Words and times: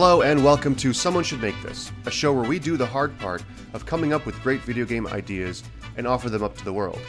Hello 0.00 0.22
and 0.22 0.44
welcome 0.44 0.76
to 0.76 0.92
Someone 0.92 1.24
Should 1.24 1.42
Make 1.42 1.60
This, 1.60 1.90
a 2.06 2.10
show 2.12 2.32
where 2.32 2.48
we 2.48 2.60
do 2.60 2.76
the 2.76 2.86
hard 2.86 3.18
part 3.18 3.42
of 3.72 3.84
coming 3.84 4.12
up 4.12 4.26
with 4.26 4.40
great 4.44 4.60
video 4.60 4.84
game 4.84 5.08
ideas 5.08 5.64
and 5.96 6.06
offer 6.06 6.30
them 6.30 6.44
up 6.44 6.56
to 6.58 6.64
the 6.64 6.72
world. 6.72 7.00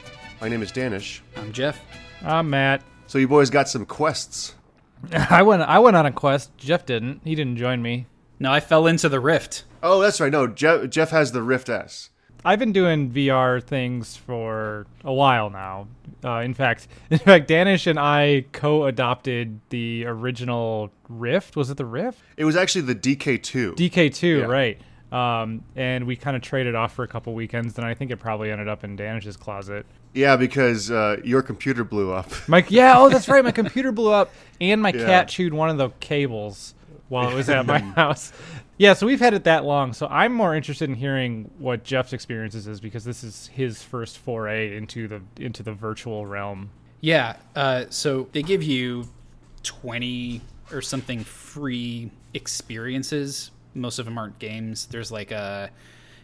My 0.42 0.50
name 0.50 0.64
is 0.64 0.72
Danish. 0.72 1.22
I'm 1.38 1.54
Jeff. 1.54 1.80
I'm 2.23 2.50
Matt. 2.50 2.82
So 3.05 3.20
you 3.20 3.28
boys 3.28 3.52
got 3.52 3.70
some 3.70 3.86
quests. 3.86 4.55
I 5.12 5.44
went. 5.44 5.62
I 5.62 5.78
went 5.78 5.98
on 5.98 6.08
a 6.08 6.12
quest. 6.12 6.58
Jeff 6.58 6.88
didn't. 6.88 7.22
He 7.23 7.36
didn't 7.36 7.58
join 7.58 7.84
me. 7.84 8.08
No, 8.40 8.52
I 8.52 8.60
fell 8.60 8.88
into 8.88 9.08
the 9.08 9.20
rift. 9.20 9.66
Oh, 9.84 10.02
that's 10.02 10.20
right. 10.20 10.32
No, 10.32 10.48
Jeff, 10.48 10.90
Jeff 10.90 11.12
has 11.12 11.32
the 11.32 11.44
Rift 11.44 11.70
S. 11.70 12.10
I've 12.45 12.59
been 12.59 12.71
doing 12.71 13.11
VR 13.11 13.61
things 13.61 14.16
for 14.16 14.88
a 15.03 15.13
while 15.13 15.49
now. 15.49 15.88
Uh, 16.23 16.39
in 16.39 16.53
fact, 16.53 16.88
in 17.09 17.17
fact, 17.20 17.48
Danish 17.48 17.85
and 17.88 17.99
I 17.99 18.45
co-adopted 18.52 19.59
the 19.70 20.05
original 20.05 20.91
Rift. 21.09 21.55
Was 21.55 21.70
it 21.70 21.77
the 21.77 21.85
Rift? 21.85 22.21
It 22.38 22.45
was 22.45 22.55
actually 22.55 22.81
the 22.81 22.95
DK2. 22.95 23.75
DK2, 23.75 24.39
Yeah. 24.39 24.45
right? 24.45 24.79
Um, 25.12 25.63
and 25.75 26.05
we 26.05 26.15
kind 26.15 26.35
of 26.38 26.43
traded 26.43 26.75
off 26.75 26.93
for 26.93 27.03
a 27.03 27.07
couple 27.07 27.34
weekends, 27.34 27.77
and 27.77 27.85
I 27.85 27.95
think 27.95 28.12
it 28.12 28.17
probably 28.17 28.51
ended 28.51 28.67
up 28.67 28.84
in 28.84 28.95
Danish's 28.95 29.35
closet. 29.37 29.85
yeah, 30.13 30.35
because 30.35 30.91
uh, 30.91 31.17
your 31.23 31.41
computer 31.41 31.84
blew 31.84 32.12
up. 32.12 32.29
Mike, 32.48 32.70
yeah, 32.70 32.93
oh, 32.95 33.09
that's 33.09 33.27
right. 33.27 33.43
My 33.43 33.51
computer 33.63 33.91
blew 33.91 34.12
up, 34.12 34.31
and 34.62 34.81
my 34.81 34.91
Yeah. 34.91 35.05
cat 35.05 35.27
chewed 35.27 35.53
one 35.53 35.70
of 35.70 35.77
the 35.77 35.90
cables 35.99 36.76
while 37.07 37.27
it 37.29 37.34
was 37.34 37.49
at 37.49 37.65
my 37.65 37.79
house. 37.95 38.31
Yeah, 38.80 38.94
so 38.94 39.06
we've 39.06 39.20
had 39.20 39.34
it 39.34 39.44
that 39.44 39.66
long. 39.66 39.92
So 39.92 40.08
I'm 40.08 40.34
more 40.34 40.56
interested 40.56 40.90
in 40.90 40.96
hearing 40.96 41.52
what 41.60 41.84
Jeff's 41.84 42.14
experiences 42.14 42.66
is 42.66 42.80
because 42.80 43.04
this 43.04 43.26
is 43.26 43.48
his 43.48 43.84
first 43.84 44.18
foray 44.18 44.76
into 44.77 45.10
the 45.10 45.21
into 45.38 45.63
the 45.63 45.74
virtual 45.74 46.26
realm. 46.26 46.71
Yeah. 47.02 47.36
Uh, 47.58 47.86
so 47.90 48.30
they 48.32 48.41
give 48.41 48.63
you 48.63 49.05
20 49.63 50.40
or 50.71 50.82
something 50.82 51.26
free 51.26 52.10
experiences. 52.34 53.52
Most 53.74 53.99
of 53.99 54.05
them 54.05 54.18
aren't 54.18 54.40
games. 54.40 54.88
There's 54.88 55.12
like 55.12 55.32
a 55.32 55.71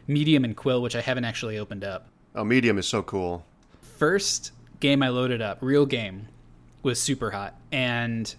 Medium 0.08 0.46
and 0.46 0.56
Quill, 0.56 0.82
which 0.82 0.96
I 0.96 1.02
haven't 1.02 1.26
actually 1.26 1.58
opened 1.58 1.84
up. 1.84 2.08
Oh, 2.36 2.46
Medium 2.46 2.78
is 2.78 2.88
so 2.88 3.04
cool. 3.04 3.46
First 3.82 4.54
game 4.80 5.04
I 5.04 5.10
loaded 5.10 5.42
up, 5.42 5.58
real 5.60 5.86
game, 5.86 6.30
was 6.84 7.02
Super 7.02 7.32
Hot. 7.32 7.54
And 7.74 8.34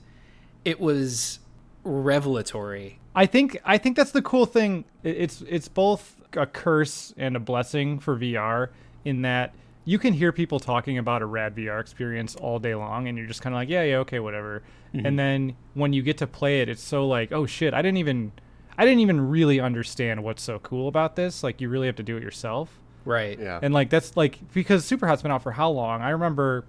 it 0.64 0.80
was 0.80 1.41
revelatory. 1.84 2.98
I 3.17 3.27
think 3.27 3.59
I 3.64 3.78
think 3.78 3.97
that's 3.97 4.12
the 4.12 4.22
cool 4.22 4.47
thing. 4.47 4.84
It's 5.03 5.42
it's 5.48 5.69
both 5.69 6.20
a 6.34 6.47
curse 6.47 7.14
and 7.17 7.34
a 7.34 7.41
blessing 7.41 7.98
for 7.98 8.17
VR 8.17 8.69
in 9.05 9.23
that 9.23 9.55
you 9.86 9.98
can 9.98 10.12
hear 10.12 10.33
people 10.33 10.61
talking 10.61 10.98
about 10.98 11.23
a 11.23 11.27
rad 11.27 11.55
VR 11.56 11.81
experience 11.81 12.36
all 12.36 12.58
day 12.58 12.75
long, 12.75 13.08
and 13.08 13.17
you're 13.17 13.27
just 13.27 13.41
kind 13.41 13.55
of 13.55 13.58
like, 13.58 13.69
yeah, 13.69 13.84
yeah, 13.84 13.97
okay, 13.98 14.19
whatever. 14.19 14.62
And 14.92 15.03
mm-hmm. 15.03 15.17
then 15.17 15.56
when 15.75 15.92
you 15.92 16.03
get 16.03 16.19
to 16.19 16.27
play 16.27 16.61
it, 16.61 16.69
it's 16.69 16.83
so 16.83 17.06
like, 17.06 17.33
oh 17.33 17.47
shit, 17.47 17.73
I 17.73 17.83
didn't 17.83 17.98
even 17.98 18.33
I 18.77 18.84
didn't 18.84 19.00
even 19.00 19.28
really 19.28 19.61
understand 19.61 20.23
what's 20.23 20.42
so 20.42 20.58
cool 20.58 20.89
about 20.89 21.17
this. 21.17 21.42
Like 21.42 21.61
you 21.61 21.69
really 21.69 21.86
have 21.86 21.97
to 21.97 22.03
do 22.03 22.17
it 22.17 22.23
yourself. 22.23 22.80
Right. 23.05 23.39
Yeah. 23.39 23.61
And 23.62 23.73
like 23.73 23.89
that's 23.89 24.17
like 24.17 24.41
because 24.53 24.84
Superhot's 24.84 25.23
been 25.23 25.30
out 25.30 25.42
for 25.42 25.53
how 25.53 25.70
long? 25.70 26.03
I 26.03 26.11
remember 26.11 26.67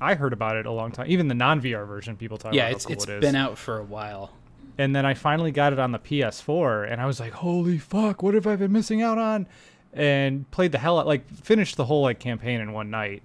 I 0.00 0.14
heard 0.14 0.32
about 0.32 0.56
it 0.56 0.66
a 0.66 0.72
long 0.72 0.92
time. 0.92 1.06
Even 1.08 1.28
the 1.28 1.34
non 1.34 1.62
VR 1.62 1.86
version, 1.86 2.16
people 2.16 2.36
talk 2.36 2.52
Yeah, 2.52 2.64
about 2.64 2.76
it's 2.76 2.84
how 2.84 2.88
cool 2.88 2.94
it's 2.94 3.04
it 3.04 3.10
is 3.14 3.20
been 3.20 3.36
out 3.36 3.56
for 3.56 3.78
a 3.78 3.84
while. 3.84 4.32
And 4.78 4.94
then 4.94 5.06
I 5.06 5.14
finally 5.14 5.52
got 5.52 5.72
it 5.72 5.78
on 5.78 5.92
the 5.92 5.98
PS4, 5.98 6.90
and 6.90 7.00
I 7.00 7.06
was 7.06 7.20
like, 7.20 7.32
"Holy 7.32 7.78
fuck! 7.78 8.22
What 8.22 8.34
have 8.34 8.46
I 8.46 8.56
been 8.56 8.72
missing 8.72 9.02
out 9.02 9.18
on?" 9.18 9.46
And 9.92 10.50
played 10.50 10.72
the 10.72 10.78
hell 10.78 10.98
out, 10.98 11.06
like 11.06 11.28
finished 11.30 11.76
the 11.76 11.84
whole 11.84 12.02
like 12.02 12.18
campaign 12.18 12.60
in 12.60 12.72
one 12.72 12.90
night, 12.90 13.22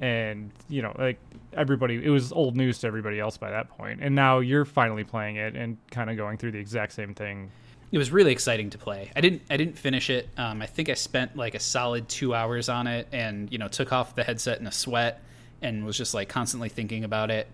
and 0.00 0.50
you 0.68 0.82
know, 0.82 0.94
like 0.98 1.18
everybody, 1.54 2.04
it 2.04 2.10
was 2.10 2.32
old 2.32 2.56
news 2.56 2.78
to 2.80 2.86
everybody 2.86 3.20
else 3.20 3.36
by 3.36 3.50
that 3.50 3.68
point. 3.70 4.00
and 4.02 4.14
now 4.14 4.38
you're 4.38 4.64
finally 4.64 5.04
playing 5.04 5.36
it 5.36 5.54
and 5.54 5.76
kind 5.90 6.08
of 6.10 6.16
going 6.16 6.38
through 6.38 6.50
the 6.50 6.58
exact 6.58 6.92
same 6.92 7.14
thing. 7.14 7.50
it 7.90 7.98
was 7.98 8.10
really 8.10 8.32
exciting 8.32 8.70
to 8.70 8.78
play. 8.78 9.10
I 9.14 9.20
didn't 9.20 9.42
I 9.50 9.56
didn't 9.56 9.78
finish 9.78 10.10
it. 10.10 10.28
Um, 10.36 10.62
I 10.62 10.66
think 10.66 10.88
I 10.88 10.94
spent 10.94 11.36
like 11.36 11.54
a 11.54 11.60
solid 11.60 12.08
two 12.08 12.34
hours 12.34 12.68
on 12.68 12.86
it, 12.86 13.08
and 13.12 13.50
you 13.52 13.58
know 13.58 13.68
took 13.68 13.92
off 13.92 14.14
the 14.14 14.24
headset 14.24 14.60
in 14.60 14.66
a 14.66 14.72
sweat, 14.72 15.22
and 15.62 15.84
was 15.84 15.96
just 15.96 16.12
like 16.14 16.28
constantly 16.28 16.68
thinking 16.68 17.04
about 17.04 17.30
it. 17.30 17.46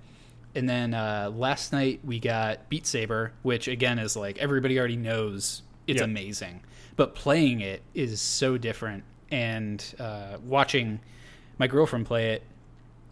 And 0.58 0.68
then 0.68 0.92
uh, 0.92 1.30
last 1.34 1.72
night 1.72 2.00
we 2.04 2.18
got 2.18 2.68
Beat 2.68 2.86
Saber, 2.86 3.32
which 3.42 3.68
again 3.68 3.98
is 3.98 4.16
like 4.16 4.38
everybody 4.38 4.78
already 4.78 4.96
knows 4.96 5.62
it's 5.86 6.00
Yep. 6.00 6.04
amazing, 6.10 6.60
but 6.96 7.14
playing 7.14 7.60
it 7.60 7.82
is 7.94 8.20
so 8.20 8.58
different. 8.58 9.04
And 9.30 9.84
uh, 10.00 10.38
watching 10.44 11.00
my 11.58 11.66
girlfriend 11.68 12.06
play 12.06 12.32
it 12.32 12.42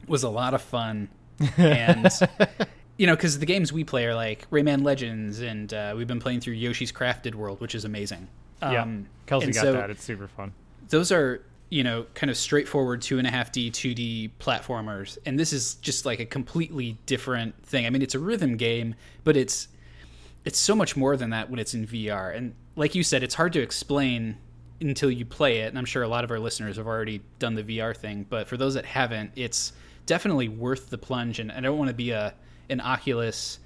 was 0.08 0.22
a 0.24 0.28
lot 0.28 0.54
of 0.54 0.62
fun, 0.62 1.08
and 1.56 2.08
you 2.96 3.06
know, 3.06 3.14
because 3.14 3.38
the 3.38 3.46
games 3.46 3.72
we 3.72 3.84
play 3.84 4.06
are 4.06 4.14
like 4.14 4.48
Rayman 4.50 4.82
Legends, 4.84 5.40
and 5.40 5.72
uh, 5.72 5.94
we've 5.96 6.06
been 6.06 6.20
playing 6.20 6.40
through 6.40 6.54
Yoshi's 6.54 6.90
Crafted 6.92 7.34
World, 7.34 7.60
which 7.60 7.74
is 7.74 7.84
amazing. 7.84 8.28
yeah, 8.62 8.82
Um, 8.82 9.06
Kelsey 9.26 9.52
got 9.52 9.62
so 9.62 9.72
that; 9.72 9.90
it's 9.90 10.02
super 10.04 10.26
fun. 10.28 10.52
Those 10.88 11.12
are 11.12 11.42
you 11.68 11.82
know 11.82 12.06
kind 12.14 12.30
of 12.30 12.36
straightforward 12.36 13.02
two 13.02 13.18
and 13.18 13.26
a 13.26 13.30
half 13.30 13.52
D, 13.52 13.70
two 13.70 13.94
D 13.94 14.30
platformers, 14.38 15.18
and 15.26 15.38
this 15.38 15.52
is 15.52 15.74
just 15.76 16.06
like 16.06 16.20
a 16.20 16.26
completely 16.26 16.98
different 17.06 17.60
thing. 17.64 17.86
I 17.86 17.90
mean, 17.90 18.02
it's 18.02 18.14
a 18.14 18.18
rhythm 18.18 18.56
game, 18.56 18.94
but 19.24 19.36
it's 19.36 19.68
it's 20.44 20.58
so 20.58 20.76
much 20.76 20.96
more 20.96 21.16
than 21.16 21.30
that 21.30 21.50
when 21.50 21.58
it's 21.58 21.74
in 21.74 21.86
VR. 21.86 22.34
And 22.34 22.54
like 22.76 22.94
you 22.94 23.02
said, 23.02 23.22
it's 23.24 23.34
hard 23.34 23.52
to 23.54 23.60
explain 23.60 24.36
until 24.80 25.10
you 25.10 25.24
play 25.24 25.58
it. 25.60 25.68
And 25.68 25.78
I'm 25.78 25.84
sure 25.84 26.04
a 26.04 26.08
lot 26.08 26.22
of 26.22 26.30
our 26.30 26.38
listeners 26.38 26.76
have 26.76 26.86
already 26.86 27.20
done 27.40 27.54
the 27.54 27.64
VR 27.64 27.96
thing, 27.96 28.26
but 28.28 28.46
for 28.46 28.56
those 28.56 28.74
that 28.74 28.84
haven't, 28.84 29.32
it's 29.34 29.72
definitely 30.06 30.48
worth 30.48 30.88
the 30.88 30.98
plunge. 30.98 31.40
And 31.40 31.50
I 31.50 31.60
don't 31.60 31.78
want 31.78 31.88
to 31.88 31.94
be 31.94 32.10
a 32.10 32.32
an 32.68 32.80
Oculus 32.80 33.58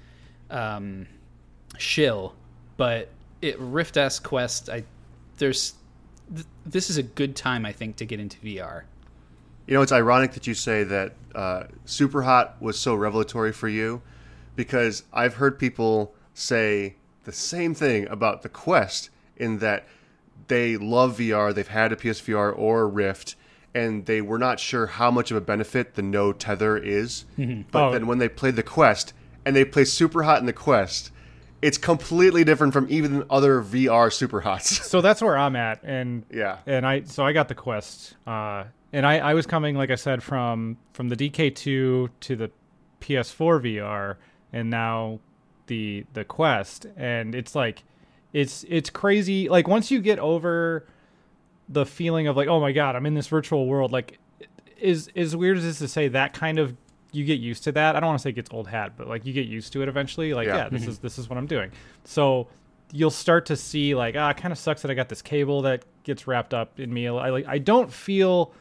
um, 0.49 1.07
shill, 1.77 2.35
but 2.77 3.09
it 3.41 3.59
Rift 3.59 3.97
S 3.97 4.19
Quest. 4.19 4.69
I 4.69 4.83
there's 5.37 5.73
th- 6.33 6.45
this 6.65 6.89
is 6.89 6.97
a 6.97 7.03
good 7.03 7.35
time 7.35 7.65
I 7.65 7.71
think 7.71 7.95
to 7.97 8.05
get 8.05 8.19
into 8.19 8.37
VR. 8.39 8.83
You 9.67 9.75
know, 9.75 9.81
it's 9.81 9.91
ironic 9.91 10.33
that 10.33 10.47
you 10.47 10.53
say 10.53 10.83
that 10.83 11.13
uh, 11.35 11.63
Super 11.85 12.23
Hot 12.23 12.61
was 12.61 12.77
so 12.79 12.95
revelatory 12.95 13.51
for 13.53 13.69
you 13.69 14.01
because 14.55 15.03
I've 15.13 15.35
heard 15.35 15.57
people 15.59 16.13
say 16.33 16.95
the 17.23 17.31
same 17.31 17.73
thing 17.73 18.07
about 18.07 18.41
the 18.41 18.49
Quest 18.49 19.09
in 19.37 19.59
that 19.59 19.87
they 20.47 20.75
love 20.77 21.17
VR, 21.19 21.53
they've 21.53 21.67
had 21.67 21.91
a 21.93 21.95
PSVR 21.95 22.57
or 22.57 22.81
a 22.81 22.85
Rift, 22.87 23.35
and 23.73 24.05
they 24.05 24.19
were 24.21 24.39
not 24.39 24.59
sure 24.59 24.87
how 24.87 25.09
much 25.11 25.31
of 25.31 25.37
a 25.37 25.41
benefit 25.41 25.93
the 25.93 26.01
no 26.01 26.33
tether 26.33 26.77
is. 26.77 27.23
But 27.71 27.81
Oh. 27.89 27.91
then 27.93 28.07
when 28.07 28.17
they 28.17 28.27
played 28.27 28.55
the 28.57 28.63
Quest 28.63 29.13
and 29.45 29.55
they 29.55 29.63
play 29.63 29.85
Super 29.85 30.23
Hot 30.23 30.39
in 30.39 30.45
the 30.47 30.53
Quest, 30.53 31.11
it's 31.61 31.77
completely 31.77 32.43
different 32.43 32.73
from 32.73 32.87
even 32.89 33.23
other 33.29 33.61
VR 33.61 34.11
Super 34.11 34.41
Hots. 34.41 34.85
So 34.89 35.01
that's 35.01 35.21
where 35.21 35.37
I'm 35.37 35.55
at, 35.55 35.83
and 35.83 36.23
Yeah. 36.31 36.57
and 36.65 36.85
I 36.85 37.03
so 37.03 37.25
I 37.25 37.33
got 37.33 37.47
the 37.47 37.55
quest, 37.55 38.15
uh, 38.27 38.65
and 38.93 39.05
I 39.05 39.19
I 39.19 39.33
was 39.33 39.45
coming 39.45 39.75
like 39.75 39.89
I 39.91 39.95
said 39.95 40.21
from 40.23 40.77
from 40.93 41.09
the 41.09 41.15
DK2 41.15 42.09
to 42.19 42.35
the 42.35 42.51
PS4 42.99 43.61
VR, 43.61 44.15
and 44.53 44.69
now 44.69 45.19
the 45.67 46.05
the 46.13 46.23
quest, 46.23 46.85
and 46.97 47.33
it's 47.35 47.55
like 47.55 47.83
it's 48.33 48.65
it's 48.67 48.89
crazy. 48.89 49.49
Like 49.49 49.67
once 49.67 49.91
you 49.91 50.01
get 50.01 50.19
over 50.19 50.85
the 51.69 51.85
feeling 51.85 52.27
of 52.27 52.35
like 52.35 52.47
oh 52.49 52.59
my 52.59 52.71
god 52.73 52.95
I'm 52.95 53.05
in 53.05 53.13
this 53.13 53.27
virtual 53.27 53.65
world, 53.67 53.91
like 53.91 54.17
is 54.77 55.09
as 55.15 55.35
weird 55.35 55.57
as 55.57 55.63
this 55.63 55.73
is 55.75 55.79
to 55.79 55.87
say 55.87 56.07
that 56.09 56.33
kind 56.33 56.57
of 56.59 56.75
you 57.11 57.25
get 57.25 57.39
used 57.39 57.63
to 57.65 57.71
that. 57.73 57.95
I 57.95 57.99
don't 57.99 58.07
want 58.07 58.19
to 58.19 58.23
say 58.23 58.29
it 58.29 58.33
gets 58.33 58.49
old 58.51 58.67
hat, 58.67 58.93
but 58.97 59.07
like 59.07 59.25
you 59.25 59.33
get 59.33 59.47
used 59.47 59.73
to 59.73 59.81
it 59.81 59.89
eventually. 59.89 60.33
Like 60.33 60.47
Yeah. 60.47 60.57
yeah, 60.57 60.69
this 60.69 60.87
is 60.87 60.99
this 60.99 61.17
is 61.17 61.29
what 61.29 61.37
I'm 61.37 61.47
doing. 61.47 61.71
So 62.03 62.47
you'll 62.93 63.09
start 63.09 63.45
to 63.47 63.55
see 63.55 63.95
like 63.95 64.15
ah, 64.17 64.29
it 64.29 64.37
kind 64.37 64.51
of 64.51 64.57
sucks 64.57 64.81
that 64.81 64.91
I 64.91 64.93
got 64.93 65.09
this 65.09 65.21
cable 65.21 65.61
that 65.63 65.85
gets 66.03 66.27
wrapped 66.27 66.53
up 66.53 66.79
in 66.79 66.93
me. 66.93 67.07
I 67.07 67.29
like 67.29 67.45
I 67.47 67.57
don't 67.57 67.91
feel 67.91 68.53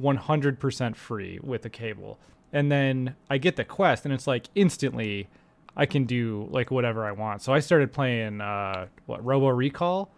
100% 0.00 0.96
free 0.96 1.38
with 1.42 1.62
the 1.62 1.70
cable. 1.70 2.18
And 2.52 2.70
then 2.70 3.16
I 3.28 3.38
get 3.38 3.56
the 3.56 3.64
quest 3.64 4.04
and 4.04 4.14
it's 4.14 4.26
like 4.26 4.48
instantly 4.54 5.28
I 5.76 5.84
can 5.86 6.04
do 6.04 6.48
like 6.50 6.70
whatever 6.70 7.04
I 7.04 7.12
want. 7.12 7.42
So 7.42 7.52
I 7.52 7.60
started 7.60 7.92
playing 7.92 8.40
uh 8.40 8.86
what 9.06 9.24
Robo 9.24 9.48
Recall 9.48 10.10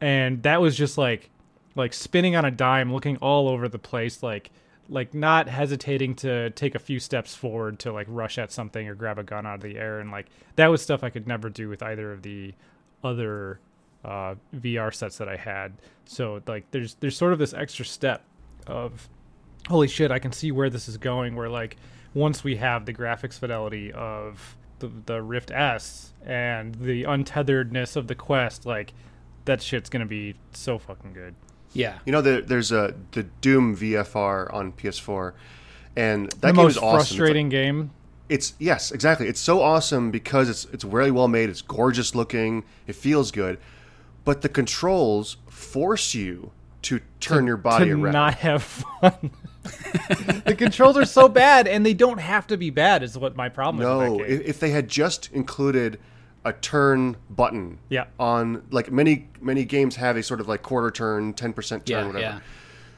and 0.00 0.42
that 0.42 0.60
was 0.60 0.76
just 0.76 0.98
like 0.98 1.30
like 1.74 1.92
spinning 1.92 2.36
on 2.36 2.44
a 2.44 2.50
dime 2.50 2.92
looking 2.92 3.16
all 3.16 3.48
over 3.48 3.68
the 3.68 3.78
place 3.78 4.22
like 4.22 4.50
like 4.88 5.14
not 5.14 5.48
hesitating 5.48 6.14
to 6.14 6.50
take 6.50 6.74
a 6.74 6.78
few 6.78 7.00
steps 7.00 7.34
forward 7.34 7.78
to 7.80 7.92
like 7.92 8.06
rush 8.08 8.38
at 8.38 8.52
something 8.52 8.88
or 8.88 8.94
grab 8.94 9.18
a 9.18 9.22
gun 9.22 9.46
out 9.46 9.56
of 9.56 9.60
the 9.62 9.76
air 9.76 10.00
and 10.00 10.10
like 10.10 10.26
that 10.56 10.68
was 10.68 10.82
stuff 10.82 11.02
I 11.02 11.10
could 11.10 11.26
never 11.26 11.48
do 11.48 11.68
with 11.68 11.82
either 11.82 12.12
of 12.12 12.22
the 12.22 12.54
other 13.02 13.60
uh, 14.04 14.34
VR 14.54 14.94
sets 14.94 15.18
that 15.18 15.28
I 15.28 15.36
had. 15.36 15.72
So 16.04 16.42
like 16.46 16.70
there's 16.70 16.94
there's 16.94 17.16
sort 17.16 17.32
of 17.32 17.38
this 17.38 17.54
extra 17.54 17.84
step 17.84 18.24
of 18.66 19.08
holy 19.68 19.88
shit, 19.88 20.10
I 20.10 20.18
can 20.18 20.32
see 20.32 20.52
where 20.52 20.70
this 20.70 20.88
is 20.88 20.96
going. 20.96 21.34
Where 21.36 21.48
like 21.48 21.76
once 22.12 22.44
we 22.44 22.56
have 22.56 22.86
the 22.86 22.92
graphics 22.92 23.38
fidelity 23.38 23.92
of 23.92 24.56
the, 24.78 24.90
the 25.06 25.22
Rift 25.22 25.50
S 25.50 26.12
and 26.24 26.74
the 26.74 27.04
untetheredness 27.04 27.96
of 27.96 28.08
the 28.08 28.14
Quest, 28.14 28.66
like 28.66 28.92
that 29.46 29.62
shit's 29.62 29.88
gonna 29.90 30.06
be 30.06 30.34
so 30.52 30.78
fucking 30.78 31.12
good. 31.12 31.34
Yeah. 31.74 31.98
You 32.06 32.12
know, 32.12 32.22
there, 32.22 32.40
there's 32.40 32.72
a 32.72 32.94
the 33.12 33.24
Doom 33.24 33.76
VFR 33.76 34.52
on 34.52 34.72
PS4, 34.72 35.32
and 35.96 36.30
that 36.30 36.40
the 36.40 36.46
game 36.48 36.56
most 36.56 36.72
is 36.72 36.78
awesome. 36.78 37.00
It's 37.00 37.10
like- 37.10 37.18
frustrating 37.18 37.48
game 37.48 37.90
it's 38.28 38.54
yes, 38.58 38.90
exactly. 38.90 39.28
It's 39.28 39.40
so 39.40 39.60
awesome 39.60 40.10
because 40.10 40.48
it's 40.48 40.64
it's 40.72 40.84
really 40.84 41.10
well 41.10 41.28
made. 41.28 41.50
It's 41.50 41.62
gorgeous 41.62 42.14
looking. 42.14 42.64
It 42.86 42.96
feels 42.96 43.30
good, 43.30 43.58
but 44.24 44.42
the 44.42 44.48
controls 44.48 45.36
force 45.48 46.14
you 46.14 46.52
to 46.82 47.00
turn 47.20 47.46
your 47.46 47.56
body 47.56 47.86
to 47.86 47.92
around. 47.92 48.12
not 48.12 48.34
have 48.36 48.62
fun. 48.62 49.30
the 50.44 50.54
controls 50.56 50.96
are 50.96 51.04
so 51.04 51.28
bad, 51.28 51.68
and 51.68 51.84
they 51.84 51.94
don't 51.94 52.18
have 52.18 52.46
to 52.46 52.56
be 52.56 52.70
bad. 52.70 53.02
Is 53.02 53.18
what 53.18 53.36
my 53.36 53.48
problem 53.48 53.82
is. 53.82 53.86
no, 53.86 53.98
with 53.98 54.20
that 54.20 54.28
game. 54.28 54.40
if, 54.40 54.46
if 54.48 54.60
they 54.60 54.70
had 54.70 54.88
just 54.88 55.30
included 55.32 55.98
a 56.44 56.52
turn 56.52 57.16
button 57.30 57.78
Yeah. 57.88 58.04
on 58.18 58.62
like 58.70 58.90
many 58.92 59.28
many 59.40 59.64
games 59.64 59.96
have 59.96 60.16
a 60.16 60.22
sort 60.22 60.40
of 60.40 60.48
like 60.48 60.62
quarter 60.62 60.90
turn, 60.90 61.32
ten 61.34 61.52
percent 61.52 61.86
turn, 61.86 61.98
Yeah, 62.00 62.06
whatever. 62.06 62.20
yeah. 62.22 62.40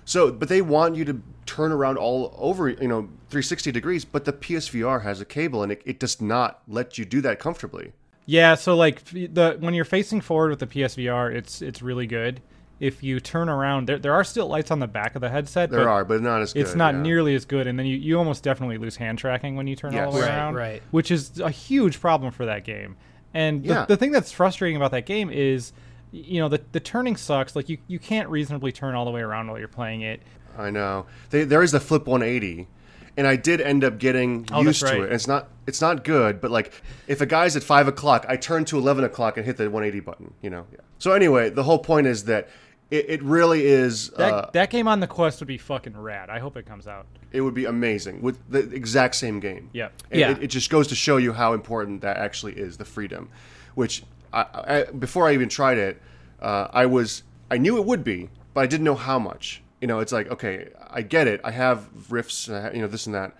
So, 0.04 0.31
but 0.31 0.48
they 0.48 0.62
want 0.62 0.94
you 0.94 1.04
to 1.06 1.20
turn 1.46 1.72
around 1.72 1.98
all 1.98 2.32
over, 2.38 2.69
you 2.69 2.87
know, 2.87 3.08
360 3.31 3.72
degrees. 3.72 4.04
But 4.04 4.25
the 4.25 4.32
PSVR 4.32 5.02
has 5.02 5.20
a 5.20 5.25
cable, 5.25 5.64
and 5.64 5.72
it, 5.72 5.82
it 5.84 5.98
does 5.98 6.20
not 6.20 6.62
let 6.69 6.96
you 6.96 7.04
do 7.04 7.20
that 7.22 7.40
comfortably. 7.40 7.93
Yeah, 8.25 8.54
so 8.54 8.76
like 8.76 9.04
the 9.04 9.56
when 9.60 9.75
you're 9.75 9.84
facing 9.84 10.20
forward 10.20 10.50
with 10.50 10.58
the 10.60 10.66
PSVR, 10.66 11.34
it's 11.34 11.62
it's 11.62 11.82
really 11.82 12.06
good. 12.06 12.40
If 12.78 13.02
you 13.02 13.20
turn 13.20 13.49
around, 13.49 13.88
there 13.88 13.99
there 13.99 14.12
are 14.12 14.22
still 14.25 14.46
lights 14.49 14.70
on 14.70 14.78
the 14.81 14.87
back 14.87 15.14
of 15.14 15.22
the 15.22 15.28
headset. 15.31 15.70
There 15.70 15.81
but 15.81 15.88
are, 15.88 16.04
but 16.04 16.20
not 16.22 16.42
as 16.42 16.52
good. 16.52 16.60
It's 16.60 16.75
not 16.75 16.94
yeah. 16.94 17.02
nearly 17.02 17.34
as 17.34 17.44
good, 17.44 17.66
and 17.66 17.78
then 17.78 17.87
you, 17.87 17.96
you 17.96 18.19
almost 18.19 18.42
definitely 18.44 18.78
lose 18.78 18.96
hand 18.96 19.19
tracking 19.19 19.56
when 19.56 19.66
you 19.66 19.75
turn 19.76 19.96
all 19.96 20.10
the 20.12 20.19
way 20.19 20.22
Right, 20.26 20.31
around, 20.31 20.54
right. 20.54 20.82
which 20.90 21.10
is 21.10 21.40
a 21.40 21.50
huge 21.50 22.00
problem 22.00 22.31
for 22.32 22.46
that 22.46 22.64
game. 22.64 22.96
And 23.37 23.62
the, 23.62 23.69
Yeah. 23.69 23.85
the 23.87 23.97
thing 23.99 24.12
that's 24.12 24.33
frustrating 24.33 24.77
about 24.77 24.93
that 24.93 25.05
game 25.05 25.29
is, 25.31 25.73
you 26.11 26.41
know, 26.41 26.49
the 26.49 26.62
the 26.73 26.81
turning 26.81 27.17
sucks. 27.17 27.55
Like 27.55 27.69
you 27.69 27.77
you 27.87 27.99
can't 27.99 28.29
reasonably 28.31 28.73
turn 28.73 28.94
all 28.94 29.05
the 29.05 29.11
way 29.11 29.21
around 29.21 29.49
while 29.49 29.59
you're 29.59 29.69
playing 29.69 30.00
it. 30.00 30.23
I 30.56 30.71
know. 30.71 31.05
They, 31.29 31.44
there 31.44 31.62
is 31.62 31.73
the 31.73 31.81
flip 31.81 32.06
180, 32.06 32.67
and 33.19 33.27
I 33.27 33.37
did 33.37 33.61
end 33.61 33.85
up 33.85 33.99
getting 33.99 34.47
Oh, 34.50 34.62
used 34.62 34.81
to 34.81 34.87
right. 34.87 35.00
it. 35.03 35.12
It's 35.12 35.27
not 35.29 35.49
it's 35.67 35.83
not 35.83 36.03
good, 36.03 36.41
but 36.41 36.50
like 36.50 36.73
if 37.09 37.21
a 37.21 37.27
guy's 37.27 37.56
at 37.56 37.62
five 37.62 37.88
o'clock, 37.88 38.25
I 38.27 38.37
turn 38.37 38.65
to 38.67 38.79
11 38.79 39.05
o'clock 39.05 39.37
and 39.37 39.44
hit 39.44 39.59
the 39.59 39.65
180 39.65 40.00
button. 40.00 40.33
You 40.41 40.49
know. 40.49 40.67
Yeah. 40.73 40.79
So 40.99 41.12
anyway, 41.12 41.50
the 41.50 41.65
whole 41.65 41.79
point 41.79 42.06
is 42.06 42.25
that 42.25 42.49
it, 42.91 43.06
it 43.09 43.23
really 43.23 43.67
is. 43.67 44.11
That 44.11 44.33
uh, 44.33 44.50
that 44.53 44.71
game 44.71 44.88
on 44.88 45.00
the 45.00 45.06
Quest 45.06 45.41
would 45.41 45.49
be 45.49 45.59
fucking 45.59 45.97
rad. 45.97 46.31
I 46.31 46.38
hope 46.38 46.56
it 46.56 46.67
comes 46.67 46.87
out. 46.87 47.06
it 47.33 47.41
would 47.41 47.55
be 47.55 47.65
amazing 47.65 48.23
with 48.23 48.38
the 48.49 48.61
exact 48.71 49.17
same 49.17 49.41
game. 49.41 49.71
Yep. 49.73 49.93
And 50.11 50.21
Yeah. 50.21 50.31
It, 50.31 50.44
it 50.44 50.47
just 50.49 50.71
goes 50.71 50.87
to 50.88 50.94
show 50.94 51.17
you 51.17 51.33
how 51.33 51.53
important 51.53 52.00
that 52.03 52.17
actually 52.17 52.55
is 52.55 52.77
the 52.77 52.85
freedom, 52.85 53.29
which 53.75 54.05
I, 54.33 54.44
I, 54.53 54.85
before 54.93 55.29
I 55.29 55.35
even 55.35 55.49
tried 55.49 55.79
it, 55.79 56.00
uh, 56.41 56.69
I 56.73 56.87
was 56.87 57.23
I 57.50 57.59
knew 57.59 57.77
it 57.79 57.85
would 57.85 58.05
be, 58.05 58.31
but 58.55 58.61
I 58.61 58.67
didn't 58.67 58.85
know 58.85 58.94
how 58.94 59.19
much. 59.19 59.62
You 59.81 59.88
know, 59.88 60.00
it's 60.00 60.12
like 60.12 60.31
okay, 60.31 60.69
I 60.88 61.03
get 61.03 61.27
it. 61.27 61.41
I 61.44 61.50
have 61.50 61.88
riffs, 62.09 62.49
uh, 62.50 62.73
you 62.73 62.81
know, 62.81 62.88
this 62.88 63.06
and 63.06 63.15
that. 63.15 63.35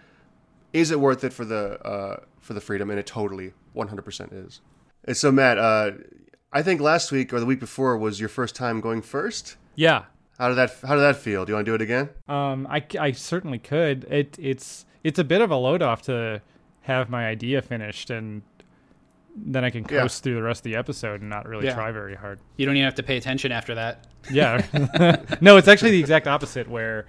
Is 0.73 0.91
it 0.91 1.01
worth 1.01 1.25
it 1.25 1.33
for 1.33 1.45
the 1.45 1.81
uh, 1.87 2.21
for 2.41 2.53
the 2.55 2.61
freedom? 2.61 2.91
And 2.91 2.99
it 2.99 3.07
totally 3.07 3.53
100% 3.75 4.47
is. 4.47 4.61
And 5.05 5.17
so, 5.17 5.31
Matt, 5.31 5.57
uh, 5.59 5.93
I 6.57 6.63
think 6.63 6.81
last 6.81 7.13
week 7.13 7.33
or 7.35 7.41
the 7.41 7.47
week 7.47 7.61
before 7.61 7.97
was 7.99 8.19
your 8.19 8.29
first 8.31 8.55
time 8.57 8.81
going 8.81 9.03
first. 9.03 9.57
Yeah, 9.75 10.05
How 10.39 10.49
did 10.49 10.55
that 10.57 10.75
How 10.87 10.95
did 10.95 11.03
that 11.03 11.17
feel? 11.17 11.45
Do 11.45 11.51
you 11.51 11.57
want 11.57 11.67
to 11.67 11.71
do 11.71 11.75
it 11.75 11.83
again? 11.83 12.09
Um, 12.29 12.67
I, 12.71 12.83
I 12.99 13.13
certainly 13.13 13.59
could. 13.59 14.05
It 14.05 14.37
it's 14.41 14.87
it's 15.05 15.19
a 15.19 15.25
bit 15.25 15.41
of 15.43 15.51
a 15.51 15.57
load 15.57 15.83
off 15.83 16.01
to 16.03 16.41
have 16.83 17.11
my 17.11 17.27
idea 17.27 17.61
finished, 17.63 18.09
and 18.11 18.41
then 19.37 19.65
I 19.65 19.71
can 19.71 19.83
Yeah. 19.91 20.01
coast 20.03 20.23
through 20.23 20.37
the 20.37 20.43
rest 20.43 20.61
of 20.61 20.65
the 20.73 20.77
episode 20.77 21.21
and 21.21 21.29
not 21.29 21.47
really 21.47 21.67
Yeah. 21.67 21.75
try 21.75 21.93
very 21.93 22.15
hard. 22.15 22.39
You 22.57 22.65
don't 22.65 22.75
even 22.77 22.87
have 22.87 22.95
to 22.95 23.03
pay 23.03 23.19
attention 23.19 23.53
after 23.53 23.75
that. 23.75 24.07
Yeah, 24.31 24.65
no, 25.43 25.59
it's 25.59 25.69
actually 25.69 25.91
the 25.91 26.01
exact 26.01 26.27
opposite. 26.27 26.69
Where 26.71 27.05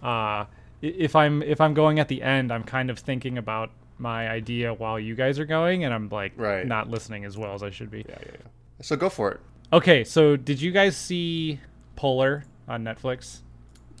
uh, 0.00 0.44
if 0.80 1.16
I'm 1.16 1.42
if 1.42 1.60
I'm 1.60 1.74
going 1.74 1.98
at 1.98 2.06
the 2.06 2.22
end, 2.22 2.52
I'm 2.52 2.62
kind 2.62 2.88
of 2.88 3.00
thinking 3.00 3.36
about 3.36 3.70
my 3.98 4.28
idea 4.28 4.72
while 4.74 4.98
you 5.00 5.14
guys 5.16 5.38
are 5.40 5.44
going, 5.44 5.84
and 5.84 5.92
I'm 5.92 6.08
like 6.08 6.32
Right. 6.36 6.64
not 6.66 6.88
listening 6.88 7.24
as 7.24 7.36
well 7.36 7.54
as 7.54 7.62
I 7.64 7.70
should 7.70 7.90
be. 7.90 8.04
Yeah, 8.08 8.16
yeah, 8.20 8.32
yeah. 8.32 8.48
So 8.82 8.96
go 8.96 9.08
for 9.08 9.30
it. 9.32 9.40
Okay, 9.72 10.04
so 10.04 10.36
did 10.36 10.60
you 10.60 10.70
guys 10.70 10.96
see 10.96 11.58
Polar 11.96 12.44
on 12.68 12.84
Netflix? 12.84 13.40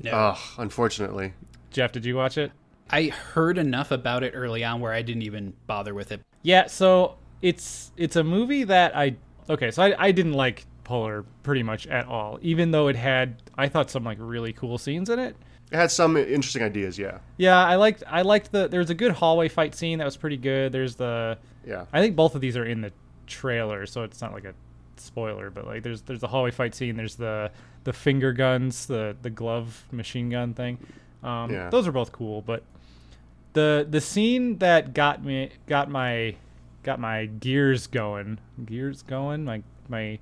No. 0.02 0.10
Oh, 0.12 0.54
unfortunately. 0.58 1.32
Jeff, 1.70 1.92
did 1.92 2.04
you 2.04 2.16
watch 2.16 2.36
it? 2.36 2.52
I 2.90 3.04
heard 3.08 3.56
enough 3.56 3.90
about 3.90 4.22
it 4.22 4.32
early 4.36 4.64
on 4.64 4.80
where 4.80 4.92
I 4.92 5.00
didn't 5.00 5.22
even 5.22 5.54
bother 5.66 5.94
with 5.94 6.12
it. 6.12 6.20
Yeah, 6.42 6.66
so 6.66 7.16
it's 7.40 7.92
it's 7.96 8.16
a 8.16 8.24
movie 8.24 8.64
that 8.64 8.94
I 8.94 9.16
okay, 9.48 9.70
so 9.70 9.82
I, 9.82 10.06
I 10.06 10.12
didn't 10.12 10.34
like 10.34 10.66
Polar 10.84 11.24
pretty 11.42 11.62
much 11.62 11.86
at 11.86 12.06
all, 12.06 12.38
even 12.42 12.70
though 12.70 12.88
it 12.88 12.96
had 12.96 13.40
I 13.56 13.68
thought 13.68 13.90
some 13.90 14.04
like 14.04 14.18
really 14.20 14.52
cool 14.52 14.76
scenes 14.76 15.08
in 15.08 15.18
it. 15.18 15.36
It 15.70 15.76
had 15.76 15.90
some 15.90 16.18
interesting 16.18 16.62
ideas, 16.62 16.98
yeah. 16.98 17.20
Yeah, 17.38 17.64
I 17.64 17.76
liked 17.76 18.02
I 18.06 18.22
liked 18.22 18.52
the 18.52 18.68
there's 18.68 18.90
a 18.90 18.94
good 18.94 19.12
hallway 19.12 19.48
fight 19.48 19.74
scene 19.74 19.98
that 20.00 20.04
was 20.04 20.18
pretty 20.18 20.36
good. 20.36 20.72
There's 20.72 20.96
the 20.96 21.38
Yeah. 21.66 21.86
I 21.94 22.00
think 22.02 22.14
both 22.14 22.34
of 22.34 22.42
these 22.42 22.58
are 22.58 22.64
in 22.64 22.82
the 22.82 22.92
trailer, 23.26 23.86
so 23.86 24.02
it's 24.02 24.20
not 24.20 24.34
like 24.34 24.44
a 24.44 24.52
spoiler, 25.02 25.50
but 25.50 25.66
like 25.66 25.82
there's 25.82 26.02
there's 26.02 26.20
the 26.20 26.28
hallway 26.28 26.50
fight 26.50 26.74
scene, 26.74 26.96
there's 26.96 27.16
the 27.16 27.50
the 27.84 27.92
finger 27.92 28.32
guns, 28.32 28.86
the 28.86 29.16
the 29.22 29.30
glove 29.30 29.84
machine 29.90 30.30
gun 30.30 30.54
thing. 30.54 30.78
Um, 31.22 31.50
Yeah. 31.52 31.70
those 31.70 31.86
are 31.86 31.92
both 31.92 32.12
cool, 32.12 32.42
but 32.42 32.62
the 33.52 33.86
the 33.88 34.00
scene 34.00 34.58
that 34.58 34.94
got 34.94 35.24
me 35.24 35.50
got 35.66 35.90
my 35.90 36.34
got 36.82 36.98
my 36.98 37.26
gears 37.26 37.86
going, 37.86 38.38
gears 38.64 39.02
going, 39.02 39.44
my 39.44 39.62
my 39.88 40.18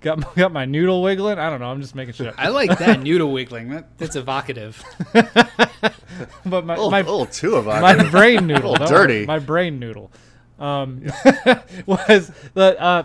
got 0.00 0.34
got 0.36 0.52
my 0.52 0.64
noodle 0.64 1.02
wiggling. 1.02 1.38
I 1.38 1.50
don't 1.50 1.60
know. 1.60 1.70
I'm 1.70 1.80
just 1.80 1.94
making 1.94 2.14
shit 2.14 2.28
up. 2.28 2.34
I 2.38 2.48
like 2.48 2.78
that 2.78 3.00
noodle 3.02 3.32
wiggling. 3.32 3.68
That, 3.70 3.98
that's 3.98 4.16
evocative. 4.16 4.82
but 5.12 6.64
my 6.64 6.74
A 6.74 6.76
little, 6.76 6.90
my 6.90 7.00
a 7.00 7.02
little 7.02 7.26
too 7.26 7.56
of 7.56 7.66
my 7.66 8.08
brain 8.10 8.46
noodle, 8.46 8.72
little 8.72 8.86
don't 8.86 8.94
dirty. 8.96 9.26
My 9.26 9.38
brain 9.38 9.78
noodle, 9.78 10.10
um, 10.58 11.04
was 11.86 12.32
the 12.54 12.80
uh, 12.80 13.02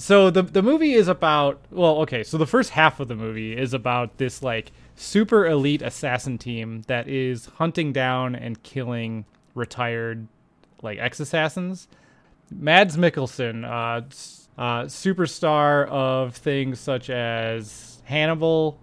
so 0.00 0.30
the 0.30 0.42
the 0.42 0.62
movie 0.62 0.94
is 0.94 1.08
about 1.08 1.60
well, 1.70 1.98
okay, 2.02 2.22
so 2.22 2.38
the 2.38 2.46
first 2.46 2.70
half 2.70 3.00
of 3.00 3.08
the 3.08 3.14
movie 3.14 3.56
is 3.56 3.74
about 3.74 4.16
this 4.18 4.42
like 4.42 4.72
super 4.96 5.46
elite 5.46 5.82
assassin 5.82 6.38
team 6.38 6.82
that 6.86 7.06
is 7.08 7.46
hunting 7.56 7.92
down 7.92 8.34
and 8.34 8.62
killing 8.62 9.24
retired 9.54 10.26
like 10.82 10.98
ex 10.98 11.20
assassins. 11.20 11.86
Mads 12.50 12.96
Mikkelsen, 12.96 13.64
uh, 13.64 14.00
uh, 14.60 14.84
superstar 14.86 15.86
of 15.88 16.34
things 16.34 16.80
such 16.80 17.08
as 17.10 18.02
Hannibal, 18.04 18.78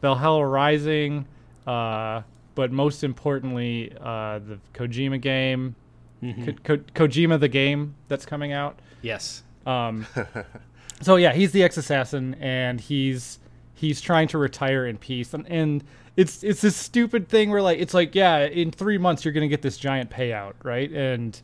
Valhalla 0.00 0.46
Rising, 0.46 1.26
uh, 1.66 2.22
but 2.54 2.72
most 2.72 3.04
importantly, 3.04 3.92
uh, 4.00 4.38
the 4.38 4.58
Kojima 4.72 5.20
game, 5.20 5.74
Ko- 6.22 6.52
Ko- 6.62 7.06
Kojima 7.06 7.38
the 7.38 7.48
game 7.48 7.94
that's 8.08 8.24
coming 8.24 8.52
out. 8.52 8.78
Yes. 9.02 9.42
Um, 9.66 10.06
so 11.00 11.16
yeah, 11.16 11.32
he's 11.32 11.52
the 11.52 11.62
ex-assassin, 11.62 12.34
and 12.40 12.80
he's 12.80 13.38
he's 13.74 14.00
trying 14.00 14.28
to 14.28 14.38
retire 14.38 14.86
in 14.86 14.98
peace, 14.98 15.34
and, 15.34 15.46
and 15.48 15.84
it's 16.16 16.42
it's 16.42 16.60
this 16.60 16.76
stupid 16.76 17.28
thing 17.28 17.50
where 17.50 17.62
like 17.62 17.78
it's 17.78 17.94
like 17.94 18.14
yeah, 18.14 18.44
in 18.44 18.70
three 18.70 18.98
months 18.98 19.24
you're 19.24 19.34
gonna 19.34 19.48
get 19.48 19.62
this 19.62 19.76
giant 19.76 20.10
payout, 20.10 20.54
right? 20.62 20.90
And 20.90 21.40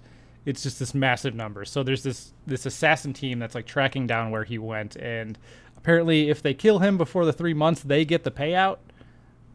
it's 0.47 0.62
just 0.62 0.79
this 0.79 0.95
massive 0.95 1.35
number. 1.35 1.65
So 1.65 1.83
there's 1.83 2.03
this 2.03 2.33
this 2.47 2.67
assassin 2.67 3.12
team 3.12 3.39
that's 3.39 3.55
like 3.55 3.67
tracking 3.67 4.07
down 4.07 4.31
where 4.31 4.45
he 4.45 4.59
went, 4.59 4.97
and 4.97 5.39
apparently 5.77 6.31
if 6.31 6.43
they 6.43 6.55
kill 6.55 6.79
him 6.79 6.97
before 6.99 7.25
the 7.25 7.33
three 7.33 7.55
months, 7.55 7.83
they 7.83 8.05
get 8.05 8.25
the 8.25 8.31
payout. 8.31 8.79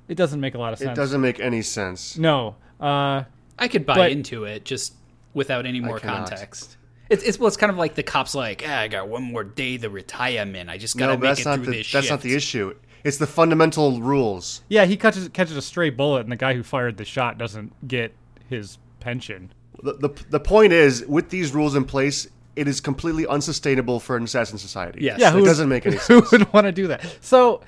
It 0.07 0.15
doesn't 0.15 0.39
make 0.39 0.53
a 0.53 0.59
lot 0.59 0.73
of 0.73 0.79
sense. 0.79 0.91
It 0.91 0.95
doesn't 1.01 1.21
make 1.21 1.39
any 1.39 1.63
sense. 1.63 2.17
No. 2.17 2.55
Uh, 2.79 3.23
I 3.57 3.67
could 3.67 3.85
buy 3.85 3.95
But- 3.95 4.11
into 4.11 4.43
it 4.43 4.65
just 4.65 4.93
without 5.33 5.65
any 5.65 5.79
more 5.79 5.99
context. 5.99 6.77
It's, 7.09 7.23
it's 7.23 7.37
well, 7.39 7.47
it's 7.47 7.57
kind 7.57 7.71
of 7.71 7.77
like 7.77 7.95
the 7.95 8.03
cops 8.03 8.33
like, 8.35 8.63
ah, 8.67 8.79
I 8.79 8.87
got 8.87 9.07
one 9.07 9.23
more 9.23 9.43
day 9.43 9.77
to 9.77 9.89
retirement. 9.89 10.69
I 10.69 10.77
just 10.77 10.97
gotta 10.97 11.13
No, 11.13 11.17
make 11.19 11.29
that's 11.29 11.39
it 11.41 11.45
not 11.45 11.55
through 11.57 11.65
the 11.67 11.71
this 11.79 11.91
that's 11.91 12.09
not 12.09 12.21
the 12.21 12.35
issue. 12.35 12.73
It's 13.03 13.17
the 13.17 13.27
fundamental 13.27 14.01
rules. 14.01 14.63
yeah, 14.67 14.85
he 14.85 14.97
catches 14.97 15.29
catches 15.29 15.55
a 15.55 15.61
stray 15.61 15.91
bullet, 15.91 16.21
and 16.21 16.31
the 16.31 16.35
guy 16.35 16.55
who 16.55 16.63
fired 16.63 16.97
the 16.97 17.05
shot 17.05 17.37
doesn't 17.37 17.87
get 17.87 18.13
his 18.49 18.79
pension. 18.99 19.53
The, 19.83 19.93
the 19.93 20.09
the 20.31 20.39
point 20.39 20.73
is, 20.73 21.05
with 21.05 21.29
these 21.29 21.53
rules 21.53 21.75
in 21.75 21.85
place, 21.85 22.27
it 22.55 22.67
is 22.67 22.81
completely 22.81 23.27
unsustainable 23.27 23.99
for 23.99 24.17
an 24.17 24.23
assassin 24.23 24.57
society. 24.57 25.01
Yes. 25.03 25.19
Yeah, 25.19 25.29
it 25.29 25.33
who 25.33 25.41
would- 25.41 25.45
doesn't 25.47 25.69
make 25.69 25.85
any 25.85 25.97
sense. 25.99 26.29
Who 26.31 26.37
would 26.39 26.51
want 26.53 26.65
to 26.65 26.71
do 26.71 26.87
that? 26.87 27.05
So, 27.21 27.61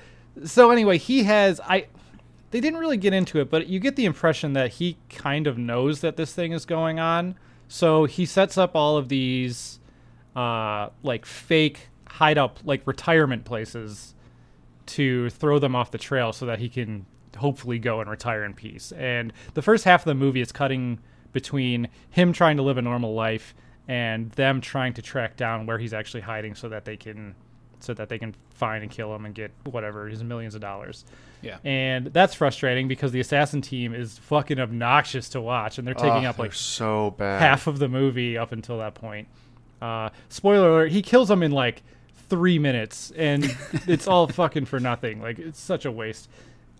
so 0.44 0.72
anyway, 0.72 0.98
he 0.98 1.22
has 1.24 1.60
I. 1.60 1.86
They 2.50 2.60
didn't 2.60 2.80
really 2.80 2.96
get 2.96 3.12
into 3.12 3.40
it, 3.40 3.50
but 3.50 3.68
you 3.68 3.78
get 3.78 3.94
the 3.94 4.06
impression 4.06 4.54
that 4.54 4.72
he 4.72 4.96
kind 5.10 5.46
of 5.46 5.56
knows 5.58 6.00
that 6.00 6.16
this 6.16 6.32
thing 6.32 6.50
is 6.52 6.64
going 6.64 6.98
on. 6.98 7.36
So 7.68 8.06
he 8.06 8.26
sets 8.26 8.58
up 8.58 8.74
all 8.74 8.96
of 8.96 9.08
these, 9.08 9.78
uh, 10.34 10.88
like 11.02 11.26
fake 11.26 11.88
hideout, 12.08 12.60
like 12.64 12.86
retirement 12.86 13.44
places, 13.44 14.14
to 14.86 15.28
throw 15.30 15.58
them 15.58 15.76
off 15.76 15.90
the 15.90 15.98
trail 15.98 16.32
so 16.32 16.46
that 16.46 16.58
he 16.58 16.68
can 16.68 17.04
hopefully 17.36 17.78
go 17.78 18.00
and 18.00 18.10
retire 18.10 18.44
in 18.44 18.54
peace. 18.54 18.90
And 18.92 19.32
the 19.54 19.62
first 19.62 19.84
half 19.84 20.00
of 20.00 20.06
the 20.06 20.14
movie 20.14 20.40
is 20.40 20.50
cutting 20.50 20.98
between 21.32 21.88
him 22.10 22.32
trying 22.32 22.56
to 22.56 22.62
live 22.62 22.78
a 22.78 22.82
normal 22.82 23.14
life 23.14 23.54
and 23.86 24.30
them 24.32 24.60
trying 24.60 24.94
to 24.94 25.02
track 25.02 25.36
down 25.36 25.66
where 25.66 25.78
he's 25.78 25.92
actually 25.92 26.22
hiding 26.22 26.54
so 26.54 26.68
that 26.68 26.84
they 26.84 26.96
can 26.96 27.34
so 27.80 27.94
that 27.94 28.08
they 28.08 28.18
can 28.18 28.34
find 28.50 28.82
and 28.82 28.90
kill 28.90 29.14
him 29.14 29.24
and 29.24 29.34
get 29.34 29.50
whatever 29.64 30.08
his 30.08 30.22
millions 30.24 30.54
of 30.54 30.60
dollars. 30.60 31.04
Yeah. 31.42 31.58
And 31.64 32.06
that's 32.06 32.34
frustrating 32.34 32.88
because 32.88 33.12
the 33.12 33.20
assassin 33.20 33.60
team 33.62 33.94
is 33.94 34.18
fucking 34.18 34.58
obnoxious 34.58 35.28
to 35.30 35.40
watch, 35.40 35.78
and 35.78 35.86
they're 35.86 35.94
taking 35.94 36.26
Oh, 36.26 36.30
up 36.30 36.38
like 36.38 36.50
they're 36.50 36.56
so 36.56 37.10
bad. 37.12 37.40
half 37.40 37.66
of 37.66 37.78
the 37.78 37.88
movie 37.88 38.36
up 38.36 38.52
until 38.52 38.78
that 38.78 38.94
point. 38.94 39.28
Uh, 39.80 40.10
spoiler 40.28 40.68
alert: 40.68 40.90
he 40.92 41.02
kills 41.02 41.28
them 41.28 41.42
in 41.42 41.52
like 41.52 41.82
three 42.28 42.58
minutes, 42.58 43.12
and 43.16 43.44
it's 43.86 44.08
all 44.08 44.26
fucking 44.26 44.64
for 44.64 44.80
nothing. 44.80 45.20
Like 45.22 45.38
it's 45.38 45.60
such 45.60 45.84
a 45.84 45.92
waste. 45.92 46.28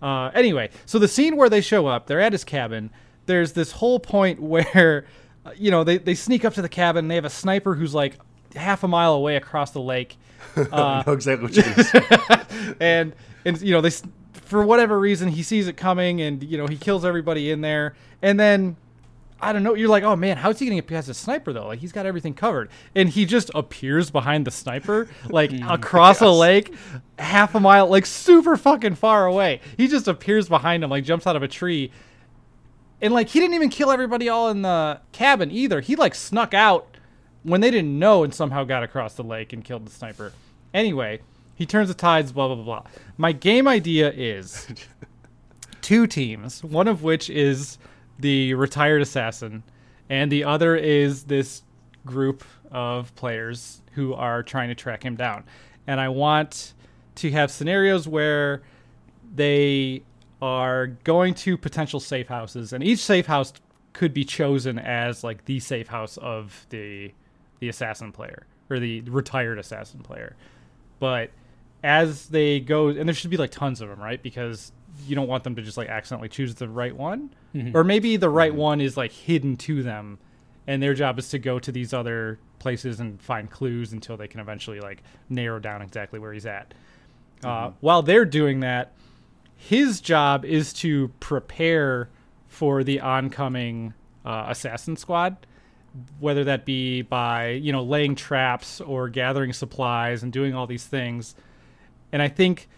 Uh, 0.02 0.30
anyway, 0.34 0.70
so 0.86 0.98
the 0.98 1.08
scene 1.08 1.36
where 1.36 1.48
they 1.48 1.60
show 1.60 1.86
up, 1.86 2.06
they're 2.06 2.20
at 2.20 2.32
his 2.32 2.44
cabin. 2.44 2.90
There's 3.26 3.52
this 3.52 3.72
whole 3.72 3.98
point 4.00 4.40
where, 4.42 5.06
uh, 5.46 5.50
you 5.56 5.70
know, 5.70 5.84
they 5.84 5.98
they 5.98 6.14
sneak 6.16 6.44
up 6.44 6.54
to 6.54 6.62
the 6.62 6.68
cabin. 6.68 7.04
And 7.04 7.10
they 7.10 7.14
have 7.16 7.24
a 7.24 7.30
sniper 7.30 7.74
who's 7.76 7.94
like 7.94 8.18
half 8.54 8.82
a 8.82 8.88
mile 8.88 9.14
away 9.14 9.36
across 9.36 9.70
the 9.70 9.80
lake. 9.80 10.16
I 10.56 10.62
know 10.62 10.68
uh, 10.72 11.04
exactly 11.08 11.48
what 11.48 11.56
you 11.56 11.62
mean. 11.62 12.76
and 12.80 13.12
and 13.44 13.60
you 13.60 13.72
know 13.72 13.80
they 13.80 13.90
for 14.32 14.64
whatever 14.64 14.98
reason 14.98 15.28
he 15.28 15.42
sees 15.42 15.68
it 15.68 15.76
coming 15.76 16.20
and 16.20 16.42
you 16.42 16.58
know 16.58 16.66
he 16.66 16.76
kills 16.76 17.04
everybody 17.04 17.50
in 17.50 17.60
there. 17.60 17.94
And 18.22 18.38
then 18.38 18.76
I 19.40 19.52
don't 19.52 19.62
know 19.62 19.74
you're 19.74 19.88
like 19.88 20.04
oh 20.04 20.16
man 20.16 20.36
how's 20.36 20.58
he 20.58 20.66
gonna 20.66 20.76
get 20.76 20.86
past 20.86 21.06
the 21.08 21.14
sniper 21.14 21.52
though? 21.52 21.66
Like 21.66 21.80
he's 21.80 21.92
got 21.92 22.06
everything 22.06 22.34
covered. 22.34 22.70
And 22.94 23.08
he 23.08 23.24
just 23.24 23.50
appears 23.54 24.10
behind 24.10 24.46
the 24.46 24.50
sniper 24.50 25.08
like 25.28 25.50
mm, 25.50 25.72
across 25.72 26.20
a 26.20 26.30
lake 26.30 26.74
half 27.18 27.54
a 27.54 27.60
mile 27.60 27.88
like 27.88 28.06
super 28.06 28.56
fucking 28.56 28.94
far 28.94 29.26
away. 29.26 29.60
He 29.76 29.88
just 29.88 30.08
appears 30.08 30.48
behind 30.48 30.84
him 30.84 30.90
like 30.90 31.04
jumps 31.04 31.26
out 31.26 31.36
of 31.36 31.42
a 31.42 31.48
tree. 31.48 31.90
And 33.00 33.14
like 33.14 33.28
he 33.28 33.38
didn't 33.38 33.54
even 33.54 33.68
kill 33.68 33.90
everybody 33.90 34.28
all 34.28 34.48
in 34.48 34.62
the 34.62 35.00
cabin 35.12 35.50
either. 35.50 35.80
He 35.80 35.94
like 35.94 36.14
snuck 36.14 36.52
out 36.52 36.97
when 37.42 37.60
they 37.60 37.70
didn't 37.70 37.98
know 37.98 38.24
and 38.24 38.34
somehow 38.34 38.64
got 38.64 38.82
across 38.82 39.14
the 39.14 39.24
lake 39.24 39.52
and 39.52 39.64
killed 39.64 39.86
the 39.86 39.90
sniper. 39.90 40.32
Anyway, 40.74 41.20
he 41.54 41.66
turns 41.66 41.88
the 41.88 41.94
tides, 41.94 42.32
blah, 42.32 42.46
blah, 42.54 42.62
blah. 42.62 42.82
My 43.16 43.32
game 43.32 43.66
idea 43.66 44.12
is 44.12 44.68
two 45.80 46.06
teams, 46.06 46.62
one 46.62 46.88
of 46.88 47.02
which 47.02 47.30
is 47.30 47.78
the 48.18 48.54
retired 48.54 49.02
assassin, 49.02 49.62
and 50.08 50.30
the 50.30 50.44
other 50.44 50.76
is 50.76 51.24
this 51.24 51.62
group 52.04 52.44
of 52.70 53.14
players 53.14 53.82
who 53.92 54.14
are 54.14 54.42
trying 54.42 54.68
to 54.68 54.74
track 54.74 55.02
him 55.02 55.16
down. 55.16 55.44
And 55.86 56.00
I 56.00 56.08
want 56.08 56.74
to 57.16 57.30
have 57.30 57.50
scenarios 57.50 58.06
where 58.06 58.62
they 59.34 60.02
are 60.40 60.86
going 60.86 61.34
to 61.34 61.56
potential 61.56 62.00
safe 62.00 62.28
houses, 62.28 62.72
and 62.72 62.84
each 62.84 63.00
safe 63.00 63.26
house 63.26 63.52
could 63.92 64.14
be 64.14 64.24
chosen 64.24 64.78
as 64.78 65.24
like 65.24 65.44
the 65.46 65.58
safe 65.58 65.88
house 65.88 66.16
of 66.18 66.66
the 66.70 67.12
the 67.60 67.68
assassin 67.68 68.12
player 68.12 68.46
or 68.70 68.78
the 68.78 69.00
retired 69.02 69.58
assassin 69.58 70.00
player. 70.00 70.36
But 70.98 71.30
as 71.82 72.28
they 72.28 72.60
go, 72.60 72.88
and 72.88 73.08
there 73.08 73.14
should 73.14 73.30
be 73.30 73.36
like 73.36 73.50
tons 73.50 73.80
of 73.80 73.88
them, 73.88 74.00
right? 74.00 74.22
Because 74.22 74.72
you 75.06 75.14
don't 75.14 75.28
want 75.28 75.44
them 75.44 75.54
to 75.56 75.62
just 75.62 75.76
like 75.76 75.88
accidentally 75.88 76.28
choose 76.28 76.54
the 76.56 76.68
right 76.68 76.94
one, 76.94 77.30
or 77.74 77.84
maybe 77.84 78.16
the 78.16 78.28
right 78.28 78.54
one 78.54 78.80
is 78.80 78.96
like 78.96 79.12
hidden 79.12 79.56
to 79.56 79.82
them, 79.82 80.18
and 80.66 80.82
their 80.82 80.94
job 80.94 81.18
is 81.18 81.28
to 81.30 81.38
go 81.38 81.58
to 81.58 81.72
these 81.72 81.94
other 81.94 82.38
places 82.58 82.98
and 83.00 83.22
find 83.22 83.50
clues 83.50 83.92
until 83.92 84.16
they 84.16 84.26
can 84.28 84.40
eventually 84.40 84.80
like 84.80 85.02
narrow 85.28 85.58
down 85.60 85.80
exactly 85.82 86.18
where 86.18 86.32
he's 86.32 86.46
at. 86.46 86.74
Uh, 87.44 87.70
while 87.80 88.02
they're 88.02 88.24
doing 88.24 88.60
that, 88.60 88.92
his 89.56 90.00
job 90.00 90.44
is 90.44 90.72
to 90.72 91.08
prepare 91.20 92.08
for 92.48 92.82
the 92.82 93.00
oncoming 93.00 93.94
uh, 94.24 94.46
assassin 94.48 94.96
squad 94.96 95.36
whether 96.20 96.44
that 96.44 96.64
be 96.64 97.02
by 97.02 97.50
you 97.50 97.72
know 97.72 97.82
laying 97.82 98.14
traps 98.14 98.80
or 98.80 99.08
gathering 99.08 99.52
supplies 99.52 100.22
and 100.22 100.32
doing 100.32 100.54
all 100.54 100.66
these 100.66 100.86
things. 100.86 101.34
And 102.12 102.22
i 102.22 102.28
think 102.28 102.68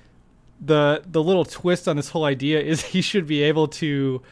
the 0.60 1.02
the 1.06 1.22
little 1.22 1.44
twist 1.44 1.88
on 1.88 1.96
this 1.96 2.10
whole 2.10 2.24
idea 2.24 2.60
is 2.60 2.82
he 2.94 3.00
should 3.00 3.26
be 3.26 3.42
able 3.42 3.68
to 3.68 4.22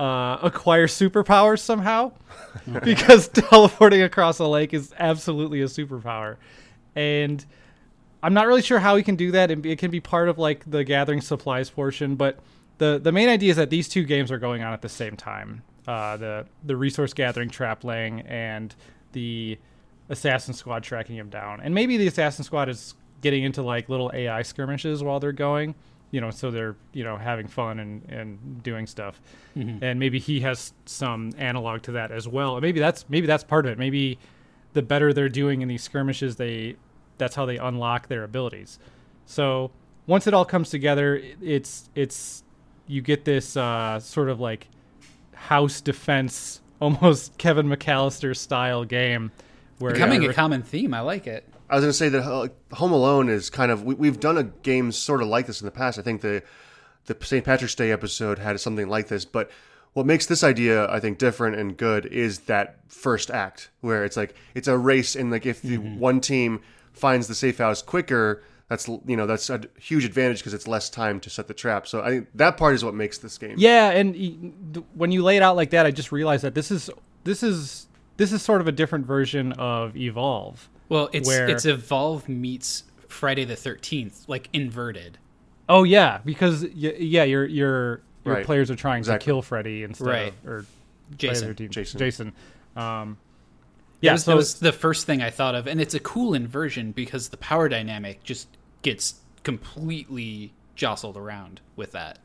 uh, 0.00 0.38
acquire 0.42 0.86
superpowers 0.86 1.60
somehow 1.60 2.10
because 2.82 3.28
teleporting 3.32 4.02
across 4.02 4.38
a 4.38 4.46
lake 4.46 4.74
is 4.74 4.92
absolutely 4.98 5.60
a 5.60 5.66
superpower. 5.66 6.36
And 6.94 7.44
i'm 8.22 8.34
not 8.34 8.46
really 8.46 8.62
sure 8.62 8.78
how 8.78 8.96
he 8.96 9.02
can 9.02 9.16
do 9.16 9.32
that. 9.32 9.50
It, 9.50 9.64
it 9.66 9.78
can 9.78 9.90
be 9.90 10.00
part 10.00 10.28
of 10.28 10.38
like 10.38 10.68
the 10.70 10.84
gathering 10.84 11.20
supplies 11.20 11.70
portion 11.70 12.16
but 12.16 12.38
the 12.78 12.98
the 13.02 13.12
main 13.12 13.28
idea 13.28 13.50
is 13.50 13.56
that 13.56 13.70
these 13.70 13.88
two 13.88 14.04
games 14.04 14.30
are 14.32 14.38
going 14.38 14.62
on 14.62 14.72
at 14.72 14.82
the 14.82 14.88
same 14.88 15.16
time 15.16 15.62
uh, 15.86 16.16
the 16.16 16.46
the 16.64 16.76
resource 16.76 17.12
gathering 17.12 17.50
trap 17.50 17.84
laying 17.84 18.20
and 18.22 18.74
the 19.12 19.58
assassin 20.08 20.54
squad 20.54 20.82
tracking 20.82 21.16
him 21.16 21.28
down. 21.28 21.60
And 21.60 21.74
maybe 21.74 21.96
the 21.96 22.06
assassin 22.06 22.44
squad 22.44 22.68
is 22.68 22.94
getting 23.20 23.44
into 23.44 23.62
like 23.62 23.88
little 23.88 24.10
ai 24.12 24.42
skirmishes 24.42 25.02
while 25.02 25.20
they're 25.20 25.30
going 25.30 25.76
you 26.12 26.20
know 26.20 26.30
so 26.30 26.50
they're 26.50 26.76
you 26.92 27.02
know 27.02 27.16
having 27.16 27.48
fun 27.48 27.80
and 27.80 28.04
and 28.08 28.62
doing 28.62 28.86
stuff. 28.86 29.20
And 29.82 29.98
maybe 29.98 30.18
he 30.20 30.40
has 30.40 30.72
some 30.84 31.32
analog 31.36 31.82
to 31.82 31.92
that 31.92 32.12
as 32.12 32.28
well. 32.28 32.54
And 32.54 32.62
maybe 32.62 32.78
that's 32.78 33.04
maybe 33.08 33.26
that's 33.26 33.42
part 33.42 33.66
of 33.66 33.72
it. 33.72 33.78
Maybe 33.78 34.18
the 34.74 34.82
better 34.82 35.12
they're 35.12 35.28
doing 35.28 35.62
in 35.62 35.68
these 35.68 35.82
skirmishes 35.82 36.36
they 36.36 36.76
that's 37.18 37.34
how 37.34 37.46
they 37.46 37.56
unlock 37.56 38.08
their 38.08 38.22
abilities. 38.24 38.78
So 39.26 39.72
once 40.06 40.26
it 40.26 40.34
all 40.34 40.44
comes 40.44 40.70
together 40.70 41.20
it's 41.40 41.88
it's 41.94 42.44
you 42.86 43.00
get 43.00 43.24
this 43.24 43.56
uh, 43.56 43.98
sort 43.98 44.28
of 44.28 44.38
like 44.38 44.68
house 45.46 45.80
defense 45.80 46.60
almost 46.80 47.36
kevin 47.38 47.66
mccallister 47.66 48.36
style 48.36 48.84
game 48.84 49.30
where 49.82 49.92
Becoming 49.92 50.24
uh, 50.24 50.30
a 50.30 50.32
common 50.32 50.62
theme. 50.62 50.94
I 50.94 51.00
like 51.00 51.26
it. 51.26 51.46
I 51.68 51.74
was 51.74 51.82
going 51.82 51.90
to 51.90 51.98
say 51.98 52.08
that 52.10 52.22
uh, 52.22 52.48
Home 52.76 52.92
Alone 52.92 53.28
is 53.28 53.50
kind 53.50 53.72
of 53.72 53.82
we, 53.82 53.94
we've 53.94 54.20
done 54.20 54.38
a 54.38 54.44
game 54.44 54.92
sort 54.92 55.20
of 55.20 55.28
like 55.28 55.46
this 55.46 55.60
in 55.60 55.64
the 55.64 55.72
past. 55.72 55.98
I 55.98 56.02
think 56.02 56.20
the 56.20 56.42
the 57.06 57.16
St. 57.20 57.44
Patrick's 57.44 57.74
Day 57.74 57.90
episode 57.90 58.38
had 58.38 58.58
something 58.60 58.88
like 58.88 59.08
this, 59.08 59.24
but 59.24 59.50
what 59.92 60.06
makes 60.06 60.26
this 60.26 60.44
idea 60.44 60.88
I 60.88 61.00
think 61.00 61.18
different 61.18 61.56
and 61.56 61.76
good 61.76 62.06
is 62.06 62.40
that 62.40 62.78
first 62.88 63.30
act 63.30 63.70
where 63.80 64.04
it's 64.04 64.16
like 64.16 64.36
it's 64.54 64.68
a 64.68 64.78
race 64.78 65.16
and 65.16 65.30
like 65.30 65.44
if 65.46 65.60
the 65.60 65.78
one 65.78 66.20
team 66.20 66.60
finds 66.92 67.26
the 67.26 67.34
safe 67.34 67.58
house 67.58 67.82
quicker, 67.82 68.42
that's 68.72 68.88
you 68.88 69.16
know 69.16 69.26
that's 69.26 69.50
a 69.50 69.60
huge 69.78 70.04
advantage 70.04 70.38
because 70.38 70.54
it's 70.54 70.66
less 70.66 70.88
time 70.88 71.20
to 71.20 71.30
set 71.30 71.46
the 71.46 71.54
trap. 71.54 71.86
So 71.86 72.00
I 72.02 72.08
think 72.08 72.28
that 72.34 72.56
part 72.56 72.74
is 72.74 72.84
what 72.84 72.94
makes 72.94 73.18
this 73.18 73.36
game. 73.38 73.54
Yeah, 73.58 73.90
and 73.90 74.82
when 74.94 75.12
you 75.12 75.22
lay 75.22 75.36
it 75.36 75.42
out 75.42 75.56
like 75.56 75.70
that, 75.70 75.84
I 75.86 75.90
just 75.90 76.10
realized 76.10 76.42
that 76.44 76.54
this 76.54 76.70
is 76.70 76.88
this 77.24 77.42
is 77.42 77.86
this 78.16 78.32
is 78.32 78.42
sort 78.42 78.60
of 78.60 78.66
a 78.68 78.72
different 78.72 79.06
version 79.06 79.52
of 79.52 79.96
Evolve. 79.96 80.68
Well, 80.88 81.08
it's 81.12 81.26
Where- 81.28 81.48
it's 81.48 81.64
Evolve 81.66 82.28
meets 82.28 82.84
Friday 83.08 83.44
the 83.44 83.56
Thirteenth, 83.56 84.24
like 84.28 84.48
inverted. 84.52 85.18
Oh 85.68 85.84
yeah, 85.84 86.20
because 86.24 86.62
y- 86.62 86.70
yeah, 86.98 87.24
your 87.24 87.44
your 87.46 88.00
your 88.24 88.34
Right. 88.36 88.46
players 88.46 88.70
are 88.70 88.76
trying 88.76 88.98
Exactly. 88.98 89.24
to 89.24 89.24
kill 89.24 89.42
Freddy 89.42 89.82
instead 89.82 90.06
Right. 90.06 90.34
of 90.44 90.48
or 90.48 90.66
Jason. 91.16 91.48
Friday 91.48 91.64
the 91.66 91.68
13th. 91.68 91.70
Jason. 91.72 91.98
Jason. 91.98 92.32
Um, 92.76 93.18
Yeah, 94.00 94.10
yeah, 94.10 94.10
that 94.10 94.14
was, 94.14 94.24
so 94.24 94.30
that 94.32 94.36
was 94.36 94.54
the 94.60 94.72
first 94.72 95.06
thing 95.06 95.22
I 95.22 95.30
thought 95.30 95.54
of, 95.54 95.66
and 95.68 95.80
it's 95.80 95.94
a 95.94 96.00
cool 96.00 96.34
inversion 96.34 96.90
because 96.92 97.28
the 97.28 97.36
power 97.36 97.68
dynamic 97.68 98.22
just 98.24 98.48
gets 98.82 99.20
completely 99.42 100.52
jostled 100.74 101.16
around 101.16 101.60
with 101.76 101.92
that. 101.92 102.18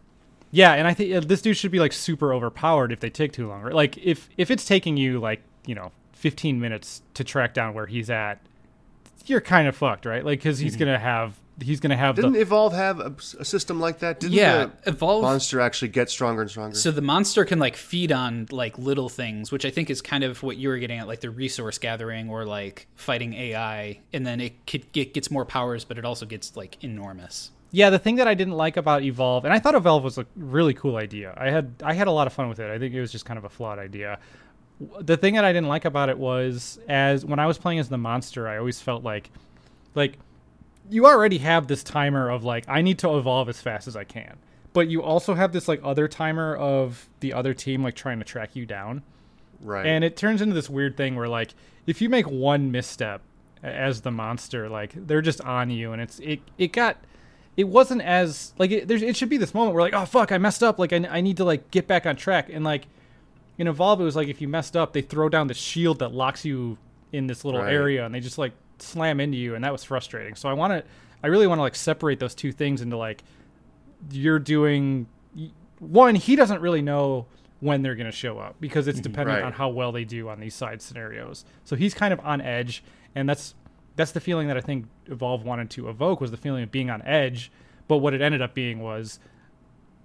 yeah, 0.51 0.73
and 0.73 0.87
I 0.87 0.93
think 0.93 1.13
uh, 1.13 1.19
this 1.19 1.41
dude 1.41 1.57
should 1.57 1.71
be 1.71 1.79
like 1.79 1.93
super 1.93 2.33
overpowered 2.33 2.91
if 2.91 2.99
they 2.99 3.09
take 3.09 3.31
too 3.33 3.47
long. 3.47 3.61
Right? 3.61 3.73
Like 3.73 3.97
if 3.97 4.29
if 4.37 4.49
it's 4.51 4.65
taking 4.65 4.97
you 4.97 5.19
like 5.19 5.41
you 5.65 5.75
know 5.75 5.91
15 6.13 6.59
minutes 6.59 7.01
to 7.13 7.23
track 7.23 7.53
down 7.53 7.73
where 7.73 7.85
he's 7.85 8.09
at, 8.09 8.39
you're 9.25 9.41
kind 9.41 9.67
of 9.67 9.75
fucked, 9.75 10.05
right? 10.05 10.23
Like 10.25 10.39
because 10.39 10.59
he's 10.59 10.75
gonna 10.75 10.99
have 10.99 11.33
he's 11.61 11.79
gonna 11.79 11.97
have 11.97 12.15
Didn't 12.15 12.33
the 12.33 12.41
Evolve 12.41 12.73
have 12.73 12.99
a, 12.99 13.13
a 13.39 13.45
system 13.45 13.79
like 13.79 13.99
that? 13.99 14.19
Didn't 14.19 14.33
Yeah, 14.35 14.69
the 14.83 14.91
Evolve- 14.91 15.21
monster 15.23 15.59
actually 15.59 15.89
get 15.89 16.09
stronger 16.09 16.41
and 16.41 16.49
stronger? 16.51 16.75
So 16.75 16.91
the 16.91 17.01
monster 17.01 17.45
can 17.45 17.59
like 17.59 17.75
feed 17.75 18.11
on 18.11 18.47
like 18.51 18.77
little 18.77 19.09
things, 19.09 19.51
which 19.51 19.65
I 19.65 19.69
think 19.71 19.89
is 19.89 20.01
kind 20.01 20.23
of 20.23 20.43
what 20.43 20.57
you 20.57 20.69
were 20.69 20.77
getting 20.77 20.99
at, 20.99 21.07
like 21.07 21.21
the 21.21 21.29
resource 21.29 21.77
gathering 21.77 22.29
or 22.29 22.45
like 22.45 22.87
fighting 22.95 23.33
AI, 23.33 23.99
and 24.13 24.25
then 24.25 24.39
it 24.39 24.65
could 24.67 24.91
get 24.91 25.13
gets 25.13 25.31
more 25.31 25.45
powers, 25.45 25.83
but 25.85 25.97
it 25.97 26.05
also 26.05 26.25
gets 26.25 26.55
like 26.55 26.83
enormous. 26.83 27.51
Yeah, 27.71 27.89
the 27.89 27.99
thing 27.99 28.15
that 28.15 28.27
I 28.27 28.33
didn't 28.33 28.53
like 28.53 28.77
about 28.77 29.03
Evolve, 29.03 29.43
and 29.43 29.53
I 29.53 29.59
thought 29.59 29.75
Evolve 29.75 30.03
was 30.03 30.17
a 30.17 30.25
really 30.35 30.73
cool 30.73 30.95
idea. 30.95 31.33
I 31.35 31.49
had 31.49 31.73
I 31.83 31.93
had 31.93 32.07
a 32.07 32.11
lot 32.11 32.27
of 32.27 32.33
fun 32.33 32.49
with 32.49 32.59
it. 32.59 32.69
I 32.71 32.79
think 32.79 32.93
it 32.93 33.01
was 33.01 33.11
just 33.11 33.25
kind 33.25 33.37
of 33.37 33.43
a 33.43 33.49
flawed 33.49 33.77
idea. 33.79 34.19
The 35.01 35.17
thing 35.17 35.33
that 35.33 35.43
I 35.43 35.53
didn't 35.53 35.67
like 35.69 35.85
about 35.85 36.09
it 36.09 36.17
was 36.19 36.79
as 36.87 37.25
when 37.25 37.39
I 37.39 37.47
was 37.47 37.57
playing 37.57 37.79
as 37.79 37.89
the 37.89 37.97
monster, 37.97 38.47
I 38.47 38.57
always 38.57 38.79
felt 38.79 39.03
like 39.03 39.31
like 39.95 40.17
you 40.89 41.05
already 41.05 41.37
have 41.39 41.67
this 41.67 41.83
timer 41.83 42.29
of 42.29 42.43
like 42.43 42.65
I 42.67 42.81
need 42.81 42.99
to 42.99 43.17
evolve 43.17 43.49
as 43.49 43.61
fast 43.61 43.87
as 43.87 43.95
I 43.95 44.03
can. 44.03 44.37
But 44.73 44.89
you 44.89 45.01
also 45.01 45.33
have 45.33 45.53
this 45.53 45.67
like 45.67 45.79
other 45.83 46.07
timer 46.07 46.55
of 46.55 47.09
the 47.19 47.33
other 47.33 47.53
team 47.53 47.83
like 47.83 47.95
trying 47.95 48.19
to 48.19 48.25
track 48.25 48.55
you 48.55 48.65
down. 48.65 49.01
right. 49.61 49.85
And 49.85 50.03
it 50.03 50.15
turns 50.15 50.41
into 50.41 50.53
this 50.53 50.69
weird 50.69 50.95
thing 50.97 51.15
where 51.15 51.27
like 51.27 51.53
if 51.87 52.01
you 52.01 52.09
make 52.09 52.27
one 52.29 52.71
misstep 52.71 53.21
as 53.63 54.01
the 54.01 54.11
monster, 54.11 54.69
like 54.69 54.91
they're 54.95 55.21
just 55.21 55.41
on 55.41 55.69
you, 55.71 55.93
and 55.93 56.01
it's 56.01 56.19
it 56.19 56.41
it 56.57 56.71
got 56.73 56.97
it 57.55 57.67
wasn't 57.67 58.01
as 58.03 58.53
like 58.59 58.69
it, 58.71 58.87
there's 58.87 59.01
it 59.01 59.15
should 59.17 59.29
be 59.29 59.37
this 59.37 59.53
moment 59.53 59.73
where 59.73 59.81
like 59.81 59.93
oh 59.93 60.05
fuck 60.05 60.31
I 60.31 60.37
messed 60.37 60.61
up 60.61 60.77
like 60.77 60.93
I, 60.93 60.97
I 61.09 61.21
need 61.21 61.37
to 61.37 61.43
like 61.43 61.71
get 61.71 61.87
back 61.87 62.05
on 62.05 62.15
track 62.15 62.49
and 62.51 62.63
like 62.63 62.85
in 63.57 63.67
evolve 63.67 63.99
it 63.99 64.03
was 64.03 64.15
like 64.15 64.27
if 64.27 64.41
you 64.41 64.47
messed 64.47 64.77
up 64.77 64.93
they 64.93 65.01
throw 65.01 65.27
down 65.27 65.47
the 65.47 65.55
shield 65.55 65.97
that 65.99 66.13
locks 66.13 66.45
you 66.45 66.77
in 67.11 67.25
this 67.25 67.43
little 67.43 67.61
Right. 67.61 67.73
area 67.73 68.05
and 68.05 68.13
they 68.13 68.19
just 68.19 68.37
like 68.37 68.51
slam 68.79 69.19
into 69.19 69.37
you, 69.37 69.55
and 69.55 69.63
that 69.63 69.71
was 69.71 69.83
frustrating. 69.83 70.35
So 70.35 70.49
I 70.49 70.53
want 70.53 70.73
to, 70.73 70.83
I 71.23 71.27
really 71.27 71.47
want 71.47 71.59
to 71.59 71.63
like 71.63 71.75
separate 71.75 72.19
those 72.19 72.35
two 72.35 72.51
things 72.51 72.81
into 72.81 72.97
like 72.97 73.23
you're 74.11 74.39
doing 74.39 75.07
one. 75.79 76.15
He 76.15 76.35
doesn't 76.35 76.61
really 76.61 76.81
know 76.81 77.27
when 77.59 77.81
they're 77.81 77.95
going 77.95 78.05
to 78.05 78.11
show 78.11 78.37
up 78.37 78.55
because 78.59 78.87
it's 78.87 78.99
mm-hmm. 78.99 79.11
dependent 79.11 79.39
Right. 79.39 79.45
on 79.45 79.53
how 79.53 79.69
well 79.69 79.91
they 79.91 80.03
do 80.03 80.29
on 80.29 80.39
these 80.39 80.53
side 80.53 80.81
scenarios. 80.81 81.43
So 81.63 81.75
he's 81.75 81.93
kind 81.93 82.13
of 82.13 82.19
on 82.21 82.41
edge, 82.41 82.83
and 83.15 83.27
that's 83.27 83.55
that's 83.95 84.11
the 84.11 84.19
feeling 84.19 84.47
that 84.47 84.57
I 84.57 84.61
think 84.61 84.85
Evolve 85.07 85.43
wanted 85.43 85.69
to 85.71 85.89
evoke 85.89 86.21
was 86.21 86.31
the 86.31 86.37
feeling 86.37 86.63
of 86.63 86.71
being 86.71 86.89
on 86.89 87.01
edge. 87.01 87.51
But 87.87 87.97
what 87.97 88.13
it 88.13 88.21
ended 88.21 88.41
up 88.41 88.53
being 88.53 88.79
was 88.79 89.19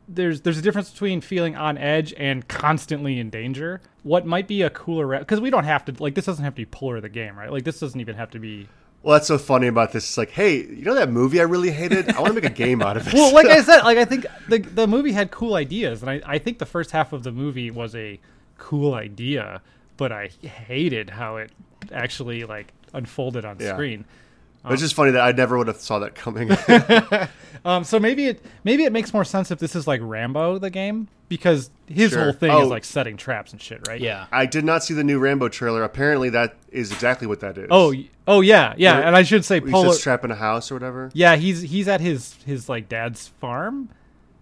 there's 0.08 0.40
there's 0.42 0.58
a 0.58 0.62
difference 0.62 0.90
between 0.90 1.20
feeling 1.20 1.56
on 1.56 1.78
edge 1.78 2.12
and 2.16 2.46
constantly 2.48 3.18
in 3.18 3.30
danger. 3.30 3.80
What 4.02 4.26
might 4.26 4.48
be 4.48 4.62
a 4.62 4.70
cooler 4.70 5.18
because 5.18 5.40
we 5.40 5.50
don't 5.50 5.64
have 5.64 5.84
to 5.86 5.94
like 6.02 6.14
this 6.14 6.26
doesn't 6.26 6.44
have 6.44 6.54
to 6.54 6.60
be 6.60 6.66
Polar 6.66 7.00
the 7.00 7.08
game, 7.08 7.38
right? 7.38 7.50
Like 7.50 7.64
this 7.64 7.78
doesn't 7.80 8.00
even 8.00 8.16
have 8.16 8.30
to 8.32 8.38
be. 8.38 8.68
Well, 9.02 9.14
that's 9.14 9.26
so 9.26 9.36
funny 9.36 9.66
about 9.66 9.90
this. 9.90 10.04
It's 10.04 10.16
like, 10.16 10.30
hey, 10.30 10.58
you 10.58 10.84
know 10.84 10.94
that 10.94 11.10
movie 11.10 11.40
I 11.40 11.44
really 11.44 11.72
hated? 11.72 12.08
I 12.10 12.20
want 12.20 12.28
to 12.34 12.40
make 12.40 12.44
a 12.48 12.54
game 12.54 12.82
out 12.82 12.96
of 12.96 13.06
it. 13.08 13.14
Well, 13.14 13.34
like 13.34 13.46
I 13.46 13.60
said, 13.62 13.82
like 13.82 13.98
I 13.98 14.04
think 14.04 14.26
the 14.48 14.58
the 14.58 14.86
movie 14.86 15.12
had 15.12 15.30
cool 15.30 15.54
ideas, 15.54 16.02
and 16.02 16.10
I 16.10 16.20
I 16.24 16.38
think 16.38 16.58
the 16.58 16.66
first 16.66 16.90
half 16.92 17.12
of 17.12 17.22
the 17.22 17.32
movie 17.32 17.70
was 17.70 17.94
a 17.96 18.20
cool 18.58 18.94
idea, 18.94 19.60
but 19.96 20.12
I 20.12 20.30
hated 20.42 21.10
how 21.10 21.36
it 21.36 21.50
actually 21.92 22.44
like 22.44 22.72
unfolded 22.92 23.44
on 23.44 23.56
Yeah. 23.58 23.72
screen. 23.72 24.04
It's 24.70 24.80
just 24.82 24.94
funny 24.94 25.10
that 25.12 25.20
I 25.20 25.32
never 25.32 25.58
would 25.58 25.66
have 25.68 25.80
saw 25.80 25.98
that 26.00 26.14
coming. 26.14 26.50
Um, 27.64 27.84
so 27.84 28.00
maybe 28.00 28.26
it 28.26 28.44
maybe 28.64 28.82
it 28.82 28.92
makes 28.92 29.14
more 29.14 29.24
sense 29.24 29.52
if 29.52 29.60
this 29.60 29.76
is 29.76 29.86
like 29.86 30.00
Rambo 30.02 30.58
the 30.58 30.68
game 30.68 31.06
because 31.28 31.70
his 31.86 32.10
Sure. 32.10 32.24
whole 32.24 32.32
thing 32.32 32.50
Oh. 32.50 32.62
is 32.62 32.68
like 32.68 32.82
setting 32.84 33.16
traps 33.16 33.52
and 33.52 33.62
shit, 33.62 33.86
right? 33.86 34.00
Yeah. 34.00 34.26
I 34.32 34.46
did 34.46 34.64
not 34.64 34.82
see 34.82 34.94
the 34.94 35.04
new 35.04 35.20
Rambo 35.20 35.48
trailer. 35.48 35.84
Apparently, 35.84 36.28
that 36.30 36.56
is 36.72 36.90
exactly 36.90 37.28
what 37.28 37.38
that 37.38 37.56
is. 37.58 37.68
Oh, 37.70 37.94
oh 38.26 38.40
yeah, 38.40 38.74
yeah. 38.76 38.94
Where- 38.98 39.06
And 39.06 39.14
I 39.16 39.22
should 39.22 39.44
say, 39.44 39.60
he's 39.60 39.70
Polo. 39.70 39.90
just 39.90 40.02
trapped 40.02 40.24
in 40.24 40.32
a 40.32 40.34
house 40.34 40.72
or 40.72 40.74
whatever. 40.74 41.10
Yeah, 41.14 41.36
he's 41.36 41.60
he's 41.62 41.86
at 41.86 42.00
his 42.00 42.34
his 42.44 42.68
like 42.68 42.88
dad's 42.88 43.28
farm 43.40 43.90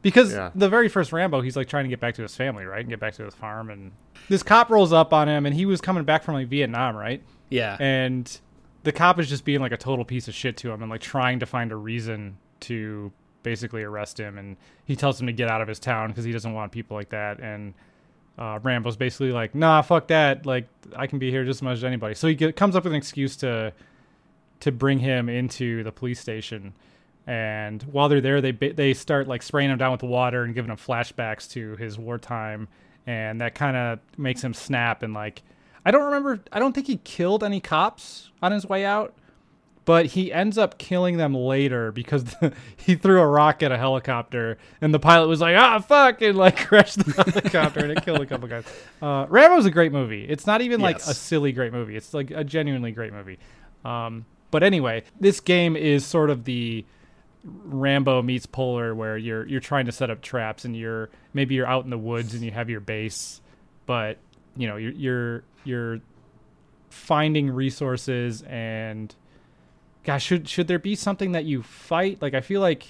because 0.01 0.33
Yeah. 0.33 0.51
the 0.55 0.71
very 0.71 0.89
first 0.89 1.13
Rambo, 1.13 1.43
he's 1.43 1.57
like 1.57 1.69
trying 1.69 1.85
to 1.85 1.91
get 1.91 2.01
back 2.01 2.15
to 2.15 2.23
his 2.23 2.35
family, 2.35 2.65
right, 2.65 2.81
and 2.81 2.89
get 2.89 3.01
back 3.01 3.13
to 3.17 3.25
his 3.27 3.35
farm. 3.35 3.69
And 3.69 3.93
this 4.31 4.43
cop 4.43 4.71
rolls 4.71 4.95
up 4.95 5.13
on 5.13 5.29
him, 5.29 5.45
and 5.45 5.55
he 5.55 5.67
was 5.67 5.83
coming 5.83 6.05
back 6.05 6.23
from 6.25 6.35
like 6.37 6.49
Vietnam, 6.49 6.97
right? 6.97 7.23
Yeah. 7.51 7.77
And 7.79 8.41
the 8.83 8.93
cop 8.93 9.19
is 9.19 9.29
just 9.29 9.45
being 9.45 9.61
like 9.61 9.73
a 9.73 9.77
total 9.77 10.05
piece 10.05 10.29
of 10.29 10.35
shit 10.35 10.57
to 10.59 10.71
him 10.71 10.83
and 10.83 10.91
like 10.91 11.01
trying 11.01 11.41
to 11.41 11.47
find 11.47 11.73
a 11.73 11.77
reason 11.77 12.39
to 12.61 13.13
basically 13.43 13.83
arrest 13.83 14.19
him. 14.19 14.39
And 14.39 14.57
he 14.85 14.97
tells 14.97 15.21
him 15.21 15.27
to 15.27 15.33
get 15.33 15.51
out 15.51 15.61
of 15.61 15.69
his 15.69 15.79
town 15.79 16.09
because 16.09 16.25
he 16.25 16.33
doesn't 16.33 16.53
want 16.53 16.73
people 16.73 16.97
like 16.97 17.11
that. 17.11 17.41
And 17.41 17.75
uh, 18.39 18.59
Rambo's 18.63 18.97
basically 18.97 19.33
like, 19.33 19.55
nah, 19.55 19.83
fuck 19.83 20.09
that. 20.09 20.47
Like, 20.47 20.69
I 20.97 21.07
can 21.07 21.19
be 21.19 21.31
here 21.31 21.45
just 21.45 21.59
as 21.59 21.63
much 21.63 21.77
as 21.79 21.85
anybody. 21.85 22.15
So 22.15 22.27
he 22.27 22.35
get, 22.35 22.57
comes 22.57 22.75
up 22.75 22.85
with 22.85 22.93
an 22.93 22.97
excuse 22.97 23.37
to 23.37 23.73
to 24.61 24.71
bring 24.71 24.99
him 24.99 25.31
into 25.31 25.83
the 25.83 25.93
police 25.93 26.21
station. 26.21 26.75
And 27.27 27.83
while 27.85 28.09
they're 28.09 28.21
there, 28.21 28.41
they 28.41 28.53
they 28.53 28.95
start 28.95 29.29
like 29.29 29.43
spraying 29.43 29.71
him 29.71 29.79
down 29.79 29.93
with 29.93 30.03
water 30.03 30.43
and 30.43 30.55
giving 30.55 30.71
him 30.71 30.77
flashbacks 30.77 31.51
to 31.53 31.77
his 31.77 31.99
wartime, 31.99 32.69
and 33.07 33.41
that 33.41 33.55
kind 33.55 33.77
of 33.77 33.99
makes 34.17 34.43
him 34.43 34.55
snap. 34.55 35.03
And 35.03 35.13
like, 35.15 35.43
I 35.85 35.91
don't 35.91 36.05
remember, 36.05 36.41
I 36.53 36.59
don't 36.59 36.73
think 36.75 36.87
he 36.87 36.97
killed 36.99 37.43
any 37.43 37.61
cops 37.61 38.31
on 38.43 38.53
his 38.53 38.67
way 38.69 38.85
out, 38.85 39.15
but 39.87 40.07
he 40.07 40.33
ends 40.33 40.59
up 40.59 40.77
killing 40.79 41.17
them 41.17 41.35
later 41.35 41.91
because 41.91 42.37
he 42.77 42.95
threw 42.97 43.21
a 43.21 43.27
rock 43.27 43.63
at 43.63 43.73
a 43.73 43.79
helicopter, 43.79 44.59
and 44.81 44.93
the 44.93 44.99
pilot 44.99 45.27
was 45.29 45.41
like, 45.41 45.57
"Ah, 45.57 45.79
fuck!" 45.81 46.21
and 46.23 46.37
like 46.37 46.57
crashed 46.67 46.99
the 47.05 47.13
helicopter, 47.25 47.81
and 47.81 47.93
it 47.93 48.05
killed 48.05 48.21
a 48.21 48.27
couple 48.27 48.47
guys. 48.47 48.65
Uh, 49.01 49.27
Rambo's 49.29 49.67
a 49.67 49.71
great 49.71 49.91
movie. 49.93 50.25
It's 50.29 50.47
not 50.47 50.61
even 50.61 50.81
like 50.81 50.99
Yes. 50.99 51.09
a 51.11 51.15
silly 51.15 51.53
great 51.53 51.73
movie. 51.73 51.97
It's 51.97 52.13
like 52.13 52.31
a 52.31 52.45
genuinely 52.45 52.93
great 52.93 53.13
movie. 53.13 53.39
Um, 53.85 54.27
but 54.51 54.63
anyway, 54.63 55.05
this 55.19 55.41
game 55.41 55.77
is 55.77 56.05
sort 56.05 56.29
of 56.29 56.45
the 56.45 56.85
Rambo 57.45 58.21
meets 58.23 58.45
Polar, 58.47 58.95
where 58.95 59.17
you're 59.17 59.47
you're 59.47 59.61
trying 59.61 59.87
to 59.87 59.93
set 59.93 60.11
up 60.11 60.21
traps, 60.21 60.65
and 60.65 60.77
you're 60.77 61.09
maybe 61.33 61.55
you're 61.55 61.67
out 61.67 61.85
in 61.85 61.91
the 61.91 61.99
woods 61.99 62.35
and 62.35 62.43
you 62.45 62.51
have 62.51 62.69
your 62.69 62.81
base, 62.81 63.41
but 63.87 64.19
you 64.61 64.69
know 64.69 64.77
you're 64.77 64.93
you're 64.93 65.43
you're 65.65 66.01
finding 66.91 67.51
resources 67.51 68.43
and 68.43 69.15
gosh 70.05 70.25
should 70.25 70.49
should 70.49 70.69
there 70.69 70.79
be 70.79 70.95
something 70.95 71.33
that 71.33 71.45
you 71.45 71.63
fight? 71.63 72.21
Like 72.21 72.35
i 72.35 72.41
feel 72.41 72.61
like 72.61 72.87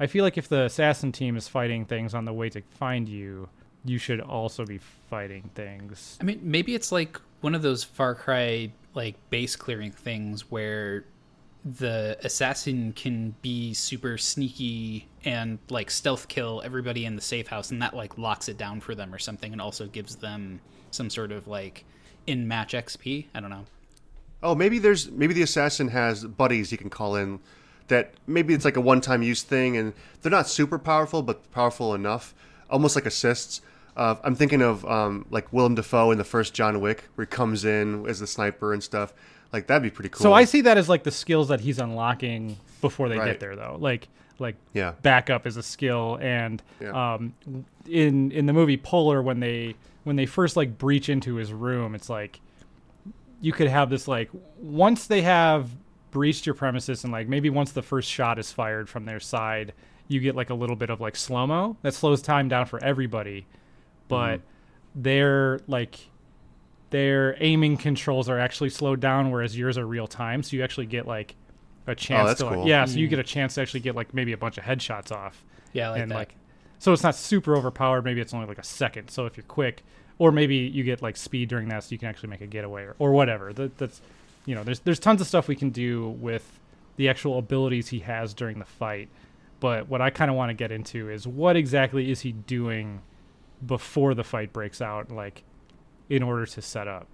i 0.00 0.06
feel 0.06 0.24
like 0.24 0.38
if 0.38 0.48
the 0.48 0.64
assassin 0.64 1.12
team 1.12 1.36
is 1.36 1.46
fighting 1.46 1.84
things 1.84 2.14
on 2.14 2.24
the 2.24 2.32
way 2.32 2.48
to 2.50 2.62
find 2.78 3.08
you 3.08 3.48
you 3.84 3.98
should 3.98 4.20
also 4.20 4.64
be 4.64 4.78
fighting 4.78 5.50
things. 5.54 6.18
I 6.20 6.24
mean, 6.24 6.40
maybe 6.42 6.74
it's 6.74 6.90
like 6.90 7.20
one 7.42 7.54
of 7.54 7.62
those 7.62 7.84
Far 7.84 8.14
Cry 8.14 8.72
like 8.94 9.16
base 9.30 9.56
clearing 9.56 9.90
things 9.90 10.50
where 10.50 11.04
the 11.64 12.16
assassin 12.22 12.92
can 12.92 13.34
be 13.42 13.72
super 13.74 14.18
sneaky 14.18 15.08
and 15.24 15.58
like 15.70 15.90
stealth 15.90 16.28
kill 16.28 16.62
everybody 16.64 17.04
in 17.04 17.16
the 17.16 17.22
safe 17.22 17.48
house 17.48 17.70
and 17.70 17.80
that 17.80 17.94
like 17.94 18.18
locks 18.18 18.48
it 18.48 18.58
down 18.58 18.80
for 18.80 18.94
them 18.94 19.12
or 19.14 19.18
something 19.18 19.52
and 19.52 19.60
also 19.60 19.86
gives 19.86 20.16
them 20.16 20.60
some 20.94 21.10
sort 21.10 21.32
of 21.32 21.46
like 21.48 21.84
in 22.26 22.48
match 22.48 22.72
XP. 22.72 23.26
I 23.34 23.40
don't 23.40 23.50
know. 23.50 23.64
Oh, 24.42 24.54
maybe 24.54 24.78
there's 24.78 25.10
maybe 25.10 25.34
the 25.34 25.42
assassin 25.42 25.88
has 25.88 26.24
buddies 26.24 26.70
he 26.70 26.76
can 26.76 26.90
call 26.90 27.16
in. 27.16 27.40
That 27.88 28.14
maybe 28.26 28.54
it's 28.54 28.64
like 28.64 28.76
a 28.76 28.80
one-time 28.80 29.22
use 29.22 29.42
thing, 29.42 29.76
and 29.76 29.92
they're 30.22 30.30
not 30.30 30.48
super 30.48 30.78
powerful, 30.78 31.22
but 31.22 31.50
powerful 31.52 31.94
enough, 31.94 32.34
almost 32.70 32.94
like 32.96 33.04
assists. 33.04 33.60
Uh, 33.96 34.16
I'm 34.24 34.34
thinking 34.34 34.62
of 34.62 34.84
um, 34.86 35.26
like 35.30 35.52
Willem 35.52 35.74
Dafoe 35.74 36.10
in 36.10 36.16
the 36.18 36.24
first 36.24 36.54
John 36.54 36.80
Wick, 36.80 37.04
where 37.14 37.26
he 37.26 37.30
comes 37.30 37.64
in 37.66 38.06
as 38.08 38.20
the 38.20 38.26
sniper 38.26 38.72
and 38.72 38.82
stuff. 38.82 39.12
Like 39.52 39.66
that'd 39.66 39.82
be 39.82 39.90
pretty 39.90 40.08
cool. 40.08 40.20
so 40.22 40.32
i 40.32 40.44
see 40.44 40.62
that 40.62 40.76
as 40.78 40.88
like 40.88 41.04
the 41.04 41.12
skills 41.12 41.46
that 41.48 41.60
he's 41.60 41.78
unlocking 41.78 42.56
before 42.80 43.08
they 43.08 43.16
Right. 43.18 43.26
get 43.26 43.38
there 43.40 43.54
though 43.54 43.76
like 43.78 44.08
like 44.40 44.56
Yeah. 44.72 44.94
backup 45.02 45.46
is 45.46 45.56
a 45.56 45.62
skill 45.62 46.18
and 46.20 46.60
Yeah. 46.80 47.14
um 47.14 47.34
in 47.88 48.32
in 48.32 48.46
the 48.46 48.52
movie 48.52 48.76
polar 48.76 49.22
when 49.22 49.38
they 49.38 49.76
when 50.04 50.16
they 50.16 50.26
first 50.26 50.56
like 50.56 50.78
breach 50.78 51.08
into 51.08 51.34
his 51.34 51.52
room 51.52 51.94
it's 51.94 52.08
like 52.08 52.40
you 53.40 53.52
could 53.52 53.68
have 53.68 53.90
this 53.90 54.06
like 54.08 54.30
once 54.58 55.06
they 55.06 55.22
have 55.22 55.68
breached 56.10 56.46
your 56.46 56.54
premises 56.54 57.04
and 57.04 57.12
like 57.12 57.28
maybe 57.28 57.50
once 57.50 57.72
the 57.72 57.82
first 57.82 58.08
shot 58.08 58.38
is 58.38 58.52
fired 58.52 58.88
from 58.88 59.04
their 59.04 59.20
side 59.20 59.72
you 60.06 60.20
get 60.20 60.36
like 60.36 60.50
a 60.50 60.54
little 60.54 60.76
bit 60.76 60.90
of 60.90 61.00
like 61.00 61.16
slow 61.16 61.46
mo 61.46 61.76
that 61.82 61.92
slows 61.92 62.22
time 62.22 62.48
down 62.48 62.64
for 62.64 62.82
everybody 62.84 63.46
but 64.08 64.36
mm-hmm. 64.36 65.02
their 65.02 65.60
like 65.66 65.98
their 66.90 67.36
aiming 67.42 67.76
controls 67.76 68.28
are 68.28 68.38
actually 68.38 68.70
slowed 68.70 69.00
down 69.00 69.30
whereas 69.30 69.58
yours 69.58 69.76
are 69.76 69.86
real 69.86 70.06
time 70.06 70.42
so 70.42 70.54
you 70.56 70.62
actually 70.62 70.86
get 70.86 71.06
like 71.06 71.34
a 71.86 71.90
oh, 71.90 71.94
chance 71.94 72.28
that's 72.28 72.40
to 72.40 72.46
like, 72.46 72.54
cool. 72.54 72.68
yeah 72.68 72.84
so 72.84 72.96
you 72.96 73.06
mm-hmm. 73.06 73.10
get 73.10 73.18
a 73.18 73.24
chance 73.24 73.54
to 73.54 73.60
actually 73.60 73.80
get 73.80 73.96
like 73.96 74.14
maybe 74.14 74.32
a 74.32 74.36
bunch 74.36 74.56
of 74.56 74.64
headshots 74.64 75.10
off 75.10 75.44
Yeah, 75.72 75.90
like 75.90 76.02
and 76.02 76.10
that. 76.10 76.14
like 76.14 76.34
so 76.84 76.92
it's 76.92 77.02
not 77.02 77.14
super 77.14 77.56
overpowered. 77.56 78.04
Maybe 78.04 78.20
it's 78.20 78.34
only 78.34 78.46
like 78.46 78.58
a 78.58 78.62
second. 78.62 79.08
So 79.08 79.24
if 79.24 79.38
you're 79.38 79.44
quick 79.44 79.82
or 80.18 80.30
maybe 80.30 80.56
you 80.56 80.84
get 80.84 81.00
like 81.00 81.16
speed 81.16 81.48
during 81.48 81.66
that 81.70 81.82
so 81.82 81.92
you 81.92 81.98
can 81.98 82.08
actually 82.08 82.28
make 82.28 82.42
a 82.42 82.46
getaway 82.46 82.82
or, 82.82 82.94
or 82.98 83.12
whatever. 83.12 83.54
That, 83.54 83.78
that's 83.78 84.02
you 84.44 84.54
know 84.54 84.62
there's 84.62 84.80
there's 84.80 84.98
tons 84.98 85.22
of 85.22 85.26
stuff 85.26 85.48
we 85.48 85.56
can 85.56 85.70
do 85.70 86.10
with 86.10 86.60
the 86.96 87.08
actual 87.08 87.38
abilities 87.38 87.88
he 87.88 88.00
has 88.00 88.34
during 88.34 88.58
the 88.58 88.66
fight. 88.66 89.08
But 89.60 89.88
what 89.88 90.02
i 90.02 90.10
kind 90.10 90.30
of 90.30 90.36
want 90.36 90.50
to 90.50 90.54
get 90.54 90.70
into 90.70 91.08
is 91.08 91.26
what 91.26 91.56
exactly 91.56 92.10
is 92.10 92.20
he 92.20 92.32
doing 92.32 93.00
before 93.64 94.12
the 94.12 94.24
fight 94.24 94.52
breaks 94.52 94.82
out 94.82 95.10
like 95.10 95.42
in 96.10 96.22
order 96.22 96.44
to 96.44 96.60
set 96.60 96.86
up? 96.86 97.06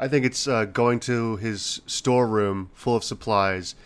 I 0.00 0.08
think 0.08 0.26
it's 0.26 0.48
uh, 0.48 0.64
going 0.64 0.98
to 1.00 1.36
his 1.36 1.80
storeroom 1.86 2.70
full 2.74 2.96
of 2.96 3.04
supplies, 3.04 3.76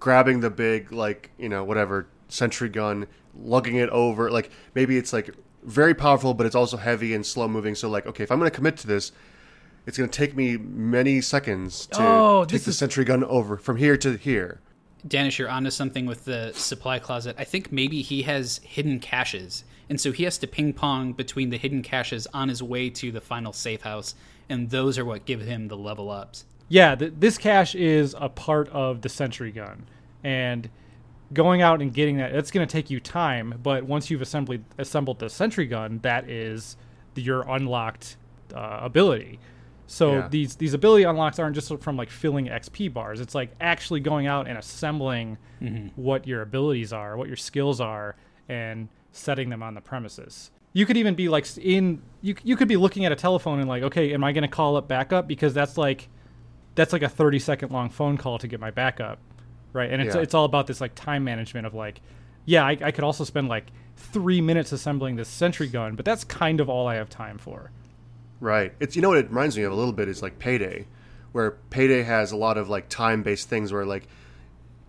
grabbing 0.00 0.40
the 0.40 0.50
big 0.50 0.92
like 0.92 1.30
you 1.38 1.48
know 1.48 1.64
whatever 1.64 2.08
sentry 2.34 2.68
gun, 2.68 3.06
lugging 3.38 3.76
it 3.76 3.88
over. 3.90 4.30
Like 4.30 4.50
maybe 4.74 4.96
it's 4.98 5.12
like 5.12 5.30
very 5.62 5.94
powerful, 5.94 6.34
but 6.34 6.46
it's 6.46 6.54
also 6.56 6.76
heavy 6.76 7.14
and 7.14 7.24
slow 7.24 7.48
moving. 7.48 7.74
So 7.74 7.88
like, 7.88 8.06
okay, 8.06 8.24
if 8.24 8.30
I'm 8.32 8.38
going 8.38 8.50
to 8.50 8.54
commit 8.54 8.76
to 8.78 8.86
this, 8.86 9.12
it's 9.86 9.96
going 9.98 10.08
to 10.10 10.18
take 10.18 10.34
me 10.36 10.56
many 10.56 11.20
seconds 11.20 11.86
to 11.88 11.98
Oh, 12.00 12.44
take 12.44 12.52
this 12.52 12.64
the 12.64 12.70
is- 12.70 12.78
sentry 12.78 13.04
gun 13.04 13.22
over 13.24 13.56
from 13.56 13.76
here 13.76 13.96
to 13.98 14.16
here. 14.16 14.60
Danish, 15.06 15.38
you're 15.38 15.50
onto 15.50 15.70
something 15.70 16.06
with 16.06 16.24
the 16.24 16.50
supply 16.54 16.98
closet. 16.98 17.36
I 17.38 17.44
think 17.44 17.70
maybe 17.70 18.00
he 18.00 18.22
has 18.22 18.58
hidden 18.64 18.98
caches, 19.00 19.64
and 19.90 20.00
so 20.00 20.12
he 20.12 20.24
has 20.24 20.38
to 20.38 20.46
ping 20.46 20.72
pong 20.72 21.12
between 21.12 21.50
the 21.50 21.58
hidden 21.58 21.82
caches 21.82 22.26
on 22.32 22.48
his 22.48 22.62
way 22.62 22.88
to 22.88 23.12
the 23.12 23.20
final 23.20 23.52
safe 23.52 23.82
house, 23.82 24.14
and 24.48 24.70
those 24.70 24.96
are 24.98 25.04
what 25.04 25.26
give 25.26 25.42
him 25.42 25.68
the 25.68 25.76
level 25.76 26.10
ups. 26.10 26.46
Yeah, 26.70 26.94
th- 26.94 27.12
this 27.18 27.36
cache 27.36 27.74
is 27.74 28.16
a 28.18 28.30
part 28.30 28.70
of 28.70 29.02
the 29.02 29.10
sentry 29.10 29.50
gun, 29.52 29.84
and 30.22 30.70
going 31.32 31.62
out 31.62 31.80
and 31.82 31.92
getting 31.92 32.18
that 32.18 32.32
that's 32.32 32.50
going 32.50 32.66
to 32.66 32.70
take 32.72 32.90
you 32.90 33.00
time. 33.00 33.58
But 33.62 33.84
once 33.84 34.10
you've 34.10 34.22
assembled 34.22 34.60
assembled 34.78 35.18
the 35.18 35.30
sentry 35.30 35.66
gun, 35.66 36.00
that 36.02 36.28
is 36.28 36.76
your 37.14 37.42
unlocked 37.48 38.16
uh, 38.54 38.80
ability. 38.82 39.38
So 39.86 40.12
Yeah. 40.12 40.28
these 40.28 40.56
these 40.56 40.74
ability 40.74 41.04
unlocks 41.04 41.38
aren't 41.38 41.54
just 41.54 41.72
from 41.80 41.96
like 41.96 42.10
filling 42.10 42.46
XP 42.46 42.92
bars. 42.92 43.20
It's 43.20 43.34
like 43.34 43.52
actually 43.60 44.00
going 44.00 44.26
out 44.26 44.46
and 44.48 44.58
assembling 44.58 45.38
what 45.96 46.26
your 46.26 46.42
abilities 46.42 46.92
are, 46.92 47.16
what 47.16 47.26
your 47.28 47.36
skills 47.36 47.80
are, 47.80 48.16
and 48.48 48.88
setting 49.12 49.48
them 49.48 49.62
on 49.62 49.74
the 49.74 49.80
premises. 49.80 50.50
You 50.72 50.86
could 50.86 50.96
even 50.96 51.14
be 51.14 51.28
like 51.28 51.46
in 51.58 52.02
you 52.20 52.34
you 52.42 52.56
could 52.56 52.68
be 52.68 52.76
looking 52.76 53.04
at 53.04 53.12
a 53.12 53.16
telephone 53.16 53.60
and 53.60 53.68
like, 53.68 53.82
okay, 53.84 54.12
am 54.12 54.24
I 54.24 54.32
going 54.32 54.42
to 54.42 54.48
call 54.48 54.76
up 54.76 54.88
backup 54.88 55.26
because 55.28 55.54
that's 55.54 55.78
like 55.78 56.08
that's 56.74 56.92
like 56.92 57.02
a 57.02 57.08
30 57.08 57.38
second 57.38 57.70
long 57.70 57.88
phone 57.90 58.16
call 58.16 58.38
to 58.38 58.48
get 58.48 58.58
my 58.60 58.70
backup, 58.72 59.18
right? 59.74 59.92
And 59.92 60.00
it's 60.00 60.14
Yeah. 60.14 60.22
it's 60.22 60.32
all 60.32 60.46
about 60.46 60.66
this 60.66 60.80
like 60.80 60.94
time 60.94 61.24
management 61.24 61.66
of 61.66 61.74
like, 61.74 62.00
yeah, 62.46 62.64
I, 62.64 62.78
I 62.80 62.90
could 62.90 63.04
also 63.04 63.24
spend 63.24 63.48
like 63.48 63.66
three 63.96 64.40
minutes 64.40 64.72
assembling 64.72 65.16
this 65.16 65.28
sentry 65.28 65.66
gun, 65.68 65.96
but 65.96 66.06
that's 66.06 66.24
kind 66.24 66.60
of 66.60 66.70
all 66.70 66.86
I 66.86 66.94
have 66.94 67.10
time 67.10 67.36
for. 67.36 67.70
Right. 68.40 68.72
It's 68.80 68.96
you 68.96 69.02
know 69.02 69.10
what 69.10 69.18
it 69.18 69.28
reminds 69.28 69.56
me 69.56 69.64
of 69.64 69.72
a 69.72 69.76
little 69.76 69.92
bit 69.92 70.08
is 70.08 70.22
like 70.22 70.38
Payday, 70.38 70.86
where 71.32 71.52
Payday 71.70 72.02
has 72.02 72.32
a 72.32 72.36
lot 72.36 72.56
of 72.56 72.70
like 72.70 72.88
time 72.88 73.22
based 73.22 73.48
things 73.50 73.72
where 73.72 73.84
like 73.84 74.06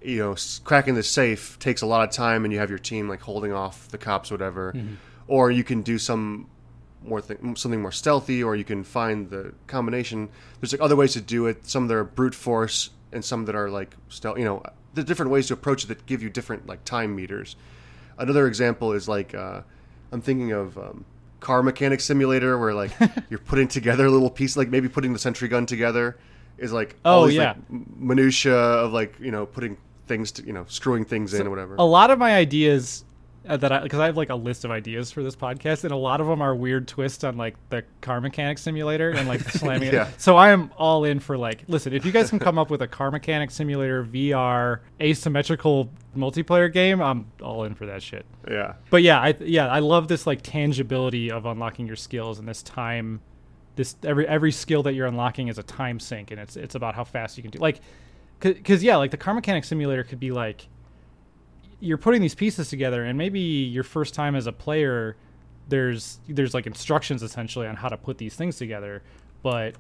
you 0.02 0.18
know 0.20 0.36
cracking 0.64 0.96
the 0.96 1.04
safe 1.04 1.58
takes 1.60 1.82
a 1.82 1.86
lot 1.86 2.08
of 2.08 2.14
time 2.14 2.46
and 2.46 2.54
you 2.54 2.60
have 2.60 2.70
your 2.70 2.80
team 2.80 3.10
like 3.10 3.22
holding 3.22 3.52
off 3.52 3.88
the 3.90 3.98
cops 3.98 4.32
or 4.32 4.36
whatever, 4.36 4.72
mm-hmm. 4.74 4.96
or 5.28 5.52
you 5.52 5.64
can 5.64 5.82
do 5.82 5.98
some 5.98 6.48
more 7.04 7.22
th- 7.22 7.40
something 7.56 7.82
more 7.82 7.92
stealthy, 7.92 8.44
or 8.44 8.56
you 8.56 8.64
can 8.64 8.84
find 8.84 9.30
the 9.30 9.54
combination. 9.68 10.30
There's 10.60 10.74
like 10.74 10.82
other 10.82 10.96
ways 10.96 11.14
to 11.14 11.22
do 11.22 11.46
it. 11.48 11.68
Some 11.68 11.88
that 11.88 11.96
are 11.96 12.04
brute 12.04 12.36
force 12.36 12.90
and 13.16 13.26
some 13.26 13.46
that 13.46 13.56
are 13.56 13.70
like 13.70 13.96
stealth. 14.10 14.38
You 14.38 14.46
know, 14.46 14.64
the 14.94 15.04
different 15.04 15.32
ways 15.32 15.48
to 15.48 15.54
approach 15.54 15.84
it 15.84 15.88
that 15.88 16.06
give 16.06 16.22
you 16.22 16.30
different 16.30 16.68
like 16.68 16.84
time 16.86 17.16
meters. 17.16 17.56
Another 18.18 18.48
example 18.48 18.92
is 18.92 19.08
like 19.08 19.34
uh, 19.34 19.62
I'm 20.12 20.22
thinking 20.22 20.52
of 20.52 20.78
um, 20.78 21.06
car 21.40 21.64
mechanic 21.64 22.02
simulator 22.02 22.58
where 22.60 22.74
like 22.74 22.92
you're 23.30 23.40
putting 23.40 23.68
together 23.68 24.06
a 24.06 24.12
little 24.12 24.30
piece, 24.30 24.56
like 24.56 24.70
maybe 24.70 24.88
putting 24.88 25.14
the 25.14 25.20
sentry 25.20 25.48
gun 25.48 25.66
together 25.66 26.18
is 26.58 26.72
like 26.72 26.96
Oh, 27.04 27.28
these, 27.28 27.36
yeah. 27.36 27.56
like, 27.70 27.98
minutia 27.98 28.56
of 28.56 28.94
like 28.94 29.16
you 29.20 29.32
know 29.32 29.46
putting 29.46 29.78
things 30.08 30.32
to 30.34 30.46
you 30.46 30.54
know 30.54 30.66
screwing 30.68 31.06
things 31.06 31.34
in 31.34 31.48
or 31.48 31.50
whatever. 31.50 31.76
A 31.78 31.84
lot 31.84 32.12
of 32.12 32.20
my 32.20 32.36
ideas 32.36 33.04
Uh, 33.48 33.58
that 33.58 33.72
I 33.72 33.80
because 33.82 34.00
I 34.00 34.08
have 34.08 34.18
like 34.18 34.30
a 34.30 34.36
list 34.36 34.66
of 34.66 34.72
ideas 34.72 35.12
for 35.12 35.22
this 35.22 35.36
podcast, 35.36 35.84
and 35.84 35.92
a 35.94 35.96
lot 35.98 36.20
of 36.22 36.28
them 36.28 36.42
are 36.42 36.56
weird 36.56 36.88
twists 36.88 37.24
on 37.24 37.38
like 37.38 37.56
the 37.70 37.84
car 38.02 38.20
mechanic 38.20 38.58
simulator 38.58 39.12
and 39.12 39.28
like 39.28 39.42
slamming 39.52 39.94
Yeah. 39.94 40.08
it. 40.10 40.22
So 40.22 40.36
I 40.36 40.50
am 40.50 40.72
all 40.78 41.04
in 41.04 41.20
for 41.20 41.38
like, 41.38 41.64
listen, 41.68 41.94
if 41.94 42.06
you 42.06 42.12
guys 42.12 42.30
can 42.30 42.40
come 42.40 42.58
up 42.58 42.70
with 42.70 42.82
a 42.82 42.88
car 42.88 43.12
mechanic 43.12 43.52
simulator 43.52 44.04
VR 44.04 44.80
asymmetrical 45.00 45.90
multiplayer 46.18 46.72
game, 46.72 47.02
I'm 47.02 47.28
all 47.42 47.64
in 47.66 47.76
for 47.76 47.86
that 47.86 48.02
shit. 48.02 48.26
yeah, 48.50 48.74
But 48.90 49.04
yeah, 49.04 49.20
I 49.20 49.36
yeah 49.42 49.68
I 49.68 49.80
love 49.80 50.08
this 50.08 50.26
like 50.26 50.42
tangibility 50.42 51.30
of 51.32 51.46
unlocking 51.46 51.88
your 51.88 51.96
skills 51.98 52.40
and 52.40 52.48
this 52.48 52.64
time. 52.64 53.22
This 53.76 53.96
every 54.04 54.26
every 54.28 54.52
skill 54.54 54.84
that 54.84 54.94
you're 54.94 55.06
unlocking 55.08 55.50
is 55.50 55.58
a 55.58 55.64
time 55.64 56.00
sink, 56.00 56.32
and 56.32 56.40
it's 56.40 56.56
it's 56.56 56.76
about 56.76 56.96
how 56.96 57.04
fast 57.04 57.36
you 57.38 57.44
can 57.44 57.52
do. 57.52 57.60
Like, 57.60 57.82
because 58.40 58.82
yeah, 58.84 58.96
like 58.96 59.12
the 59.12 59.18
car 59.18 59.34
mechanic 59.34 59.66
simulator 59.66 60.04
could 60.04 60.20
be 60.20 60.32
like 60.32 60.68
you're 61.86 61.98
putting 61.98 62.22
these 62.22 62.36
pieces 62.36 62.70
together, 62.70 63.04
and 63.06 63.18
maybe 63.18 63.40
your 63.40 63.84
first 63.84 64.14
time 64.14 64.36
as 64.36 64.48
a 64.48 64.52
player, 64.52 65.16
there's 65.70 66.20
there's 66.28 66.54
like 66.54 66.68
instructions 66.68 67.24
essentially 67.24 67.68
on 67.68 67.76
how 67.76 67.90
to 67.90 67.98
put 67.98 68.18
these 68.18 68.36
things 68.36 68.58
together, 68.58 69.04
but 69.44 69.76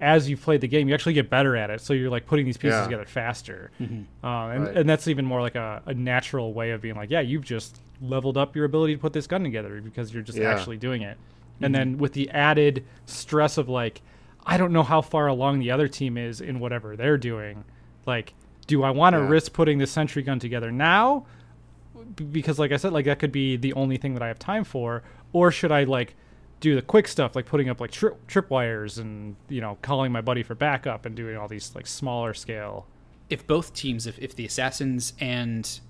as 0.00 0.30
you've 0.30 0.40
played 0.40 0.60
the 0.60 0.68
game, 0.68 0.86
you 0.88 0.94
actually 0.94 1.12
get 1.12 1.28
better 1.28 1.56
at 1.56 1.70
it. 1.70 1.80
So 1.80 1.92
you're 1.92 2.10
like 2.10 2.24
putting 2.26 2.46
these 2.46 2.56
pieces 2.56 2.78
Yeah. 2.78 2.84
together 2.84 3.04
faster, 3.04 3.70
uh, 3.80 3.84
and, 4.26 4.64
Right. 4.64 4.76
and 4.76 4.88
that's 4.88 5.08
even 5.08 5.24
more 5.24 5.40
like 5.40 5.56
a, 5.56 5.82
a 5.86 5.94
natural 5.94 6.52
way 6.54 6.70
of 6.70 6.80
being 6.80 6.94
like, 6.94 7.10
yeah, 7.10 7.20
you've 7.20 7.44
just 7.44 7.80
leveled 8.00 8.36
up 8.36 8.54
your 8.54 8.64
ability 8.64 8.94
to 8.94 9.00
put 9.00 9.12
this 9.12 9.26
gun 9.26 9.42
together 9.42 9.80
because 9.80 10.14
you're 10.14 10.22
just 10.22 10.38
Yeah. 10.38 10.52
actually 10.52 10.76
doing 10.76 11.02
it. 11.02 11.18
And 11.60 11.74
then 11.74 11.98
with 11.98 12.12
the 12.12 12.30
added 12.30 12.84
stress 13.06 13.58
of 13.58 13.68
like, 13.68 14.00
I 14.46 14.56
don't 14.56 14.72
know 14.72 14.84
how 14.84 15.00
far 15.00 15.26
along 15.26 15.58
the 15.58 15.72
other 15.72 15.88
team 15.88 16.16
is 16.16 16.40
in 16.40 16.60
whatever 16.60 16.94
they're 16.94 17.18
doing. 17.18 17.64
Like, 18.06 18.34
do 18.68 18.84
I 18.84 18.90
want 18.90 19.14
to 19.14 19.18
Yeah. 19.20 19.28
risk 19.28 19.52
putting 19.52 19.78
the 19.78 19.86
sentry 19.88 20.22
gun 20.22 20.38
together 20.38 20.70
now? 20.70 21.26
Because, 22.32 22.58
like 22.58 22.70
I 22.72 22.76
said, 22.76 22.92
like 22.92 23.04
that 23.06 23.18
could 23.18 23.32
be 23.32 23.56
the 23.56 23.72
only 23.74 23.96
thing 23.96 24.14
that 24.14 24.22
I 24.22 24.28
have 24.28 24.38
time 24.38 24.62
for, 24.64 25.02
or 25.32 25.50
should 25.50 25.72
I 25.72 25.84
like 25.84 26.14
do 26.60 26.74
the 26.74 26.82
quick 26.82 27.06
stuff, 27.08 27.34
like 27.36 27.46
putting 27.46 27.68
up 27.68 27.80
like 27.80 27.90
trip 27.90 28.24
trip 28.26 28.50
wires 28.50 28.98
and 28.98 29.36
you 29.48 29.60
know 29.60 29.78
calling 29.82 30.12
my 30.12 30.20
buddy 30.20 30.42
for 30.42 30.54
backup 30.54 31.06
and 31.06 31.14
doing 31.16 31.36
all 31.36 31.48
these 31.48 31.74
like 31.74 31.86
smaller 31.86 32.34
scale. 32.34 32.86
if 33.30 33.46
both 33.46 33.74
teams, 33.74 34.06
if, 34.06 34.18
if 34.18 34.34
the 34.36 34.46
assassins 34.46 35.12
and 35.20 35.80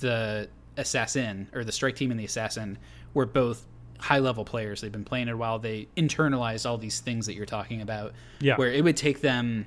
the 0.00 0.48
assassin, 0.76 1.48
or 1.54 1.62
the 1.64 1.70
strike 1.72 1.94
team 1.94 2.10
and 2.10 2.18
the 2.18 2.24
assassin, 2.24 2.76
were 3.14 3.26
both 3.26 3.66
high 4.00 4.18
level 4.18 4.44
players, 4.44 4.80
they've 4.80 4.90
been 4.92 5.04
playing 5.04 5.28
it 5.28 5.32
a 5.32 5.36
while, 5.36 5.58
they 5.60 5.86
internalize 5.96 6.68
all 6.68 6.76
these 6.78 6.98
things 7.00 7.26
that 7.26 7.34
you're 7.34 7.46
talking 7.46 7.80
about. 7.82 8.12
Yeah. 8.40 8.56
Where 8.56 8.72
it 8.72 8.82
would 8.82 8.96
take 8.96 9.20
them 9.20 9.66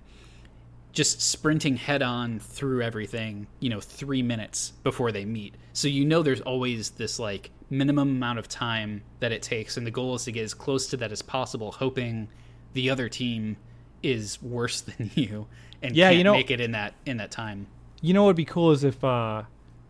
just 0.93 1.21
sprinting 1.21 1.77
head 1.77 2.01
on 2.01 2.39
through 2.39 2.81
everything, 2.81 3.47
you 3.59 3.69
know, 3.69 3.79
three 3.79 4.21
minutes 4.21 4.73
before 4.83 5.11
they 5.11 5.25
meet. 5.25 5.55
So 5.73 5.87
you 5.87 6.03
know 6.05 6.21
there's 6.21 6.41
always 6.41 6.91
this 6.91 7.17
like 7.19 7.49
minimum 7.69 8.09
amount 8.09 8.39
of 8.39 8.47
time 8.49 9.01
that 9.21 9.31
it 9.31 9.41
takes, 9.41 9.77
and 9.77 9.87
the 9.87 9.91
goal 9.91 10.15
is 10.15 10.25
to 10.25 10.31
get 10.31 10.43
as 10.43 10.53
close 10.53 10.87
to 10.87 10.97
that 10.97 11.11
as 11.11 11.21
possible, 11.21 11.71
hoping 11.71 12.27
the 12.73 12.89
other 12.89 13.07
team 13.09 13.57
is 14.03 14.41
worse 14.41 14.81
than 14.97 15.09
you 15.15 15.47
and 15.81 15.95
Yeah, 15.95 16.07
can't 16.09 16.17
you 16.17 16.23
know- 16.23 16.33
make 16.33 16.51
it 16.51 16.59
in 16.59 16.71
that 16.71 16.93
in 17.05 17.17
that 17.17 17.31
time. 17.31 17.67
You 18.01 18.13
know 18.13 18.23
what 18.23 18.27
would 18.29 18.35
be 18.35 18.45
cool 18.45 18.71
is 18.71 18.83
if 18.83 19.03
uh 19.03 19.43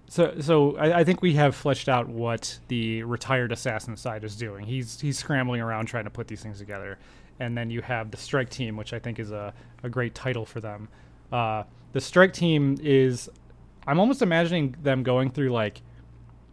so 0.09 0.33
so 0.41 0.75
I, 0.75 0.99
I 0.99 1.03
think 1.05 1.21
we 1.21 1.33
have 1.35 1.55
fleshed 1.55 1.87
out 1.87 2.09
what 2.09 2.59
the 2.67 3.03
retired 3.03 3.53
assassin 3.53 3.95
side 3.95 4.23
is 4.25 4.35
doing. 4.35 4.65
He's 4.65 4.99
he's 4.99 5.17
scrambling 5.17 5.61
around 5.61 5.85
trying 5.85 6.03
to 6.03 6.09
put 6.09 6.27
these 6.27 6.43
things 6.43 6.59
together. 6.59 6.99
And 7.41 7.57
then 7.57 7.71
you 7.71 7.81
have 7.81 8.11
the 8.11 8.17
strike 8.17 8.49
team, 8.49 8.77
which 8.77 8.93
I 8.93 8.99
think 8.99 9.19
is 9.19 9.31
a, 9.31 9.53
a 9.83 9.89
great 9.89 10.13
title 10.13 10.45
for 10.45 10.59
them. 10.59 10.87
Uh, 11.31 11.63
the 11.91 11.99
strike 11.99 12.33
team 12.33 12.77
is 12.81 13.29
I'm 13.87 13.99
almost 13.99 14.21
imagining 14.21 14.75
them 14.83 15.01
going 15.01 15.31
through 15.31 15.49
like 15.49 15.81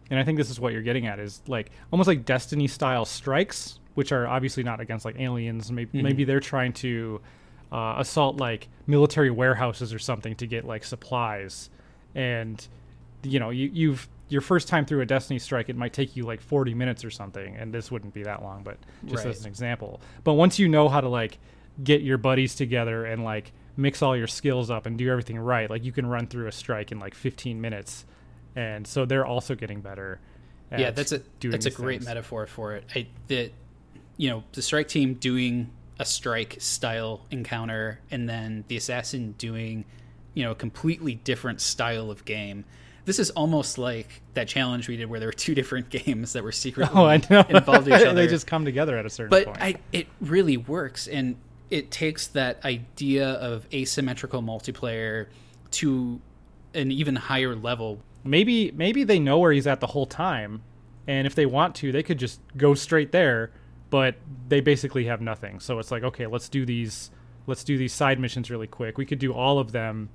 and 0.09 0.19
I 0.19 0.23
think 0.23 0.37
this 0.37 0.49
is 0.49 0.59
what 0.59 0.73
you're 0.73 0.81
getting 0.81 1.05
at 1.05 1.19
is 1.19 1.41
like 1.47 1.71
almost 1.91 2.07
like 2.07 2.25
Destiny 2.25 2.67
style 2.67 3.05
strikes, 3.05 3.79
which 3.93 4.11
are 4.11 4.27
obviously 4.27 4.63
not 4.63 4.79
against 4.79 5.05
like 5.05 5.19
aliens. 5.19 5.71
Maybe 5.71 6.01
maybe 6.01 6.23
they're 6.23 6.39
trying 6.39 6.73
to 6.73 7.21
uh, 7.71 7.95
assault 7.97 8.37
like 8.37 8.67
military 8.87 9.29
warehouses 9.29 9.93
or 9.93 9.99
something 9.99 10.35
to 10.37 10.47
get 10.47 10.65
like 10.65 10.83
supplies, 10.83 11.69
and 12.15 12.67
you 13.21 13.39
know 13.39 13.51
you, 13.51 13.69
you've 13.71 14.09
your 14.29 14.41
first 14.41 14.67
time 14.67 14.85
through 14.85 15.01
a 15.01 15.05
Destiny 15.05 15.39
strike, 15.39 15.69
it 15.69 15.75
might 15.75 15.93
take 15.93 16.15
you 16.15 16.23
like 16.25 16.39
40 16.41 16.73
minutes 16.73 17.03
or 17.03 17.09
something, 17.11 17.55
and 17.55 17.73
this 17.73 17.91
wouldn't 17.91 18.13
be 18.13 18.23
that 18.23 18.41
long, 18.43 18.63
but 18.63 18.77
just 19.05 19.25
Right. 19.25 19.31
as 19.31 19.41
an 19.41 19.47
example. 19.47 20.01
But 20.23 20.33
once 20.33 20.59
you 20.59 20.67
know 20.69 20.87
how 20.89 21.01
to 21.01 21.09
like 21.09 21.39
get 21.83 22.01
your 22.01 22.17
buddies 22.17 22.55
together 22.55 23.05
and 23.05 23.23
like 23.23 23.51
mix 23.77 24.01
all 24.01 24.15
your 24.15 24.27
skills 24.27 24.69
up 24.69 24.85
and 24.85 24.97
do 24.97 25.09
everything 25.09 25.39
right, 25.39 25.69
like 25.69 25.83
you 25.83 25.91
can 25.91 26.05
run 26.05 26.27
through 26.27 26.47
a 26.47 26.51
strike 26.51 26.91
in 26.91 26.99
like 26.99 27.15
15 27.15 27.59
minutes, 27.61 28.05
and 28.55 28.85
so 28.87 29.05
they're 29.05 29.25
also 29.25 29.55
getting 29.55 29.81
better. 29.81 30.19
yeah, 30.71 30.91
that's 30.91 31.11
a 31.11 31.21
that's 31.41 31.65
a 31.65 31.71
great 31.71 31.99
things. 31.99 32.05
metaphor 32.05 32.45
for 32.45 32.75
it. 32.75 32.85
I 32.95 33.07
that 33.27 33.51
you 34.17 34.29
know 34.29 34.43
the 34.53 34.61
strike 34.61 34.87
team 34.89 35.15
doing 35.15 35.71
a 35.97 36.05
strike 36.05 36.57
style 36.59 37.25
encounter, 37.31 37.99
and 38.11 38.29
then 38.29 38.63
the 38.67 38.77
assassin 38.77 39.33
doing 39.37 39.85
you 40.35 40.43
know 40.43 40.51
a 40.51 40.55
completely 40.55 41.15
different 41.15 41.61
style 41.61 42.11
of 42.11 42.25
game. 42.25 42.65
This 43.09 43.17
is 43.17 43.31
almost 43.31 43.79
like 43.79 44.21
that 44.35 44.47
challenge 44.47 44.87
we 44.87 44.95
did 44.95 45.09
where 45.09 45.19
there 45.19 45.29
were 45.29 45.33
two 45.33 45.55
different 45.55 45.89
games 46.05 46.33
that 46.33 46.43
were 46.43 46.51
secretly 46.51 46.93
Oh, 46.95 47.05
I 47.05 47.17
know. 47.27 47.43
involved 47.49 47.87
each 47.87 47.93
other. 48.05 48.13
they 48.13 48.27
just 48.27 48.45
come 48.45 48.65
together 48.65 48.95
at 48.99 49.05
a 49.07 49.09
certain 49.09 49.31
but 49.31 49.45
point. 49.45 49.57
I, 49.59 49.75
it 49.91 50.05
really 50.21 50.57
works 50.57 51.07
and 51.07 51.35
it 51.71 51.89
takes 51.89 52.27
that 52.27 52.63
idea 52.63 53.27
of 53.31 53.65
asymmetrical 53.73 54.43
multiplayer 54.43 55.25
to 55.71 56.21
an 56.75 56.91
even 56.91 57.15
higher 57.15 57.55
level 57.55 57.97
maybe 58.23 58.69
maybe 58.73 59.03
they 59.03 59.17
know 59.17 59.39
where 59.39 59.51
he's 59.51 59.65
at 59.65 59.79
the 59.79 59.87
whole 59.87 60.05
time 60.05 60.61
and 61.07 61.25
if 61.25 61.33
they 61.33 61.47
want 61.47 61.73
to 61.73 61.91
they 61.91 62.03
could 62.03 62.19
just 62.19 62.39
go 62.57 62.75
straight 62.75 63.11
there 63.11 63.49
but 63.89 64.13
they 64.49 64.61
basically 64.61 65.05
have 65.05 65.19
nothing 65.19 65.59
so 65.59 65.79
it's 65.79 65.89
like 65.89 66.03
okay 66.03 66.27
let's 66.27 66.47
do 66.47 66.63
these 66.63 67.09
let's 67.47 67.63
do 67.63 67.75
these 67.75 67.91
side 67.91 68.19
missions 68.19 68.51
really 68.51 68.67
quick 68.67 68.99
we 68.99 69.05
could 69.05 69.17
do 69.17 69.33
all 69.33 69.57
of 69.57 69.71
them 69.71 70.09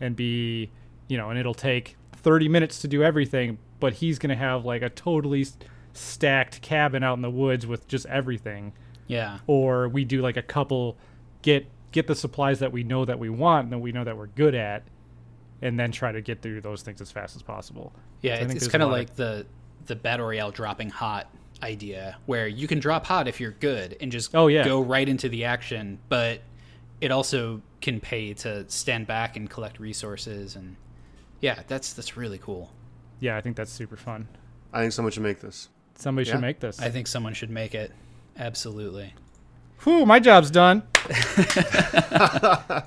and 0.00 0.16
be 0.16 0.68
you 1.06 1.16
know 1.16 1.30
and 1.30 1.38
it'll 1.38 1.54
take 1.54 1.96
30 2.22 2.48
minutes 2.48 2.80
to 2.80 2.88
do 2.88 3.02
everything 3.02 3.58
but 3.80 3.94
he's 3.94 4.18
going 4.18 4.30
to 4.30 4.36
have 4.36 4.64
like 4.64 4.82
a 4.82 4.90
totally 4.90 5.46
stacked 5.92 6.60
cabin 6.62 7.02
out 7.02 7.14
in 7.14 7.22
the 7.22 7.30
woods 7.30 7.66
with 7.66 7.88
just 7.88 8.06
everything. 8.06 8.72
Yeah. 9.06 9.38
Or 9.46 9.88
we 9.88 10.04
do 10.04 10.22
like 10.22 10.36
a 10.36 10.42
couple 10.42 10.96
get 11.42 11.66
get 11.92 12.06
the 12.06 12.14
supplies 12.14 12.60
that 12.60 12.70
we 12.70 12.84
know 12.84 13.04
that 13.04 13.18
we 13.18 13.28
want 13.28 13.64
and 13.64 13.72
that 13.72 13.78
we 13.78 13.90
know 13.90 14.04
that 14.04 14.16
we're 14.16 14.28
good 14.28 14.54
at 14.54 14.84
and 15.62 15.78
then 15.80 15.90
try 15.90 16.12
to 16.12 16.20
get 16.20 16.40
through 16.42 16.60
those 16.60 16.82
things 16.82 17.00
as 17.00 17.10
fast 17.10 17.34
as 17.34 17.42
possible. 17.42 17.92
Yeah 18.22 18.36
So 18.36 18.44
it's, 18.44 18.54
it's 18.54 18.68
kind 18.68 18.82
of 18.82 18.90
like 18.90 19.16
the 19.16 19.46
the 19.86 19.96
battle 19.96 20.26
royale 20.26 20.50
dropping 20.50 20.90
hot 20.90 21.26
idea 21.62 22.16
where 22.26 22.46
you 22.46 22.68
can 22.68 22.78
drop 22.78 23.04
hot 23.06 23.26
if 23.26 23.40
you're 23.40 23.50
good 23.50 23.96
and 24.00 24.12
just 24.12 24.34
Oh, 24.34 24.46
yeah. 24.46 24.64
go 24.64 24.80
right 24.80 25.08
into 25.08 25.28
the 25.28 25.44
action 25.44 25.98
but 26.08 26.40
it 27.00 27.10
also 27.10 27.60
can 27.80 27.98
pay 27.98 28.32
to 28.34 28.68
stand 28.70 29.06
back 29.06 29.36
and 29.36 29.48
collect 29.50 29.80
resources 29.80 30.54
and 30.54 30.76
yeah 31.40 31.60
that's 31.68 31.92
that's 31.92 32.16
really 32.16 32.38
cool 32.38 32.70
yeah 33.20 33.36
i 33.36 33.40
think 33.40 33.56
that's 33.56 33.72
super 33.72 33.96
fun 33.96 34.28
I 34.72 34.80
think 34.82 34.92
someone 34.92 35.10
should 35.12 35.22
make 35.24 35.40
this. 35.40 35.68
somebody 35.96 36.26
Yeah. 36.28 36.34
should 36.34 36.40
make 36.42 36.60
this 36.60 36.80
i 36.80 36.88
think 36.90 37.06
someone 37.06 37.34
should 37.34 37.50
make 37.50 37.74
it 37.74 37.92
absolutely 38.38 39.14
Whew, 39.84 40.04
my 40.06 40.20
job's 40.20 40.50
done 40.50 40.82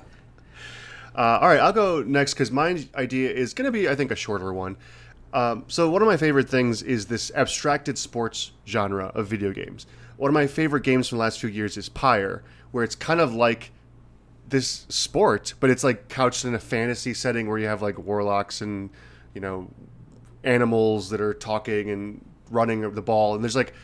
Uh, 1.16 1.38
all 1.40 1.46
right, 1.48 1.60
I'll 1.60 1.72
go 1.72 2.02
next 2.02 2.34
because 2.34 2.50
my 2.50 2.84
idea 2.96 3.30
is 3.30 3.54
going 3.54 3.66
to 3.66 3.70
be, 3.70 3.88
I 3.88 3.94
think, 3.94 4.10
a 4.10 4.16
shorter 4.16 4.52
one. 4.52 4.76
Um, 5.32 5.64
so, 5.68 5.88
one 5.88 6.02
of 6.02 6.08
my 6.08 6.16
favorite 6.16 6.48
things 6.48 6.82
is 6.82 7.06
this 7.06 7.30
abstracted 7.36 7.96
sports 7.98 8.50
genre 8.66 9.12
of 9.14 9.28
video 9.28 9.52
games. 9.52 9.86
One 10.16 10.28
of 10.28 10.34
my 10.34 10.48
favorite 10.48 10.82
games 10.82 11.06
from 11.08 11.18
the 11.18 11.20
last 11.22 11.38
few 11.38 11.48
years 11.48 11.76
is 11.76 11.88
Pyre, 11.88 12.42
where 12.72 12.82
it's 12.82 12.96
kind 12.96 13.20
of 13.20 13.32
like 13.32 13.70
this 14.54 14.86
sport, 14.88 15.54
but 15.58 15.68
it's 15.68 15.82
like 15.82 16.08
couched 16.08 16.44
in 16.44 16.54
a 16.54 16.58
fantasy 16.60 17.12
setting 17.12 17.48
where 17.48 17.58
you 17.58 17.66
have 17.66 17.82
like 17.82 17.98
warlocks 17.98 18.60
and 18.60 18.88
you 19.34 19.40
know 19.40 19.68
animals 20.44 21.10
that 21.10 21.20
are 21.20 21.34
talking 21.34 21.90
and 21.90 22.24
running 22.50 22.94
the 22.94 23.02
ball, 23.02 23.34
and 23.34 23.42
there's 23.42 23.56
like 23.56 23.74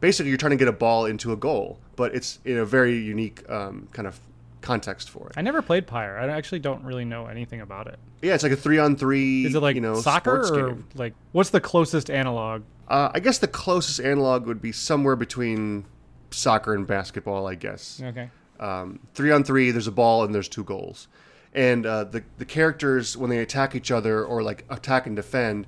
basically 0.00 0.28
you're 0.28 0.38
trying 0.38 0.50
to 0.50 0.56
get 0.56 0.68
a 0.68 0.72
ball 0.72 1.06
into 1.06 1.32
a 1.32 1.36
goal, 1.36 1.80
but 1.96 2.14
it's 2.14 2.40
in 2.44 2.58
a 2.58 2.64
very 2.64 2.98
unique 2.98 3.48
um, 3.50 3.88
kind 3.92 4.06
of 4.06 4.20
context 4.60 5.08
for 5.08 5.28
it. 5.28 5.32
I 5.38 5.40
never 5.40 5.62
played 5.62 5.86
Pyre. 5.86 6.18
I 6.18 6.28
actually 6.28 6.58
don't 6.58 6.84
really 6.84 7.06
know 7.06 7.26
anything 7.26 7.62
about 7.62 7.86
it. 7.86 7.98
Yeah, 8.20 8.34
it's 8.34 8.42
like 8.42 8.52
a 8.52 8.56
three 8.56 8.78
on 8.78 8.96
three. 8.96 9.46
Is 9.46 9.54
it 9.54 9.60
like 9.60 9.76
you 9.76 9.80
know 9.80 10.00
soccer 10.00 10.42
or 10.42 10.68
game. 10.72 10.86
like 10.94 11.14
what's 11.32 11.50
the 11.50 11.60
closest 11.60 12.10
analog? 12.10 12.62
Uh, 12.86 13.10
I 13.14 13.20
guess 13.20 13.38
the 13.38 13.48
closest 13.48 14.00
analog 14.00 14.46
would 14.46 14.60
be 14.60 14.72
somewhere 14.72 15.16
between 15.16 15.86
soccer 16.30 16.74
and 16.74 16.86
basketball. 16.86 17.46
I 17.46 17.54
guess 17.54 18.02
Okay. 18.04 18.30
Um, 18.60 19.00
three 19.14 19.30
on 19.30 19.44
three. 19.44 19.70
There's 19.70 19.86
a 19.86 19.92
ball 19.92 20.24
and 20.24 20.34
there's 20.34 20.48
two 20.48 20.64
goals, 20.64 21.08
and 21.52 21.86
uh, 21.86 22.04
the 22.04 22.22
the 22.38 22.44
characters 22.44 23.16
when 23.16 23.30
they 23.30 23.38
attack 23.38 23.74
each 23.74 23.90
other 23.90 24.24
or 24.24 24.42
like 24.42 24.64
attack 24.70 25.06
and 25.06 25.16
defend, 25.16 25.66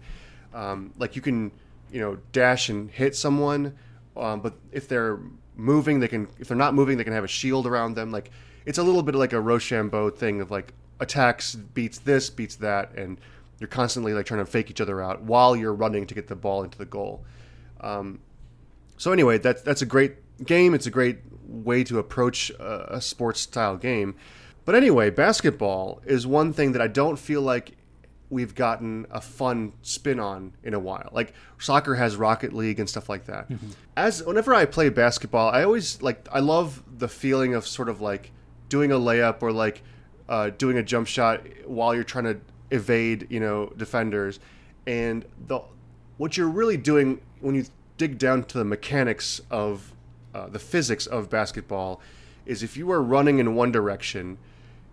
um, 0.54 0.92
like 0.98 1.16
you 1.16 1.22
can 1.22 1.52
you 1.92 2.00
know 2.00 2.18
dash 2.32 2.68
and 2.68 2.90
hit 2.90 3.16
someone, 3.16 3.76
um, 4.16 4.40
but 4.40 4.54
if 4.72 4.88
they're 4.88 5.18
moving, 5.56 6.00
they 6.00 6.08
can. 6.08 6.28
If 6.38 6.48
they're 6.48 6.56
not 6.56 6.74
moving, 6.74 6.96
they 6.96 7.04
can 7.04 7.12
have 7.12 7.24
a 7.24 7.28
shield 7.28 7.66
around 7.66 7.94
them. 7.94 8.10
Like 8.10 8.30
it's 8.66 8.78
a 8.78 8.82
little 8.82 9.02
bit 9.02 9.14
like 9.14 9.32
a 9.32 9.40
Rochambeau 9.40 10.10
thing 10.10 10.40
of 10.40 10.50
like 10.50 10.72
attacks 10.98 11.54
beats 11.54 11.98
this 11.98 12.30
beats 12.30 12.56
that, 12.56 12.94
and 12.96 13.18
you're 13.58 13.68
constantly 13.68 14.14
like 14.14 14.26
trying 14.26 14.44
to 14.44 14.50
fake 14.50 14.70
each 14.70 14.80
other 14.80 15.02
out 15.02 15.22
while 15.22 15.54
you're 15.54 15.74
running 15.74 16.06
to 16.06 16.14
get 16.14 16.28
the 16.28 16.36
ball 16.36 16.62
into 16.62 16.78
the 16.78 16.86
goal. 16.86 17.24
Um, 17.80 18.20
so 18.96 19.12
anyway, 19.12 19.38
that's 19.38 19.62
that's 19.62 19.82
a 19.82 19.86
great 19.86 20.16
game. 20.44 20.74
It's 20.74 20.86
a 20.86 20.90
great 20.90 21.18
way 21.50 21.84
to 21.84 21.98
approach 21.98 22.50
a, 22.50 22.96
a 22.96 23.00
sports 23.00 23.40
style 23.40 23.76
game. 23.76 24.14
But 24.64 24.74
anyway, 24.74 25.10
basketball 25.10 26.00
is 26.06 26.26
one 26.26 26.52
thing 26.52 26.72
that 26.72 26.82
I 26.82 26.86
don't 26.86 27.18
feel 27.18 27.42
like 27.42 27.76
we've 28.28 28.54
gotten 28.54 29.06
a 29.10 29.20
fun 29.20 29.72
spin 29.82 30.20
on 30.20 30.52
in 30.62 30.72
a 30.72 30.78
while. 30.78 31.08
Like 31.12 31.34
soccer 31.58 31.96
has 31.96 32.14
Rocket 32.16 32.52
League 32.52 32.78
and 32.78 32.88
stuff 32.88 33.08
like 33.08 33.26
that. 33.26 33.50
As 33.96 34.22
whenever 34.22 34.54
I 34.54 34.64
play 34.66 34.88
basketball, 34.88 35.50
I 35.50 35.64
always 35.64 36.00
like 36.00 36.28
I 36.32 36.38
love 36.38 36.82
the 36.98 37.08
feeling 37.08 37.54
of 37.54 37.66
sort 37.66 37.88
of 37.88 38.00
like 38.00 38.30
doing 38.68 38.92
a 38.92 38.96
layup 38.96 39.42
or 39.42 39.50
like 39.50 39.82
uh, 40.28 40.50
doing 40.50 40.78
a 40.78 40.82
jump 40.82 41.08
shot 41.08 41.44
while 41.66 41.94
you're 41.94 42.04
trying 42.04 42.24
to 42.24 42.40
evade, 42.70 43.26
you 43.30 43.40
know, 43.40 43.72
defenders. 43.76 44.38
And 44.86 45.24
the 45.48 45.60
what 46.16 46.36
you're 46.36 46.48
really 46.48 46.76
doing 46.76 47.20
when 47.40 47.54
you 47.56 47.64
dig 47.96 48.18
down 48.18 48.44
to 48.44 48.58
the 48.58 48.64
mechanics 48.64 49.40
of 49.50 49.92
uh, 50.34 50.48
the 50.48 50.58
physics 50.58 51.06
of 51.06 51.30
basketball 51.30 52.00
is 52.46 52.62
if 52.62 52.76
you 52.76 52.90
are 52.90 53.02
running 53.02 53.38
in 53.38 53.54
one 53.54 53.70
direction, 53.72 54.38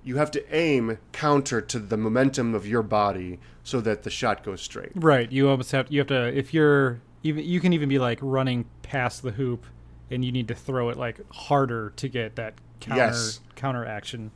you 0.04 0.18
have 0.18 0.32
to 0.32 0.56
aim 0.56 0.98
counter 1.12 1.62
to 1.62 1.80
the 1.80 1.98
momentum 1.98 2.54
of 2.56 2.68
your 2.68 2.84
body 2.84 3.40
so 3.64 3.82
that 3.82 4.04
the 4.04 4.10
shot 4.10 4.44
goes 4.44 4.62
straight. 4.62 4.92
Right. 4.96 5.32
You 5.32 5.50
almost 5.50 5.72
have 5.72 5.88
you 5.92 6.00
have 6.00 6.08
to 6.08 6.38
if 6.38 6.54
you're 6.54 7.02
even 7.24 7.44
you 7.44 7.60
can 7.60 7.74
even 7.74 7.90
be 7.90 8.00
like 8.00 8.20
running 8.22 8.66
past 8.84 9.22
the 9.24 9.32
hoop 9.32 9.66
and 10.10 10.24
you 10.24 10.32
need 10.32 10.48
to 10.48 10.56
throw 10.56 10.90
it 10.90 10.98
like 10.98 11.20
harder 11.34 11.92
to 11.98 12.08
get 12.08 12.36
that 12.38 12.54
counter 12.80 13.02
Yes. 13.02 13.42
counter 13.56 13.86
action. 13.86 14.32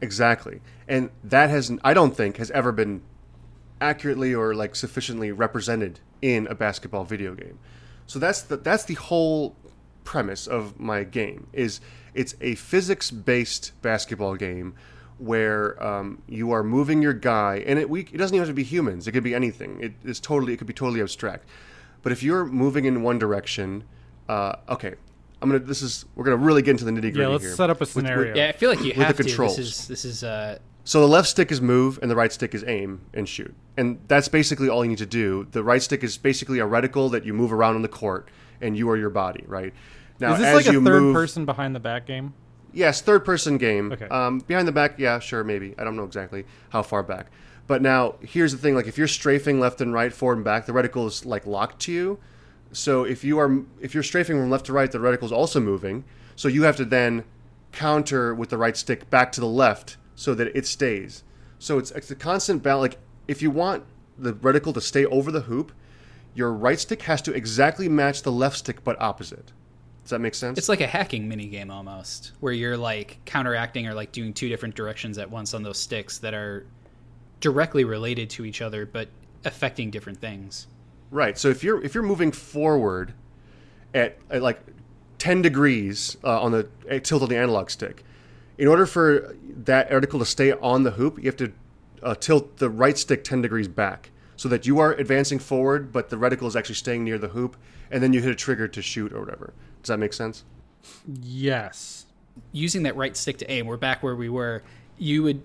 Exactly. 0.00 0.60
And 0.86 1.10
that 1.24 1.48
has 1.50 1.72
I 1.82 1.94
don't 1.94 2.14
think 2.14 2.36
has 2.36 2.50
ever 2.50 2.72
been 2.72 3.00
accurately 3.80 4.34
or 4.34 4.54
like 4.54 4.74
sufficiently 4.76 5.32
represented 5.32 6.00
in 6.20 6.46
a 6.48 6.54
basketball 6.54 7.04
video 7.04 7.34
game. 7.34 7.58
So 8.06 8.18
that's 8.18 8.42
the 8.42 8.56
that's 8.56 8.84
the 8.84 8.94
whole 8.94 9.56
premise 10.06 10.46
of 10.46 10.80
my 10.80 11.04
game 11.04 11.48
is 11.52 11.80
it's 12.14 12.34
a 12.40 12.54
physics 12.54 13.10
based 13.10 13.72
basketball 13.82 14.36
game 14.36 14.74
where 15.18 15.82
um, 15.82 16.22
you 16.28 16.52
are 16.52 16.62
moving 16.62 17.02
your 17.02 17.12
guy 17.12 17.62
and 17.66 17.78
it 17.78 17.90
we, 17.90 18.00
it 18.00 18.16
doesn't 18.16 18.34
even 18.34 18.40
have 18.46 18.48
to 18.48 18.54
be 18.54 18.62
humans 18.62 19.06
it 19.06 19.12
could 19.12 19.24
be 19.24 19.34
anything 19.34 19.78
it 19.82 19.92
is 20.04 20.20
totally 20.20 20.52
it 20.54 20.56
could 20.58 20.66
be 20.66 20.72
totally 20.72 21.00
abstract 21.00 21.46
but 22.02 22.12
if 22.12 22.22
you're 22.22 22.44
moving 22.46 22.84
in 22.84 23.02
one 23.02 23.18
direction 23.18 23.82
uh, 24.28 24.54
okay 24.68 24.94
i'm 25.42 25.48
gonna 25.50 25.58
this 25.58 25.82
is 25.82 26.04
we're 26.14 26.24
gonna 26.24 26.36
really 26.36 26.62
get 26.62 26.70
into 26.72 26.84
the 26.84 26.90
nitty 26.90 27.00
gritty 27.12 27.20
Yeah, 27.20 27.28
let's 27.28 27.44
here 27.44 27.54
set 27.54 27.70
up 27.70 27.78
a 27.78 27.80
With- 27.80 27.94
with- 27.94 28.04
scenario. 28.06 28.34
Yeah, 28.36 28.48
I 28.48 28.52
feel 28.52 28.70
like 28.70 28.80
you 28.80 28.88
With 28.88 28.96
the 28.96 29.04
have 29.04 29.16
to. 29.16 29.22
controls. 29.24 29.56
This 29.56 29.66
is 29.80 29.88
this 29.88 30.04
is 30.04 30.24
uh, 30.24 30.58
so 30.84 31.00
the 31.00 31.08
left 31.08 31.28
stick 31.28 31.50
is 31.50 31.60
move 31.60 31.98
and 32.00 32.08
the 32.10 32.14
right 32.16 32.32
stick 32.32 32.54
is 32.54 32.62
aim 32.64 33.00
and 33.12 33.28
shoot. 33.28 33.52
And 33.76 33.98
that's 34.06 34.28
basically 34.28 34.68
all 34.68 34.84
you 34.84 34.90
need 34.90 34.98
to 34.98 35.06
do. 35.06 35.46
The 35.50 35.64
right 35.64 35.82
stick 35.82 36.04
is 36.04 36.16
basically 36.16 36.60
a 36.60 36.64
reticle 36.64 37.10
that 37.10 37.24
you 37.24 37.34
move 37.34 37.52
around 37.52 37.74
on 37.74 37.82
the 37.82 37.88
court 37.88 38.28
and 38.60 38.76
you 38.76 38.88
are 38.90 38.96
your 38.96 39.10
body, 39.10 39.42
right? 39.48 39.74
Now 40.20 40.34
Is 40.34 40.40
this 40.40 40.54
like 40.54 40.66
a 40.66 40.80
third 40.80 41.02
move, 41.02 41.14
person 41.14 41.44
behind 41.44 41.74
the 41.74 41.80
back 41.80 42.06
game? 42.06 42.34
Yes, 42.72 43.00
third 43.00 43.24
person 43.24 43.58
game. 43.58 43.92
Okay. 43.92 44.06
Um, 44.08 44.40
behind 44.40 44.68
the 44.68 44.72
back, 44.72 44.98
yeah, 44.98 45.18
sure, 45.18 45.44
maybe. 45.44 45.74
I 45.78 45.84
don't 45.84 45.96
know 45.96 46.04
exactly 46.04 46.44
how 46.70 46.82
far 46.82 47.02
back. 47.02 47.26
But 47.66 47.82
now 47.82 48.16
here's 48.20 48.52
the 48.52 48.58
thing: 48.58 48.74
like 48.74 48.86
if 48.86 48.96
you're 48.96 49.08
strafing 49.08 49.60
left 49.60 49.80
and 49.80 49.92
right, 49.92 50.12
forward 50.12 50.36
and 50.36 50.44
back, 50.44 50.66
the 50.66 50.72
reticle 50.72 51.06
is 51.06 51.26
like 51.26 51.46
locked 51.46 51.80
to 51.82 51.92
you. 51.92 52.18
So 52.72 53.04
if 53.04 53.24
you 53.24 53.38
are 53.38 53.62
if 53.80 53.94
you're 53.94 54.02
strafing 54.02 54.36
from 54.36 54.50
left 54.50 54.66
to 54.66 54.72
right, 54.72 54.90
the 54.90 54.98
reticle 54.98 55.24
is 55.24 55.32
also 55.32 55.60
moving. 55.60 56.04
So 56.34 56.48
you 56.48 56.64
have 56.64 56.76
to 56.76 56.84
then 56.84 57.24
counter 57.72 58.34
with 58.34 58.50
the 58.50 58.58
right 58.58 58.76
stick 58.76 59.08
back 59.10 59.32
to 59.32 59.40
the 59.40 59.46
left 59.46 59.96
so 60.14 60.34
that 60.34 60.56
it 60.56 60.66
stays. 60.66 61.24
So 61.58 61.78
it's, 61.78 61.90
it's 61.92 62.10
a 62.10 62.14
constant 62.14 62.62
battle. 62.62 62.80
Like 62.80 62.98
if 63.28 63.42
you 63.42 63.50
want 63.50 63.84
the 64.18 64.32
reticle 64.32 64.74
to 64.74 64.80
stay 64.80 65.04
over 65.06 65.30
the 65.30 65.42
hoop, 65.42 65.72
your 66.34 66.52
right 66.52 66.78
stick 66.78 67.02
has 67.02 67.22
to 67.22 67.32
exactly 67.32 67.88
match 67.88 68.22
the 68.22 68.32
left 68.32 68.58
stick 68.58 68.84
but 68.84 69.00
opposite. 69.00 69.52
Does 70.06 70.10
that 70.10 70.20
make 70.20 70.36
sense? 70.36 70.56
it's 70.56 70.68
like 70.68 70.80
a 70.80 70.86
hacking 70.86 71.28
mini 71.28 71.48
game 71.48 71.68
almost, 71.68 72.30
where 72.38 72.52
you're 72.52 72.76
like 72.76 73.18
counteracting 73.24 73.88
or 73.88 73.92
like 73.92 74.12
doing 74.12 74.32
two 74.32 74.48
different 74.48 74.76
directions 74.76 75.18
at 75.18 75.28
once 75.28 75.52
on 75.52 75.64
those 75.64 75.78
sticks 75.78 76.18
that 76.18 76.32
are 76.32 76.64
directly 77.40 77.82
related 77.82 78.30
to 78.30 78.44
each 78.44 78.62
other 78.62 78.86
but 78.86 79.08
affecting 79.44 79.90
different 79.90 80.20
things. 80.20 80.68
Right. 81.10 81.36
So 81.36 81.48
if 81.48 81.64
you're 81.64 81.82
if 81.82 81.92
you're 81.92 82.04
moving 82.04 82.30
forward 82.30 83.14
at, 83.94 84.16
at 84.30 84.42
like 84.42 84.60
ten 85.18 85.42
degrees 85.42 86.16
uh, 86.22 86.40
on 86.40 86.52
the 86.52 86.68
uh, 86.88 87.00
tilt 87.00 87.22
on 87.22 87.28
the 87.28 87.36
analog 87.36 87.68
stick, 87.68 88.04
in 88.58 88.68
order 88.68 88.86
for 88.86 89.34
that 89.64 89.90
reticle 89.90 90.20
to 90.20 90.24
stay 90.24 90.52
on 90.52 90.84
the 90.84 90.92
hoop, 90.92 91.18
you 91.18 91.24
have 91.24 91.36
to 91.38 91.52
uh, 92.04 92.14
tilt 92.14 92.58
the 92.58 92.70
right 92.70 92.96
stick 92.96 93.24
ten 93.24 93.42
degrees 93.42 93.66
back, 93.66 94.10
so 94.36 94.48
that 94.50 94.68
you 94.68 94.78
are 94.78 94.92
advancing 94.92 95.40
forward, 95.40 95.90
but 95.92 96.10
the 96.10 96.16
reticle 96.16 96.46
is 96.46 96.54
actually 96.54 96.76
staying 96.76 97.02
near 97.02 97.18
the 97.18 97.28
hoop, 97.28 97.56
and 97.90 98.04
then 98.04 98.12
you 98.12 98.22
hit 98.22 98.30
a 98.30 98.36
trigger 98.36 98.68
to 98.68 98.80
shoot 98.80 99.12
or 99.12 99.18
whatever. 99.18 99.52
Does 99.86 99.94
that 99.94 99.98
make 99.98 100.12
sense? 100.12 100.42
Yes. 101.22 102.06
using 102.50 102.82
that 102.82 102.96
right 102.96 103.16
stick 103.16 103.38
to 103.38 103.48
aim, 103.48 103.66
we're 103.66 103.76
back 103.76 104.02
where 104.02 104.16
we 104.16 104.28
were. 104.28 104.64
You 104.98 105.22
would, 105.22 105.42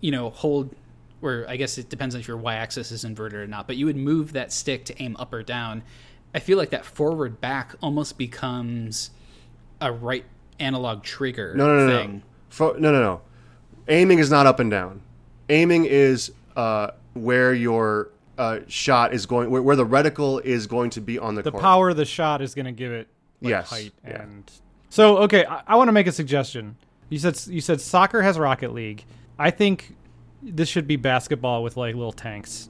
you 0.00 0.12
know, 0.12 0.30
hold, 0.30 0.72
or 1.20 1.44
I 1.48 1.56
guess 1.56 1.76
it 1.76 1.88
depends 1.88 2.14
on 2.14 2.20
if 2.20 2.28
your 2.28 2.36
y-axis 2.36 2.92
is 2.92 3.02
inverted 3.04 3.40
or 3.40 3.46
not. 3.48 3.66
But 3.66 3.76
you 3.76 3.86
would 3.86 3.96
move 3.96 4.34
that 4.34 4.52
stick 4.52 4.84
to 4.84 5.02
aim 5.02 5.16
up 5.18 5.32
or 5.32 5.42
down. 5.42 5.82
I 6.32 6.38
feel 6.38 6.58
like 6.58 6.70
that 6.70 6.84
forward 6.84 7.40
back 7.40 7.74
almost 7.82 8.16
becomes 8.18 9.10
a 9.80 9.90
right 9.90 10.24
analog 10.60 11.02
trigger 11.02 11.52
No, 11.56 11.66
no, 11.66 11.86
no, 11.88 11.98
thing. 11.98 12.12
no. 12.18 12.22
Fo- 12.50 12.72
no, 12.78 12.92
no, 12.92 13.02
no. 13.02 13.20
Aiming 13.88 14.20
is 14.20 14.30
not 14.30 14.46
up 14.46 14.60
and 14.60 14.70
down. 14.70 15.02
Aiming 15.48 15.86
is 15.86 16.30
uh, 16.54 16.92
where 17.14 17.52
your 17.52 18.10
uh, 18.38 18.60
shot 18.68 19.12
is 19.12 19.26
going, 19.26 19.50
where, 19.50 19.60
where 19.62 19.74
the 19.76 19.84
reticle 19.86 20.40
is 20.44 20.68
going 20.68 20.90
to 20.90 21.00
be 21.00 21.18
on 21.18 21.34
the, 21.34 21.42
The 21.42 21.50
court. 21.50 21.62
power 21.62 21.88
of 21.90 21.96
the 21.96 22.04
shot 22.04 22.40
is 22.42 22.54
going 22.54 22.66
to 22.66 22.72
give 22.72 22.92
it 22.92 23.08
like, 23.40 23.50
Yes, 23.50 23.70
height 23.70 23.92
yeah. 24.04 24.22
and 24.22 24.50
so 24.88 25.18
okay. 25.18 25.44
I, 25.44 25.62
I 25.66 25.76
want 25.76 25.88
to 25.88 25.92
make 25.92 26.06
a 26.06 26.12
suggestion. 26.12 26.76
You 27.08 27.18
said 27.18 27.40
you 27.48 27.60
said 27.60 27.80
soccer 27.80 28.22
has 28.22 28.38
Rocket 28.38 28.72
League. 28.72 29.04
I 29.38 29.50
think 29.50 29.94
this 30.42 30.68
should 30.68 30.86
be 30.86 30.96
basketball 30.96 31.62
with 31.62 31.76
like 31.76 31.94
little 31.94 32.12
tanks. 32.12 32.68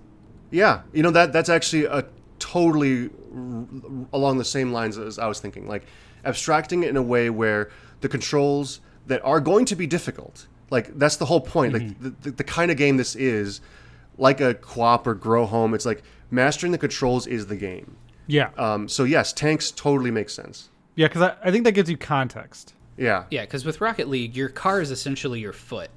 Yeah, 0.51 0.83
you 0.93 1.03
know 1.03 1.11
that 1.11 1.33
that's 1.33 1.49
actually 1.49 1.85
a 1.85 2.05
totally 2.39 3.11
r- 3.35 3.67
along 4.13 4.39
the 4.39 4.45
same 4.45 4.73
lines 4.73 4.99
as 4.99 5.19
I 5.19 5.27
was 5.27 5.41
thinking. 5.41 5.67
Like 5.67 5.85
abstracting 6.25 6.83
it 6.83 6.89
in 6.91 6.97
a 6.97 7.03
way 7.03 7.31
where 7.31 7.71
the 8.01 8.09
controls 8.09 8.81
that 9.07 9.25
are 9.25 9.41
going 9.41 9.65
to 9.67 9.77
be 9.77 9.87
difficult. 9.87 10.47
Like 10.71 10.99
that's 10.99 11.17
the 11.17 11.27
whole 11.27 11.41
point. 11.41 11.73
Like 11.75 12.01
the, 12.01 12.11
the, 12.23 12.31
the 12.33 12.45
kind 12.45 12.71
of 12.71 12.77
game 12.77 12.97
this 12.97 13.15
is, 13.15 13.61
like 14.19 14.41
a 14.41 14.55
QWOP 14.55 15.07
or 15.07 15.15
grow 15.15 15.47
home. 15.47 15.75
It's 15.75 15.87
like 15.87 16.03
mastering 16.31 16.73
the 16.73 16.79
controls 16.79 17.27
is 17.27 17.47
the 17.47 17.57
game. 17.57 17.97
Yeah, 18.27 18.51
Um, 18.59 18.89
so 18.89 19.05
yes, 19.05 19.33
tanks 19.33 19.71
totally 19.71 20.11
make 20.11 20.31
sense. 20.31 20.69
yeah, 20.97 21.07
because 21.09 21.23
I, 21.23 21.37
I 21.45 21.51
think 21.51 21.65
that 21.65 21.73
gives 21.73 21.89
you 21.91 21.97
context. 21.97 22.75
Yeah. 22.97 23.25
Yeah, 23.31 23.43
because 23.43 23.65
with 23.65 23.81
Rocket 23.81 24.09
League, 24.09 24.35
your 24.37 24.49
car 24.49 24.81
is 24.81 24.91
essentially 24.91 25.41
your 25.41 25.53
foot, 25.53 25.91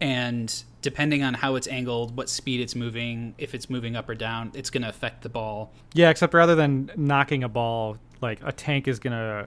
and 0.00 0.62
depending 0.82 1.22
on 1.22 1.34
how 1.34 1.56
it's 1.56 1.68
angled, 1.68 2.16
what 2.16 2.28
speed 2.28 2.60
it's 2.60 2.74
moving, 2.74 3.34
if 3.38 3.54
it's 3.54 3.68
moving 3.68 3.96
up 3.96 4.08
or 4.08 4.14
down, 4.14 4.50
it's 4.54 4.70
going 4.70 4.82
to 4.82 4.88
affect 4.88 5.22
the 5.22 5.28
ball. 5.28 5.72
Yeah, 5.92 6.08
except 6.10 6.32
rather 6.34 6.54
than 6.54 6.90
knocking 6.96 7.44
a 7.44 7.48
ball, 7.48 7.98
like 8.22 8.40
a 8.42 8.52
tank 8.52 8.88
is 8.88 8.98
gonna 8.98 9.46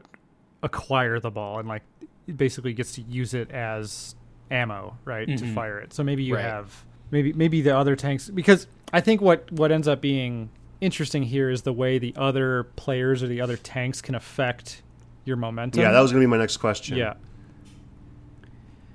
acquire 0.62 1.20
the 1.20 1.30
ball 1.30 1.60
and 1.60 1.68
like 1.68 1.84
it 2.28 2.38
basically 2.38 2.74
gets 2.74 2.94
to 2.94 3.02
use 3.02 3.34
it 3.34 3.52
as 3.52 4.16
ammo, 4.50 4.98
right, 5.06 5.28
to 5.38 5.54
fire 5.54 5.78
it. 5.80 5.94
So 5.94 6.04
maybe 6.04 6.24
you 6.24 6.36
Right. 6.36 6.46
have 6.46 6.84
maybe 7.12 7.34
maybe 7.34 7.62
the 7.62 7.76
other 7.78 7.96
tanks 7.96 8.30
because 8.30 8.66
I 8.92 9.02
think 9.02 9.22
what 9.22 9.52
what 9.52 9.72
ends 9.72 9.88
up 9.88 10.02
being 10.02 10.50
interesting 10.84 11.24
here 11.24 11.50
is 11.50 11.62
the 11.62 11.74
way 11.74 11.98
the 11.98 12.14
other 12.16 12.64
players 12.76 13.24
or 13.24 13.28
the 13.28 13.42
other 13.42 13.58
tanks 13.58 14.02
can 14.02 14.16
affect 14.16 14.82
your 15.26 15.38
momentum. 15.38 15.82
Yeah, 15.82 15.92
that 15.92 16.00
was 16.00 16.12
gonna 16.12 16.24
be 16.24 16.28
my 16.28 16.38
next 16.38 16.58
question. 16.58 16.98
yeah. 16.98 17.14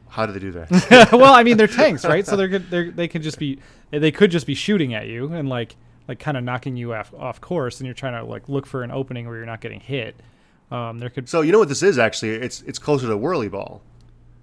How 0.08 0.26
do 0.26 0.32
they 0.32 0.40
do 0.40 0.52
that? 0.52 0.70
well, 1.12 1.34
I 1.34 1.42
mean, 1.42 1.56
they're 1.56 1.66
tanks, 1.66 2.04
right? 2.04 2.26
So 2.26 2.36
they're 2.36 2.48
good. 2.48 2.70
They're, 2.70 2.90
they 2.90 3.08
could 3.08 3.22
just 3.22 3.38
be 3.38 3.58
they 3.90 4.10
could 4.10 4.30
just 4.30 4.46
be 4.46 4.54
shooting 4.54 4.94
at 4.94 5.06
you 5.06 5.32
and 5.32 5.48
like 5.48 5.76
like 6.08 6.18
kind 6.18 6.36
of 6.36 6.44
knocking 6.44 6.76
you 6.76 6.94
off 6.94 7.12
off 7.14 7.40
course, 7.40 7.78
and 7.78 7.86
you're 7.86 7.94
trying 7.94 8.14
to 8.14 8.24
like 8.24 8.48
look 8.48 8.66
for 8.66 8.82
an 8.82 8.90
opening 8.90 9.26
where 9.26 9.36
you're 9.36 9.46
not 9.46 9.60
getting 9.60 9.80
hit. 9.80 10.16
Um, 10.70 10.98
there 10.98 11.10
could 11.10 11.28
so 11.28 11.42
you 11.42 11.52
know 11.52 11.58
what 11.58 11.68
this 11.68 11.82
is 11.82 11.98
actually? 11.98 12.30
It's 12.30 12.62
it's 12.62 12.78
closer 12.78 13.06
to 13.06 13.16
whirly 13.16 13.48
ball. 13.48 13.82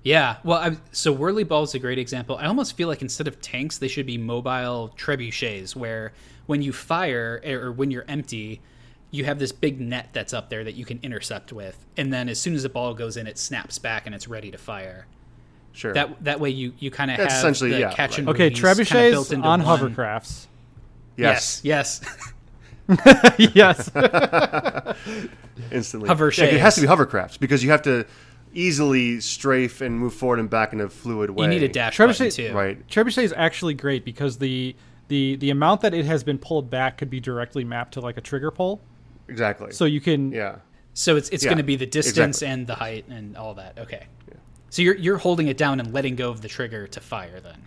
Yeah, 0.03 0.37
well, 0.43 0.59
I, 0.59 0.77
so 0.91 1.11
Whirly 1.11 1.43
Ball 1.43 1.63
is 1.63 1.73
a 1.73 1.79
great 1.79 1.97
example. 1.97 2.37
I 2.37 2.45
almost 2.45 2.77
feel 2.77 2.87
like 2.87 3.01
instead 3.01 3.27
of 3.27 3.41
tanks, 3.41 3.79
they 3.79 3.87
should 3.87 4.05
be 4.05 4.19
mobile 4.19 4.93
trebuchets, 4.95 5.75
where 5.75 6.13
when 6.45 6.61
you 6.61 6.73
fire 6.73 7.41
eh, 7.43 7.53
or 7.53 7.71
when 7.71 7.91
you're 7.91 8.05
empty, 8.07 8.61
you 9.11 9.25
have 9.25 9.39
this 9.39 9.51
big 9.51 9.79
net 9.79 10.09
that's 10.13 10.33
up 10.33 10.49
there 10.49 10.63
that 10.63 10.75
you 10.75 10.85
can 10.85 10.99
intercept 11.03 11.53
with, 11.53 11.85
and 11.97 12.11
then 12.13 12.29
as 12.29 12.39
soon 12.39 12.53
as 12.55 12.63
the 12.63 12.69
ball 12.69 12.93
goes 12.93 13.17
in, 13.17 13.27
it 13.27 13.37
snaps 13.37 13.77
back 13.79 14.05
and 14.05 14.13
it's 14.15 14.27
ready 14.27 14.51
to 14.51 14.57
fire. 14.57 15.07
Sure. 15.71 15.93
That 15.93 16.23
that 16.23 16.39
way 16.39 16.49
you 16.49 16.73
you 16.79 16.89
kind 16.91 17.11
of 17.11 17.17
have 17.17 17.27
essentially, 17.27 17.71
the 17.71 17.79
yeah, 17.79 17.93
catch 17.93 18.17
and 18.17 18.29
okay. 18.29 18.45
release 18.45 18.61
kinda 18.61 18.83
Trebuchets 18.83 19.11
built 19.11 19.33
into 19.33 19.47
on 19.47 19.63
one. 19.63 19.79
hovercrafts. 19.79 20.47
yes. 21.17 21.61
Yes, 21.63 22.01
yes. 23.55 23.91
Instantly. 25.71 26.07
Hover 26.07 26.31
Yeah, 26.37 26.45
it 26.45 26.59
has 26.59 26.75
to 26.75 26.81
be 26.81 26.87
hovercrafts 26.87 27.39
because 27.39 27.63
you 27.63 27.71
have 27.71 27.81
to 27.83 28.05
easily 28.53 29.19
strafe 29.19 29.81
and 29.81 29.99
move 29.99 30.13
forward 30.13 30.39
and 30.39 30.49
back 30.49 30.71
in 30.71 30.79
a 30.79 30.89
fluid 30.89 31.29
way. 31.31 31.43
you 31.43 31.49
need 31.49 31.63
a 31.63 31.67
dash 31.67 31.97
Trebuchet- 31.97 32.19
button 32.19 32.31
too. 32.31 32.53
Right. 32.53 32.87
Trebuchet 32.87 33.23
is 33.23 33.33
actually 33.35 33.73
great 33.73 34.05
because 34.05 34.37
the 34.37 34.75
the 35.07 35.35
the 35.37 35.49
amount 35.49 35.81
that 35.81 35.93
it 35.93 36.05
has 36.05 36.23
been 36.23 36.37
pulled 36.37 36.69
back 36.69 36.97
could 36.97 37.09
be 37.09 37.19
directly 37.19 37.63
mapped 37.63 37.93
to 37.95 38.01
like 38.01 38.17
a 38.17 38.21
trigger 38.21 38.51
pull. 38.51 38.81
Exactly. 39.27 39.71
So 39.71 39.85
you 39.85 40.01
can 40.01 40.31
yeah. 40.31 40.57
So 40.93 41.15
it's 41.17 41.29
it's 41.29 41.43
Yeah, 41.43 41.49
going 41.49 41.57
to 41.57 41.63
be 41.63 41.75
the 41.75 41.85
distance 41.85 42.37
exactly. 42.37 42.47
and 42.53 42.67
the 42.67 42.75
height 42.75 43.05
and 43.09 43.35
all 43.37 43.53
that. 43.55 43.77
Okay. 43.79 44.05
Yeah. 44.29 44.35
So 44.69 44.81
you're 44.81 44.95
you're 44.95 45.17
holding 45.17 45.47
it 45.47 45.57
down 45.57 45.79
and 45.79 45.93
letting 45.93 46.15
go 46.15 46.29
of 46.29 46.41
the 46.41 46.47
trigger 46.47 46.87
to 46.87 46.99
fire 47.01 47.39
then. 47.39 47.61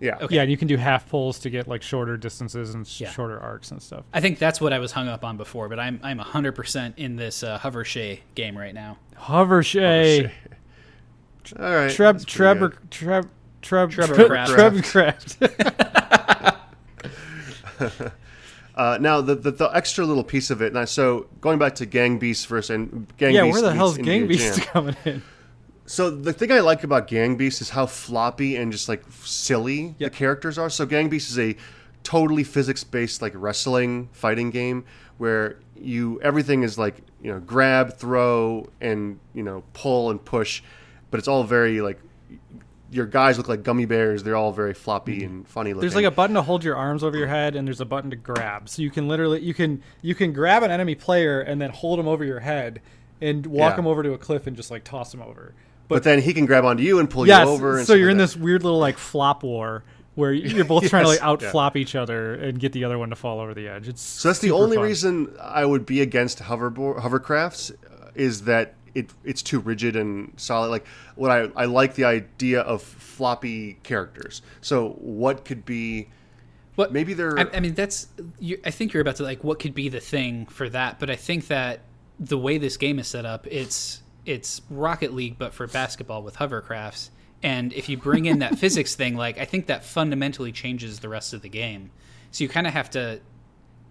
Yeah. 0.00 0.16
Okay. 0.20 0.34
yeah, 0.34 0.42
and 0.42 0.50
you 0.50 0.56
can 0.56 0.66
do 0.66 0.76
half 0.76 1.08
pulls 1.08 1.38
to 1.40 1.50
get 1.50 1.68
like 1.68 1.80
shorter 1.80 2.16
distances 2.16 2.74
and 2.74 2.84
sh- 2.84 3.02
Yeah. 3.02 3.10
shorter 3.10 3.38
arcs 3.38 3.70
and 3.70 3.80
stuff. 3.80 4.04
I 4.12 4.20
think 4.20 4.40
that's 4.40 4.60
what 4.60 4.72
I 4.72 4.80
was 4.80 4.90
hung 4.90 5.06
up 5.06 5.24
on 5.24 5.36
before, 5.36 5.68
but 5.68 5.78
I'm 5.78 6.00
I'm 6.02 6.18
100% 6.18 6.94
in 6.96 7.14
this 7.14 7.44
uh, 7.44 7.56
hover 7.58 7.84
shay 7.84 8.20
game 8.34 8.58
right 8.58 8.74
now. 8.74 8.98
Hovershay. 9.16 10.30
All 11.58 11.64
right. 11.74 11.90
Treb 11.90 12.16
that's 12.16 12.24
pretty 12.24 12.36
Treb 12.36 12.58
good. 12.60 12.90
Treb 12.90 13.30
Treb 13.62 13.90
Trebcraft. 13.92 14.82
Trebcraft. 14.82 16.58
Uh, 18.74 18.96
now 19.00 19.20
the, 19.20 19.34
the 19.34 19.50
the 19.50 19.68
extra 19.76 20.04
little 20.04 20.24
piece 20.24 20.50
of 20.50 20.62
it. 20.62 20.72
Now, 20.72 20.86
so 20.86 21.26
going 21.40 21.58
back 21.58 21.74
to 21.76 21.86
Gang 21.86 22.18
Beasts 22.18 22.44
first 22.44 22.70
and 22.70 23.06
Gang 23.18 23.34
yeah, 23.34 23.42
Beasts. 23.42 23.60
where 23.60 23.70
the 23.70 23.76
hell's 23.76 23.98
Gang 23.98 24.26
Beast 24.26 24.56
Jam. 24.56 24.66
coming 24.72 24.96
in? 25.04 25.22
So 25.84 26.10
the 26.10 26.32
thing 26.32 26.50
I 26.50 26.60
like 26.60 26.84
about 26.84 27.06
Gang 27.06 27.36
Beasts 27.36 27.60
is 27.60 27.70
how 27.70 27.84
floppy 27.84 28.56
and 28.56 28.72
just 28.72 28.88
like 28.88 29.02
silly 29.24 29.94
Yep. 29.98 30.10
the 30.12 30.16
characters 30.16 30.56
are. 30.56 30.70
So 30.70 30.86
Gang 30.86 31.10
Beasts 31.10 31.30
is 31.30 31.38
a 31.38 31.56
totally 32.02 32.44
physics 32.44 32.82
based 32.82 33.20
like 33.20 33.32
wrestling 33.36 34.08
fighting 34.12 34.50
game 34.50 34.84
where 35.18 35.58
you 35.76 36.18
everything 36.22 36.62
is 36.62 36.78
like 36.78 36.96
you 37.22 37.30
know 37.30 37.40
grab, 37.40 37.98
throw, 37.98 38.70
and 38.80 39.18
you 39.34 39.42
know 39.42 39.64
pull 39.74 40.10
and 40.10 40.24
push, 40.24 40.62
but 41.10 41.18
it's 41.18 41.28
all 41.28 41.44
very 41.44 41.82
like 41.82 42.00
your 42.92 43.06
guys 43.06 43.38
look 43.38 43.48
like 43.48 43.62
gummy 43.62 43.84
bears. 43.86 44.22
They're 44.22 44.36
all 44.36 44.52
very 44.52 44.74
floppy 44.74 45.20
mm-hmm. 45.20 45.26
and 45.26 45.48
funny 45.48 45.70
looking. 45.70 45.80
There's 45.80 45.94
like 45.94 46.04
a 46.04 46.10
button 46.10 46.34
to 46.34 46.42
hold 46.42 46.62
your 46.64 46.76
arms 46.76 47.02
over 47.02 47.16
your 47.16 47.26
head, 47.26 47.56
and 47.56 47.66
there's 47.66 47.80
a 47.80 47.84
button 47.86 48.10
to 48.10 48.16
grab. 48.16 48.68
So 48.68 48.82
you 48.82 48.90
can 48.90 49.08
literally 49.08 49.40
you 49.40 49.54
can 49.54 49.82
you 50.02 50.14
can 50.14 50.32
grab 50.32 50.62
an 50.62 50.70
enemy 50.70 50.94
player 50.94 51.40
and 51.40 51.60
then 51.60 51.70
hold 51.70 51.98
him 51.98 52.06
over 52.08 52.24
your 52.24 52.40
head 52.40 52.80
and 53.20 53.46
walk 53.46 53.72
Yeah. 53.74 53.78
him 53.80 53.86
over 53.86 54.02
to 54.02 54.12
a 54.12 54.18
cliff 54.18 54.46
and 54.46 54.56
just 54.56 54.70
like 54.70 54.84
toss 54.84 55.12
him 55.14 55.22
over. 55.22 55.54
but 55.88 56.04
then 56.04 56.20
he 56.20 56.32
can 56.32 56.46
grab 56.46 56.64
onto 56.64 56.82
you 56.82 56.98
and 56.98 57.08
pull 57.10 57.26
Yes, 57.26 57.46
you 57.46 57.52
over. 57.52 57.78
And 57.78 57.86
so 57.86 57.94
you're 57.94 58.06
like 58.06 58.12
in 58.12 58.18
that. 58.18 58.24
this 58.24 58.36
weird 58.36 58.62
little 58.64 58.78
like 58.78 58.96
flop 58.98 59.42
war 59.42 59.84
where 60.14 60.32
you're 60.32 60.64
both 60.64 60.86
trying 60.88 61.04
to 61.04 61.08
like 61.08 61.18
Yes, 61.20 61.24
out 61.26 61.42
yeah. 61.42 61.50
flop 61.50 61.76
each 61.76 61.94
other 61.94 62.34
and 62.34 62.58
get 62.58 62.72
the 62.72 62.84
other 62.84 62.98
one 62.98 63.10
to 63.10 63.16
fall 63.16 63.40
over 63.40 63.52
the 63.54 63.68
edge. 63.68 63.88
It's 63.88 64.02
So 64.02 64.28
that's 64.28 64.40
the 64.40 64.50
only 64.52 64.76
fun. 64.76 64.84
reason 64.86 65.36
I 65.40 65.64
would 65.64 65.84
be 65.86 66.00
against 66.00 66.38
hoverboard 66.40 67.00
hovercrafts 67.00 67.72
is 68.14 68.42
that 68.44 68.74
it 68.94 69.10
it's 69.24 69.42
too 69.42 69.60
rigid 69.60 69.96
and 69.96 70.32
solid. 70.36 70.68
Like 70.68 70.86
what 71.14 71.30
I 71.30 71.48
I 71.56 71.64
like 71.66 71.94
the 71.94 72.04
idea 72.04 72.60
of 72.60 72.82
floppy 72.82 73.78
characters. 73.82 74.42
So 74.60 74.90
what 75.00 75.44
could 75.44 75.64
be 75.64 76.08
What 76.74 76.92
maybe 76.92 77.14
they're 77.14 77.38
I, 77.38 77.46
I 77.54 77.60
mean, 77.60 77.74
that's. 77.74 78.08
You, 78.38 78.60
I 78.64 78.70
think 78.70 78.92
you're 78.92 79.00
about 79.00 79.16
to 79.16 79.22
like 79.22 79.44
what 79.44 79.58
could 79.58 79.74
be 79.74 79.88
the 79.88 80.00
thing 80.00 80.46
for 80.46 80.68
that, 80.70 80.98
but 80.98 81.10
I 81.10 81.16
think 81.16 81.48
that 81.48 81.80
the 82.18 82.38
way 82.38 82.58
this 82.58 82.76
game 82.76 82.98
is 82.98 83.08
set 83.08 83.24
up, 83.24 83.46
it's 83.50 84.02
it's 84.24 84.62
Rocket 84.70 85.12
League, 85.12 85.38
but 85.38 85.52
for 85.52 85.66
basketball 85.66 86.22
with 86.22 86.36
hovercrafts. 86.36 87.10
And 87.42 87.72
if 87.72 87.88
you 87.88 87.96
bring 87.96 88.26
in 88.26 88.38
that 88.38 88.58
physics 88.58 88.94
thing, 88.94 89.16
like 89.16 89.38
I 89.38 89.44
think 89.44 89.66
that 89.66 89.84
fundamentally 89.84 90.52
changes 90.52 91.00
the 91.00 91.08
rest 91.08 91.32
of 91.32 91.42
the 91.42 91.48
game. 91.48 91.90
So 92.30 92.44
you 92.44 92.48
kind 92.48 92.66
of 92.66 92.72
have 92.72 92.90
to. 92.90 93.20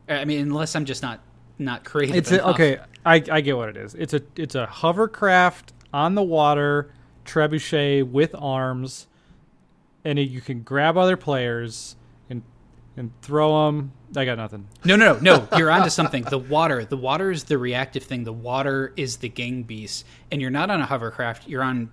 I 0.10 0.26
mean, 0.26 0.42
unless 0.42 0.76
I'm 0.76 0.86
just 0.86 1.02
not 1.02 1.22
not 1.62 1.84
creative. 1.84 2.15
It's 2.15 2.32
a, 2.32 2.45
okay. 2.50 2.80
I, 3.06 3.24
I 3.32 3.41
get 3.41 3.58
what 3.58 3.69
it 3.69 3.78
is. 3.78 3.95
It's 3.95 4.13
a 4.13 4.21
it's 4.36 4.56
a 4.56 4.65
hovercraft 4.65 5.74
on 5.93 6.15
the 6.15 6.24
water 6.24 6.91
trebuchet 7.26 8.10
with 8.10 8.36
arms, 8.38 9.08
and 10.04 10.19
it, 10.19 10.30
you 10.30 10.41
can 10.41 10.62
grab 10.62 10.97
other 10.97 11.17
players 11.17 11.95
and 12.30 12.43
and 12.97 13.12
throw 13.21 13.65
them. 13.65 13.93
I 14.15 14.26
got 14.26 14.38
nothing. 14.38 14.67
No, 14.84 14.95
no, 14.95 15.17
no, 15.19 15.47
no. 15.50 15.58
You're 15.58 15.71
onto 15.71 15.89
something. 16.02 16.24
The 16.24 16.38
water. 16.38 16.84
The 16.84 16.97
water 16.97 17.32
is 17.32 17.45
the 17.45 17.58
reactive 17.58 18.04
thing. 18.04 18.24
The 18.24 18.34
water 18.34 18.93
is 18.97 19.17
the 19.17 19.30
gang 19.30 19.63
beast. 19.63 20.06
And 20.32 20.41
you're 20.41 20.52
not 20.52 20.69
on 20.69 20.82
a 20.82 20.86
hovercraft. 20.86 21.47
You're 21.47 21.63
on 21.63 21.91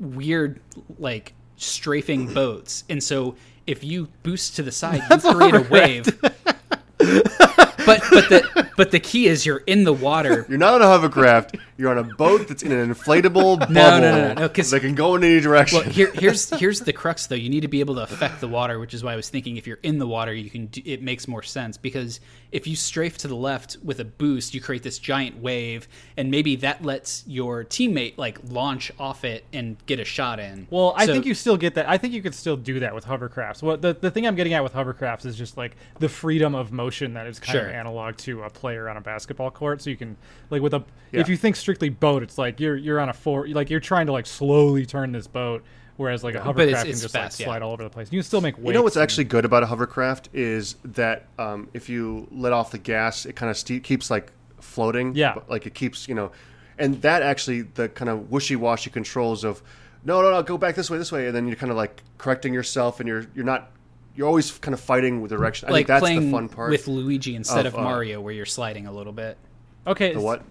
weird, 0.00 0.60
like, 0.98 1.34
strafing 1.56 2.34
boats. 2.34 2.82
And 2.88 3.02
so 3.02 3.36
if 3.66 3.84
you 3.84 4.08
boost 4.22 4.56
to 4.56 4.62
the 4.62 4.72
side, 4.72 5.02
you 5.08 5.18
create 5.18 5.54
a 5.54 5.66
wave. 5.70 6.20
but 6.20 6.36
but 6.98 8.28
the 8.28 8.50
but 8.76 8.90
the 8.90 9.00
key 9.00 9.26
is 9.26 9.44
you're 9.46 9.62
in 9.66 9.84
the 9.84 9.92
water. 9.92 10.46
you're 10.48 10.58
not 10.58 10.74
on 10.74 10.82
a 10.82 10.86
hovercraft. 10.86 11.56
You're 11.76 11.90
on 11.90 11.98
a 11.98 12.14
boat 12.14 12.48
that's 12.48 12.62
in 12.62 12.72
an 12.72 12.92
inflatable 12.94 13.58
bubble 13.58 13.66
No, 13.74 14.00
no, 14.00 14.12
no, 14.12 14.28
no, 14.28 14.34
no, 14.34 14.48
'cause- 14.48 14.70
that 14.70 14.80
can 14.80 14.94
go 14.94 15.14
in 15.16 15.24
any 15.24 15.40
direction. 15.40 15.80
Well, 15.80 15.88
here, 15.88 16.10
here's 16.14 16.50
here's 16.50 16.80
the 16.80 16.92
crux 16.92 17.26
though. 17.26 17.34
You 17.34 17.48
need 17.50 17.60
to 17.62 17.68
be 17.68 17.80
able 17.80 17.94
to 17.96 18.02
affect 18.02 18.40
the 18.40 18.48
water, 18.48 18.78
which 18.78 18.94
is 18.94 19.02
why 19.04 19.12
I 19.12 19.16
was 19.16 19.28
thinking 19.28 19.56
if 19.56 19.66
you're 19.66 19.78
in 19.82 19.98
the 19.98 20.06
water, 20.06 20.32
you 20.32 20.50
can. 20.50 20.66
Do, 20.66 20.80
it 20.84 21.02
makes 21.02 21.26
more 21.28 21.42
sense 21.42 21.76
because 21.76 22.20
if 22.54 22.68
you 22.68 22.76
strafe 22.76 23.18
to 23.18 23.26
the 23.26 23.34
left 23.34 23.76
with 23.82 23.98
a 23.98 24.04
boost, 24.04 24.54
you 24.54 24.60
create 24.60 24.84
this 24.84 25.00
giant 25.00 25.42
wave, 25.42 25.88
and 26.16 26.30
maybe 26.30 26.54
that 26.54 26.84
lets 26.84 27.24
your 27.26 27.64
teammate 27.64 28.16
like 28.16 28.38
launch 28.48 28.92
off 28.96 29.24
it 29.24 29.44
and 29.52 29.76
get 29.86 29.98
a 29.98 30.04
shot 30.04 30.38
in. 30.38 30.68
Well, 30.70 30.94
I 30.96 31.04
So- 31.04 31.12
think 31.14 31.26
you 31.26 31.34
still 31.34 31.56
get 31.56 31.74
that. 31.74 31.88
I 31.88 31.98
think 31.98 32.14
you 32.14 32.22
could 32.22 32.34
still 32.34 32.56
do 32.56 32.78
that 32.78 32.94
with 32.94 33.06
hovercrafts. 33.06 33.60
What 33.60 33.82
the, 33.82 33.92
the 33.92 34.08
thing 34.10 34.24
I'm 34.24 34.36
getting 34.36 34.54
at 34.54 34.62
with 34.62 34.72
hovercrafts 34.72 35.26
is 35.26 35.36
just 35.36 35.56
like 35.56 35.74
the 35.98 36.08
freedom 36.08 36.54
of 36.54 36.70
motion 36.70 37.14
that 37.14 37.26
is 37.26 37.40
kind 37.40 37.58
Sure. 37.58 37.66
of 37.68 37.74
analog 37.74 38.16
to 38.18 38.42
a 38.44 38.50
player 38.50 38.88
on 38.88 38.96
a 38.96 39.00
basketball 39.00 39.50
court. 39.50 39.82
So 39.82 39.90
you 39.90 39.96
can 39.96 40.16
like 40.50 40.62
with 40.62 40.74
a 40.74 40.84
Yeah. 41.10 41.20
if 41.22 41.28
you 41.28 41.36
think 41.36 41.56
strictly 41.56 41.88
boat, 41.88 42.22
it's 42.22 42.38
like 42.38 42.60
you're 42.60 42.76
you're 42.76 43.00
on 43.00 43.08
a 43.08 43.12
four 43.12 43.48
like 43.48 43.68
you're 43.68 43.80
trying 43.80 44.06
to 44.06 44.12
like 44.12 44.26
slowly 44.26 44.86
turn 44.86 45.10
this 45.10 45.26
boat, 45.26 45.64
whereas 45.96 46.24
like 46.24 46.34
a 46.34 46.42
hovercraft 46.42 46.70
it's- 46.70 46.82
can 46.84 47.02
just 47.02 47.12
fast, 47.14 47.38
like 47.38 47.40
yeah. 47.40 47.52
slide 47.52 47.62
all 47.62 47.72
over 47.72 47.82
the 47.84 47.90
place. 47.90 48.08
You 48.10 48.18
can 48.18 48.24
still 48.24 48.40
make 48.40 48.56
waves. 48.56 48.68
You 48.68 48.72
know 48.74 48.82
what's 48.82 48.96
actually 48.96 49.24
good 49.24 49.44
about 49.44 49.62
a 49.62 49.66
hovercraft 49.66 50.28
is 50.32 50.76
that 50.84 51.26
um, 51.38 51.68
if 51.74 51.88
you 51.88 52.26
let 52.30 52.52
off 52.52 52.70
the 52.70 52.78
gas, 52.78 53.26
it 53.26 53.34
kind 53.36 53.50
of 53.50 53.56
ste- 53.56 53.82
keeps 53.82 54.10
like 54.10 54.32
floating. 54.60 55.14
Yeah. 55.14 55.34
but, 55.34 55.48
like 55.50 55.66
it 55.66 55.74
keeps 55.74 56.08
you 56.08 56.14
know, 56.14 56.32
and 56.78 57.00
that 57.02 57.22
actually 57.22 57.62
the 57.62 57.88
kind 57.88 58.08
of 58.08 58.30
wishy-washy 58.30 58.90
controls 58.90 59.44
of 59.44 59.62
no, 60.06 60.20
no, 60.20 60.30
no, 60.30 60.42
go 60.42 60.58
back 60.58 60.74
this 60.74 60.90
way, 60.90 60.98
this 60.98 61.10
way, 61.10 61.26
and 61.28 61.34
then 61.34 61.46
you're 61.46 61.56
kind 61.56 61.70
of 61.70 61.76
like 61.78 62.02
correcting 62.18 62.52
yourself, 62.52 63.00
and 63.00 63.08
you're 63.08 63.26
you're 63.34 63.44
not 63.44 63.70
you're 64.16 64.28
always 64.28 64.50
kind 64.58 64.74
of 64.74 64.80
fighting 64.80 65.20
with 65.22 65.30
direction. 65.30 65.68
I 65.68 65.72
like 65.72 65.78
think 65.80 65.88
that's 65.88 66.00
playing 66.00 66.26
the 66.26 66.30
fun 66.30 66.48
part. 66.48 66.70
with 66.70 66.86
Luigi 66.86 67.34
instead 67.34 67.66
of, 67.66 67.74
of, 67.74 67.80
uh, 67.80 67.82
Mario, 67.82 68.20
where 68.20 68.32
you're 68.32 68.46
sliding 68.46 68.86
a 68.86 68.92
little 68.92 69.12
bit. 69.12 69.36
okay. 69.86 70.12
the 70.12 70.20
what? 70.20 70.42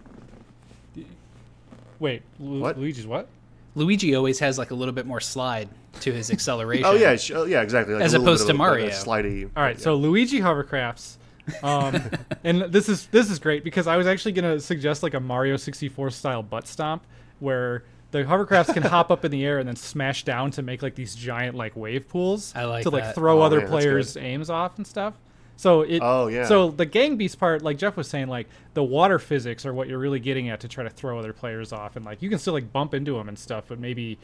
Wait, 2.00 2.24
Lu- 2.40 2.60
What? 2.60 2.78
Luigi's 2.78 3.08
what? 3.08 3.28
Luigi 3.76 4.16
always 4.16 4.40
has 4.40 4.58
like 4.58 4.72
a 4.72 4.76
little 4.76 4.93
bit 4.93 5.06
more 5.06 5.20
slide 5.20 5.70
to 6.02 6.12
his 6.12 6.30
acceleration. 6.32 6.86
Oh 6.86 6.93
yeah, 6.93 7.16
sh- 7.16 7.32
oh, 7.32 7.45
yeah, 7.45 7.62
exactly. 7.62 7.93
Like 7.95 8.04
As 8.04 8.14
a 8.14 8.20
opposed 8.20 8.47
bit 8.47 8.54
to 8.54 8.54
of 8.54 8.60
a- 8.60 8.64
like 8.72 8.80
a 8.80 8.82
Mario. 8.82 8.89
slidey. 8.89 9.50
All 9.56 9.64
right, 9.64 9.78
yeah. 9.78 9.84
so 9.84 9.95
Luigi 9.95 10.39
hovercrafts, 10.39 11.18
um, 11.64 12.02
and 12.43 12.62
this 12.64 12.88
is 12.89 13.08
this 13.08 13.30
is 13.30 13.39
great 13.39 13.64
because 13.64 13.88
I 13.88 13.97
was 13.97 14.08
actually 14.08 14.34
gonna 14.34 14.60
suggest 14.60 15.04
like 15.04 15.14
a 15.14 15.20
Mario 15.20 15.58
64 15.58 16.10
style 16.12 16.43
butt 16.43 16.68
stomp 16.68 17.04
where 17.39 17.84
the 18.12 18.20
hovercrafts 18.24 18.74
can 18.74 18.84
hop 18.84 19.10
up 19.10 19.26
in 19.26 19.32
the 19.32 19.43
air 19.43 19.58
and 19.58 19.68
then 19.68 19.76
smash 19.76 20.24
down 20.24 20.52
to 20.52 20.62
make 20.62 20.82
like 20.84 20.93
these 20.95 21.16
giant 21.16 21.56
like 21.56 21.76
wave 21.76 22.08
pools 22.08 22.54
I 22.56 22.66
like 22.66 22.84
to 22.84 22.91
like 22.91 23.04
that. 23.06 23.16
throw 23.16 23.39
Oh, 23.39 23.41
other 23.41 23.60
man, 23.62 23.70
players' 23.70 24.16
aims 24.18 24.50
off 24.52 24.78
and 24.78 24.86
stuff. 24.86 25.16
So 25.56 25.82
it. 25.82 25.99
Oh, 26.01 26.28
yeah. 26.28 26.45
So 26.45 26.70
the 26.72 26.86
gang 26.86 27.16
beast 27.16 27.39
part, 27.39 27.62
like 27.62 27.78
Jeff 27.78 27.95
was 27.95 28.08
saying, 28.10 28.28
like 28.28 28.47
the 28.74 28.84
water 28.84 29.20
physics 29.20 29.66
are 29.66 29.74
what 29.74 29.88
you're 29.88 29.99
really 29.99 30.20
getting 30.20 30.49
at 30.49 30.60
to 30.62 30.68
try 30.68 30.84
to 30.84 30.89
throw 30.89 31.20
other 31.20 31.32
players 31.34 31.72
off, 31.72 31.95
and 31.95 32.04
like 32.06 32.22
you 32.22 32.30
can 32.30 32.39
still 32.39 32.54
like 32.54 32.72
bump 32.74 32.93
into 32.93 33.14
them 33.14 33.30
and 33.30 33.38
stuff, 33.38 33.66
but 33.68 33.80
maybe 33.80 34.18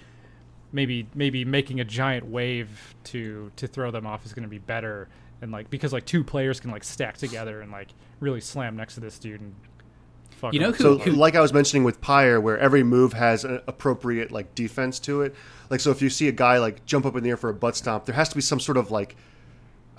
maybe 0.71 1.07
maybe 1.15 1.45
making 1.45 1.79
a 1.79 1.85
giant 1.85 2.25
wave 2.27 2.95
to 3.03 3.51
to 3.55 3.67
throw 3.67 3.91
them 3.91 4.05
off 4.05 4.25
is 4.25 4.33
going 4.33 4.43
to 4.43 4.49
be 4.49 4.59
better 4.59 5.07
and 5.41 5.51
like 5.51 5.69
because 5.69 5.91
like 5.93 6.05
two 6.05 6.23
players 6.23 6.59
can 6.59 6.69
like 6.71 6.83
stack 6.83 7.17
together 7.17 7.61
and 7.61 7.71
like 7.71 7.87
really 8.19 8.41
slam 8.41 8.75
next 8.75 8.95
to 8.95 8.99
this 8.99 9.17
dude 9.17 9.41
and 9.41 9.55
fuck. 10.31 10.53
You 10.53 10.59
know 10.59 10.71
who- 10.71 10.83
So, 10.83 10.97
who- 10.99 11.11
like 11.11 11.35
I 11.35 11.41
was 11.41 11.53
mentioning 11.53 11.83
with 11.83 12.01
Pyre, 12.01 12.39
where 12.39 12.57
every 12.57 12.83
move 12.83 13.13
has 13.13 13.45
an 13.45 13.61
appropriate 13.67 14.31
like 14.31 14.53
defense 14.55 14.99
to 15.01 15.21
it. 15.23 15.33
Like, 15.69 15.79
so 15.79 15.91
if 15.91 16.01
you 16.01 16.09
see 16.09 16.27
a 16.27 16.31
guy 16.31 16.57
like 16.59 16.85
jump 16.85 17.05
up 17.05 17.15
in 17.15 17.23
the 17.23 17.29
air 17.29 17.37
for 17.37 17.49
a 17.49 17.53
butt 17.53 17.75
stomp, 17.75 18.05
there 18.05 18.15
has 18.15 18.29
to 18.29 18.35
be 18.35 18.41
some 18.41 18.59
sort 18.59 18.77
of 18.77 18.91
like 18.91 19.15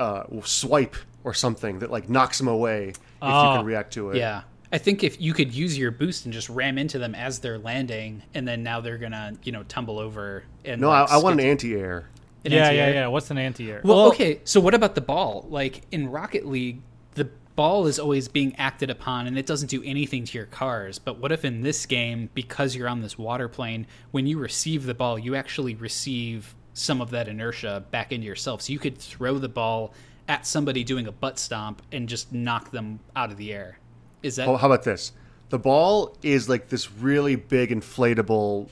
uh, 0.01 0.25
swipe 0.45 0.97
or 1.25 1.35
something 1.35 1.79
that 1.81 1.91
like 1.91 2.09
knocks 2.09 2.41
him 2.41 2.49
away 2.49 2.89
if 2.89 2.97
you 3.23 3.29
Oh. 3.29 3.55
can 3.57 3.65
react 3.67 3.93
to 3.95 4.11
it. 4.11 4.17
Yeah. 4.17 4.43
I 4.73 4.79
think 4.79 5.03
if 5.05 5.21
you 5.21 5.35
could 5.35 5.53
use 5.53 5.77
your 5.77 5.91
boost 5.91 6.25
and 6.25 6.33
just 6.33 6.49
ram 6.49 6.79
into 6.79 6.99
them 6.99 7.15
as 7.15 7.41
they're 7.41 7.59
landing, 7.59 8.23
and 8.35 8.47
then 8.47 8.63
now 8.63 8.81
they're 8.81 8.99
gonna, 8.99 9.33
you 9.43 9.51
know, 9.53 9.65
tumble 9.65 9.99
over. 9.99 10.45
And 10.65 10.81
No, 10.81 10.89
like, 10.89 11.11
I, 11.11 11.15
I 11.15 11.19
want 11.19 11.41
an 11.41 11.45
anti-air. 11.47 12.09
an 12.45 12.53
yeah, 12.53 12.59
yeah, 12.59 12.65
anti-air. 12.69 12.95
yeah. 12.95 13.07
What's 13.09 13.31
an 13.31 13.39
anti-air? 13.39 13.81
Well, 13.85 14.07
okay. 14.09 14.41
So 14.45 14.61
what 14.61 14.73
about 14.75 14.95
the 14.95 15.01
ball? 15.01 15.47
Like 15.51 15.83
in 15.91 16.09
Rocket 16.09 16.47
League, 16.47 16.81
the 17.15 17.29
ball 17.57 17.89
is 17.89 17.99
always 17.99 18.29
being 18.29 18.55
acted 18.57 18.89
upon, 18.91 19.27
and 19.27 19.37
it 19.37 19.45
doesn't 19.45 19.69
do 19.69 19.83
anything 19.85 20.25
to 20.25 20.39
your 20.39 20.47
cars. 20.47 20.99
But 21.01 21.19
what 21.19 21.33
if 21.33 21.45
in 21.45 21.63
this 21.63 21.85
game, 21.85 22.31
because 22.33 22.77
you're 22.77 22.89
on 22.89 23.01
this 23.03 23.19
water 23.19 23.49
plane, 23.49 23.87
when 24.13 24.27
you 24.29 24.39
receive 24.39 24.87
the 24.87 24.95
ball, 24.95 25.19
you 25.19 25.35
actually 25.35 25.75
receive 25.75 26.55
some 26.75 27.01
of 27.01 27.11
that 27.11 27.29
inertia 27.29 27.85
back 27.91 28.13
into 28.13 28.27
yourself, 28.27 28.63
so 28.63 28.73
you 28.73 28.79
could 28.79 28.97
throw 28.97 29.39
the 29.39 29.49
ball 29.49 29.93
at 30.29 30.47
somebody 30.47 30.85
doing 30.85 31.07
a 31.07 31.13
butt 31.13 31.39
stomp 31.39 31.83
and 31.93 32.09
just 32.09 32.33
knock 32.33 32.71
them 32.71 33.01
out 33.17 33.31
of 33.31 33.37
the 33.37 33.53
air. 33.53 33.79
Is 34.23 34.37
that 34.37 34.49
Oh, 34.49 34.57
how 34.57 34.67
about 34.67 34.85
this? 34.85 35.13
The 35.49 35.59
ball 35.59 36.17
is 36.23 36.49
like 36.49 36.69
this 36.69 36.93
really 36.93 37.35
big 37.35 37.71
inflatable, 37.71 38.69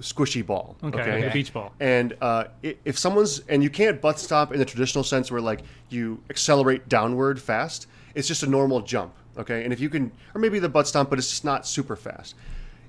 squishy 0.00 0.44
ball. 0.46 0.76
okay, 0.84 1.00
Okay. 1.00 1.16
like 1.22 1.30
a 1.30 1.32
beach 1.32 1.52
ball. 1.52 1.72
And 1.80 2.16
uh, 2.20 2.44
if 2.62 2.96
someone's 2.98 3.40
and 3.48 3.62
you 3.62 3.70
can't 3.70 4.00
butt 4.00 4.18
stomp 4.20 4.52
in 4.52 4.58
the 4.58 4.64
traditional 4.64 5.02
sense 5.04 5.30
where 5.30 5.40
like 5.40 5.60
you 5.88 6.20
accelerate 6.30 6.88
downward 6.88 7.40
fast, 7.40 7.88
it's 8.14 8.28
just 8.28 8.42
a 8.44 8.46
normal 8.48 8.80
jump. 8.82 9.12
Okay, 9.36 9.64
and 9.64 9.72
if 9.72 9.80
you 9.80 9.90
can, 9.90 10.12
or 10.34 10.40
maybe 10.40 10.60
the 10.60 10.68
butt 10.68 10.86
stomp, 10.86 11.10
but 11.10 11.18
it's 11.18 11.28
just 11.30 11.44
not 11.44 11.66
super 11.66 11.96
fast. 11.96 12.36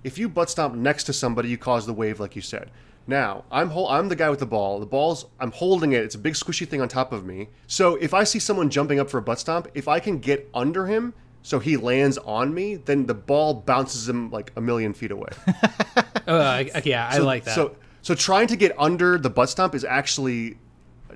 If 0.04 0.20
you 0.20 0.30
butt 0.30 0.52
stomp 0.52 0.76
next 0.76 1.06
to 1.06 1.14
somebody, 1.14 1.50
you 1.50 1.58
cause 1.58 1.88
the 1.88 1.93
wave, 1.93 2.20
like 2.20 2.36
you 2.36 2.43
said. 2.43 2.70
Now 3.08 3.43
I'm 3.51 3.70
hol- 3.70 3.88
I'm 3.88 4.10
the 4.10 4.16
guy 4.16 4.30
with 4.30 4.39
the 4.39 4.45
ball. 4.45 4.80
The 4.80 4.86
ball's 4.86 5.26
I'm 5.39 5.51
holding 5.51 5.91
it. 5.91 6.03
It's 6.03 6.16
a 6.16 6.20
big 6.20 6.34
squishy 6.34 6.68
thing 6.68 6.82
on 6.82 6.88
top 6.88 7.12
of 7.14 7.26
me. 7.26 7.49
So 7.68 7.95
if 7.95 8.14
I 8.14 8.24
see 8.24 8.39
someone 8.39 8.70
jumping 8.70 8.99
up 8.99 9.10
for 9.10 9.18
a 9.18 9.22
butt 9.22 9.39
stomp, 9.39 9.68
if 9.76 9.88
I 9.88 9.99
can 9.99 10.18
get 10.20 10.49
under 10.53 10.88
him 10.88 11.14
so 11.43 11.60
he 11.60 11.78
lands 11.78 12.18
on 12.20 12.53
me, 12.56 12.76
then 12.76 13.06
the 13.06 13.14
ball 13.14 13.53
bounces 13.53 14.10
him 14.10 14.32
like 14.32 14.51
a 14.56 14.62
million 14.62 14.93
feet 14.93 15.12
away. 15.12 15.30
Oh, 16.28 16.39
I- 16.39 16.72
I- 16.74 16.82
yeah, 16.86 17.08
I 17.12 17.20
like 17.20 17.43
that. 17.43 17.53
So 17.53 17.76
so 18.01 18.16
trying 18.16 18.47
to 18.47 18.56
get 18.56 18.74
under 18.80 19.20
the 19.20 19.30
butt 19.30 19.49
stomp 19.49 19.76
is 19.76 19.84
actually 19.86 20.58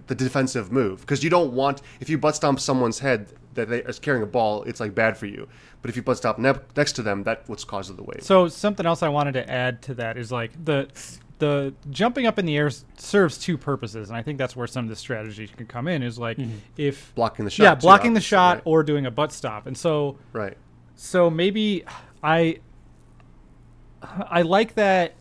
the 0.06 0.14
defensive 0.14 0.72
move 0.72 1.02
because 1.02 1.24
you 1.24 1.32
don't 1.32 1.54
want 1.54 1.82
if 2.00 2.10
you 2.12 2.18
butt 2.20 2.36
stomp 2.36 2.60
someone's 2.60 3.00
head 3.00 3.34
that 3.56 3.70
they 3.70 3.80
is 3.82 3.98
carrying 3.98 4.22
a 4.22 4.28
ball, 4.28 4.62
it's 4.64 4.80
like 4.80 4.94
bad 4.94 5.18
for 5.18 5.26
you. 5.26 5.48
But 5.82 5.90
if 5.90 5.96
you 5.96 6.04
butt 6.04 6.18
stomp 6.18 6.38
ne- 6.38 6.54
next 6.78 6.92
to 6.94 7.02
them, 7.02 7.24
that's 7.24 7.50
what's 7.50 7.64
causes 7.64 7.96
the 7.96 8.04
wave. 8.04 8.20
So 8.22 8.48
something 8.48 8.86
else 8.86 9.02
I 9.02 9.10
wanted 9.10 9.32
to 9.34 9.50
add 9.50 9.82
to 9.84 9.96
that 9.96 10.16
is 10.16 10.32
like 10.32 10.52
the 10.64 10.88
the 11.40 11.74
jumping 11.90 12.28
up 12.28 12.38
in 12.38 12.46
the 12.46 12.56
air 12.56 12.70
serves 12.98 13.38
two 13.38 13.58
purposes, 13.58 14.10
and 14.10 14.18
I 14.18 14.22
think 14.22 14.38
that's 14.38 14.56
where 14.56 14.68
some 14.68 14.86
of 14.86 14.90
the 14.90 14.96
strategy 14.96 15.48
can 15.48 15.66
come 15.66 15.88
in. 15.88 16.04
Is 16.04 16.20
like 16.20 16.38
mm-hmm. 16.38 16.58
if 16.78 17.14
blocking 17.16 17.46
the 17.46 17.52
shot. 17.52 17.64
yeah, 17.64 17.76
blocking 17.76 18.14
the 18.14 18.22
shot 18.22 18.58
right? 18.58 18.64
or 18.66 18.84
doing 18.84 19.06
a 19.06 19.12
butt 19.12 19.32
stop, 19.32 19.66
and 19.66 19.78
so 19.78 20.18
right. 20.34 20.58
so 20.96 21.30
maybe 21.30 21.84
I 22.22 22.60
I 24.02 24.44
like 24.44 24.76
that 24.76 25.16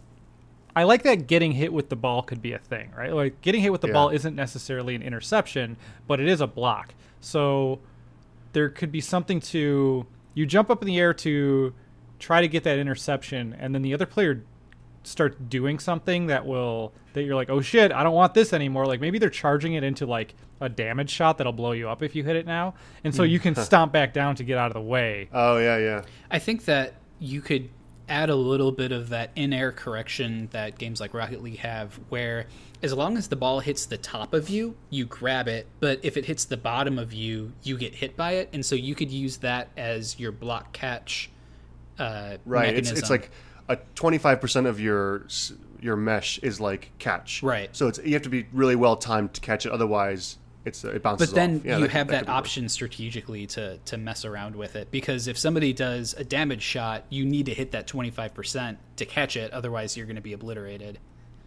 I 0.74 0.84
like 0.84 1.02
that 1.04 1.26
getting 1.26 1.52
hit 1.52 1.72
with 1.72 1.88
the 1.88 1.96
ball 1.96 2.22
could 2.22 2.42
be 2.42 2.52
a 2.52 2.58
thing, 2.58 2.92
right? 2.96 3.12
Like 3.12 3.40
getting 3.40 3.62
hit 3.62 3.72
with 3.72 3.80
the 3.80 3.88
Yeah. 3.88 3.94
ball 3.94 4.10
isn't 4.10 4.36
necessarily 4.36 4.94
an 4.94 5.02
interception, 5.02 5.76
but 6.06 6.20
it 6.20 6.28
is 6.28 6.40
a 6.40 6.46
block. 6.46 6.94
So 7.20 7.80
there 8.52 8.68
could 8.68 8.92
be 8.92 9.00
something 9.00 9.40
to 9.40 10.06
you 10.34 10.46
jump 10.46 10.70
up 10.70 10.82
in 10.82 10.86
the 10.86 10.98
air 10.98 11.12
to 11.14 11.74
try 12.18 12.40
to 12.40 12.48
get 12.48 12.64
that 12.64 12.78
interception 12.78 13.56
and 13.58 13.74
then 13.74 13.82
the 13.82 13.94
other 13.94 14.06
player 14.06 14.44
starts 15.08 15.36
doing 15.48 15.78
something 15.78 16.26
that 16.28 16.46
will 16.46 16.92
that 17.14 17.22
you're 17.24 17.34
like, 17.34 17.50
"Oh 17.50 17.60
shit, 17.60 17.90
I 17.92 18.02
don't 18.02 18.14
want 18.14 18.34
this 18.34 18.52
anymore." 18.52 18.86
Like 18.86 19.00
maybe 19.00 19.18
they're 19.18 19.30
charging 19.30 19.74
it 19.74 19.82
into 19.84 20.06
like 20.06 20.34
a 20.60 20.68
damage 20.68 21.10
shot 21.10 21.38
that'll 21.38 21.52
blow 21.52 21.72
you 21.72 21.88
up 21.88 22.02
if 22.02 22.14
you 22.16 22.24
hit 22.24 22.36
it 22.36 22.46
now. 22.46 22.74
And 23.04 23.14
so 23.14 23.22
you 23.22 23.38
can 23.38 23.54
stomp 23.54 23.92
back 23.92 24.12
down 24.12 24.34
to 24.36 24.44
get 24.44 24.58
out 24.58 24.68
of 24.68 24.74
the 24.74 24.80
way. 24.80 25.28
Oh 25.32 25.58
yeah, 25.58 25.78
yeah. 25.78 26.02
I 26.30 26.38
think 26.38 26.64
that 26.66 26.94
you 27.18 27.40
could 27.40 27.68
add 28.08 28.30
a 28.30 28.34
little 28.34 28.72
bit 28.72 28.90
of 28.90 29.10
that 29.10 29.30
in-air 29.36 29.70
correction 29.70 30.48
that 30.52 30.78
games 30.78 30.98
like 31.00 31.12
Rocket 31.12 31.42
League 31.42 31.58
have, 31.58 32.00
where 32.08 32.46
as 32.82 32.94
long 32.94 33.18
as 33.18 33.28
the 33.28 33.36
ball 33.36 33.60
hits 33.60 33.84
the 33.84 33.98
top 33.98 34.32
of 34.32 34.48
you, 34.48 34.74
you 34.88 35.04
grab 35.04 35.46
it, 35.46 35.66
but 35.78 36.00
if 36.02 36.16
it 36.16 36.24
hits 36.24 36.46
the 36.46 36.56
bottom 36.56 36.98
of 36.98 37.12
you, 37.12 37.52
you 37.62 37.76
get 37.76 37.94
hit 37.96 38.16
by 38.16 38.32
it, 38.32 38.48
and 38.54 38.64
so 38.64 38.74
you 38.74 38.94
could 38.94 39.10
use 39.10 39.36
that 39.38 39.68
as 39.76 40.18
your 40.18 40.32
block 40.32 40.72
catch. 40.72 41.28
Uh, 41.98 42.38
Right. 42.46 42.68
It's 42.74 42.88
Mechanism. 42.90 42.96
it's 42.98 43.10
like 43.10 43.30
a 43.68 43.76
twenty 43.94 44.18
five 44.18 44.40
percent 44.40 44.66
of 44.66 44.80
your 44.80 45.26
your 45.80 45.96
mesh 45.96 46.38
is 46.40 46.60
like 46.60 46.90
catch. 46.98 47.42
Right. 47.42 47.74
So 47.76 47.88
it's 47.88 47.98
you 48.04 48.12
have 48.14 48.22
to 48.22 48.28
be 48.28 48.46
really 48.52 48.76
well 48.76 48.96
timed 48.96 49.34
to 49.34 49.40
catch 49.40 49.66
it. 49.66 49.72
Otherwise, 49.72 50.38
it's 50.64 50.82
it 50.84 51.02
bounces. 51.02 51.28
Off. 51.28 51.34
But 51.34 51.40
then 51.40 51.56
off. 51.56 51.64
Yeah, 51.64 51.76
you 51.78 51.82
that- 51.84 51.90
have 51.92 52.08
that, 52.08 52.18
could 52.20 52.28
work. 52.28 52.36
option 52.36 52.68
strategically 52.68 53.46
to 53.48 53.78
to 53.78 53.96
mess 53.96 54.24
around 54.24 54.56
with 54.56 54.74
it 54.76 54.90
because 54.90 55.28
if 55.28 55.38
somebody 55.38 55.72
does 55.72 56.14
a 56.18 56.24
damage 56.24 56.62
shot, 56.62 57.04
you 57.10 57.24
need 57.24 57.46
to 57.46 57.54
hit 57.54 57.70
that 57.72 57.86
twenty 57.86 58.10
five 58.10 58.34
percent 58.34 58.78
to 58.96 59.04
catch 59.06 59.36
it. 59.36 59.52
Otherwise, 59.52 59.96
you're 59.96 60.06
going 60.06 60.16
to 60.16 60.22
be 60.22 60.32
obliterated. 60.32 60.98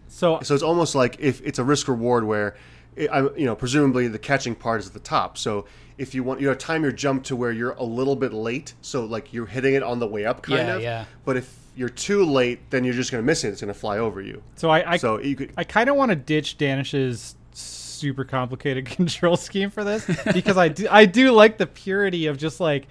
So 0.07 0.39
So 0.43 0.53
it's 0.53 0.63
almost 0.63 0.95
like 0.95 1.17
if 1.19 1.41
it's 1.41 1.59
a 1.59 1.63
risk 1.63 1.87
reward 1.87 2.23
where, 2.25 2.55
eh, 2.97 3.03
it, 3.03 3.09
I, 3.11 3.21
you 3.35 3.45
know, 3.45 3.55
presumably 3.55 4.07
the 4.09 4.19
catching 4.19 4.55
part 4.55 4.81
is 4.81 4.87
at 4.87 4.93
the 4.93 4.99
top. 4.99 5.37
So 5.37 5.65
if 5.97 6.13
you 6.15 6.23
want, 6.23 6.41
you 6.41 6.47
know, 6.47 6.53
time 6.53 6.83
your 6.83 6.91
jump 6.91 7.23
to 7.25 7.35
where 7.35 7.51
you're 7.51 7.71
a 7.71 7.83
little 7.83 8.15
bit 8.15 8.33
late, 8.33 8.73
so 8.81 9.05
like 9.05 9.31
you're 9.33 9.45
hitting 9.45 9.73
it 9.73 9.83
on 9.83 9.99
the 9.99 10.07
way 10.07 10.25
up, 10.25 10.41
kind 10.41 10.59
Yeah, 10.67 10.75
of. 10.75 10.81
yeah. 10.81 11.05
But 11.23 11.37
if 11.37 11.57
you're 11.75 11.89
too 11.89 12.25
late, 12.25 12.69
then 12.69 12.83
you're 12.83 12.93
just 12.93 13.11
going 13.11 13.23
to 13.23 13.25
miss 13.25 13.43
it. 13.43 13.49
It's 13.49 13.61
going 13.61 13.73
to 13.73 13.79
fly 13.79 13.97
over 13.97 14.21
you. 14.21 14.43
So 14.55 14.69
I, 14.69 14.93
I 14.93 14.97
so 14.97 15.19
you 15.19 15.35
could. 15.35 15.53
I 15.57 15.63
kind 15.63 15.89
of 15.89 15.95
want 15.95 16.09
to 16.09 16.15
ditch 16.15 16.57
Danish's 16.57 17.35
super 17.53 18.23
complicated 18.25 18.85
control 18.97 19.37
scheme 19.37 19.69
for 19.69 19.83
this 19.83 20.05
because 20.33 20.57
I 20.57 20.67
do 20.67 20.87
I 20.89 21.05
do 21.05 21.31
like 21.31 21.57
the 21.57 21.67
purity 21.67 22.25
of 22.27 22.37
just 22.37 22.59
like 22.59 22.87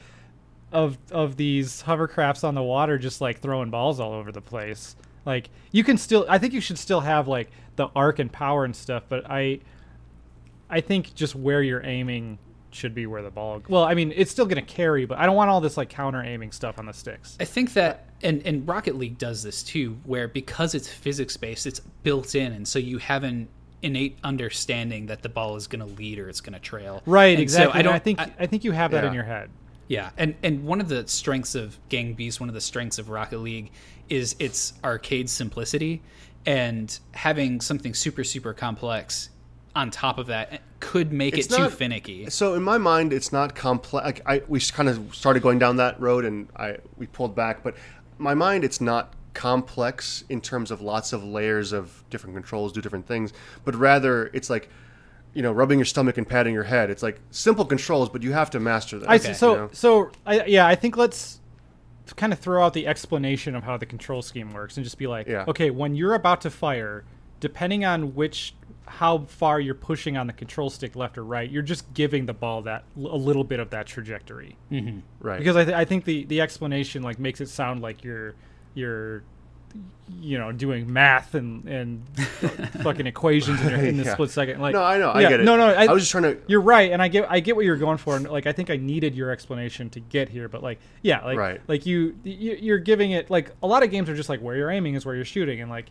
of 0.72 0.97
of 1.11 1.37
these 1.37 1.83
hovercrafts 1.83 2.45
on 2.45 2.55
the 2.55 2.62
water 2.62 2.97
just 2.97 3.20
like 3.20 3.41
throwing 3.41 3.70
balls 3.70 4.01
all 4.01 4.12
over 4.12 4.33
the 4.33 4.41
place. 4.41 4.97
Like 5.26 5.51
you 5.72 5.85
can 5.85 5.99
still 5.99 6.24
I 6.28 6.39
think 6.39 6.55
you 6.55 6.61
should 6.61 6.78
still 6.78 7.01
have 7.01 7.28
like 7.28 7.51
the 7.76 7.89
arc 7.95 8.18
and 8.18 8.31
power 8.31 8.64
and 8.64 8.74
stuff, 8.74 9.05
but 9.09 9.28
I 9.28 9.61
I 10.68 10.81
think 10.81 11.14
just 11.14 11.35
where 11.35 11.62
you're 11.62 11.85
aiming 11.85 12.39
should 12.71 12.95
be 12.95 13.07
where 13.07 13.23
the 13.23 13.31
ball. 13.31 13.62
Well, 13.68 13.85
I 13.85 13.95
mean, 13.95 14.12
it's 14.14 14.31
still 14.31 14.47
going 14.47 14.64
to 14.64 14.75
carry, 14.75 15.05
but 15.05 15.18
I 15.18 15.27
don't 15.27 15.37
want 15.37 15.51
all 15.51 15.61
this 15.61 15.77
like 15.77 15.89
counter 15.89 16.23
aiming 16.23 16.53
stuff 16.53 16.79
on 16.79 16.87
the 16.87 16.93
sticks. 16.93 17.37
I 17.41 17.45
think 17.45 17.73
that 17.75 18.07
and 18.23 18.43
and 18.47 18.66
Rocket 18.66 18.97
League 18.97 19.18
does 19.18 19.43
this 19.43 19.62
too, 19.62 19.99
where 20.05 20.29
because 20.29 20.75
it's 20.75 20.89
physics 20.89 21.37
based, 21.37 21.66
it's 21.66 21.81
built 21.81 22.35
in, 22.35 22.53
and 22.53 22.66
so 22.66 22.79
you 22.79 22.99
have 22.99 23.25
an 23.25 23.49
innate 23.83 24.18
understanding 24.23 25.07
that 25.07 25.23
the 25.23 25.29
ball 25.29 25.57
is 25.57 25.66
going 25.66 25.81
to 25.81 25.95
lead 25.97 26.18
or 26.18 26.29
it's 26.29 26.41
going 26.41 26.53
to 26.53 26.59
trail. 26.61 27.03
Right, 27.07 27.39
And 27.39 27.39
so 27.39 27.43
exactly. 27.43 27.79
I 27.79 27.83
don't 27.83 27.95
I 27.95 27.99
think 27.99 28.21
I- 28.21 28.33
I, 28.41 28.47
think 28.47 28.62
you 28.62 28.73
have 28.73 28.91
that 28.91 29.05
in 29.05 29.14
your 29.14 29.25
head. 29.25 29.51
Yeah, 29.89 30.11
and 30.16 30.35
and 30.43 30.64
one 30.64 30.81
of 30.81 30.89
the 30.89 31.07
strengths 31.09 31.55
of 31.55 31.79
Gang 31.89 32.14
Beast, 32.14 32.41
one 32.41 32.49
of 32.49 32.55
the 32.55 32.61
strengths 32.61 32.99
of 32.99 33.09
Rocket 33.09 33.39
League, 33.39 33.73
is 34.09 34.37
its 34.39 34.75
arcade 34.85 35.29
simplicity, 35.29 36.03
and 36.47 36.97
having 37.12 37.61
something 37.61 37.95
super 37.95 38.23
super 38.23 38.53
complex 38.55 39.31
on 39.75 39.91
top 39.91 40.18
of 40.18 40.27
that 40.27 40.61
could 40.81 41.12
make 41.12 41.37
It's 41.37 41.53
it 41.53 41.57
too 41.57 41.71
finicky. 41.71 42.29
So 42.31 42.55
in 42.55 42.62
my 42.62 42.79
mind, 42.79 43.12
it's 43.12 43.33
not 43.33 43.55
complex. 43.55 44.05
Like 44.05 44.23
I, 44.27 44.43
we 44.49 44.61
kind 44.61 44.89
of 44.89 45.14
started 45.14 45.43
going 45.43 45.59
down 45.59 45.77
that 45.77 46.01
road, 46.01 46.25
and 46.25 46.49
I 46.57 46.79
we 46.97 47.07
pulled 47.07 47.35
back. 47.35 47.62
But 47.62 47.77
my 48.18 48.35
mind, 48.35 48.64
it's 48.64 48.81
not 48.81 49.14
complex 49.33 50.25
in 50.29 50.41
terms 50.41 50.71
of 50.71 50.81
lots 50.81 51.12
of 51.12 51.23
layers 51.23 51.73
of 51.73 52.03
different 52.11 52.35
controls 52.35 52.73
do 52.73 52.81
different 52.81 53.07
things, 53.07 53.33
but 53.64 53.75
rather 53.77 54.27
it's 54.33 54.51
like 54.51 54.68
you 55.35 55.43
know 55.43 55.53
rubbing 55.53 55.79
your 55.79 55.87
stomach 55.87 56.18
and 56.18 56.29
patting 56.29 56.53
your 56.53 56.64
head. 56.64 56.91
It's 56.91 57.03
like 57.03 57.21
simple 57.31 57.64
controls, 57.64 58.09
but 58.09 58.23
you 58.23 58.33
have 58.33 58.51
to 58.51 58.61
master 58.61 58.99
them. 58.99 59.09
I 59.09 59.16
Okay. 59.16 59.33
so 59.35 59.51
you 59.53 59.57
know? 59.59 59.68
so 59.73 60.11
I, 60.27 60.45
yeah, 60.47 60.66
I 60.66 60.75
think 60.75 60.97
let's 60.97 61.41
kind 62.16 62.33
of 62.33 62.41
throw 62.41 62.64
out 62.64 62.73
the 62.75 62.89
explanation 62.89 63.55
of 63.55 63.62
how 63.62 63.77
the 63.77 63.87
control 63.87 64.21
scheme 64.23 64.51
works 64.53 64.77
and 64.77 64.83
just 64.83 64.99
be 64.99 65.07
like, 65.07 65.29
Yeah. 65.29 65.45
okay, 65.47 65.71
when 65.71 65.95
you're 65.95 66.14
about 66.14 66.41
to 66.41 66.51
fire, 66.51 67.05
depending 67.39 67.85
on 67.85 68.16
which 68.16 68.55
how 68.91 69.18
far 69.18 69.61
you're 69.61 69.74
pushing 69.74 70.16
on 70.16 70.26
the 70.26 70.32
control 70.32 70.68
stick 70.68 70.97
left 70.97 71.16
or 71.16 71.24
right, 71.24 71.49
you're 71.51 71.62
just 71.62 71.93
giving 71.95 72.26
the 72.26 72.34
ball 72.34 72.62
that 72.62 72.84
a 72.97 73.01
little 73.01 73.45
bit 73.45 73.61
of 73.61 73.70
that 73.70 73.86
trajectory. 73.86 74.57
Mm-hmm. 74.70 74.99
right. 75.20 75.38
Because 75.38 75.57
I, 75.57 75.64
th- 75.64 75.76
I 75.76 75.84
think 75.84 76.05
the 76.05 76.24
the 76.24 76.41
explanation 76.41 77.03
like 77.03 77.18
makes 77.18 77.41
it 77.41 77.49
sound 77.49 77.80
like 77.82 78.03
you're 78.05 78.34
you're 78.74 79.22
you 80.20 80.36
know 80.36 80.51
doing 80.51 80.93
math 80.93 81.36
and 81.36 81.64
and 81.68 82.03
fucking 82.82 83.07
equations 83.07 83.61
in, 83.62 83.68
your, 83.70 83.78
in 83.78 83.97
the 83.97 84.03
Yeah. 84.03 84.12
split 84.14 84.30
second. 84.30 84.61
Like 84.61 84.72
no, 84.74 84.82
I 84.82 84.99
know, 84.99 85.12
I 85.12 85.22
get 85.22 85.41
it. 85.41 85.45
No, 85.45 85.57
no, 85.57 85.66
I, 85.66 85.84
I 85.84 85.93
was 85.93 86.03
just 86.03 86.11
trying 86.11 86.24
to. 86.24 86.38
you're 86.49 86.61
right, 86.61 86.91
and 86.91 87.01
I 87.01 87.07
get 87.07 87.30
I 87.30 87.38
get 87.38 87.55
what 87.55 87.64
you're 87.64 87.76
going 87.76 87.99
for, 87.99 88.16
and 88.16 88.28
like 88.28 88.47
I 88.49 88.53
think 88.53 88.70
I 88.70 88.76
needed 88.76 89.14
your 89.14 89.30
explanation 89.30 89.88
to 89.91 90.01
get 90.01 90.28
here, 90.28 90.49
but 90.49 90.62
like 90.64 90.80
yeah, 91.03 91.24
like 91.24 91.38
Right. 91.38 91.61
like 91.68 91.86
you, 91.86 92.16
you 92.24 92.59
you're 92.61 92.78
giving 92.80 93.12
it 93.12 93.30
like 93.30 93.53
a 93.62 93.66
lot 93.68 93.84
of 93.84 93.93
games 93.93 94.09
are 94.11 94.16
just 94.16 94.28
like 94.28 94.41
where 94.41 94.57
you're 94.57 94.70
aiming 94.70 94.95
is 94.97 95.07
where 95.07 95.14
you're 95.14 95.24
shooting, 95.24 95.61
and 95.61 95.70
like 95.70 95.86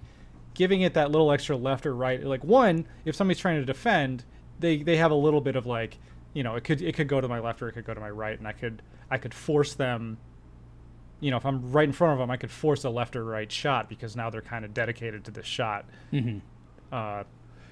giving 0.59 0.81
it 0.81 0.93
that 0.93 1.09
little 1.09 1.31
extra 1.31 1.57
left 1.57 1.87
or 1.87 1.95
right. 1.95 2.23
Like 2.23 2.43
one, 2.43 2.85
if 3.05 3.15
somebody's 3.15 3.39
trying 3.39 3.59
to 3.59 3.65
defend, 3.65 4.25
they 4.59 4.83
they 4.83 4.97
have 4.97 5.09
a 5.09 5.15
little 5.15 5.41
bit 5.41 5.55
of 5.55 5.65
like 5.65 5.97
you 6.33 6.43
know 6.43 6.55
it 6.55 6.63
could 6.63 6.81
it 6.81 6.93
could 6.93 7.07
go 7.07 7.19
to 7.19 7.27
my 7.27 7.39
left 7.39 7.63
or 7.63 7.69
it 7.69 7.71
could 7.71 7.85
go 7.85 7.95
to 7.95 7.99
my 7.99 8.11
right, 8.11 8.37
and 8.37 8.47
I 8.47 8.51
could 8.51 8.83
I 9.09 9.17
could 9.17 9.33
force 9.33 9.73
them 9.73 10.19
you 11.21 11.31
know, 11.31 11.37
if 11.37 11.45
I'm 11.45 11.71
right 11.71 11.83
in 11.83 11.91
front 11.91 12.13
of 12.13 12.19
them, 12.19 12.31
I 12.31 12.37
could 12.37 12.51
force 12.51 12.85
a 12.85 12.89
left 12.89 13.15
or 13.15 13.25
right 13.25 13.51
shot 13.51 13.89
because 13.89 14.15
now 14.15 14.29
they're 14.29 14.41
kind 14.41 14.63
of 14.63 14.73
dedicated 14.73 15.25
to 15.25 15.31
this 15.31 15.45
shot. 15.45 15.85
Uh, 16.93 17.23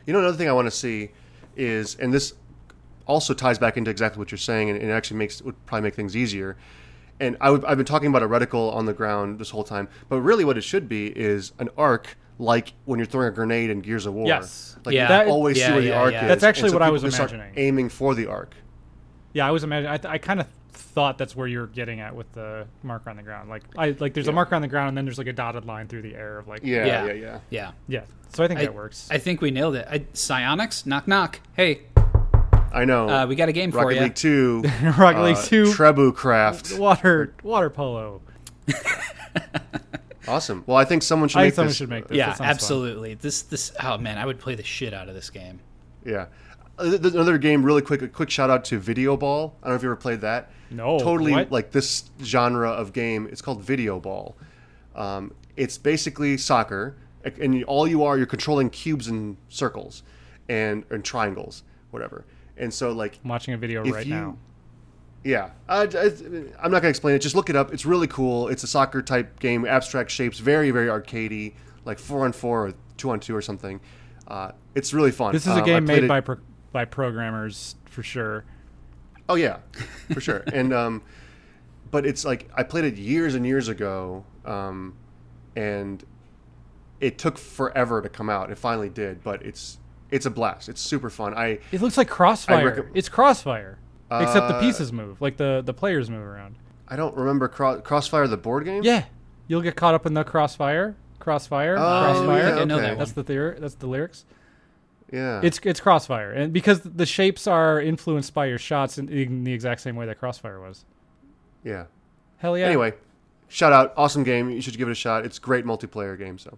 You 0.06 0.12
know, 0.14 0.20
another 0.20 0.36
thing 0.38 0.50
I 0.50 0.52
want 0.52 0.68
to 0.68 0.72
see 0.72 1.12
is, 1.56 1.96
and 1.96 2.14
this 2.14 2.34
also 3.06 3.34
ties 3.34 3.58
back 3.58 3.78
into 3.78 3.90
exactly 3.90 4.20
what 4.20 4.32
you're 4.32 4.38
saying, 4.38 4.70
and 4.70 4.82
it 4.82 4.90
actually 4.90 5.18
makes 5.18 5.42
would 5.42 5.66
probably 5.66 5.84
make 5.84 5.96
things 5.96 6.16
easier. 6.16 6.58
And 7.22 7.38
I 7.40 7.50
would, 7.50 7.64
I've 7.64 7.78
been 7.78 7.86
talking 7.86 8.10
about 8.10 8.22
a 8.22 8.28
reticle 8.28 8.74
on 8.76 8.86
the 8.86 8.94
ground 8.94 9.40
this 9.40 9.50
whole 9.50 9.64
time, 9.64 9.88
but 10.10 10.20
really, 10.20 10.44
what 10.44 10.58
it 10.58 10.64
should 10.66 10.90
be 10.90 11.08
is 11.18 11.54
an 11.58 11.70
arc, 11.78 12.18
like 12.40 12.74
when 12.86 13.00
you're 13.00 13.06
throwing 13.06 13.28
a 13.28 13.32
grenade 13.32 13.70
in 13.70 13.82
Gears 13.82 14.06
of 14.06 14.14
War. 14.14 14.28
Yes. 14.28 14.76
like 14.86 14.94
Yeah. 14.96 15.04
you 15.04 15.08
That- 15.10 15.28
always 15.28 15.58
yeah, 15.58 15.68
see 15.68 15.74
where 15.74 15.82
the 15.82 15.94
arc 15.94 16.14
yeah. 16.14 16.24
is. 16.24 16.28
That's 16.30 16.44
actually 16.44 16.70
so 16.70 16.76
what 16.76 16.84
I 16.84 16.90
was 16.90 17.02
can 17.02 17.12
start 17.12 17.32
imagining. 17.32 17.54
aiming 17.58 17.90
for 17.90 18.14
the 18.16 18.28
arc. 18.28 18.54
yeah, 19.34 19.48
I 19.48 19.52
was 19.52 19.64
imagining. 19.64 19.92
I, 19.92 19.98
th- 19.98 20.12
I 20.12 20.18
kind 20.18 20.40
of 20.40 20.48
thought 20.72 21.18
that's 21.18 21.36
where 21.36 21.48
you're 21.48 21.68
getting 21.68 22.00
at 22.00 22.16
with 22.16 22.32
the 22.34 22.68
marker 22.84 23.10
on 23.10 23.18
the 23.18 23.24
ground. 23.24 23.50
Like, 23.50 23.64
I 23.78 23.96
like 24.00 24.14
there's 24.14 24.28
a 24.28 24.32
marker 24.32 24.56
on 24.56 24.62
the 24.62 24.68
ground, 24.68 24.90
and 24.90 24.98
then 24.98 25.06
there's 25.06 25.18
like 25.18 25.28
a 25.28 25.34
dotted 25.34 25.66
line 25.66 25.88
through 25.88 26.04
the 26.04 26.16
air 26.16 26.38
of 26.40 26.48
like, 26.48 26.62
Yeah, 26.64 26.86
Yeah. 26.86 27.06
yeah, 27.06 27.14
yeah. 27.14 27.40
Yeah. 27.50 27.72
yeah. 27.88 28.02
So 28.34 28.44
I 28.44 28.48
think 28.48 28.60
I, 28.60 28.64
that 28.66 28.76
works. 28.76 29.08
I 29.12 29.18
think 29.18 29.42
we 29.42 29.52
nailed 29.52 29.76
it. 29.76 29.88
I, 29.90 30.00
Psyonix, 30.00 30.86
knock 30.86 31.08
knock. 31.08 31.40
Hey, 31.56 31.82
I 32.74 32.84
know. 32.86 33.08
uh, 33.10 33.26
we 33.26 33.36
got 33.36 33.48
a 33.50 33.54
game 33.54 33.72
for 33.72 33.78
Rocket 33.80 33.96
you. 33.96 34.02
League 34.02 34.16
Two, 34.16 34.64
Rocket 34.98 35.20
uh, 35.20 35.24
League 35.24 35.38
Two, 35.38 35.64
Trebu 35.66 36.14
Craft. 36.14 36.78
water 36.78 37.34
water 37.44 37.70
polo. 37.70 38.22
Awesome. 40.28 40.64
Well, 40.68 40.78
I 40.78 40.86
think 40.86 41.04
someone 41.04 41.30
should 41.30 41.40
I 41.40 41.44
make 41.44 41.48
think 41.54 41.56
someone 41.56 41.68
this. 41.70 41.78
should 41.78 41.90
make 41.90 42.08
this. 42.08 42.18
Yeah, 42.18 42.26
That 42.28 42.38
sounds 42.38 42.40
fun. 42.40 42.50
absolutely. 42.50 43.14
This 43.16 43.42
this 43.44 43.72
oh 43.84 43.98
man, 43.98 44.18
I 44.18 44.26
would 44.26 44.40
play 44.40 44.56
the 44.56 44.64
shit 44.64 44.94
out 44.94 45.08
of 45.10 45.16
this 45.16 45.30
game. 45.30 45.60
Yeah. 46.06 46.28
Uh, 46.80 46.84
th- 46.90 47.02
th- 47.02 47.14
Another 47.14 47.38
game, 47.38 47.64
really 47.64 47.82
quick. 47.82 48.02
A 48.02 48.08
quick 48.08 48.30
shout 48.30 48.50
out 48.50 48.64
to 48.66 48.78
Video 48.80 49.18
Ball. 49.18 49.56
I 49.64 49.68
don't 49.68 49.72
know 49.74 49.76
if 49.78 49.84
you 49.84 49.90
ever 49.90 49.96
played 49.96 50.22
that. 50.22 50.52
No, 50.70 51.00
Totally 51.00 51.32
what? 51.32 51.52
like 51.52 51.72
this 51.72 52.10
genre 52.22 52.70
of 52.70 52.94
game. 52.94 53.28
It's 53.32 53.42
called 53.42 53.64
Video 53.64 54.00
Ball. 54.00 54.36
Um, 54.96 55.34
it's 55.56 55.78
basically 55.78 56.38
soccer, 56.38 56.98
and 57.40 57.56
you, 57.56 57.64
all 57.64 57.88
you 57.88 58.04
are, 58.04 58.18
you're 58.18 58.28
controlling 58.28 58.70
cubes 58.70 59.08
and 59.08 59.38
circles, 59.50 60.04
and 60.50 60.84
and 60.92 61.04
triangles, 61.04 61.64
whatever. 61.92 62.26
And 62.58 62.74
so 62.74 62.92
like 62.92 63.18
I'm 63.24 63.30
watching 63.30 63.54
a 63.54 63.58
video 63.58 63.84
if 63.86 63.94
right 63.94 64.06
you- 64.06 64.14
now. 64.14 64.38
Yeah, 65.28 65.50
I, 65.68 65.82
am 65.84 66.72
not 66.72 66.82
gonna 66.82 66.88
explain 66.88 67.16
it. 67.16 67.20
Just 67.20 67.36
look 67.36 67.50
it 67.50 67.56
up. 67.58 67.74
It's 67.74 67.86
really 67.86 68.08
cool. 68.08 68.48
It's 68.48 68.64
a 68.64 68.68
soccer 68.68 69.02
type 69.02 69.40
game, 69.42 69.66
abstract 69.66 70.10
shapes, 70.10 70.40
very 70.40 70.72
very 70.72 70.88
arcadey, 70.88 71.54
like 71.84 72.00
four 72.00 72.24
on 72.24 72.32
four 72.32 72.68
or 72.68 72.74
two 72.96 73.10
on 73.10 73.20
two 73.20 73.36
or 73.36 73.42
something. 73.42 73.82
Uh, 74.28 74.52
it's 74.74 74.94
really 74.94 75.12
fun. 75.12 75.34
This 75.34 75.44
is 75.46 75.50
Um, 75.52 75.60
a 75.60 75.62
I 75.62 75.66
game 75.66 75.86
made 75.86 76.04
it- 76.06 76.08
by 76.08 76.22
pro- 76.22 76.38
by 76.72 76.86
programmers 76.86 77.76
for 77.86 78.04
sure. 78.04 78.46
Oh 79.28 79.36
yeah, 79.36 79.58
for 80.14 80.22
sure. 80.22 80.44
and 80.54 80.72
um, 80.74 81.02
but 81.92 82.06
it's 82.06 82.24
like 82.24 82.50
I 82.56 82.64
played 82.64 82.86
it 82.86 82.96
years 82.96 83.36
and 83.36 83.46
years 83.46 83.68
ago, 83.68 84.24
um, 84.46 84.94
and 85.58 86.02
it 87.02 87.18
took 87.18 87.38
forever 87.38 88.02
to 88.02 88.08
come 88.10 88.30
out. 88.30 88.50
It 88.50 88.58
finally 88.58 88.90
did, 88.90 89.24
but 89.26 89.42
it's 89.46 89.80
it's 90.10 90.26
a 90.26 90.30
blast. 90.30 90.70
It's 90.70 90.80
super 90.80 91.10
fun. 91.10 91.34
I 91.34 91.60
It 91.74 91.82
looks 91.82 91.98
like 91.98 92.08
Crossfire. 92.08 92.72
recom- 92.84 92.92
it's 92.94 93.10
Crossfire, 93.10 93.78
except 94.12 94.48
the 94.48 94.56
Uh, 94.56 94.60
pieces 94.62 94.92
move, 94.94 95.22
like 95.22 95.38
the 95.38 95.62
the 95.66 95.74
players 95.74 96.10
move 96.10 96.22
around. 96.26 96.56
I 96.88 96.96
don't 96.96 97.16
remember 97.16 97.48
Cro- 97.48 97.82
Crossfire 97.82 98.28
the 98.28 98.38
board 98.38 98.66
game. 98.66 98.84
Yeah, 98.84 99.06
you'll 99.48 99.62
get 99.62 99.76
caught 99.76 99.94
up 99.94 100.06
in 100.06 100.14
the 100.14 100.24
Crossfire. 100.24 100.96
Crossfire. 101.20 101.76
Oh, 101.76 101.80
crossfire. 101.80 102.42
I 102.42 102.50
think 102.50 102.62
I 102.62 102.64
know 102.64 102.78
okay. 102.78 102.88
that 102.88 102.98
That's 103.00 103.12
the 103.12 103.24
theory. 103.24 103.58
That's 103.60 103.76
the 103.76 103.88
lyrics. 103.88 104.24
yeah. 105.12 105.42
It's 105.44 105.60
it's 105.64 105.80
Crossfire, 105.82 106.32
and 106.32 106.54
because 106.54 106.82
the 106.82 107.06
shapes 107.06 107.48
are 107.48 107.82
influenced 107.82 108.34
by 108.34 108.46
your 108.46 108.58
shots 108.58 108.98
in, 108.98 109.10
in 109.10 109.44
the 109.44 109.52
exact 109.54 109.82
same 109.82 109.96
way 109.96 110.06
that 110.06 110.20
Crossfire 110.20 110.60
was. 110.62 110.86
yeah. 111.64 111.86
Hell 112.38 112.56
yeah! 112.58 112.68
Anyway, 112.68 112.94
shout 113.48 113.74
out, 113.74 113.94
awesome 113.98 114.24
game. 114.24 114.50
You 114.52 114.62
should 114.62 114.78
give 114.78 114.88
it 114.88 114.92
a 114.92 114.96
shot. 114.96 115.26
It's 115.26 115.40
a 115.40 115.42
great 115.42 115.66
multiplayer 115.66 116.16
game. 116.18 116.38
So, 116.38 116.56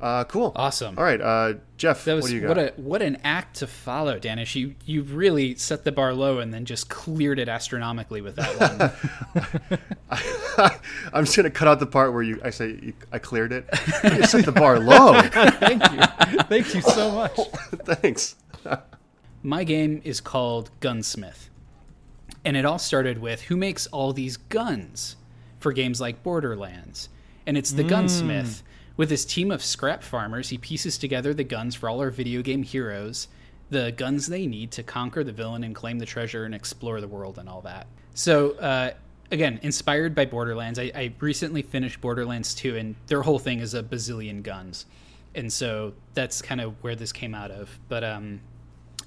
uh, 0.00 0.24
cool. 0.24 0.52
Awesome. 0.56 0.96
All 0.98 1.04
right, 1.04 1.20
uh, 1.20 1.54
Jeff, 1.76 2.04
That 2.04 2.14
was 2.14 2.24
what 2.24 2.30
do 2.30 2.36
you 2.36 2.48
what 2.48 2.54
got? 2.56 2.78
a 2.78 2.80
what 2.80 3.02
an 3.02 3.18
act 3.24 3.56
to 3.56 3.66
follow, 3.66 4.18
Danish. 4.18 4.54
You 4.56 4.74
you 4.84 5.02
really 5.02 5.54
set 5.56 5.84
the 5.84 5.92
bar 5.92 6.14
low 6.14 6.38
and 6.38 6.52
then 6.52 6.64
just 6.64 6.88
cleared 6.88 7.38
it 7.38 7.48
astronomically 7.48 8.20
with 8.20 8.36
that 8.36 9.00
one. 10.08 10.70
I'm 11.12 11.24
just 11.24 11.36
gonna 11.36 11.50
cut 11.50 11.68
out 11.68 11.80
the 11.80 11.86
part 11.86 12.12
where 12.12 12.22
you 12.22 12.40
I 12.44 12.50
say 12.50 12.68
you, 12.82 12.92
I 13.12 13.18
cleared 13.18 13.52
it. 13.52 13.68
You 14.04 14.24
set 14.24 14.44
the 14.44 14.52
bar 14.52 14.78
low. 14.78 15.20
Thank 15.30 15.90
you, 15.92 15.98
thank 16.44 16.74
you 16.74 16.80
so 16.82 17.12
much. 17.12 17.36
Thanks. 17.84 18.36
My 19.42 19.64
game 19.64 20.00
is 20.04 20.20
called 20.20 20.70
Gunsmith. 20.80 21.48
And 22.44 22.56
it 22.56 22.64
all 22.64 22.78
started 22.78 23.18
with 23.18 23.42
who 23.42 23.56
makes 23.56 23.86
all 23.88 24.12
these 24.12 24.36
guns 24.38 25.16
for 25.58 25.72
games 25.72 26.00
like 26.00 26.22
Borderlands. 26.22 27.08
And 27.46 27.56
it's 27.58 27.70
the 27.72 27.84
Gunsmith. 27.84 28.62
With 29.00 29.08
his 29.08 29.24
team 29.24 29.50
of 29.50 29.64
scrap 29.64 30.02
farmers, 30.02 30.50
he 30.50 30.58
pieces 30.58 30.98
together 30.98 31.32
the 31.32 31.42
guns 31.42 31.74
for 31.74 31.88
all 31.88 32.00
our 32.00 32.10
video 32.10 32.42
game 32.42 32.62
heroes, 32.62 33.28
the 33.70 33.92
guns 33.92 34.26
they 34.26 34.46
need 34.46 34.72
to 34.72 34.82
conquer 34.82 35.24
the 35.24 35.32
villain 35.32 35.64
and 35.64 35.74
claim 35.74 35.98
the 35.98 36.04
treasure 36.04 36.44
and 36.44 36.54
explore 36.54 37.00
the 37.00 37.08
world 37.08 37.38
and 37.38 37.48
all 37.48 37.62
that. 37.62 37.86
So, 38.12 38.50
uh, 38.58 38.90
again, 39.30 39.58
inspired 39.62 40.14
by 40.14 40.26
Borderlands, 40.26 40.78
I, 40.78 40.92
I 40.94 41.14
recently 41.18 41.62
finished 41.62 42.02
Borderlands 42.02 42.54
2, 42.54 42.76
and 42.76 42.94
their 43.06 43.22
whole 43.22 43.38
thing 43.38 43.60
is 43.60 43.72
a 43.72 43.82
bazillion 43.82 44.42
guns. 44.42 44.84
And 45.34 45.50
so 45.50 45.94
that's 46.12 46.42
kind 46.42 46.60
of 46.60 46.74
where 46.82 46.94
this 46.94 47.10
came 47.10 47.34
out 47.34 47.50
of. 47.50 47.80
But 47.88 48.04
um, 48.04 48.42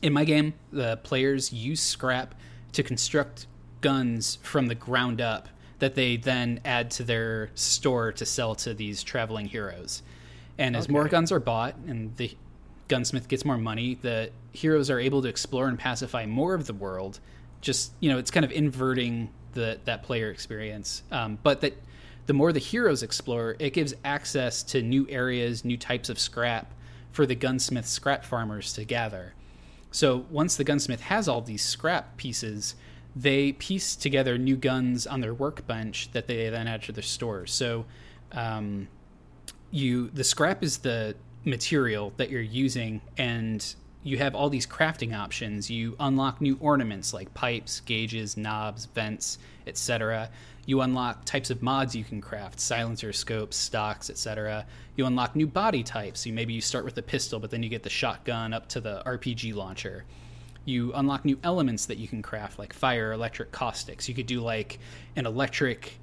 in 0.01 0.11
my 0.11 0.23
game, 0.23 0.55
the 0.71 0.97
players 1.03 1.53
use 1.53 1.81
scrap 1.81 2.33
to 2.71 2.81
construct 2.81 3.45
guns 3.81 4.39
from 4.41 4.65
the 4.65 4.75
ground 4.75 5.21
up 5.21 5.49
that 5.83 5.95
they 5.95 6.15
then 6.15 6.61
add 6.63 6.89
to 6.89 7.03
their 7.03 7.49
store 7.55 8.13
to 8.13 8.25
sell 8.25 8.55
to 8.55 8.73
these 8.73 9.03
traveling 9.03 9.45
heroes. 9.45 10.01
And 10.57 10.77
as 10.77 10.87
more 10.87 11.09
guns 11.09 11.29
are 11.29 11.41
bought 11.41 11.75
and 11.75 12.15
the 12.15 12.37
gunsmith 12.87 13.27
gets 13.27 13.43
more 13.43 13.57
money, 13.57 13.95
the 14.01 14.31
heroes 14.53 14.89
are 14.89 14.97
able 14.97 15.21
to 15.21 15.27
explore 15.27 15.67
and 15.67 15.77
pacify 15.77 16.25
more 16.25 16.53
of 16.53 16.67
the 16.67 16.73
world. 16.73 17.19
Just 17.59 17.91
you 17.99 18.09
know, 18.09 18.17
it's 18.17 18.31
kind 18.31 18.45
of 18.45 18.51
inverting 18.53 19.29
the 19.55 19.77
that 19.83 20.03
player 20.03 20.29
experience. 20.29 21.03
Um, 21.11 21.37
but 21.43 21.59
that 21.59 21.73
the 22.27 22.33
more 22.33 22.53
the 22.53 22.59
heroes 22.59 23.03
explore, 23.03 23.57
it 23.59 23.73
gives 23.73 23.93
access 24.05 24.63
to 24.63 24.81
new 24.81 25.05
areas, 25.09 25.65
new 25.65 25.75
types 25.75 26.07
of 26.07 26.17
scrap 26.17 26.71
for 27.11 27.25
the 27.25 27.35
gunsmith 27.35 27.87
scrap 27.87 28.23
farmers 28.23 28.71
to 28.73 28.85
gather. 28.85 29.33
So 29.91 30.25
once 30.29 30.55
the 30.55 30.63
gunsmith 30.63 31.01
has 31.01 31.27
all 31.27 31.41
these 31.41 31.61
scrap 31.61 32.15
pieces, 32.15 32.75
they 33.15 33.51
piece 33.53 33.95
together 33.95 34.37
new 34.37 34.55
guns 34.55 35.05
on 35.05 35.21
their 35.21 35.33
workbench 35.33 36.11
that 36.11 36.27
they 36.27 36.49
then 36.49 36.67
add 36.67 36.81
to 36.83 36.91
their 36.91 37.03
store. 37.03 37.45
So 37.45 37.85
um, 38.31 38.87
you 39.71 40.09
the 40.09 40.23
scrap 40.23 40.63
is 40.63 40.79
the 40.79 41.15
material 41.45 42.13
that 42.17 42.29
you're 42.29 42.41
using 42.41 43.01
and 43.17 43.75
you 44.05 44.17
have 44.17 44.35
all 44.35 44.49
these 44.49 44.67
crafting 44.67 45.17
options. 45.17 45.69
You 45.69 45.95
unlock 45.99 46.41
new 46.41 46.57
ornaments 46.59 47.13
like 47.13 47.33
pipes 47.33 47.81
gauges 47.81 48.35
knobs 48.35 48.85
vents 48.85 49.37
etc 49.67 50.29
you 50.65 50.81
unlock 50.81 51.25
types 51.25 51.49
of 51.49 51.61
mods 51.61 51.93
you 51.93 52.03
can 52.03 52.21
craft 52.21 52.59
silencer 52.59 53.11
scopes 53.11 53.57
stocks 53.57 54.09
etc 54.09 54.65
you 54.95 55.05
unlock 55.05 55.35
new 55.35 55.47
body 55.47 55.83
types. 55.83 56.21
So 56.21 56.31
maybe 56.31 56.53
you 56.53 56.61
start 56.61 56.85
with 56.85 56.95
the 56.95 57.03
pistol 57.03 57.39
but 57.39 57.51
then 57.51 57.61
you 57.61 57.69
get 57.69 57.83
the 57.83 57.89
shotgun 57.89 58.53
up 58.53 58.67
to 58.69 58.81
the 58.81 59.03
rpg 59.05 59.53
launcher 59.53 60.03
you 60.65 60.93
unlock 60.93 61.25
new 61.25 61.37
elements 61.43 61.85
that 61.85 61.97
you 61.97 62.07
can 62.07 62.21
craft 62.21 62.57
like 62.57 62.71
fire 62.71 63.11
electric 63.11 63.51
caustics 63.51 64.07
you 64.07 64.15
could 64.15 64.25
do 64.25 64.39
like 64.39 64.79
an 65.15 65.25
electric 65.25 65.99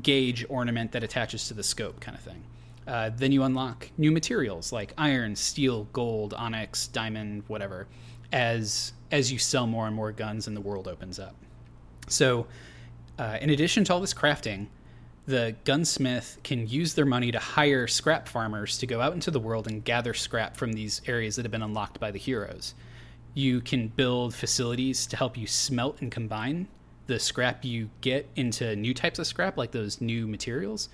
gauge 0.00 0.46
ornament 0.48 0.92
that 0.92 1.02
attaches 1.02 1.48
to 1.48 1.54
the 1.54 1.62
scope 1.62 2.00
kind 2.00 2.16
of 2.16 2.22
thing. 2.22 2.42
Uh, 2.86 3.10
then 3.16 3.30
you 3.30 3.42
unlock 3.42 3.88
new 3.98 4.10
materials 4.10 4.72
like 4.72 4.92
iron, 4.98 5.36
steel, 5.36 5.84
gold, 5.92 6.34
onyx, 6.34 6.88
diamond, 6.88 7.44
whatever, 7.46 7.86
as 8.32 8.92
as 9.10 9.30
you 9.30 9.38
sell 9.38 9.66
more 9.66 9.86
and 9.86 9.94
more 9.94 10.10
guns 10.10 10.46
and 10.46 10.56
the 10.56 10.60
world 10.60 10.88
opens 10.88 11.18
up. 11.18 11.36
So, 12.08 12.46
uh, 13.18 13.38
in 13.40 13.50
addition 13.50 13.84
to 13.84 13.92
all 13.92 14.00
this 14.00 14.14
crafting, 14.14 14.68
the 15.26 15.54
gunsmith 15.64 16.38
can 16.42 16.66
use 16.66 16.94
their 16.94 17.04
money 17.04 17.30
to 17.30 17.38
hire 17.38 17.86
scrap 17.86 18.26
farmers 18.26 18.78
to 18.78 18.86
go 18.86 19.00
out 19.00 19.12
into 19.12 19.30
the 19.30 19.38
world 19.38 19.68
and 19.68 19.84
gather 19.84 20.14
scrap 20.14 20.56
from 20.56 20.72
these 20.72 21.02
areas 21.06 21.36
that 21.36 21.44
have 21.44 21.52
been 21.52 21.62
unlocked 21.62 22.00
by 22.00 22.10
the 22.10 22.18
heroes. 22.18 22.74
You 23.34 23.60
can 23.60 23.88
build 23.88 24.34
facilities 24.34 25.06
to 25.06 25.16
help 25.16 25.36
you 25.36 25.46
smelt 25.46 26.00
and 26.00 26.10
combine 26.10 26.68
the 27.06 27.18
scrap 27.18 27.64
you 27.64 27.90
get 28.00 28.28
into 28.36 28.76
new 28.76 28.94
types 28.94 29.18
of 29.18 29.26
scrap, 29.26 29.56
like 29.56 29.70
those 29.70 30.00
new 30.00 30.26
materials. 30.26 30.88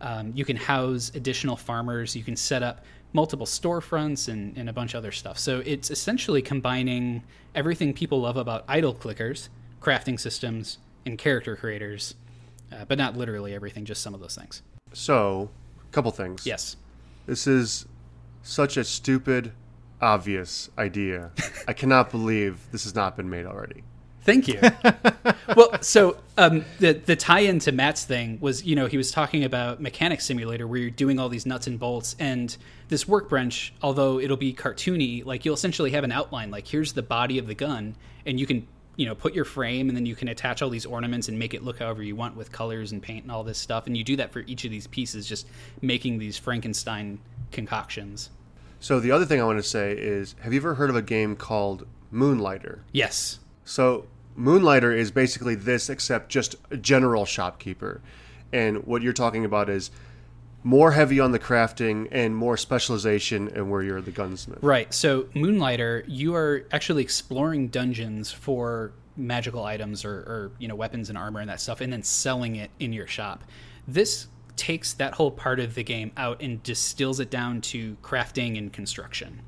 Um, 0.00 0.32
you 0.34 0.44
can 0.44 0.56
house 0.56 1.12
additional 1.14 1.56
farmers. 1.56 2.16
You 2.16 2.24
can 2.24 2.36
set 2.36 2.62
up 2.62 2.84
multiple 3.12 3.46
storefronts 3.46 4.28
and, 4.28 4.56
and 4.56 4.68
a 4.68 4.72
bunch 4.72 4.94
of 4.94 4.98
other 4.98 5.12
stuff. 5.12 5.38
So 5.38 5.62
it's 5.64 5.90
essentially 5.90 6.42
combining 6.42 7.22
everything 7.54 7.92
people 7.92 8.20
love 8.20 8.36
about 8.36 8.64
idle 8.66 8.94
clickers, 8.94 9.48
crafting 9.80 10.18
systems, 10.18 10.78
and 11.06 11.18
character 11.18 11.56
creators, 11.56 12.14
uh, 12.72 12.84
but 12.86 12.98
not 12.98 13.16
literally 13.16 13.54
everything, 13.54 13.84
just 13.84 14.02
some 14.02 14.14
of 14.14 14.20
those 14.20 14.34
things. 14.34 14.62
So, 14.92 15.50
a 15.88 15.92
couple 15.92 16.10
things. 16.10 16.46
Yes. 16.46 16.76
This 17.26 17.46
is 17.46 17.86
such 18.42 18.76
a 18.76 18.84
stupid, 18.84 19.52
obvious 20.02 20.68
idea. 20.76 21.30
I 21.68 21.72
cannot 21.72 22.10
believe 22.10 22.58
this 22.72 22.84
has 22.84 22.94
not 22.94 23.16
been 23.16 23.30
made 23.30 23.46
already. 23.46 23.84
Thank 24.24 24.46
you. 24.46 24.60
well, 25.56 25.82
so 25.82 26.16
um, 26.38 26.64
the 26.78 26.92
the 26.92 27.16
tie-in 27.16 27.58
to 27.60 27.72
Matt's 27.72 28.04
thing 28.04 28.38
was, 28.40 28.64
you 28.64 28.76
know, 28.76 28.86
he 28.86 28.96
was 28.96 29.10
talking 29.10 29.42
about 29.42 29.80
mechanic 29.80 30.20
simulator 30.20 30.66
where 30.66 30.78
you're 30.78 30.90
doing 30.90 31.18
all 31.18 31.28
these 31.28 31.44
nuts 31.44 31.66
and 31.66 31.78
bolts, 31.78 32.14
and 32.20 32.56
this 32.88 33.08
workbench, 33.08 33.74
although 33.82 34.20
it'll 34.20 34.36
be 34.36 34.54
cartoony, 34.54 35.24
like 35.24 35.44
you'll 35.44 35.54
essentially 35.54 35.90
have 35.90 36.04
an 36.04 36.12
outline. 36.12 36.50
Like 36.50 36.68
here's 36.68 36.92
the 36.92 37.02
body 37.02 37.38
of 37.38 37.48
the 37.48 37.54
gun, 37.54 37.96
and 38.24 38.38
you 38.38 38.46
can, 38.46 38.68
you 38.94 39.06
know, 39.06 39.14
put 39.16 39.34
your 39.34 39.44
frame, 39.44 39.88
and 39.88 39.96
then 39.96 40.06
you 40.06 40.14
can 40.14 40.28
attach 40.28 40.62
all 40.62 40.70
these 40.70 40.86
ornaments 40.86 41.28
and 41.28 41.36
make 41.36 41.52
it 41.52 41.64
look 41.64 41.80
however 41.80 42.02
you 42.02 42.14
want 42.14 42.36
with 42.36 42.52
colors 42.52 42.92
and 42.92 43.02
paint 43.02 43.24
and 43.24 43.32
all 43.32 43.42
this 43.42 43.58
stuff. 43.58 43.88
And 43.88 43.96
you 43.96 44.04
do 44.04 44.14
that 44.16 44.32
for 44.32 44.40
each 44.40 44.64
of 44.64 44.70
these 44.70 44.86
pieces, 44.86 45.26
just 45.26 45.48
making 45.80 46.18
these 46.18 46.38
Frankenstein 46.38 47.18
concoctions. 47.50 48.30
So 48.82 48.98
the 48.98 49.12
other 49.12 49.24
thing 49.24 49.40
I 49.40 49.44
want 49.44 49.60
to 49.60 49.62
say 49.62 49.92
is, 49.92 50.34
have 50.40 50.52
you 50.52 50.58
ever 50.58 50.74
heard 50.74 50.90
of 50.90 50.96
a 50.96 51.02
game 51.02 51.36
called 51.36 51.86
Moonlighter? 52.10 52.80
Yes. 52.90 53.38
So 53.64 54.06
Moonlighter 54.36 54.92
is 54.92 55.12
basically 55.12 55.54
this, 55.54 55.88
except 55.88 56.30
just 56.30 56.56
a 56.68 56.76
general 56.76 57.24
shopkeeper. 57.24 58.00
And 58.52 58.84
what 58.84 59.00
you're 59.00 59.12
talking 59.12 59.44
about 59.44 59.70
is 59.70 59.92
more 60.64 60.90
heavy 60.90 61.20
on 61.20 61.30
the 61.30 61.38
crafting 61.38 62.08
and 62.10 62.34
more 62.34 62.56
specialization 62.56 63.48
and 63.54 63.70
where 63.70 63.84
you're 63.84 64.00
the 64.00 64.10
gunsmith. 64.10 64.58
Right. 64.62 64.92
So 64.92 65.28
Moonlighter, 65.32 66.04
you 66.08 66.34
are 66.34 66.66
actually 66.72 67.04
exploring 67.04 67.68
dungeons 67.68 68.32
for 68.32 68.92
magical 69.16 69.64
items 69.64 70.04
or, 70.04 70.12
or 70.12 70.50
you 70.58 70.66
know 70.66 70.74
weapons 70.74 71.08
and 71.08 71.16
armor 71.16 71.38
and 71.38 71.48
that 71.48 71.60
stuff, 71.60 71.80
and 71.80 71.92
then 71.92 72.02
selling 72.02 72.56
it 72.56 72.72
in 72.80 72.92
your 72.92 73.06
shop. 73.06 73.44
This 73.86 74.26
takes 74.56 74.92
that 74.94 75.14
whole 75.14 75.30
part 75.30 75.60
of 75.60 75.74
the 75.74 75.82
game 75.82 76.12
out 76.16 76.40
and 76.42 76.62
distills 76.62 77.20
it 77.20 77.30
down 77.30 77.60
to 77.60 77.96
crafting 78.02 78.58
and 78.58 78.72
construction. 78.72 79.40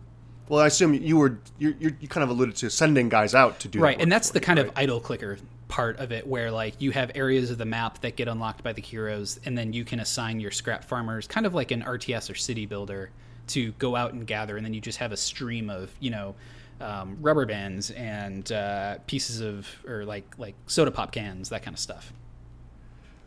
Well, 0.49 0.61
I 0.61 0.67
assume 0.67 0.95
you 0.95 1.17
were 1.17 1.39
you 1.59 1.75
you 1.81 2.09
kind 2.09 2.23
of 2.23 2.31
alluded 2.31 2.57
to 2.57 2.71
sending 2.71 3.09
guys 3.09 3.35
out 3.35 3.61
to 3.61 3.69
do 3.69 3.81
right, 3.81 3.97
that 3.97 4.03
and 4.03 4.13
that's 4.13 4.31
the 4.31 4.41
you, 4.41 4.45
kind 4.45 4.59
right? 4.59 4.69
of 4.69 4.73
idle 4.77 5.01
clicker 5.01 5.39
part 5.69 5.99
of 5.99 6.13
it 6.13 6.27
where 6.27 6.51
like 6.51 6.81
you 6.81 6.91
have 6.91 7.11
areas 7.15 7.51
of 7.51 7.59
the 7.59 7.65
map 7.65 8.01
that 8.01 8.17
get 8.17 8.29
unlocked 8.29 8.63
by 8.63 8.73
the 8.73 8.83
heroes 8.83 9.41
and 9.45 9.57
then 9.57 9.73
you 9.73 9.85
can 9.85 10.01
assign 10.01 10.39
your 10.39 10.51
scrap 10.51 10.85
farmers 10.85 11.27
kind 11.27 11.47
of 11.47 11.55
like 11.55 11.71
an 11.71 11.83
rts 11.83 12.31
or 12.31 12.35
city 12.35 12.67
builder 12.67 13.11
to 13.47 13.73
go 13.73 13.97
out 13.97 14.13
and 14.13 14.27
gather 14.27 14.57
and 14.57 14.65
then 14.65 14.75
you 14.75 14.81
just 14.81 14.99
have 14.99 15.11
a 15.11 15.17
stream 15.17 15.71
of 15.71 15.91
you 16.01 16.11
know 16.11 16.35
um, 16.81 17.17
rubber 17.21 17.47
bands 17.47 17.91
and 17.93 18.53
uh, 18.53 18.99
pieces 19.07 19.41
of 19.41 19.69
or 19.87 20.05
like 20.05 20.27
like 20.39 20.55
soda 20.67 20.91
pop 20.91 21.13
cans 21.13 21.49
that 21.49 21.63
kind 21.63 21.75
of 21.75 21.81
stuff 21.81 22.13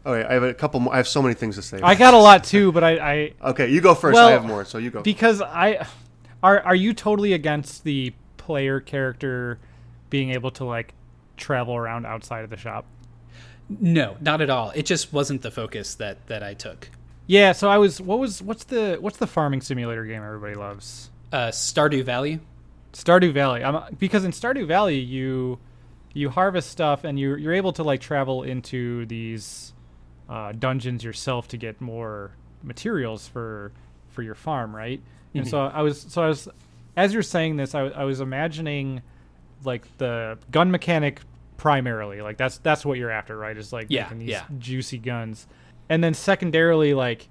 Okay, 0.07 0.27
I 0.27 0.33
have 0.33 0.43
a 0.43 0.53
couple. 0.53 0.79
More, 0.79 0.93
I 0.93 0.97
have 0.97 1.07
so 1.07 1.21
many 1.21 1.33
things 1.35 1.55
to 1.55 1.61
say. 1.61 1.79
I 1.83 1.95
got 1.95 2.13
a 2.13 2.17
lot 2.17 2.43
too, 2.43 2.71
but 2.71 2.83
I, 2.83 2.91
I 3.41 3.49
okay, 3.49 3.69
you 3.69 3.81
go 3.81 3.93
first. 3.93 4.13
Well, 4.15 4.27
I 4.29 4.31
have 4.31 4.45
more, 4.45 4.63
so 4.65 4.77
you 4.77 4.89
go. 4.89 5.01
because 5.01 5.41
I 5.41 5.85
are 6.41 6.61
are 6.61 6.75
you 6.75 6.93
totally 6.93 7.33
against 7.33 7.83
the 7.83 8.13
player 8.37 8.79
character 8.79 9.59
being 10.09 10.31
able 10.31 10.51
to 10.51 10.63
like 10.63 10.93
travel 11.35 11.75
around 11.75 12.05
outside 12.05 12.43
of 12.43 12.49
the 12.49 12.57
shop? 12.57 12.85
no 13.69 14.15
not 14.21 14.39
at 14.39 14.49
all 14.49 14.71
it 14.75 14.85
just 14.85 15.11
wasn't 15.11 15.41
the 15.41 15.51
focus 15.51 15.95
that 15.95 16.25
that 16.27 16.41
i 16.41 16.53
took 16.53 16.89
Yeah, 17.25 17.51
so 17.51 17.67
I 17.67 17.77
was 17.77 17.99
what 17.99 18.17
was 18.17 18.41
what's 18.41 18.63
the 18.63 18.95
what's 19.01 19.17
the 19.17 19.27
farming 19.27 19.59
simulator 19.59 20.05
game 20.05 20.23
everybody 20.23 20.55
loves? 20.55 21.09
uh, 21.33 21.49
stardew 21.49 22.05
valley 22.05 22.39
Stardew 22.93 23.33
Valley. 23.33 23.63
I'm, 23.65 23.93
because 23.99 24.23
in 24.23 24.31
Stardew 24.31 24.65
Valley 24.65 24.99
you 24.99 25.59
you 26.13 26.29
harvest 26.29 26.69
stuff 26.69 27.03
and 27.03 27.19
you 27.19 27.35
you're 27.35 27.53
able 27.53 27.73
to 27.73 27.83
like 27.83 27.99
travel 27.99 28.43
into 28.43 29.05
these 29.07 29.73
uh, 30.29 30.51
dungeons 30.51 31.03
yourself 31.03 31.47
to 31.49 31.57
get 31.57 31.79
more 31.81 32.31
materials 32.63 33.27
for 33.27 33.71
for 34.09 34.21
your 34.23 34.35
farm, 34.35 34.75
right? 34.75 35.01
And 35.33 35.47
so 35.47 35.59
I 35.59 35.81
was 35.83 36.01
so 36.09 36.23
I 36.23 36.27
was 36.27 36.49
as 36.95 37.13
you're 37.13 37.21
saying 37.21 37.57
this, 37.57 37.75
I, 37.75 38.03
was 38.03 38.21
imagining 38.21 39.03
like 39.63 39.85
the 39.99 40.39
gun 40.49 40.71
mechanic 40.71 41.21
primarily, 41.57 42.21
like 42.21 42.37
that's 42.37 42.57
that's 42.57 42.83
what 42.85 42.97
you're 42.97 43.11
after, 43.11 43.37
right? 43.37 43.55
Is 43.55 43.71
like 43.71 43.87
Yeah, 43.89 44.03
making 44.03 44.19
these 44.19 44.29
yeah. 44.29 44.45
juicy 44.57 44.97
guns, 44.97 45.47
and 45.89 46.03
then 46.03 46.13
secondarily 46.15 46.93
like 46.95 47.29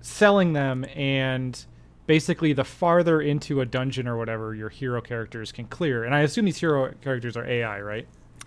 selling 0.00 0.52
them 0.52 0.84
and 0.94 1.64
basically 2.06 2.52
the 2.52 2.64
farther 2.64 3.20
into 3.20 3.60
a 3.60 3.66
dungeon 3.66 4.06
or 4.06 4.18
whatever 4.18 4.54
your 4.54 4.68
hero 4.68 5.00
characters 5.00 5.52
can 5.52 5.66
clear. 5.66 6.04
And 6.04 6.14
I 6.14 6.20
assume 6.20 6.44
these 6.44 6.58
hero 6.58 6.92
characters 7.00 7.36
are 7.36 7.46
AI, 7.46 7.80
right? 7.80 8.06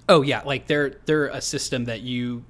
Oh 0.09 0.21
yeah, 0.21 0.41
like 0.43 0.67
they're 0.67 0.95
they're 1.05 1.27
a 1.27 1.41
system 1.41 1.85
that 1.85 2.01
you 2.01 2.43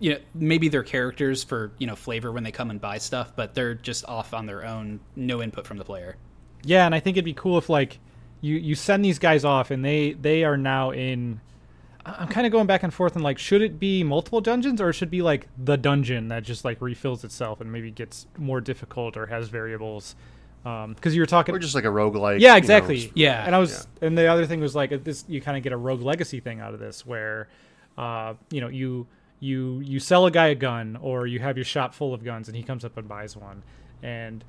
you 0.00 0.12
know 0.12 0.18
maybe 0.34 0.68
they're 0.68 0.82
characters 0.82 1.42
for 1.44 1.72
you 1.78 1.86
know 1.86 1.96
flavor 1.96 2.30
when 2.32 2.44
they 2.44 2.52
come 2.52 2.70
and 2.70 2.80
buy 2.80 2.98
stuff, 2.98 3.32
but 3.36 3.54
they're 3.54 3.74
just 3.74 4.04
off 4.06 4.32
on 4.34 4.46
their 4.46 4.64
own, 4.64 5.00
no 5.16 5.42
input 5.42 5.66
from 5.66 5.76
the 5.78 5.84
player. 5.84 6.16
Yeah, 6.64 6.86
and 6.86 6.94
I 6.94 7.00
think 7.00 7.16
it'd 7.16 7.24
be 7.24 7.34
cool 7.34 7.58
if 7.58 7.68
like 7.68 7.98
you 8.40 8.56
you 8.56 8.74
send 8.74 9.04
these 9.04 9.18
guys 9.18 9.44
off 9.44 9.70
and 9.70 9.84
they 9.84 10.12
they 10.12 10.44
are 10.44 10.56
now 10.56 10.90
in 10.92 11.40
I- 12.06 12.16
I'm 12.20 12.28
kind 12.28 12.46
of 12.46 12.52
going 12.52 12.66
back 12.66 12.82
and 12.84 12.94
forth 12.94 13.14
and 13.16 13.24
like 13.24 13.38
should 13.38 13.62
it 13.62 13.78
be 13.80 14.04
multiple 14.04 14.40
dungeons 14.40 14.80
or 14.80 14.90
it 14.90 14.94
should 14.94 15.10
be 15.10 15.22
like 15.22 15.48
the 15.58 15.76
dungeon 15.76 16.28
that 16.28 16.44
just 16.44 16.64
like 16.64 16.80
refills 16.80 17.24
itself 17.24 17.60
and 17.60 17.72
maybe 17.72 17.90
gets 17.90 18.26
more 18.38 18.60
difficult 18.60 19.16
or 19.16 19.26
has 19.26 19.48
variables 19.48 20.14
um 20.64 20.92
because 20.94 21.14
you 21.16 21.20
were 21.22 21.26
talking 21.26 21.54
or 21.54 21.58
just 21.58 21.74
like 21.74 21.84
a 21.84 21.88
roguelike. 21.88 22.38
yeah 22.40 22.48
you 22.48 22.52
know, 22.52 22.56
exactly 22.56 23.12
Yeah. 23.14 23.44
and 23.44 23.54
i 23.54 23.58
was 23.58 23.86
and 24.02 24.16
the 24.18 24.26
other 24.28 24.46
thing 24.46 24.60
was 24.60 24.74
like 24.74 25.04
this 25.04 25.24
you 25.28 25.40
kind 25.40 25.56
of 25.56 25.62
get 25.64 25.72
a 25.72 25.76
rogue 25.76 26.02
legacy 26.02 26.38
thing 26.40 26.60
out 26.60 26.74
of 26.74 26.80
this 26.80 27.04
where 27.06 27.48
uh 27.96 28.34
you 28.50 28.60
know 28.60 28.68
you 28.68 29.06
you 29.40 29.80
you 29.80 30.00
sell 30.00 30.26
a 30.26 30.30
guy 30.30 30.48
a 30.48 30.54
gun 30.54 30.98
or 31.00 31.26
you 31.26 31.38
have 31.38 31.56
your 31.56 31.64
shop 31.64 31.94
full 31.94 32.12
of 32.12 32.24
guns 32.24 32.48
and 32.48 32.56
he 32.56 32.62
comes 32.62 32.84
up 32.84 32.96
and 32.96 33.08
buys 33.08 33.36
one. 33.36 33.62
And 34.02 34.44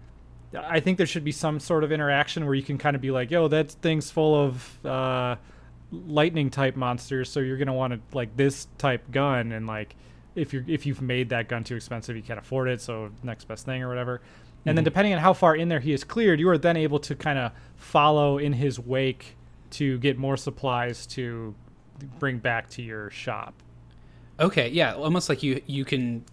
i 0.68 0.80
think 0.80 0.98
there 0.98 1.06
should 1.06 1.24
be 1.24 1.32
some 1.32 1.60
sort 1.60 1.84
of 1.84 1.92
interaction 1.92 2.44
where 2.44 2.56
you 2.56 2.64
can 2.64 2.76
kind 2.76 2.96
of 2.96 3.02
be 3.04 3.12
like 3.12 3.30
yo 3.30 3.48
that 3.48 3.70
thing's 3.70 4.10
full 4.10 4.34
of 4.34 4.84
uh 4.84 5.36
lightning 5.92 6.50
type 6.50 6.76
monsters 6.76 7.30
so 7.30 7.40
you're 7.40 7.58
going 7.58 7.68
to 7.68 7.74
want 7.74 7.94
to 7.94 8.00
like 8.16 8.36
this 8.38 8.68
type 8.78 9.10
gun. 9.12 9.52
And 9.52 9.68
like 9.68 9.96
if 10.36 10.54
you're 10.54 10.64
if 10.68 10.86
you've 10.86 11.02
made 11.02 11.30
that 11.30 11.50
gun 11.50 11.64
too 11.64 11.76
expensive 11.76 12.16
you 12.16 12.22
can't 12.22 12.40
afford 12.40 12.70
it 12.70 12.82
so 12.82 13.12
next 13.24 13.48
best 13.48 13.66
thing 13.66 13.82
or 13.82 13.88
whatever. 13.88 14.22
And 14.66 14.78
then 14.78 14.84
depending 14.84 15.14
on 15.14 15.20
how 15.20 15.34
far 15.34 15.56
in 15.56 15.70
there 15.70 15.80
he 15.80 15.94
is 15.94 16.04
cleared 16.04 16.40
you 16.40 16.50
are 16.50 16.58
then 16.58 16.78
able 16.78 17.00
to 17.00 17.16
kind 17.16 17.40
of 17.40 17.52
follow 17.76 18.38
in 18.38 18.54
his 18.54 18.80
wake 18.80 19.36
to 19.72 19.98
get 20.00 20.18
more 20.18 20.38
supplies 20.38 21.08
to 21.08 21.56
bring 22.20 22.38
back 22.40 22.70
to 22.72 22.82
your 22.82 23.10
shop 23.10 23.54
Okay, 24.40 24.70
yeah, 24.70 24.96
almost 24.96 25.28
like 25.30 25.44
you 25.44 25.62
you 25.68 25.84
can 25.86 26.24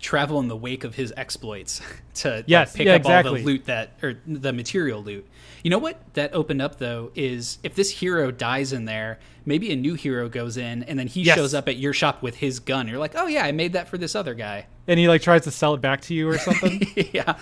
travel 0.00 0.38
in 0.38 0.48
the 0.48 0.56
wake 0.56 0.84
of 0.84 0.94
his 0.94 1.14
exploits 1.16 1.80
to 2.14 2.44
like, 2.46 2.74
pick 2.74 2.86
yeah, 2.86 2.94
up 2.96 3.06
all 3.06 3.22
the 3.22 3.40
loot 3.42 3.64
that 3.64 3.92
or 4.02 4.14
the 4.26 4.52
material 4.52 5.02
loot. 5.02 5.26
You 5.62 5.70
know 5.70 5.78
what 5.78 5.98
that 6.14 6.34
opened 6.34 6.60
up 6.60 6.76
though 6.78 7.10
is 7.14 7.58
if 7.62 7.74
this 7.74 7.90
hero 7.90 8.30
dies 8.30 8.72
in 8.74 8.84
there, 8.84 9.18
maybe 9.46 9.72
a 9.72 9.76
new 9.76 9.94
hero 9.94 10.28
goes 10.28 10.58
in 10.58 10.82
and 10.82 10.98
then 10.98 11.06
he 11.06 11.22
Yes. 11.22 11.36
shows 11.36 11.54
up 11.54 11.68
at 11.68 11.76
your 11.78 11.94
shop 11.94 12.22
with 12.22 12.36
his 12.36 12.60
gun. 12.60 12.86
You're 12.86 12.98
like, 12.98 13.14
oh 13.16 13.26
yeah, 13.26 13.44
I 13.46 13.52
made 13.52 13.72
that 13.72 13.88
for 13.88 13.96
this 13.96 14.14
other 14.14 14.34
guy. 14.34 14.66
and 14.86 14.98
he 15.00 15.08
like 15.08 15.22
tries 15.22 15.42
to 15.44 15.50
sell 15.50 15.72
it 15.74 15.80
back 15.80 16.02
to 16.02 16.14
you 16.14 16.28
or 16.28 16.36
something 16.48 16.86
yeah. 17.12 17.36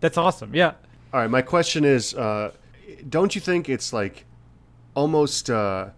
that's 0.00 0.16
awesome 0.16 0.54
yeah 0.54 0.72
All 1.12 1.20
right, 1.20 1.28
my 1.30 1.42
question 1.42 1.84
is, 1.84 2.14
uh, 2.14 2.52
don't 3.10 3.34
you 3.34 3.40
think 3.42 3.68
it's 3.68 3.92
like 3.92 4.24
almost 4.94 5.50
uh, 5.50 5.90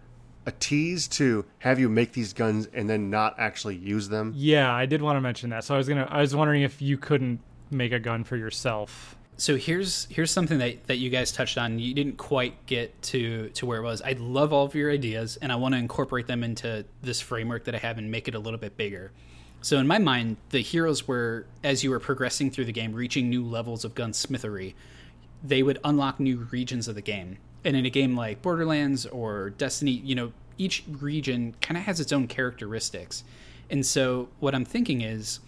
a 0.45 0.51
tease 0.51 1.07
to 1.07 1.45
have 1.59 1.79
you 1.79 1.89
make 1.89 2.13
these 2.13 2.33
guns 2.33 2.67
and 2.73 2.89
then 2.89 3.09
not 3.09 3.35
actually 3.37 3.75
use 3.75 4.09
them? 4.09 4.33
yeah 4.35 4.73
i 4.73 4.85
did 4.85 5.01
want 5.01 5.17
to 5.17 5.21
mention 5.21 5.49
that 5.49 5.63
so 5.63 5.73
i 5.73 5.77
was 5.77 5.87
gonna 5.87 6.07
i 6.09 6.21
was 6.21 6.35
wondering 6.35 6.61
if 6.61 6.81
you 6.81 6.97
couldn't 6.97 7.39
make 7.71 7.91
a 7.91 7.99
gun 7.99 8.23
for 8.23 8.37
yourself 8.37 9.15
So 9.37 9.57
here's 9.57 10.07
here's 10.09 10.31
something 10.31 10.59
that, 10.59 10.85
that 10.87 10.97
you 10.97 11.09
guys 11.09 11.31
touched 11.33 11.57
on. 11.57 11.77
You 11.77 11.93
didn't 11.93 12.15
quite 12.17 12.65
get 12.67 12.89
to 13.11 13.49
to 13.49 13.65
where 13.65 13.79
it 13.79 13.83
was. 13.83 14.01
I 14.01 14.13
love 14.17 14.53
all 14.53 14.63
of 14.65 14.73
your 14.75 14.89
ideas, 14.89 15.37
and 15.41 15.51
I 15.51 15.57
want 15.57 15.73
to 15.73 15.77
incorporate 15.77 16.27
them 16.27 16.41
into 16.41 16.85
this 17.01 17.19
framework 17.19 17.65
that 17.65 17.75
I 17.75 17.79
have 17.79 17.97
and 17.97 18.09
make 18.09 18.29
it 18.29 18.35
a 18.35 18.39
little 18.39 18.59
bit 18.59 18.77
bigger. 18.77 19.11
So 19.61 19.77
in 19.77 19.87
my 19.87 19.97
mind, 19.97 20.37
the 20.51 20.61
heroes 20.61 21.05
were 21.05 21.47
as 21.65 21.83
you 21.83 21.89
were 21.89 21.99
progressing 21.99 22.49
through 22.49 22.65
the 22.65 22.71
game, 22.71 22.93
reaching 22.93 23.29
new 23.29 23.43
levels 23.43 23.83
of 23.83 23.93
gunsmithery, 23.93 24.73
they 25.43 25.63
would 25.63 25.79
unlock 25.83 26.17
new 26.19 26.47
regions 26.51 26.87
of 26.87 26.95
the 26.95 27.01
game. 27.01 27.37
And 27.65 27.75
in 27.75 27.85
a 27.85 27.89
game 27.89 28.15
like 28.15 28.41
Borderlands 28.41 29.05
or 29.05 29.49
Destiny, 29.49 29.91
you 29.91 30.15
know, 30.15 30.31
each 30.57 30.83
region 30.87 31.55
kind 31.61 31.77
of 31.77 31.83
has 31.83 31.99
its 31.99 32.13
own 32.13 32.27
characteristics. 32.27 33.23
And 33.69 33.85
so 33.85 34.29
what 34.39 34.55
I'm 34.55 34.63
thinking 34.63 35.01
is 35.01 35.39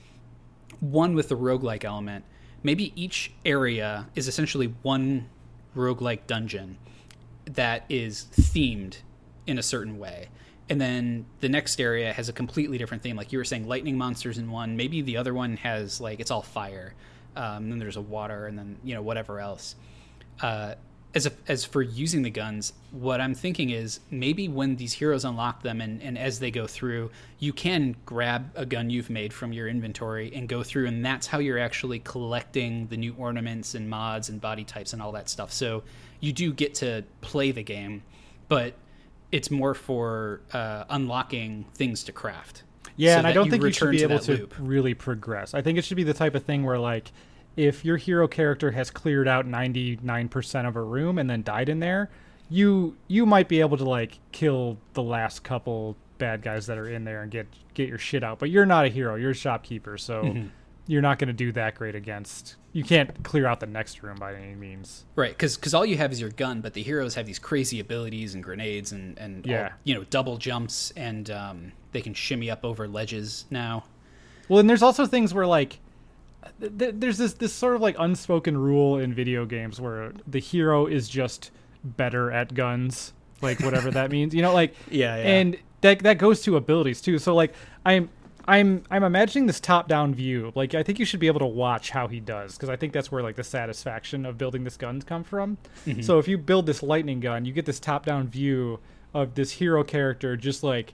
one 0.79 1.15
with 1.15 1.29
the 1.29 1.37
roguelike 1.37 1.85
element, 1.85 2.25
maybe 2.63 2.91
each 3.01 3.31
area 3.45 4.07
is 4.15 4.27
essentially 4.27 4.73
one 4.81 5.29
roguelike 5.75 6.27
dungeon 6.27 6.77
that 7.45 7.85
is 7.87 8.27
themed 8.33 8.97
in 9.45 9.57
a 9.57 9.63
certain 9.63 9.97
way. 9.97 10.27
And 10.69 10.81
then 10.81 11.25
the 11.39 11.47
next 11.47 11.79
area 11.79 12.11
has 12.11 12.27
a 12.27 12.33
completely 12.33 12.77
different 12.77 13.01
theme. 13.01 13.15
Like 13.15 13.31
you 13.31 13.37
were 13.37 13.45
saying, 13.45 13.67
lightning 13.67 13.97
monsters 13.97 14.37
in 14.37 14.51
one. 14.51 14.75
Maybe 14.75 15.01
the 15.01 15.15
other 15.17 15.33
one 15.33 15.55
has 15.57 16.01
like 16.01 16.19
it's 16.19 16.31
all 16.31 16.41
fire. 16.41 16.93
Um, 17.37 17.69
then 17.69 17.79
there's 17.79 17.95
a 17.95 18.01
water, 18.01 18.47
and 18.47 18.57
then 18.57 18.77
you 18.83 18.95
know 18.95 19.01
whatever 19.01 19.39
else. 19.39 19.75
Uh, 20.41 20.73
as 21.17 21.25
a, 21.25 21.31
as 21.47 21.65
for 21.65 21.81
using 21.81 22.21
the 22.21 22.29
guns, 22.29 22.73
what 22.91 23.19
I'm 23.19 23.33
thinking 23.33 23.71
is 23.71 24.01
maybe 24.11 24.47
when 24.47 24.75
these 24.75 24.93
heroes 24.93 25.25
unlock 25.25 25.63
them 25.63 25.81
and, 25.81 25.99
and 26.03 26.15
as 26.15 26.39
they 26.39 26.51
go 26.51 26.67
through, 26.67 27.09
you 27.39 27.53
can 27.53 27.95
grab 28.05 28.51
a 28.53 28.67
gun 28.67 28.91
you've 28.91 29.09
made 29.09 29.33
from 29.33 29.51
your 29.51 29.67
inventory 29.67 30.31
and 30.35 30.47
go 30.47 30.61
through, 30.61 30.85
and 30.85 31.03
that's 31.03 31.25
how 31.25 31.39
you're 31.39 31.57
actually 31.57 31.97
collecting 31.99 32.85
the 32.87 32.97
new 32.97 33.15
ornaments 33.17 33.73
and 33.73 33.89
mods 33.89 34.29
and 34.29 34.39
body 34.39 34.63
types 34.63 34.93
and 34.93 35.01
all 35.01 35.11
that 35.11 35.27
stuff. 35.27 35.51
So 35.51 35.81
you 36.19 36.31
do 36.33 36.53
get 36.53 36.75
to 36.75 37.03
play 37.21 37.49
the 37.51 37.63
game, 37.63 38.03
but 38.47 38.75
it's 39.31 39.49
more 39.49 39.73
for 39.73 40.41
uh, 40.53 40.83
unlocking 40.87 41.65
things 41.73 42.03
to 42.03 42.11
craft. 42.11 42.61
Yeah, 42.95 43.15
so 43.15 43.17
and 43.19 43.27
I 43.27 43.33
don't 43.33 43.45
you 43.45 43.51
think 43.51 43.63
you 43.63 43.71
should 43.71 43.91
be 43.91 43.97
to 43.97 44.03
able 44.03 44.19
to 44.19 44.37
loop. 44.37 44.53
really 44.59 44.93
progress. 44.93 45.55
I 45.55 45.63
think 45.63 45.79
it 45.79 45.85
should 45.85 45.97
be 45.97 46.03
the 46.03 46.13
type 46.13 46.35
of 46.35 46.43
thing 46.43 46.63
where 46.63 46.77
like 46.77 47.11
if 47.57 47.83
your 47.83 47.97
hero 47.97 48.27
character 48.27 48.71
has 48.71 48.89
cleared 48.89 49.27
out 49.27 49.45
99% 49.45 50.67
of 50.67 50.75
a 50.75 50.81
room 50.81 51.17
and 51.17 51.29
then 51.29 51.43
died 51.43 51.69
in 51.69 51.79
there, 51.79 52.09
you 52.49 52.95
you 53.07 53.25
might 53.25 53.49
be 53.49 53.59
able 53.59 53.75
to 53.77 53.83
like 53.83 54.19
kill 54.31 54.77
the 54.93 55.03
last 55.03 55.43
couple 55.43 55.97
bad 56.17 56.41
guys 56.41 56.65
that 56.67 56.77
are 56.77 56.87
in 56.89 57.03
there 57.03 57.21
and 57.23 57.31
get 57.31 57.47
get 57.73 57.89
your 57.89 57.97
shit 57.97 58.23
out. 58.23 58.39
But 58.39 58.49
you're 58.49 58.65
not 58.65 58.85
a 58.85 58.89
hero, 58.89 59.15
you're 59.15 59.31
a 59.31 59.35
shopkeeper, 59.35 59.97
so 59.97 60.23
Mm-hmm. 60.23 60.47
you're 60.87 61.01
not 61.01 61.19
going 61.19 61.27
to 61.27 61.33
do 61.33 61.51
that 61.51 61.75
great 61.75 61.95
against. 61.95 62.55
You 62.71 62.83
can't 62.83 63.23
clear 63.23 63.45
out 63.47 63.59
the 63.59 63.65
next 63.65 64.01
room 64.03 64.17
by 64.17 64.33
any 64.35 64.55
means. 64.55 65.03
Right, 65.15 65.31
because 65.37 65.73
all 65.73 65.85
you 65.85 65.97
have 65.97 66.11
is 66.13 66.21
your 66.21 66.29
gun, 66.29 66.61
but 66.61 66.73
the 66.73 66.83
heroes 66.83 67.15
have 67.15 67.25
these 67.25 67.39
crazy 67.39 67.79
abilities 67.79 68.33
and 68.35 68.43
grenades 68.43 68.91
and 68.93 69.17
and 69.19 69.45
all- 69.45 69.69
you 69.83 69.93
know 69.95 70.05
double 70.05 70.37
jumps 70.37 70.91
and 70.95 71.29
um, 71.31 71.71
they 71.91 72.01
can 72.01 72.13
shimmy 72.13 72.49
up 72.49 72.63
over 72.63 72.87
ledges 72.87 73.45
now. 73.49 73.83
Well, 74.47 74.59
and 74.59 74.69
there's 74.69 74.83
also 74.83 75.05
things 75.05 75.33
where 75.33 75.45
like 75.47 75.79
th- 76.59 76.77
th- 76.77 76.95
there's 76.97 77.17
this 77.17 77.33
this 77.33 77.53
sort 77.53 77.75
of 77.75 77.81
like 77.81 77.95
unspoken 77.99 78.57
rule 78.57 78.97
in 78.97 79.13
video 79.13 79.45
games 79.45 79.79
where 79.81 80.13
the 80.27 80.39
hero 80.39 80.85
is 80.85 81.07
just 81.09 81.51
better 81.83 82.31
at 82.31 82.53
guns, 82.53 83.13
like 83.41 83.59
whatever 83.61 83.91
that 83.91 84.11
means. 84.17 84.33
You 84.33 84.41
know, 84.41 84.53
like 84.53 84.75
Yeah, 84.89 85.15
yeah. 85.17 85.23
and 85.23 85.57
that 85.81 85.99
that 85.99 86.17
goes 86.17 86.41
to 86.43 86.55
abilities 86.57 87.01
too. 87.01 87.17
So 87.19 87.33
like 87.35 87.53
I'm 87.85 88.09
I'm 88.47 88.83
I'm 88.89 89.03
imagining 89.03 89.45
this 89.45 89.59
top-down 89.59 90.15
view. 90.15 90.51
Like 90.55 90.73
I 90.73 90.81
think 90.83 90.99
you 90.99 91.05
should 91.05 91.19
be 91.19 91.27
able 91.27 91.39
to 91.41 91.45
watch 91.45 91.89
how 91.89 92.07
he 92.07 92.19
does 92.19 92.55
because 92.55 92.69
I 92.69 92.75
think 92.75 92.93
that's 92.93 93.11
where 93.11 93.21
like 93.21 93.35
the 93.35 93.43
satisfaction 93.43 94.25
of 94.25 94.37
building 94.37 94.63
this 94.63 94.77
gun 94.77 95.01
come 95.01 95.23
from. 95.23 95.57
Mm-hmm. 95.85 96.01
So 96.01 96.17
if 96.19 96.27
you 96.27 96.37
build 96.37 96.65
this 96.65 96.81
lightning 96.81 97.19
gun, 97.19 97.45
you 97.45 97.51
get 97.53 97.65
this 97.65 97.79
top-down 97.79 98.27
view 98.29 98.79
of 99.13 99.35
this 99.35 99.51
hero 99.51 99.83
character 99.83 100.35
just 100.37 100.63
like 100.63 100.93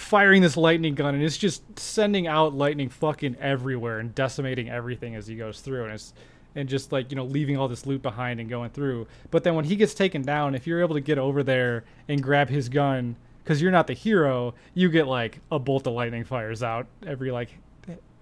firing 0.00 0.42
this 0.42 0.56
lightning 0.56 0.94
gun 0.94 1.14
and 1.14 1.22
it's 1.22 1.36
just 1.36 1.62
sending 1.78 2.26
out 2.26 2.54
lightning 2.54 2.88
fucking 2.88 3.36
everywhere 3.40 3.98
and 3.98 4.14
decimating 4.14 4.68
everything 4.68 5.14
as 5.14 5.26
he 5.26 5.36
goes 5.36 5.60
through 5.60 5.84
and 5.84 5.92
it's 5.92 6.14
and 6.54 6.68
just 6.68 6.90
like 6.90 7.10
you 7.10 7.16
know 7.16 7.24
leaving 7.24 7.56
all 7.56 7.68
this 7.68 7.86
loot 7.86 8.00
behind 8.02 8.40
and 8.40 8.48
going 8.48 8.70
through 8.70 9.06
but 9.30 9.44
then 9.44 9.54
when 9.54 9.64
he 9.64 9.76
gets 9.76 9.94
taken 9.94 10.22
down 10.22 10.54
if 10.54 10.66
you're 10.66 10.80
able 10.80 10.94
to 10.94 11.00
get 11.00 11.18
over 11.18 11.42
there 11.42 11.84
and 12.08 12.22
grab 12.22 12.48
his 12.48 12.68
gun 12.68 13.14
because 13.44 13.60
you're 13.60 13.70
not 13.70 13.86
the 13.86 13.92
hero 13.92 14.54
you 14.74 14.88
get 14.88 15.06
like 15.06 15.38
a 15.52 15.58
bolt 15.58 15.86
of 15.86 15.92
lightning 15.92 16.24
fires 16.24 16.62
out 16.62 16.86
every 17.06 17.30
like 17.30 17.58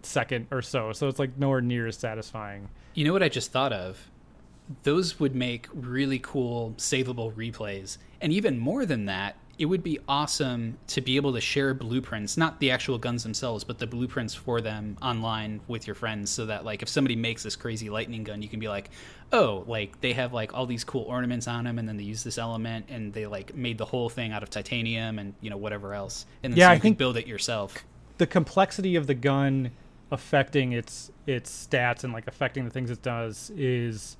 second 0.02 0.46
or 0.50 0.60
so 0.60 0.92
so 0.92 1.06
it's 1.06 1.18
like 1.18 1.38
nowhere 1.38 1.60
near 1.60 1.86
as 1.86 1.96
satisfying 1.96 2.68
You 2.94 3.04
know 3.04 3.12
what 3.12 3.22
I 3.22 3.28
just 3.28 3.52
thought 3.52 3.72
of? 3.72 4.10
Those 4.82 5.20
would 5.20 5.34
make 5.36 5.68
really 5.72 6.18
cool 6.18 6.74
savable 6.76 7.32
replays. 7.32 7.96
And 8.20 8.32
even 8.32 8.58
more 8.58 8.84
than 8.84 9.06
that, 9.06 9.36
it 9.58 9.66
would 9.66 9.82
be 9.82 9.98
awesome 10.08 10.78
to 10.86 11.00
be 11.00 11.16
able 11.16 11.32
to 11.32 11.40
share 11.40 11.74
blueprints, 11.74 12.36
not 12.36 12.60
the 12.60 12.70
actual 12.70 12.96
guns 12.96 13.24
themselves, 13.24 13.64
but 13.64 13.78
the 13.78 13.86
blueprints 13.88 14.32
for 14.32 14.60
them 14.60 14.96
online 15.02 15.60
with 15.66 15.86
your 15.86 15.94
friends 15.96 16.30
so 16.30 16.46
that 16.46 16.64
like 16.64 16.80
if 16.82 16.88
somebody 16.88 17.16
makes 17.16 17.42
this 17.42 17.56
crazy 17.56 17.90
lightning 17.90 18.22
gun, 18.22 18.40
you 18.40 18.48
can 18.48 18.60
be 18.60 18.68
like, 18.68 18.90
"Oh, 19.32 19.64
like 19.66 20.00
they 20.00 20.12
have 20.12 20.32
like 20.32 20.54
all 20.54 20.64
these 20.64 20.84
cool 20.84 21.02
ornaments 21.02 21.48
on 21.48 21.64
them 21.64 21.78
and 21.78 21.88
then 21.88 21.96
they 21.96 22.04
use 22.04 22.22
this 22.22 22.38
element 22.38 22.86
and 22.88 23.12
they 23.12 23.26
like 23.26 23.54
made 23.56 23.78
the 23.78 23.84
whole 23.84 24.08
thing 24.08 24.30
out 24.32 24.44
of 24.44 24.50
titanium 24.50 25.18
and, 25.18 25.34
you 25.40 25.50
know, 25.50 25.56
whatever 25.56 25.92
else." 25.92 26.24
And 26.44 26.52
then 26.52 26.58
Yeah, 26.58 26.68
so 26.68 26.70
I 26.72 26.74
can 26.76 26.82
think- 26.82 26.98
build 26.98 27.16
it 27.16 27.26
yourself. 27.26 27.84
the 28.18 28.26
complexity 28.26 28.94
of 28.96 29.06
the 29.08 29.14
gun 29.14 29.70
affecting 30.10 30.72
its 30.72 31.10
its 31.26 31.66
stats 31.66 32.04
and 32.04 32.12
like 32.12 32.26
affecting 32.26 32.64
the 32.64 32.70
things 32.70 32.90
it 32.90 33.02
does 33.02 33.50
is 33.56 34.16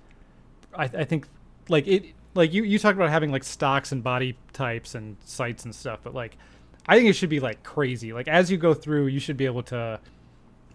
I, 0.75 0.85
I 0.85 1.05
think 1.05 1.27
like 1.69 1.87
it 1.87 2.05
like 2.39 2.55
you 2.55 2.63
you 2.63 2.79
talked 2.79 2.97
about 2.97 3.11
having 3.11 3.31
like 3.31 3.45
stocks 3.45 3.93
and 3.93 4.03
body 4.03 4.39
types 4.55 4.95
and 4.95 5.17
sights 5.25 5.65
and 5.65 5.75
stuff 5.75 6.01
but 6.03 6.15
like 6.15 6.37
I 6.87 6.97
think 6.97 7.09
it 7.09 7.13
should 7.15 7.29
be 7.29 7.41
like 7.41 7.63
crazy 7.63 8.13
like 8.15 8.29
as 8.29 8.51
you 8.51 8.57
go 8.57 8.73
through 8.73 9.09
you 9.09 9.21
should 9.21 9.37
be 9.37 9.45
able 9.45 9.63
to 9.65 10.01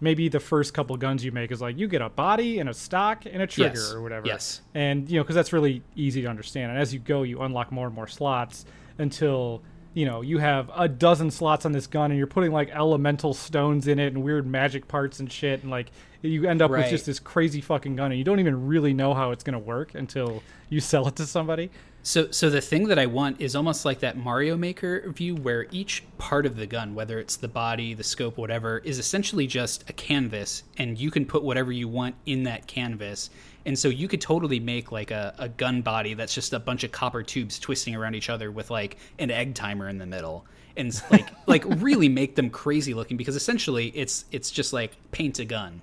maybe 0.02 0.28
the 0.28 0.40
first 0.40 0.74
couple 0.74 0.98
guns 0.98 1.24
you 1.24 1.32
make 1.32 1.52
is 1.52 1.62
like 1.62 1.78
you 1.78 1.88
get 1.88 2.02
a 2.02 2.10
body 2.10 2.60
and 2.60 2.68
a 2.70 2.74
stock 2.74 3.26
and 3.26 3.42
a 3.42 3.48
trigger 3.48 3.80
Yes. 3.80 3.94
or 3.94 4.02
whatever 4.02 4.28
Yes. 4.28 4.62
and 4.76 5.10
you 5.10 5.18
know 5.18 5.24
because 5.24 5.36
that's 5.36 5.54
really 5.54 5.82
easy 5.96 6.22
to 6.22 6.28
understand 6.28 6.72
and 6.72 6.80
as 6.80 6.94
you 6.94 7.00
go 7.00 7.24
you 7.24 7.42
unlock 7.42 7.72
more 7.72 7.88
and 7.88 7.96
more 7.96 8.08
slots 8.08 8.66
until 9.00 9.64
you 9.94 10.06
know 10.06 10.22
you 10.22 10.38
have 10.40 10.70
a 10.76 10.88
dozen 10.88 11.30
slots 11.32 11.66
on 11.66 11.72
this 11.72 11.88
gun 11.88 12.12
and 12.12 12.18
you're 12.18 12.28
putting 12.28 12.52
like 12.52 12.70
elemental 12.70 13.34
stones 13.34 13.88
in 13.88 14.00
it 14.00 14.14
and 14.14 14.24
weird 14.24 14.46
magic 14.48 14.88
parts 14.88 15.20
and 15.20 15.32
shit 15.32 15.62
and 15.62 15.72
like 15.72 15.92
you 16.22 16.48
end 16.48 16.62
up 16.62 16.72
with 16.72 16.90
just 16.90 17.06
this 17.06 17.20
crazy 17.20 17.62
fucking 17.62 17.96
gun 17.96 18.12
and 18.12 18.18
you 18.18 18.24
don't 18.24 18.40
even 18.40 18.66
really 18.66 18.94
know 18.94 19.14
how 19.14 19.32
it's 19.32 19.44
going 19.44 19.54
to 19.54 19.60
work 19.60 19.94
until 19.94 20.42
you 20.70 20.80
sell 20.80 21.08
it 21.08 21.16
to 21.16 21.26
somebody 21.26 21.70
So, 22.06 22.32
so 22.32 22.50
the 22.50 22.60
thing 22.60 22.88
that 22.90 23.00
I 23.00 23.06
want 23.06 23.40
is 23.40 23.56
almost 23.56 23.86
like 23.86 24.00
that 24.00 24.18
Mario 24.18 24.58
Maker 24.58 25.10
view, 25.12 25.36
where 25.36 25.68
each 25.72 26.04
part 26.18 26.46
of 26.46 26.58
the 26.58 26.68
gun, 26.68 26.96
whether 26.96 27.18
it's 27.18 27.38
the 27.38 27.48
body, 27.48 27.94
the 27.94 28.04
scope, 28.04 28.38
whatever, 28.38 28.80
is 28.80 29.00
essentially 29.00 29.48
just 29.48 29.90
a 29.90 29.94
canvas, 29.94 30.64
and 30.78 30.98
you 30.98 31.10
can 31.10 31.26
put 31.26 31.44
whatever 31.44 31.72
you 31.72 31.88
want 31.88 32.16
in 32.26 32.44
that 32.44 32.68
canvas. 32.68 33.30
And 33.66 33.78
so 33.78 33.88
you 33.88 34.08
could 34.08 34.22
totally 34.22 34.60
make 34.60 34.92
like 34.92 35.12
a, 35.12 35.34
a 35.38 35.48
gun 35.50 35.82
body 35.82 36.14
that's 36.14 36.34
just 36.34 36.54
a 36.54 36.60
bunch 36.60 36.84
of 36.84 36.92
copper 36.92 37.24
tubes 37.24 37.60
twisting 37.60 37.96
around 37.96 38.16
each 38.16 38.30
other 38.30 38.52
with 38.52 38.70
like 38.70 38.98
an 39.20 39.32
egg 39.32 39.56
timer 39.56 39.88
in 39.88 39.98
the 39.98 40.06
middle, 40.06 40.46
and 40.76 41.02
like 41.12 41.30
like 41.48 41.64
really 41.82 42.10
make 42.10 42.36
them 42.36 42.50
crazy 42.50 42.94
looking 42.94 43.18
because 43.18 43.36
essentially 43.36 43.88
it's 43.96 44.26
it's 44.32 44.52
just 44.52 44.74
like 44.74 44.92
paint 45.12 45.40
a 45.40 45.46
gun. 45.46 45.82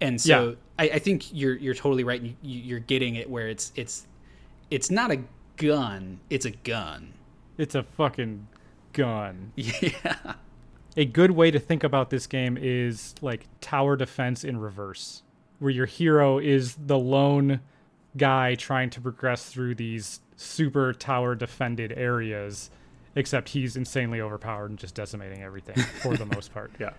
And 0.00 0.20
so 0.20 0.48
Yeah. 0.48 0.54
I, 0.78 0.96
I 0.96 0.98
think 0.98 1.32
you're 1.32 1.54
you're 1.54 1.74
totally 1.74 2.04
right. 2.04 2.20
You, 2.22 2.34
you're 2.42 2.80
getting 2.80 3.14
it 3.16 3.30
where 3.30 3.48
it's 3.48 3.72
it's 3.76 4.06
it's 4.70 4.90
not 4.90 5.10
a 5.10 5.20
gun 5.58 6.18
it's 6.30 6.46
a 6.46 6.50
gun 6.50 7.12
it's 7.58 7.74
a 7.74 7.82
fucking 7.82 8.48
gun 8.94 9.52
yeah 9.56 10.34
a 10.96 11.04
good 11.04 11.30
way 11.30 11.50
to 11.50 11.58
think 11.58 11.84
about 11.84 12.10
this 12.10 12.26
game 12.26 12.58
is 12.60 13.14
like 13.22 13.46
tower 13.60 13.96
defense 13.96 14.44
in 14.44 14.58
reverse, 14.58 15.22
where 15.62 15.70
your 15.70 15.86
hero 15.86 16.38
is 16.38 16.74
the 16.74 16.98
lone 16.98 17.60
guy 18.16 18.56
trying 18.56 18.90
to 18.90 19.00
progress 19.00 19.46
through 19.46 19.76
these 19.76 20.20
super 20.36 20.92
tower 20.92 21.36
defended 21.36 21.92
areas, 21.96 22.68
except 23.14 23.50
he's 23.50 23.76
insanely 23.76 24.20
overpowered 24.20 24.70
and 24.70 24.78
just 24.78 24.94
decimating 24.94 25.42
everything 25.42 25.76
for 26.02 26.16
the 26.16 26.26
most 26.26 26.52
part. 26.52 26.72
Yeah. 26.80 26.90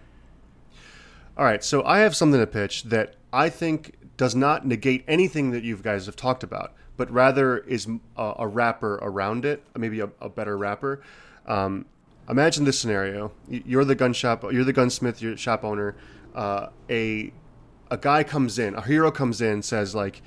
All 1.38 1.44
right, 1.44 1.64
so 1.64 1.84
I 1.84 2.00
have 2.00 2.16
something 2.16 2.40
to 2.40 2.48
pitch 2.48 2.84
that 2.84 3.16
I 3.34 3.50
think 3.50 3.98
does 4.16 4.34
not 4.34 4.66
negate 4.66 5.04
anything 5.08 5.52
that 5.52 5.64
you 5.64 5.76
guys 5.76 6.06
have 6.06 6.16
talked 6.16 6.44
about, 6.44 6.74
but 6.96 7.12
rather 7.12 7.58
is 7.58 7.88
a, 8.16 8.34
a 8.40 8.48
wrapper 8.48 8.96
around 9.02 9.44
it, 9.44 9.64
maybe 9.76 10.00
a, 10.00 10.10
a 10.22 10.30
better 10.30 10.58
wrapper. 10.58 11.02
Um, 11.48 11.86
imagine 12.30 12.64
this 12.64 12.80
scenario: 12.80 13.34
you're 13.50 13.84
the 13.84 13.96
gun 13.96 14.14
shop, 14.14 14.44
you're 14.54 14.64
the 14.64 14.74
gunsmith, 14.74 15.22
you're 15.22 15.32
the 15.32 15.38
shop 15.38 15.66
owner. 15.66 15.96
Uh, 16.34 16.70
a 16.90 17.34
a 17.94 17.98
guy 17.98 18.24
comes 18.24 18.58
in, 18.58 18.74
a 18.76 18.82
hero 18.82 19.12
comes 19.12 19.40
in, 19.40 19.62
says 19.62 19.94
like, 19.94 20.22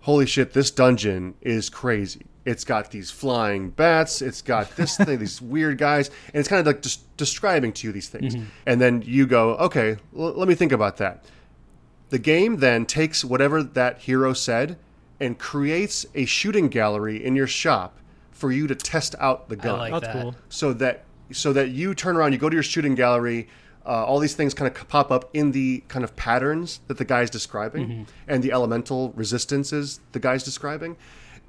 "Holy 0.00 0.26
shit, 0.26 0.52
this 0.52 0.70
dungeon 0.70 1.34
is 1.40 1.70
crazy." 1.70 2.26
It's 2.44 2.64
got 2.64 2.90
these 2.90 3.10
flying 3.10 3.70
bats. 3.70 4.22
It's 4.22 4.42
got 4.42 4.76
this 4.76 4.96
thing, 4.96 5.18
these 5.18 5.40
weird 5.40 5.78
guys, 5.78 6.08
and 6.26 6.36
it's 6.36 6.48
kind 6.48 6.60
of 6.60 6.66
like 6.66 6.82
just 6.82 7.16
describing 7.16 7.72
to 7.74 7.86
you 7.86 7.92
these 7.92 8.08
things. 8.08 8.34
Mm-hmm. 8.34 8.44
And 8.66 8.80
then 8.80 9.02
you 9.04 9.26
go, 9.26 9.56
okay, 9.56 9.96
l- 10.16 10.34
let 10.34 10.48
me 10.48 10.54
think 10.54 10.72
about 10.72 10.98
that. 10.98 11.24
The 12.10 12.18
game 12.18 12.56
then 12.56 12.86
takes 12.86 13.24
whatever 13.24 13.62
that 13.62 13.98
hero 14.00 14.32
said 14.32 14.78
and 15.20 15.38
creates 15.38 16.06
a 16.14 16.24
shooting 16.24 16.68
gallery 16.68 17.24
in 17.24 17.36
your 17.36 17.46
shop 17.46 17.98
for 18.30 18.50
you 18.50 18.66
to 18.66 18.74
test 18.74 19.14
out 19.20 19.48
the 19.48 19.56
i 19.60 19.62
gun 19.62 19.78
like 19.78 19.92
That's 19.92 20.06
that 20.14 20.22
cool. 20.22 20.34
so 20.48 20.72
that 20.74 21.04
so 21.32 21.52
that 21.52 21.68
you 21.70 21.94
turn 21.94 22.16
around, 22.16 22.32
you 22.32 22.38
go 22.38 22.48
to 22.48 22.56
your 22.56 22.62
shooting 22.62 22.94
gallery. 22.94 23.48
Uh, 23.84 24.04
all 24.04 24.18
these 24.18 24.34
things 24.34 24.52
kind 24.54 24.70
of 24.74 24.88
pop 24.88 25.10
up 25.10 25.30
in 25.32 25.52
the 25.52 25.82
kind 25.88 26.04
of 26.04 26.14
patterns 26.14 26.80
that 26.88 26.98
the 26.98 27.04
guy's 27.04 27.30
describing, 27.30 28.06
and 28.28 28.42
the 28.42 28.52
elemental 28.52 29.12
resistances 29.16 30.00
the 30.12 30.20
guy's 30.20 30.42
describing, 30.44 30.96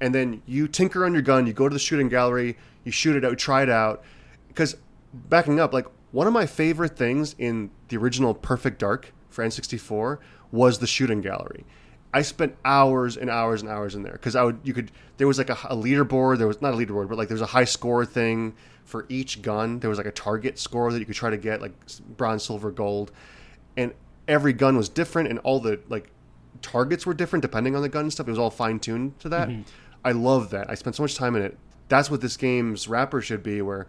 and 0.00 0.14
then 0.14 0.42
you 0.46 0.66
tinker 0.66 1.04
on 1.04 1.12
your 1.12 1.22
gun. 1.22 1.46
You 1.46 1.52
go 1.52 1.68
to 1.68 1.72
the 1.72 1.78
shooting 1.78 2.08
gallery, 2.08 2.56
you 2.84 2.92
shoot 2.92 3.16
it 3.16 3.24
out, 3.24 3.38
try 3.38 3.62
it 3.62 3.70
out. 3.70 4.02
Because 4.48 4.76
backing 5.12 5.60
up, 5.60 5.72
like 5.74 5.86
one 6.10 6.26
of 6.26 6.32
my 6.32 6.46
favorite 6.46 6.96
things 6.96 7.34
in 7.38 7.70
the 7.88 7.96
original 7.96 8.34
Perfect 8.34 8.78
Dark 8.78 9.12
for 9.28 9.44
N64 9.44 10.18
was 10.50 10.78
the 10.78 10.86
shooting 10.86 11.20
gallery. 11.20 11.64
I 12.14 12.22
spent 12.22 12.56
hours 12.64 13.16
and 13.16 13.30
hours 13.30 13.62
and 13.62 13.70
hours 13.70 13.94
in 13.94 14.02
there 14.02 14.12
because 14.12 14.36
I 14.36 14.42
would 14.42 14.60
you 14.64 14.74
could 14.74 14.90
there 15.16 15.26
was 15.26 15.38
like 15.38 15.48
a, 15.48 15.58
a 15.64 15.76
leaderboard 15.76 16.38
there 16.38 16.46
was 16.46 16.60
not 16.60 16.74
a 16.74 16.76
leaderboard 16.76 17.08
but 17.08 17.16
like 17.16 17.28
there 17.28 17.34
was 17.34 17.40
a 17.42 17.46
high 17.46 17.64
score 17.64 18.04
thing 18.04 18.54
for 18.84 19.06
each 19.08 19.42
gun 19.42 19.78
there 19.80 19.88
was 19.88 19.98
like 19.98 20.06
a 20.06 20.12
target 20.12 20.58
score 20.58 20.92
that 20.92 20.98
you 20.98 21.06
could 21.06 21.14
try 21.14 21.30
to 21.30 21.36
get 21.36 21.60
like 21.60 21.72
bronze 22.16 22.44
silver 22.44 22.70
gold. 22.70 23.12
And 23.76 23.94
every 24.28 24.52
gun 24.52 24.76
was 24.76 24.88
different 24.88 25.28
and 25.28 25.38
all 25.40 25.60
the 25.60 25.80
like 25.88 26.10
targets 26.60 27.06
were 27.06 27.14
different 27.14 27.42
depending 27.42 27.74
on 27.74 27.82
the 27.82 27.88
gun 27.88 28.02
and 28.02 28.12
stuff. 28.12 28.28
It 28.28 28.30
was 28.30 28.38
all 28.38 28.50
fine 28.50 28.78
tuned 28.78 29.18
to 29.20 29.28
that. 29.30 29.48
Mm-hmm. 29.48 29.62
I 30.04 30.12
love 30.12 30.50
that. 30.50 30.68
I 30.70 30.74
spent 30.74 30.96
so 30.96 31.02
much 31.02 31.14
time 31.14 31.36
in 31.36 31.42
it. 31.42 31.56
That's 31.88 32.10
what 32.10 32.20
this 32.20 32.36
game's 32.36 32.88
wrapper 32.88 33.20
should 33.20 33.42
be 33.42 33.62
where 33.62 33.86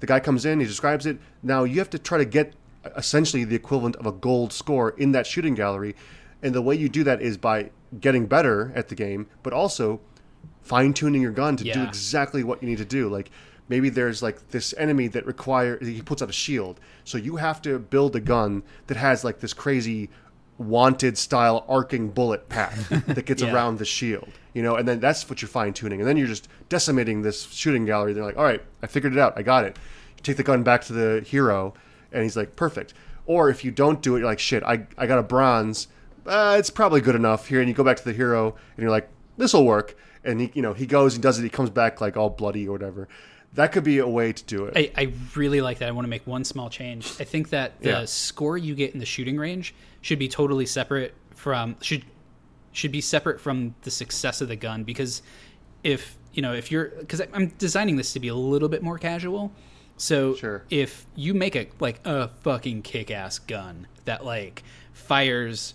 the 0.00 0.06
guy 0.06 0.20
comes 0.20 0.44
in 0.44 0.60
he 0.60 0.66
describes 0.66 1.06
it. 1.06 1.18
Now 1.42 1.64
you 1.64 1.78
have 1.78 1.90
to 1.90 1.98
try 1.98 2.18
to 2.18 2.24
get 2.24 2.54
essentially 2.96 3.44
the 3.44 3.56
equivalent 3.56 3.96
of 3.96 4.06
a 4.06 4.12
gold 4.12 4.52
score 4.52 4.90
in 4.90 5.12
that 5.12 5.26
shooting 5.26 5.54
gallery. 5.54 5.96
And 6.42 6.54
the 6.54 6.62
way 6.62 6.74
you 6.74 6.88
do 6.88 7.02
that 7.04 7.20
is 7.20 7.36
by 7.36 7.70
getting 8.00 8.26
better 8.26 8.72
at 8.74 8.88
the 8.88 8.94
game 8.94 9.26
but 9.42 9.52
also 9.52 10.00
fine 10.62 10.92
tuning 10.92 11.22
your 11.22 11.30
gun 11.30 11.56
to 11.56 11.64
do 11.64 11.82
exactly 11.82 12.42
what 12.42 12.62
you 12.62 12.68
need 12.68 12.78
to 12.78 12.84
do. 12.84 13.08
Like 13.08 13.30
maybe 13.68 13.88
there's 13.88 14.22
like 14.22 14.50
this 14.50 14.74
enemy 14.78 15.08
that 15.08 15.26
require 15.26 15.78
he 15.82 16.02
puts 16.02 16.22
out 16.22 16.28
a 16.30 16.32
shield, 16.32 16.80
so 17.04 17.18
you 17.18 17.36
have 17.36 17.60
to 17.62 17.78
build 17.78 18.14
a 18.16 18.20
gun 18.20 18.62
that 18.86 18.96
has 18.96 19.24
like 19.24 19.40
this 19.40 19.52
crazy 19.52 20.08
wanted 20.58 21.18
style 21.18 21.64
arcing 21.68 22.08
bullet 22.08 22.48
path 22.48 22.88
that 23.06 23.26
gets 23.26 23.42
Yeah. 23.42 23.52
around 23.52 23.78
the 23.78 23.84
shield. 23.84 24.28
You 24.54 24.62
know, 24.62 24.76
and 24.76 24.88
then 24.88 25.00
that's 25.00 25.28
what 25.28 25.42
you're 25.42 25.50
fine 25.50 25.74
tuning, 25.74 26.00
and 26.00 26.08
then 26.08 26.16
you're 26.16 26.26
just 26.26 26.48
decimating 26.70 27.20
this 27.22 27.42
shooting 27.52 27.84
gallery. 27.84 28.14
They're 28.14 28.24
like, 28.24 28.38
all 28.38 28.44
right, 28.44 28.62
I 28.82 28.86
figured 28.86 29.12
it 29.12 29.18
out, 29.18 29.34
I 29.36 29.42
got 29.42 29.64
it. 29.64 29.76
You 30.16 30.22
take 30.22 30.38
the 30.38 30.42
gun 30.42 30.62
back 30.62 30.82
to 30.84 30.94
the 30.94 31.20
hero, 31.26 31.74
and 32.10 32.22
he's 32.22 32.36
like, 32.38 32.56
perfect. 32.56 32.94
Or 33.26 33.50
if 33.50 33.64
you 33.66 33.70
don't 33.70 34.00
do 34.00 34.16
it, 34.16 34.20
you're 34.20 34.28
like, 34.28 34.38
shit, 34.38 34.62
I, 34.62 34.86
I 34.96 35.06
got 35.06 35.18
a 35.18 35.22
bronze. 35.22 35.88
Uh, 36.24 36.56
it's 36.58 36.70
probably 36.70 37.02
good 37.02 37.14
enough 37.16 37.48
here, 37.48 37.60
and 37.60 37.68
you 37.68 37.74
go 37.74 37.84
back 37.84 37.98
to 37.98 38.04
the 38.04 38.14
hero, 38.14 38.54
and 38.76 38.82
you're 38.82 38.90
like, 38.90 39.10
this 39.36 39.52
will 39.52 39.66
work. 39.66 39.94
And 40.24 40.40
he, 40.40 40.50
you 40.54 40.62
know, 40.62 40.72
he 40.72 40.86
goes 40.86 41.14
and 41.14 41.22
does 41.22 41.38
it. 41.38 41.42
He 41.42 41.50
comes 41.50 41.68
back 41.68 42.00
like 42.00 42.16
all 42.16 42.30
bloody 42.30 42.66
or 42.66 42.72
whatever. 42.72 43.08
That 43.54 43.72
could 43.72 43.84
be 43.84 43.98
a 43.98 44.08
way 44.08 44.32
to 44.32 44.44
do 44.44 44.66
it. 44.66 44.74
I, 44.76 45.02
I 45.04 45.12
really 45.34 45.60
like 45.62 45.78
that. 45.78 45.88
I 45.88 45.92
want 45.92 46.04
to 46.04 46.10
make 46.10 46.26
one 46.26 46.44
small 46.44 46.68
change. 46.68 47.06
I 47.18 47.24
think 47.24 47.48
that 47.50 47.80
the 47.80 47.88
Yeah. 47.88 48.04
score 48.04 48.58
you 48.58 48.74
get 48.74 48.92
in 48.92 49.00
the 49.00 49.06
shooting 49.06 49.38
range 49.38 49.74
should 50.02 50.18
be 50.18 50.28
totally 50.28 50.66
separate 50.66 51.14
from 51.34 51.76
should 51.80 52.04
should 52.72 52.92
be 52.92 53.00
separate 53.00 53.40
from 53.40 53.74
the 53.82 53.90
success 53.90 54.42
of 54.42 54.48
the 54.48 54.56
gun 54.56 54.84
because 54.84 55.22
if 55.82 56.18
you 56.34 56.42
know 56.42 56.52
if 56.52 56.70
you're 56.70 56.86
because 56.98 57.22
I'm 57.32 57.48
designing 57.58 57.96
this 57.96 58.12
to 58.12 58.20
be 58.20 58.28
a 58.28 58.34
little 58.34 58.68
bit 58.68 58.82
more 58.82 58.98
casual. 58.98 59.52
So 59.96 60.34
Sure. 60.34 60.62
if 60.68 61.06
you 61.14 61.32
make 61.32 61.56
a 61.56 61.68
like 61.80 62.00
a 62.04 62.28
fucking 62.42 62.82
kick 62.82 63.10
ass 63.10 63.38
gun 63.38 63.86
that 64.04 64.24
like 64.26 64.62
fires 64.92 65.72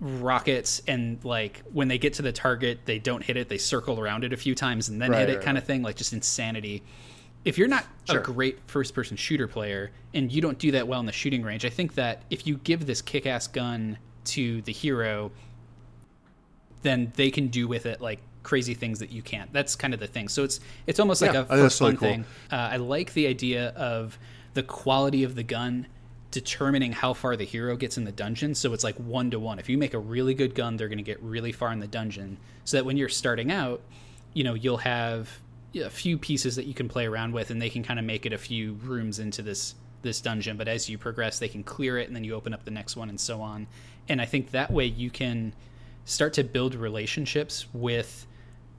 rockets 0.00 0.80
and 0.88 1.22
like 1.24 1.62
when 1.72 1.88
they 1.88 1.98
get 1.98 2.14
to 2.14 2.22
the 2.22 2.32
target 2.32 2.80
they 2.86 2.98
don't 2.98 3.22
hit 3.22 3.36
it. 3.36 3.48
They 3.48 3.58
circle 3.58 4.00
around 4.00 4.24
it 4.24 4.32
a 4.32 4.36
few 4.36 4.54
times 4.54 4.88
and 4.88 5.00
then 5.00 5.10
Right, 5.10 5.20
hit 5.20 5.30
it 5.30 5.36
right, 5.36 5.44
kind 5.44 5.58
of 5.58 5.64
thing 5.64 5.82
like 5.82 5.96
just 5.96 6.12
insanity. 6.12 6.82
If 7.44 7.58
you're 7.58 7.68
not 7.68 7.84
Sure. 8.08 8.20
a 8.20 8.22
great 8.22 8.58
first 8.66 8.94
person 8.94 9.16
shooter 9.16 9.46
player 9.46 9.90
and 10.14 10.30
you 10.32 10.40
don't 10.42 10.58
do 10.58 10.70
that 10.72 10.88
well 10.88 11.00
in 11.00 11.06
the 11.06 11.12
shooting 11.12 11.42
range 11.42 11.64
i 11.64 11.70
think 11.70 11.94
that 11.94 12.22
if 12.28 12.46
you 12.46 12.56
give 12.58 12.86
this 12.86 13.00
kick-ass 13.00 13.46
gun 13.46 13.98
to 14.24 14.60
the 14.62 14.72
hero 14.72 15.30
then 16.82 17.12
they 17.16 17.30
can 17.30 17.48
do 17.48 17.68
with 17.68 17.86
it 17.86 18.00
like 18.00 18.20
crazy 18.42 18.72
things 18.74 18.98
that 19.00 19.12
you 19.12 19.20
can't. 19.20 19.52
That's 19.52 19.76
kind 19.76 19.92
of 19.92 20.00
the 20.00 20.06
thing. 20.06 20.28
So 20.28 20.44
it's 20.44 20.60
it's 20.86 20.98
almost 20.98 21.20
like 21.20 21.32
Yeah, 21.34 21.40
a 21.40 21.42
I 21.42 21.46
think 21.46 21.48
for 21.48 21.56
that's 21.58 21.80
really 21.80 21.92
fun 21.92 21.96
cool. 21.98 22.08
thing. 22.08 22.24
Uh, 22.50 22.56
i 22.72 22.76
like 22.76 23.12
the 23.12 23.26
idea 23.26 23.68
of 23.70 24.18
the 24.54 24.62
quality 24.62 25.24
of 25.24 25.34
the 25.34 25.42
gun 25.42 25.86
determining 26.30 26.92
how 26.92 27.12
far 27.12 27.36
the 27.36 27.44
hero 27.44 27.76
gets 27.76 27.98
in 27.98 28.04
the 28.04 28.12
dungeon. 28.12 28.54
So 28.54 28.72
it's 28.72 28.84
like 28.84 28.96
one 28.96 29.30
to 29.30 29.38
one 29.38 29.58
if 29.58 29.68
you 29.68 29.76
make 29.76 29.94
a 29.94 29.98
really 29.98 30.34
good 30.34 30.54
gun 30.54 30.76
they're 30.76 30.88
going 30.88 30.98
to 30.98 31.04
get 31.04 31.20
really 31.22 31.52
far 31.52 31.72
in 31.72 31.80
the 31.80 31.86
dungeon. 31.86 32.38
So 32.64 32.76
that 32.76 32.84
when 32.84 32.96
you're 32.96 33.08
starting 33.08 33.50
out 33.50 33.82
you 34.32 34.44
know 34.44 34.54
you'll 34.54 34.78
have 34.78 35.28
a 35.74 35.90
few 35.90 36.18
pieces 36.18 36.56
that 36.56 36.66
you 36.66 36.74
can 36.74 36.88
play 36.88 37.06
around 37.06 37.32
with 37.32 37.50
and 37.50 37.60
they 37.60 37.70
can 37.70 37.82
kind 37.82 37.98
of 37.98 38.04
make 38.04 38.26
it 38.26 38.32
a 38.32 38.38
few 38.38 38.74
rooms 38.84 39.18
into 39.18 39.42
this 39.42 39.74
this 40.02 40.20
dungeon. 40.20 40.56
But 40.56 40.68
as 40.68 40.88
you 40.88 40.98
progress 40.98 41.38
they 41.38 41.48
can 41.48 41.62
clear 41.62 41.98
it 41.98 42.06
and 42.06 42.14
then 42.14 42.24
you 42.24 42.34
open 42.34 42.54
up 42.54 42.64
the 42.64 42.70
next 42.70 42.96
one 42.96 43.08
and 43.08 43.20
so 43.20 43.40
on. 43.40 43.66
And 44.08 44.20
i 44.20 44.24
think 44.24 44.50
that 44.50 44.70
way 44.70 44.86
you 44.86 45.10
can 45.10 45.52
start 46.04 46.32
to 46.34 46.44
build 46.44 46.74
relationships 46.74 47.66
with 47.72 48.26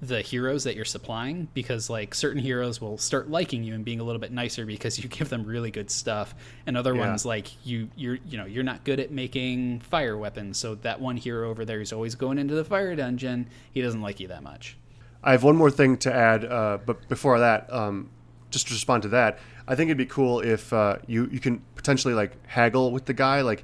the 0.02 0.22
heroes 0.22 0.64
that 0.64 0.76
you're 0.76 0.84
supplying 0.84 1.48
because 1.54 1.88
like 1.90 2.16
certain 2.16 2.42
heroes 2.42 2.82
will 2.82 2.98
start 2.98 3.30
liking 3.30 3.64
you 3.64 3.76
and 3.76 3.86
being 3.86 4.00
a 4.00 4.04
little 4.04 4.20
bit 4.20 4.32
nicer 4.32 4.66
because 4.66 4.98
you 5.02 5.08
give 5.18 5.30
them 5.30 5.46
really 5.46 5.70
good 5.70 5.92
stuff 5.92 6.34
and 6.66 6.76
other 6.76 6.96
Yeah. 6.96 7.02
ones 7.08 7.24
like 7.24 7.48
you 7.66 7.88
you're 7.96 8.18
you 8.28 8.38
know 8.38 8.46
you're 8.46 8.64
not 8.64 8.84
good 8.84 9.00
at 9.00 9.12
making 9.12 9.82
fire 9.82 10.18
weapons 10.18 10.58
so 10.58 10.74
that 10.76 11.00
one 11.00 11.18
hero 11.18 11.52
over 11.52 11.66
there 11.66 11.82
is 11.82 11.94
always 11.94 12.16
going 12.16 12.40
into 12.40 12.56
the 12.56 12.64
fire 12.66 12.96
dungeon 12.96 13.48
he 13.72 13.82
doesn't 13.82 14.02
like 14.02 14.20
you 14.20 14.28
that 14.30 14.42
much 14.42 14.76
I 15.24 15.34
have 15.34 15.44
one 15.44 15.56
more 15.56 15.70
thing 15.70 15.98
to 15.98 16.12
add, 16.12 16.44
uh, 16.46 16.80
but 16.84 17.08
before 17.08 17.38
that, 17.38 17.72
um, 17.72 18.10
just 18.50 18.70
to 18.70 18.74
respond 18.74 19.04
to 19.04 19.10
that, 19.10 19.38
I 19.68 19.76
think 19.76 19.90
it'd 19.90 19.98
be 20.00 20.08
cool 20.08 20.40
if 20.40 20.74
uh, 20.74 20.98
you 21.06 21.30
you 21.32 21.40
can 21.40 21.62
potentially 21.76 22.16
like 22.16 22.32
haggle 22.48 22.92
with 22.92 23.06
the 23.06 23.14
guy, 23.14 23.42
like. 23.42 23.64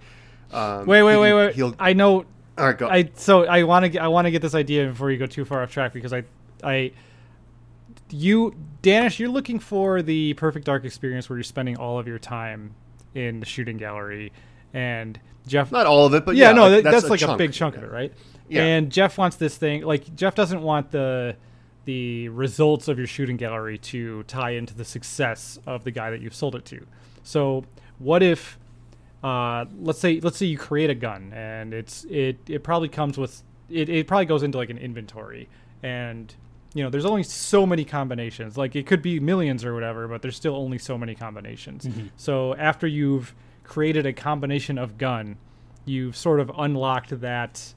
Um, 0.54 0.86
Wait, 0.86 1.02
wait, 1.02 1.14
he 1.16 1.20
wait, 1.20 1.34
wait. 1.34 1.56
He'll, 1.56 1.74
I 1.80 1.94
know. 1.94 2.26
All 2.58 2.66
right, 2.66 2.78
go. 2.78 2.88
I 2.88 3.10
so 3.16 3.46
I 3.46 3.64
want 3.64 3.94
to 3.94 4.00
I 4.00 4.08
want 4.08 4.26
to 4.26 4.32
get 4.32 4.42
this 4.42 4.56
idea 4.56 4.88
before 4.88 5.12
you 5.12 5.18
go 5.18 5.26
too 5.26 5.46
far 5.46 5.62
off 5.64 5.72
track 5.72 5.94
because 5.94 6.14
I 6.14 6.24
I 6.64 6.92
you 8.10 8.56
Danish 8.82 9.20
you're 9.20 9.30
looking 9.30 9.60
for 9.60 10.02
the 10.02 10.34
perfect 10.36 10.66
dark 10.66 10.86
experience 10.86 11.30
where 11.30 11.38
you're 11.38 11.44
spending 11.44 11.78
all 11.78 12.00
of 12.00 12.08
your 12.08 12.20
time 12.20 12.74
in 13.14 13.40
the 13.40 13.46
shooting 13.46 13.78
gallery 13.78 14.32
and 14.74 15.20
Jeff 15.48 15.72
Not 15.72 15.86
all 15.86 16.06
of 16.06 16.14
it, 16.14 16.26
but 16.26 16.36
yeah, 16.36 16.50
yeah, 16.50 16.54
no, 16.54 16.70
like, 16.70 16.84
that, 16.84 16.92
that's, 16.92 17.06
a 17.06 17.10
like 17.10 17.22
a 17.22 17.38
big 17.38 17.54
chunk 17.54 17.78
of 17.78 17.84
it, 17.84 17.92
right? 17.92 18.14
Yeah. 18.50 18.64
And 18.64 18.92
Jeff 18.92 19.18
wants 19.18 19.38
this 19.38 19.58
thing 19.58 19.84
like 19.84 20.16
Jeff 20.16 20.36
doesn't 20.36 20.62
want 20.62 20.92
the 20.92 21.36
the 21.86 22.28
results 22.30 22.90
of 22.90 22.98
your 22.98 23.08
shooting 23.08 23.38
gallery 23.38 23.78
to 23.78 24.24
tie 24.24 24.52
into 24.52 24.76
the 24.76 24.84
success 24.84 25.58
of 25.66 25.86
the 25.86 25.92
guy 25.92 26.12
that 26.12 26.20
you've 26.20 26.36
sold 26.36 26.54
it 26.54 26.66
to. 26.66 26.86
So, 27.24 27.64
what 27.98 28.22
if 28.22 28.60
uh, 29.28 29.66
let's 29.82 30.00
say 30.00 30.20
let's 30.20 30.38
say 30.38 30.46
you 30.46 30.58
create 30.58 30.90
a 30.90 30.96
gun 30.96 31.34
and 31.34 31.74
it's 31.74 32.06
it 32.06 32.38
it 32.48 32.64
probably 32.64 32.90
comes 32.90 33.18
with 33.18 33.44
it, 33.70 33.90
it 33.90 34.08
probably 34.08 34.26
goes 34.26 34.44
into 34.44 34.58
like 34.58 34.70
an 34.70 34.78
inventory. 34.78 35.50
And 35.84 36.34
you 36.74 36.84
know 36.84 36.90
there's 36.90 37.06
only 37.06 37.24
so 37.24 37.66
many 37.66 37.86
combinations. 37.86 38.58
Like 38.58 38.76
it 38.76 38.86
could 38.88 39.02
be 39.02 39.20
millions 39.20 39.66
or 39.66 39.74
whatever 39.74 40.08
but 40.08 40.22
there's 40.22 40.36
still 40.36 40.56
only 40.56 40.78
so 40.78 40.98
many 40.98 41.16
combinations. 41.16 41.88
So 42.16 42.56
after 42.56 42.88
you've 42.88 43.34
created 43.64 44.06
a 44.06 44.14
combination 44.14 44.78
of 44.78 44.98
gun 44.98 45.38
you've 45.86 46.16
sort 46.16 46.40
of 46.40 46.52
unlocked 46.58 47.20
that 47.22 47.74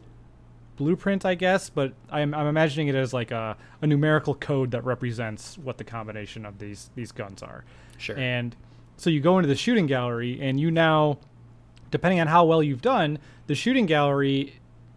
blueprint 0.76 1.24
i 1.24 1.34
guess 1.34 1.68
but 1.68 1.92
i'm, 2.10 2.32
I'm 2.32 2.46
imagining 2.46 2.88
it 2.88 2.94
as 2.94 3.12
like 3.12 3.30
a, 3.30 3.56
a 3.82 3.86
numerical 3.86 4.34
code 4.34 4.70
that 4.70 4.84
represents 4.84 5.58
what 5.58 5.78
the 5.78 5.84
combination 5.84 6.46
of 6.46 6.58
these 6.58 6.90
these 6.94 7.12
guns 7.12 7.42
are. 7.42 7.64
Sure. 7.98 8.16
and 8.18 8.56
so 8.96 9.10
you 9.10 9.20
go 9.20 9.38
into 9.38 9.48
the 9.48 9.56
shooting 9.56 9.86
gallery 9.86 10.38
and 10.40 10.58
you 10.58 10.70
now 10.70 11.18
depending 11.90 12.20
on 12.20 12.26
how 12.26 12.44
well 12.44 12.62
you've 12.62 12.82
done 12.82 13.18
the 13.46 13.54
shooting 13.54 13.86
gallery 13.86 14.54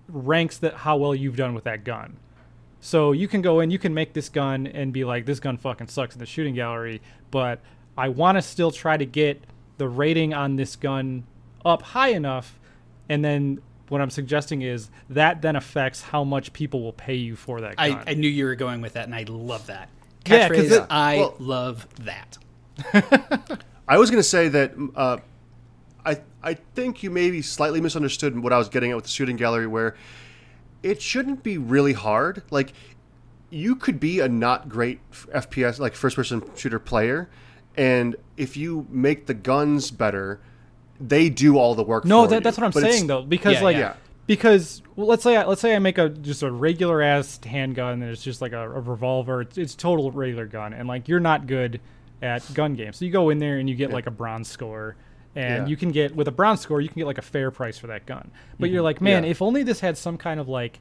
ranks 0.07 0.57
that 0.57 0.73
how 0.75 0.97
well 0.97 1.15
you've 1.15 1.35
done 1.35 1.53
with 1.53 1.63
that 1.63 1.83
gun 1.83 2.17
so 2.85 3.13
you 3.13 3.29
can 3.29 3.41
go 3.41 3.61
in, 3.61 3.71
you 3.71 3.79
can 3.79 3.93
make 3.93 4.11
this 4.11 4.27
gun 4.27 4.67
and 4.67 4.91
be 4.91 5.05
like, 5.05 5.25
this 5.25 5.39
gun 5.39 5.55
fucking 5.55 5.87
sucks 5.87 6.15
in 6.15 6.19
the 6.19 6.25
shooting 6.25 6.53
gallery, 6.53 7.01
but 7.31 7.61
I 7.97 8.09
want 8.09 8.37
to 8.37 8.41
still 8.41 8.71
try 8.71 8.97
to 8.97 9.05
get 9.05 9.41
the 9.77 9.87
rating 9.87 10.33
on 10.33 10.57
this 10.57 10.75
gun 10.75 11.23
up 11.63 11.81
high 11.81 12.09
enough. 12.09 12.59
And 13.07 13.23
then 13.23 13.61
what 13.87 14.01
I'm 14.01 14.09
suggesting 14.09 14.63
is 14.63 14.89
that 15.11 15.41
then 15.41 15.55
affects 15.55 16.01
how 16.01 16.25
much 16.25 16.51
people 16.51 16.81
will 16.83 16.91
pay 16.91 17.15
you 17.15 17.37
for 17.37 17.61
that 17.61 17.77
gun. 17.77 17.91
I, 18.05 18.11
I 18.11 18.13
knew 18.15 18.27
you 18.27 18.43
were 18.43 18.55
going 18.55 18.81
with 18.81 18.93
that 18.93 19.05
and 19.05 19.15
i 19.15 19.23
love 19.29 19.67
that 19.67 19.87
Yeah, 20.27 20.49
'cause 20.49 20.57
catchphrase 20.57 20.71
it- 20.81 20.87
i 20.89 21.15
well- 21.19 21.35
love 21.39 21.87
that 22.03 22.37
I 23.87 23.97
was 23.97 24.09
going 24.09 24.19
to 24.21 24.27
say 24.27 24.49
that 24.49 24.73
uh, 24.95 25.17
I 26.05 26.21
I 26.41 26.55
think 26.75 27.03
you 27.03 27.09
maybe 27.09 27.41
slightly 27.41 27.81
misunderstood 27.81 28.37
what 28.41 28.53
I 28.53 28.57
was 28.57 28.69
getting 28.69 28.91
at 28.91 28.95
with 28.95 29.05
the 29.05 29.11
shooting 29.11 29.35
gallery, 29.35 29.67
where 29.67 29.95
it 30.81 31.01
shouldn't 31.01 31.43
be 31.43 31.57
really 31.57 31.93
hard. 31.93 32.43
Like 32.51 32.73
you 33.49 33.75
could 33.75 33.99
be 33.99 34.19
a 34.19 34.27
not 34.27 34.67
great 34.67 34.99
FPS 35.11 35.79
like 35.79 35.95
first 35.95 36.15
person 36.15 36.43
shooter 36.55 36.79
player, 36.79 37.29
and 37.77 38.15
if 38.37 38.57
you 38.57 38.85
make 38.89 39.27
the 39.27 39.33
guns 39.33 39.91
better, 39.91 40.39
they 40.99 41.29
do 41.29 41.57
all 41.57 41.75
the 41.75 41.83
work. 41.83 42.05
no, 42.05 42.23
for 42.23 42.29
that, 42.29 42.35
you. 42.35 42.41
that's 42.41 42.57
what 42.57 42.65
I'm 42.65 42.71
But 42.71 42.91
saying 42.91 43.07
though, 43.07 43.21
because 43.21 43.53
Yeah, 43.53 43.63
like, 43.63 43.77
yeah. 43.77 43.93
because 44.27 44.81
well, 44.95 45.07
let's 45.07 45.23
say 45.23 45.37
I, 45.37 45.45
let's 45.45 45.61
say 45.61 45.75
I 45.75 45.79
make 45.79 45.97
a 45.97 46.09
just 46.09 46.43
a 46.43 46.51
regular 46.51 47.01
ass 47.01 47.39
handgun 47.43 48.01
and 48.01 48.11
it's 48.11 48.23
just 48.23 48.41
like 48.41 48.51
a, 48.51 48.61
a 48.61 48.79
revolver. 48.81 49.41
It's, 49.41 49.57
it's 49.57 49.75
total 49.75 50.11
regular 50.11 50.45
gun, 50.45 50.73
and 50.73 50.87
like 50.87 51.07
you're 51.07 51.19
not 51.19 51.47
good 51.47 51.79
at 52.21 52.53
gun 52.53 52.73
games, 52.75 52.97
so 52.97 53.05
you 53.05 53.11
go 53.11 53.29
in 53.29 53.39
there 53.39 53.57
and 53.57 53.69
you 53.69 53.75
get 53.75 53.91
like 53.91 54.07
a 54.07 54.11
bronze 54.11 54.47
score. 54.47 54.95
And 55.35 55.63
Yeah. 55.63 55.67
you 55.67 55.75
can 55.77 55.91
get 55.91 56.15
with 56.15 56.27
a 56.27 56.31
bronze 56.31 56.61
score, 56.61 56.79
you 56.81 56.87
can 56.89 56.99
get 56.99 57.05
like 57.07 57.17
a 57.17 57.23
fair 57.23 57.49
price 57.51 57.77
for 57.77 57.87
that 57.87 58.05
gun. 58.05 58.29
But 58.59 58.69
you're 58.69 58.83
like, 58.83 59.01
man, 59.01 59.23
Yeah. 59.23 59.31
if 59.31 59.41
only 59.41 59.63
this 59.63 59.79
had 59.79 59.97
some 59.97 60.17
kind 60.17 60.39
of 60.39 60.47
like, 60.47 60.79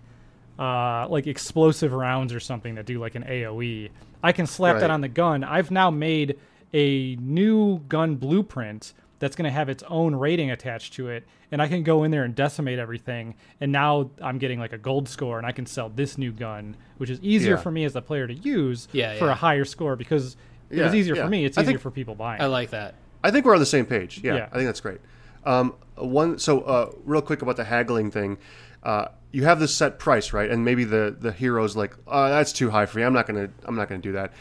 uh, 0.59 1.07
like 1.09 1.27
explosive 1.27 1.93
rounds 1.93 2.33
or 2.35 2.41
something 2.41 2.75
that 2.75 2.87
do 2.87 2.99
like 2.99 3.15
an 3.15 3.25
AOE, 3.25 3.89
I 4.23 4.33
can 4.33 4.47
slap 4.47 4.79
that 4.81 4.91
on 4.91 5.01
the 5.01 5.09
gun. 5.09 5.43
I've 5.45 5.71
now 5.71 5.91
made 5.91 6.37
a 6.75 7.17
new 7.17 7.79
gun 7.89 8.17
blueprint 8.17 8.93
that's 9.19 9.37
going 9.37 9.45
to 9.45 9.51
have 9.51 9.69
its 9.69 9.83
own 9.89 10.15
rating 10.17 10.51
attached 10.51 10.95
to 10.95 11.09
it, 11.09 11.25
and 11.53 11.63
I 11.63 11.69
can 11.69 11.83
go 11.85 12.03
in 12.05 12.11
there 12.11 12.25
and 12.25 12.35
decimate 12.35 12.79
everything. 12.79 13.35
And 13.61 13.71
now 13.73 14.11
I'm 14.21 14.39
getting 14.39 14.59
like 14.59 14.73
a 14.73 14.79
gold 14.79 15.09
score, 15.09 15.39
and 15.39 15.47
I 15.47 15.53
can 15.53 15.65
sell 15.65 15.89
this 15.89 16.19
new 16.19 16.33
gun, 16.33 16.77
which 16.99 17.09
is 17.09 17.21
easier 17.23 17.55
Yeah. 17.55 17.61
for 17.63 17.71
me 17.71 17.85
as 17.85 17.93
the 17.93 18.03
player 18.03 18.27
to 18.27 18.35
use 18.35 18.89
for 19.19 19.29
a 19.31 19.35
higher 19.35 19.65
score 19.65 19.97
because 19.97 20.37
Yeah, 20.71 20.87
it's 20.87 20.95
easier 20.95 21.15
for 21.17 21.29
me. 21.29 21.45
It's 21.45 21.57
easier 21.59 21.79
for 21.79 21.91
people 21.91 22.15
buying. 22.15 22.41
i 22.43 22.47
like 22.47 22.71
that 22.71 22.95
I 23.25 23.31
think 23.31 23.45
we're 23.47 23.55
on 23.55 23.61
the 23.61 23.67
same 23.67 23.87
page. 23.87 24.21
Yeah, 24.23 24.35
Yeah. 24.35 24.49
I 24.53 24.57
think 24.57 24.67
that's 24.67 24.81
great. 24.81 25.01
Um, 25.45 25.75
one, 25.97 26.39
so 26.39 26.61
uh, 26.63 26.91
real 27.05 27.23
quick 27.23 27.43
about 27.43 27.57
the 27.57 27.65
haggling 27.65 28.11
thing. 28.11 28.39
Uh, 28.83 29.07
you 29.31 29.45
have 29.45 29.61
this 29.61 29.75
set 29.75 29.99
price, 29.99 30.33
right? 30.33 30.51
And 30.51 30.65
maybe 30.65 30.85
the 30.85 31.17
the 31.19 31.33
hero's 31.33 31.75
like, 31.77 31.95
uh, 32.07 32.29
"That's 32.31 32.53
too 32.53 32.71
high 32.71 32.87
for 32.87 32.99
me. 32.99 33.05
I'm 33.05 33.13
not 33.13 33.27
gonna. 33.27 33.49
I'm 33.65 33.75
not 33.77 33.89
gonna 33.89 34.01
do 34.01 34.13
that." 34.13 34.33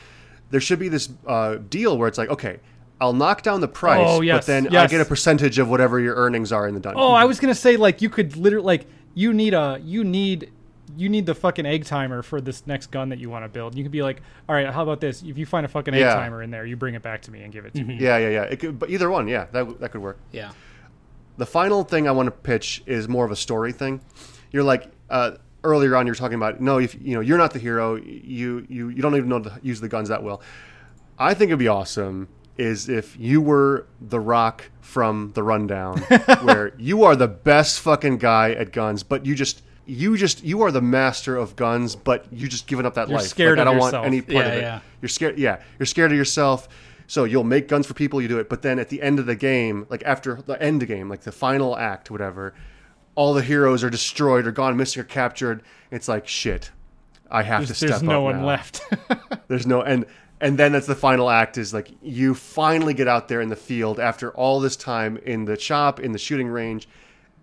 There 0.50 0.60
should 0.60 0.80
be 0.80 0.90
this 0.90 1.10
uh, 1.26 1.56
deal 1.70 1.98
where 1.98 2.08
it's 2.10 2.18
like, 2.18 2.30
okay, 2.30 2.60
I'll 3.00 3.14
knock 3.14 3.42
down 3.42 3.62
the 3.62 3.68
price, 3.68 4.06
Oh, 4.06 4.18
but 4.20 4.26
yes, 4.26 4.46
then 4.46 4.76
I 4.76 4.88
get 4.88 5.00
a 5.02 5.06
percentage 5.06 5.60
of 5.60 5.70
whatever 5.70 6.00
your 6.00 6.16
earnings 6.16 6.52
are 6.52 6.68
in 6.68 6.74
the 6.74 6.80
dungeon. 6.82 7.02
Oh, 7.02 7.14
I 7.14 7.26
was 7.26 7.40
gonna 7.40 7.56
say 7.56 7.78
like 7.78 8.02
you 8.02 8.10
could 8.10 8.36
literally 8.36 8.66
like 8.66 8.86
you 9.14 9.34
need 9.34 9.54
a 9.54 9.80
you 9.84 10.04
need 10.04 10.52
you 10.98 11.10
need 11.10 11.26
the 11.26 11.36
fucking 11.36 11.66
egg 11.66 11.86
timer 11.86 12.22
for 12.22 12.42
this 12.42 12.66
next 12.68 12.88
gun 12.92 13.10
that 13.10 13.20
you 13.20 13.30
want 13.30 13.46
to 13.46 13.50
build. 13.50 13.76
You 13.76 13.84
could 13.84 13.92
be 13.92 14.02
like, 14.04 14.22
all 14.50 14.56
right, 14.56 14.68
how 14.70 14.84
about 14.84 15.00
this? 15.02 15.22
If 15.24 15.38
you 15.38 15.46
find 15.46 15.66
a 15.66 15.70
fucking 15.70 15.94
egg 15.94 16.00
Yeah. 16.02 16.14
timer 16.16 16.42
in 16.44 16.52
there, 16.52 16.66
you 16.66 16.76
bring 16.76 16.96
it 16.96 17.02
back 17.02 17.22
to 17.24 17.32
me 17.32 17.42
and 17.44 17.52
give 17.54 17.66
it 17.66 17.74
to 17.76 17.84
me. 17.84 17.98
Yeah, 18.00 18.18
yeah, 18.18 18.30
yeah. 18.30 18.44
It 18.44 18.60
could, 18.60 18.80
but 18.80 18.90
either 18.90 19.10
one, 19.10 19.28
yeah, 19.28 19.46
that 19.52 19.80
that 19.80 19.92
could 19.92 20.02
work. 20.02 20.20
Yeah. 20.32 20.52
The 21.38 21.46
final 21.46 21.84
thing 21.84 22.08
I 22.08 22.12
want 22.12 22.28
to 22.28 22.32
pitch 22.32 22.84
is 22.86 23.08
more 23.08 23.26
of 23.26 23.32
a 23.32 23.36
story 23.36 23.72
thing. 23.72 24.02
You're 24.52 24.64
like 24.64 24.92
uh, 25.10 25.32
earlier 25.64 25.96
on, 25.96 26.06
you're 26.06 26.16
talking 26.16 26.36
about 26.36 26.62
no, 26.62 26.78
if 26.80 26.96
you 27.02 27.16
know 27.16 27.22
you're 27.22 27.38
not 27.38 27.52
the 27.54 27.60
hero, 27.60 27.96
you 27.96 28.66
you 28.70 28.90
you 28.90 29.02
don't 29.02 29.16
even 29.16 29.30
know 29.30 29.40
to 29.40 29.60
use 29.64 29.80
the 29.82 29.88
guns 29.90 30.10
that 30.10 30.24
well. 30.24 30.42
I 31.18 31.34
think 31.34 31.50
it'd 31.50 31.60
be 31.60 31.68
awesome 31.68 32.28
is 32.58 32.90
if 32.90 33.18
you 33.18 33.42
were 33.42 33.88
the 34.02 34.20
Rock 34.20 34.70
from 34.82 35.32
the 35.34 35.42
Rundown, 35.42 35.98
where 36.44 36.74
you 36.78 37.04
are 37.06 37.16
the 37.16 37.28
best 37.28 37.80
fucking 37.80 38.18
guy 38.18 38.52
at 38.52 38.72
guns, 38.72 39.02
but 39.04 39.26
you 39.26 39.34
just 39.34 39.64
you 39.92 40.18
just 40.18 40.44
you 40.44 40.62
are 40.62 40.72
the 40.72 40.82
master 40.82 41.36
of 41.36 41.56
guns, 41.56 41.96
but 41.96 42.26
you 42.32 42.48
just 42.48 42.68
given 42.68 42.86
up 42.86 42.94
that 42.96 43.10
You're 43.10 43.18
life. 43.20 43.28
scared 43.28 43.58
Like, 43.58 43.68
I 43.68 43.72
don't 43.72 43.76
yourself. 43.76 43.94
want 43.94 44.06
any 44.06 44.22
part 44.22 44.34
Yeah, 44.46 44.52
of 44.52 44.58
it. 44.58 44.62
yeah. 44.62 44.80
You're 45.02 45.10
scared. 45.10 45.38
Yeah, 45.40 45.62
you're 45.80 45.86
scared 45.86 46.12
of 46.12 46.18
yourself. 46.18 46.68
So 47.08 47.26
you'll 47.26 47.44
make 47.44 47.68
guns 47.68 47.86
for 47.88 47.94
people. 47.94 48.22
You 48.22 48.30
do 48.30 48.40
it, 48.40 48.48
but 48.50 48.62
then 48.62 48.80
at 48.80 48.88
the 48.90 49.02
end 49.02 49.20
of 49.20 49.26
the 49.26 49.36
game, 49.36 49.86
like 49.90 50.02
after 50.06 50.42
the 50.42 50.62
end 50.62 50.88
game, 50.88 51.10
like 51.10 51.22
the 51.22 51.32
final 51.34 51.78
act, 51.78 52.10
whatever, 52.10 52.54
all 53.16 53.34
the 53.34 53.42
heroes 53.42 53.84
are 53.84 53.90
destroyed 53.90 54.48
or 54.48 54.52
gone 54.52 54.78
missing 54.78 55.02
or 55.02 55.04
captured. 55.04 55.62
It's 55.92 56.08
like 56.08 56.26
shit. 56.28 56.72
I 57.30 57.44
have 57.44 57.62
to 57.64 57.68
There's, 57.68 57.78
step 57.78 57.90
there's 57.90 58.04
no 58.04 58.20
up 58.28 58.34
one 58.34 58.42
now. 58.42 58.48
left. 58.48 58.82
There's 59.50 59.68
no 59.68 59.82
and 59.82 60.06
and 60.40 60.58
then 60.58 60.72
that's 60.72 60.88
the 60.88 60.96
final 60.96 61.30
act 61.30 61.58
is 61.58 61.74
like 61.74 61.90
you 62.02 62.34
finally 62.34 62.94
get 62.94 63.08
out 63.08 63.28
there 63.28 63.42
in 63.42 63.50
the 63.50 63.56
field 63.56 64.00
after 64.00 64.32
all 64.32 64.60
this 64.62 64.76
time 64.78 65.18
in 65.18 65.46
the 65.46 65.60
shop 65.60 66.00
in 66.00 66.14
the 66.14 66.18
shooting 66.18 66.48
range, 66.48 66.88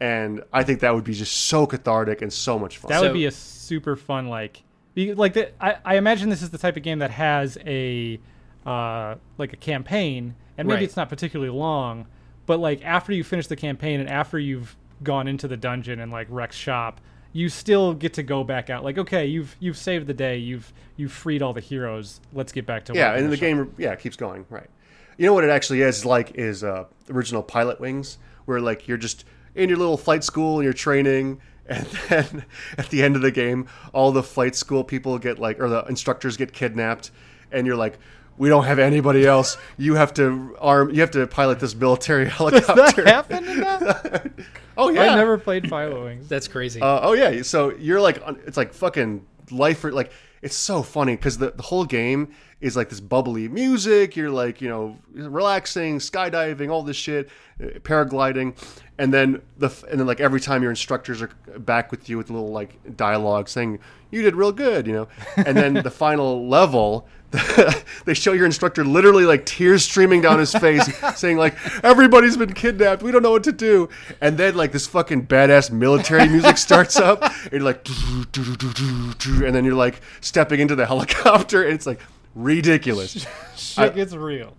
and 0.01 0.43
I 0.53 0.63
think 0.63 0.81
that 0.81 0.95
would 0.95 1.05
be 1.05 1.15
just 1.15 1.35
so 1.49 1.67
cathartic 1.67 2.23
and 2.23 2.33
so 2.33 2.59
much 2.59 2.79
fun. 2.79 2.89
That 2.91 3.01
So- 3.01 3.07
would 3.07 3.15
be 3.15 3.27
a 3.27 3.31
super 3.31 3.97
fun 3.97 4.29
like 4.29 4.63
like 4.97 5.35
the, 5.35 5.53
I, 5.65 5.77
I 5.85 5.97
imagine 5.97 6.29
this 6.29 6.43
is 6.43 6.51
the 6.51 6.59
type 6.59 6.77
of 6.77 6.83
game 6.83 6.99
that 6.99 7.13
has 7.13 7.57
a 7.65 8.19
uh, 8.67 9.15
like 9.39 9.53
a 9.53 9.57
campaign 9.57 10.35
and 10.57 10.67
maybe 10.67 10.77
Right. 10.79 10.83
it's 10.85 10.97
not 10.97 11.09
particularly 11.09 11.51
long 11.53 12.07
but 12.47 12.59
like 12.59 12.85
after 12.85 13.13
you 13.13 13.23
finish 13.23 13.47
the 13.47 13.55
campaign 13.57 14.01
and 14.01 14.09
after 14.09 14.39
you've 14.41 14.77
gone 15.05 15.29
into 15.29 15.47
the 15.47 15.57
dungeon 15.57 16.01
and 16.01 16.11
like 16.11 16.27
Rex 16.31 16.57
shop 16.57 17.01
you 17.33 17.49
still 17.49 17.95
get 17.95 18.15
to 18.15 18.23
go 18.25 18.43
back 18.43 18.71
out 18.71 18.83
like 18.83 18.99
okay 18.99 19.27
you've 19.27 19.55
you've 19.61 19.77
saved 19.77 20.09
the 20.09 20.15
day 20.15 20.37
you've 20.39 20.73
you've 20.97 21.13
freed 21.13 21.43
all 21.43 21.53
the 21.53 21.61
heroes 21.61 22.21
let's 22.33 22.51
get 22.51 22.67
back 22.67 22.85
to 22.87 22.93
work. 22.93 22.97
yeah, 22.99 23.15
and 23.15 23.31
the 23.31 23.37
shop. 23.37 23.41
game 23.43 23.73
yeah 23.79 23.93
it 23.93 24.01
keeps 24.01 24.17
going 24.17 24.45
right. 24.51 24.69
You 25.17 25.27
know 25.27 25.35
what 25.35 25.45
it 25.45 25.51
actually 25.51 25.83
is 25.83 26.05
like 26.05 26.33
is 26.37 26.63
uh, 26.65 26.85
original 27.11 27.43
Pilotwings, 27.43 28.17
where 28.47 28.61
like 28.61 28.87
you're 28.89 28.97
just 28.99 29.25
in 29.55 29.69
your 29.69 29.79
little 29.79 29.97
flight 29.97 30.25
school 30.25 30.57
and 30.57 30.65
you're 30.65 30.73
training, 30.73 31.41
and 31.69 31.87
then 32.09 32.45
at 32.79 32.89
the 32.91 33.03
end 33.03 33.15
of 33.17 33.23
the 33.23 33.31
game, 33.31 33.67
all 33.93 34.11
the 34.13 34.23
flight 34.23 34.57
school 34.57 34.83
people 34.85 35.19
get 35.19 35.39
like 35.39 35.61
or 35.61 35.69
the 35.69 35.85
instructors 35.85 36.37
get 36.37 36.53
kidnapped, 36.53 37.11
and 37.53 37.67
you're 37.67 37.77
like. 37.77 37.99
We 38.41 38.49
don't 38.49 38.67
have 38.67 38.79
anybody 38.79 39.27
else. 39.27 39.57
You 39.79 39.97
have 39.97 40.15
to 40.15 40.57
arm. 40.61 40.91
You 40.95 41.01
have 41.01 41.11
to 41.11 41.27
pilot 41.27 41.59
this 41.59 41.75
military 41.75 42.25
Does 42.27 42.35
helicopter. 42.35 43.03
that 43.03 43.07
happen 43.13 43.45
in 43.45 43.61
that? 43.63 44.31
Oh 44.77 44.91
yeah. 44.91 45.13
I 45.13 45.17
never 45.17 45.37
played 45.39 45.65
Pilotwings. 45.65 46.29
That's 46.29 46.47
crazy. 46.47 46.81
Uh, 46.81 47.01
oh 47.03 47.15
yeah, 47.15 47.43
so 47.43 47.75
you're 47.75 48.01
like, 48.01 48.23
it's 48.47 48.57
like 48.57 48.73
fucking 48.73 49.27
life. 49.51 49.83
Or, 49.85 49.91
like 49.91 50.13
it's 50.41 50.55
so 50.55 50.85
funny 50.85 51.17
because 51.17 51.37
the 51.39 51.51
the 51.51 51.65
whole 51.65 51.85
game 51.85 52.29
is 52.61 52.77
like 52.77 52.89
this 52.91 53.01
bubbly 53.01 53.49
music. 53.49 54.15
You're 54.15 54.31
like, 54.31 54.61
you 54.61 54.69
know, 54.69 54.97
relaxing, 55.13 55.99
skydiving, 55.99 56.71
all 56.71 56.85
this 56.85 56.97
shit, 56.97 57.29
uh, 57.61 57.81
paragliding, 57.81 58.55
and 58.99 59.15
then 59.15 59.41
the 59.57 59.69
and 59.91 60.01
then 60.01 60.07
like 60.07 60.21
every 60.21 60.41
time 60.41 60.63
your 60.63 60.71
instructors 60.71 61.23
are 61.23 61.31
back 61.59 61.91
with 61.91 62.09
you 62.09 62.19
with 62.19 62.31
a 62.31 62.33
little 62.33 62.51
like 62.51 62.97
dialogue 62.97 63.49
saying 63.49 63.79
you 64.11 64.23
did 64.23 64.35
real 64.35 64.53
good, 64.53 64.87
you 64.87 64.93
know, 64.93 65.09
and 65.37 65.57
then 65.57 65.75
the 65.75 65.91
final 65.91 66.49
level. 66.49 67.07
they 68.07 68.15
show 68.15 68.33
your 68.33 68.47
instructor 68.47 68.83
literally 68.87 69.27
like 69.27 69.45
tears 69.45 69.85
streaming 69.85 70.23
down 70.23 70.39
his 70.39 70.51
face 70.51 70.91
saying 71.15 71.37
like 71.37 71.55
everybody's 71.85 72.39
been 72.39 72.55
kidnapped 72.55 73.03
we 73.03 73.13
don't 73.13 73.23
know 73.23 73.33
what 73.33 73.45
to 73.45 73.53
do 73.53 73.87
and 74.23 74.39
then 74.39 74.55
like 74.55 74.73
this 74.73 74.87
fucking 74.87 75.27
badass 75.27 75.71
military 75.71 76.27
music 76.27 76.57
starts 76.57 76.97
up 76.97 77.23
and 77.23 77.53
you're 77.53 77.61
like 77.61 77.87
and 77.87 79.55
then 79.55 79.63
you're 79.63 79.75
like 79.75 80.01
stepping 80.23 80.59
into 80.59 80.75
the 80.75 80.87
helicopter 80.87 81.63
and 81.63 81.75
it's 81.75 81.85
like 81.85 82.01
ridiculous 82.35 83.27
Shit 83.57 83.95
gets 83.95 84.15
real. 84.15 84.57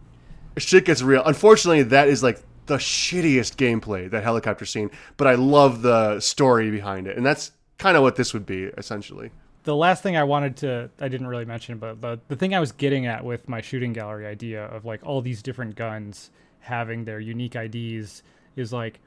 shit 0.59 0.85
gets 0.85 1.01
real 1.01 1.23
unfortunately 1.25 1.81
that 1.81 2.07
is 2.07 2.21
like 2.21 2.39
the 2.69 2.77
shittiest 2.77 3.57
gameplay 3.57 4.09
that 4.09 4.23
helicopter 4.23 4.65
scene 4.65 4.89
but 5.17 5.27
i 5.27 5.35
love 5.35 5.81
the 5.81 6.19
story 6.21 6.71
behind 6.71 7.07
it. 7.07 7.17
And 7.17 7.25
that's 7.25 7.51
kind 7.77 7.97
of 7.97 8.03
what 8.03 8.15
this 8.15 8.33
would 8.33 8.45
be 8.45 8.63
essentially. 8.77 9.31
The 9.63 9.75
last 9.75 10.01
thing 10.03 10.15
I 10.15 10.23
wanted 10.23 10.55
to 10.57 10.89
I 10.99 11.07
didn't 11.07 11.27
really 11.27 11.45
mention, 11.45 11.77
but 11.77 12.01
the 12.01 12.19
the 12.27 12.35
thing 12.35 12.55
I 12.55 12.59
was 12.59 12.71
getting 12.71 13.05
at 13.05 13.23
with 13.23 13.49
my 13.49 13.61
shooting 13.61 13.93
gallery 13.93 14.25
idea 14.25 14.65
of 14.65 14.85
like 14.85 15.01
all 15.03 15.21
these 15.21 15.41
different 15.41 15.75
guns 15.75 16.31
having 16.59 17.05
their 17.05 17.19
unique 17.19 17.55
IDs 17.55 18.23
is 18.55 18.71
like 18.71 18.99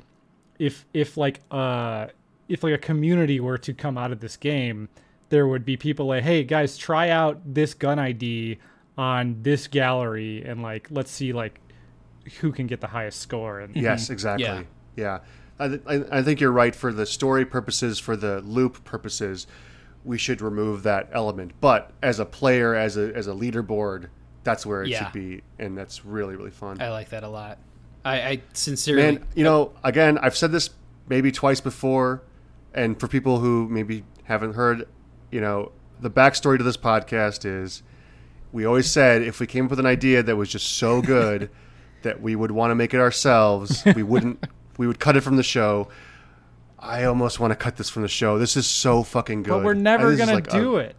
if 0.59 0.85
if 0.93 1.17
like 1.17 1.41
uh 1.51 2.09
if 2.49 2.63
like 2.63 2.75
a 2.75 2.79
community 2.79 3.41
were 3.41 3.59
to 3.59 3.73
come 3.73 3.97
out 3.97 4.13
of 4.13 4.21
this 4.21 4.37
game, 4.37 4.89
there 5.31 5.47
would 5.47 5.65
be 5.65 5.77
people 5.77 6.07
like, 6.07 6.23
hey 6.23 6.45
guys, 6.45 6.77
try 6.77 7.09
out 7.09 7.41
this 7.47 7.73
gun 7.73 7.99
ID 7.99 8.59
on 8.99 9.39
this 9.43 9.69
gallery 9.69 10.43
and 10.45 10.63
like 10.63 10.87
let's 10.91 11.11
see 11.11 11.33
like 11.33 11.62
who 12.41 12.53
can 12.53 12.67
get 12.67 12.81
the 12.81 12.87
highest 12.89 13.21
score 13.21 13.61
and 13.61 13.75
Yes, 13.77 14.05
mm-hmm. 14.05 14.13
exactly. 14.13 14.45
Yeah. 14.47 14.63
Yeah, 14.95 15.19
I, 15.59 15.69
th- 15.69 15.81
I, 15.87 16.19
I 16.19 16.23
think 16.23 16.41
you're 16.41 16.53
right. 16.53 16.75
For 16.75 16.93
the 16.93 17.07
story 17.07 17.45
purposes, 17.47 17.99
for 17.99 18.15
the 18.17 18.41
loop 18.43 18.85
purposes, 18.85 19.47
we 20.05 20.19
should 20.19 20.43
remove 20.43 20.83
that 20.83 21.09
element. 21.13 21.53
But 21.61 21.93
as 22.03 22.19
a 22.21 22.27
player, 22.27 22.75
as 22.75 22.97
a 22.99 23.15
as 23.15 23.27
a 23.27 23.33
leaderboard, 23.33 24.09
that's 24.45 24.67
where 24.67 24.83
it 24.83 24.89
Yeah. 24.91 25.05
should 25.05 25.13
be, 25.15 25.43
and 25.59 25.77
that's 25.79 26.05
really 26.05 26.37
really 26.37 26.51
fun. 26.51 26.81
I 26.83 26.91
like 26.91 27.09
that 27.11 27.25
a 27.25 27.29
lot. 27.29 27.59
I, 28.05 28.21
I 28.23 28.43
sincerely. 28.53 29.03
Man, 29.03 29.25
you 29.35 29.45
know, 29.45 29.73
again, 29.83 30.19
I've 30.19 30.37
said 30.37 30.53
this 30.53 30.69
maybe 31.09 31.33
twice 31.33 31.61
before, 31.61 32.23
and 32.75 33.01
for 33.01 33.09
people 33.09 33.39
who 33.39 33.67
maybe 33.71 34.05
haven't 34.25 34.55
heard, 34.55 34.87
you 35.31 35.41
know, 35.41 35.73
the 36.01 36.11
backstory 36.11 36.59
to 36.59 36.65
this 36.65 36.77
podcast 36.77 37.45
is 37.47 37.83
we 38.53 38.67
always 38.67 38.91
said 38.91 39.23
if 39.23 39.41
we 39.41 39.47
came 39.47 39.65
up 39.65 39.71
with 39.71 39.81
an 39.81 39.87
idea 39.87 40.23
that 40.23 40.37
was 40.37 40.51
just 40.51 40.67
so 40.77 41.01
good 41.17 41.49
that 42.03 42.21
we 42.23 42.35
would 42.37 42.51
want 42.51 42.71
to 42.71 42.75
make 42.75 42.95
it 42.95 43.01
ourselves, 43.01 43.83
we 43.97 44.03
wouldn't. 44.03 44.45
We 44.79 44.87
would 44.87 44.99
cut 44.99 45.17
it 45.17 45.21
from 45.21 45.37
the 45.37 45.43
show. 45.43 45.89
I 46.79 47.05
almost 47.05 47.39
want 47.39 47.53
to 47.53 47.57
cut 47.57 47.77
this 47.77 47.89
from 47.91 48.03
the 48.03 48.09
show. 48.09 48.39
This 48.39 48.57
is 48.57 48.67
so 48.67 49.03
fucking 49.03 49.45
good. 49.45 49.51
but 49.51 49.63
we're 49.65 49.75
never 49.75 50.11
This 50.11 50.19
is 50.21 50.27
gonna 50.27 50.35
like 50.35 50.49
do 50.51 50.77
a- 50.77 50.81
it. 50.81 50.97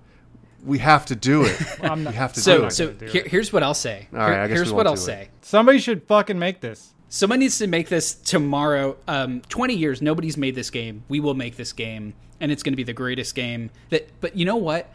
We 0.63 0.77
have 0.79 1.05
to 1.07 1.15
do 1.15 1.43
it. 1.43 1.59
I'm 1.83 2.03
not- 2.03 2.11
we 2.11 2.15
have 2.17 2.31
to 2.33 2.41
do 2.41 2.63
it. 2.65 2.71
so 2.71 2.91
do 2.93 3.05
here, 3.07 3.23
here's 3.25 3.51
what 3.51 3.63
I'll 3.63 3.73
say. 3.73 4.07
All 4.13 4.19
right, 4.19 4.27
Here- 4.29 4.39
I 4.41 4.47
guess 4.47 4.55
here's 4.57 4.67
we 4.69 4.75
what 4.77 4.85
won't 4.85 4.99
I'll 4.99 5.05
do 5.05 5.11
it. 5.11 5.25
say. 5.25 5.29
Somebody 5.41 5.79
should 5.79 6.03
fucking 6.03 6.39
make 6.39 6.61
this. 6.61 6.93
Someone 7.09 7.39
needs 7.39 7.57
to 7.57 7.67
make 7.67 7.89
this 7.89 8.13
tomorrow. 8.15 8.95
Um, 9.07 9.41
Twenty 9.49 9.73
years, 9.75 10.01
nobody's 10.01 10.37
made 10.37 10.55
this 10.55 10.69
game. 10.69 11.03
We 11.09 11.19
will 11.19 11.33
make 11.35 11.57
this 11.57 11.73
game, 11.73 12.13
and 12.39 12.51
it's 12.51 12.63
going 12.63 12.73
to 12.73 12.77
be 12.77 12.83
the 12.83 12.93
greatest 12.93 13.35
game. 13.35 13.69
That, 13.89 14.09
but 14.21 14.35
you 14.37 14.45
know 14.45 14.55
what? 14.55 14.89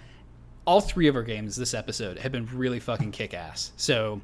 All 0.64 0.80
three 0.80 1.06
of 1.08 1.14
our 1.16 1.22
games 1.22 1.54
this 1.56 1.74
episode 1.74 2.18
have 2.18 2.32
been 2.32 2.46
really 2.52 2.80
fucking 2.80 3.12
kick 3.12 3.34
ass. 3.34 3.72
So 3.76 4.20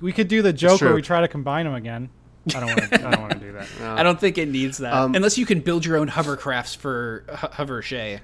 We 0.00 0.12
could 0.12 0.28
do 0.28 0.42
the 0.42 0.52
joke 0.52 0.80
where 0.80 0.94
we 0.94 1.02
try 1.02 1.20
to 1.20 1.28
combine 1.28 1.64
them 1.66 1.74
again. 1.74 2.10
I 2.54 2.60
don't 2.60 2.66
want 2.66 2.92
to. 2.92 3.06
I 3.06 3.10
don't 3.12 3.20
want 3.22 3.32
to 3.34 3.38
do 3.38 3.52
that. 3.52 3.68
I 3.98 4.02
don't 4.02 4.20
think 4.20 4.36
it 4.36 4.48
needs 4.48 4.78
that 4.78 4.92
Um, 4.92 5.14
unless 5.14 5.38
you 5.38 5.46
can 5.46 5.60
build 5.60 5.84
your 5.86 5.96
own 5.96 6.08
hovercrafts 6.08 6.76
for 6.76 7.24
Ho- 7.32 7.48
Hover 7.52 7.80
Shay. 7.82 8.20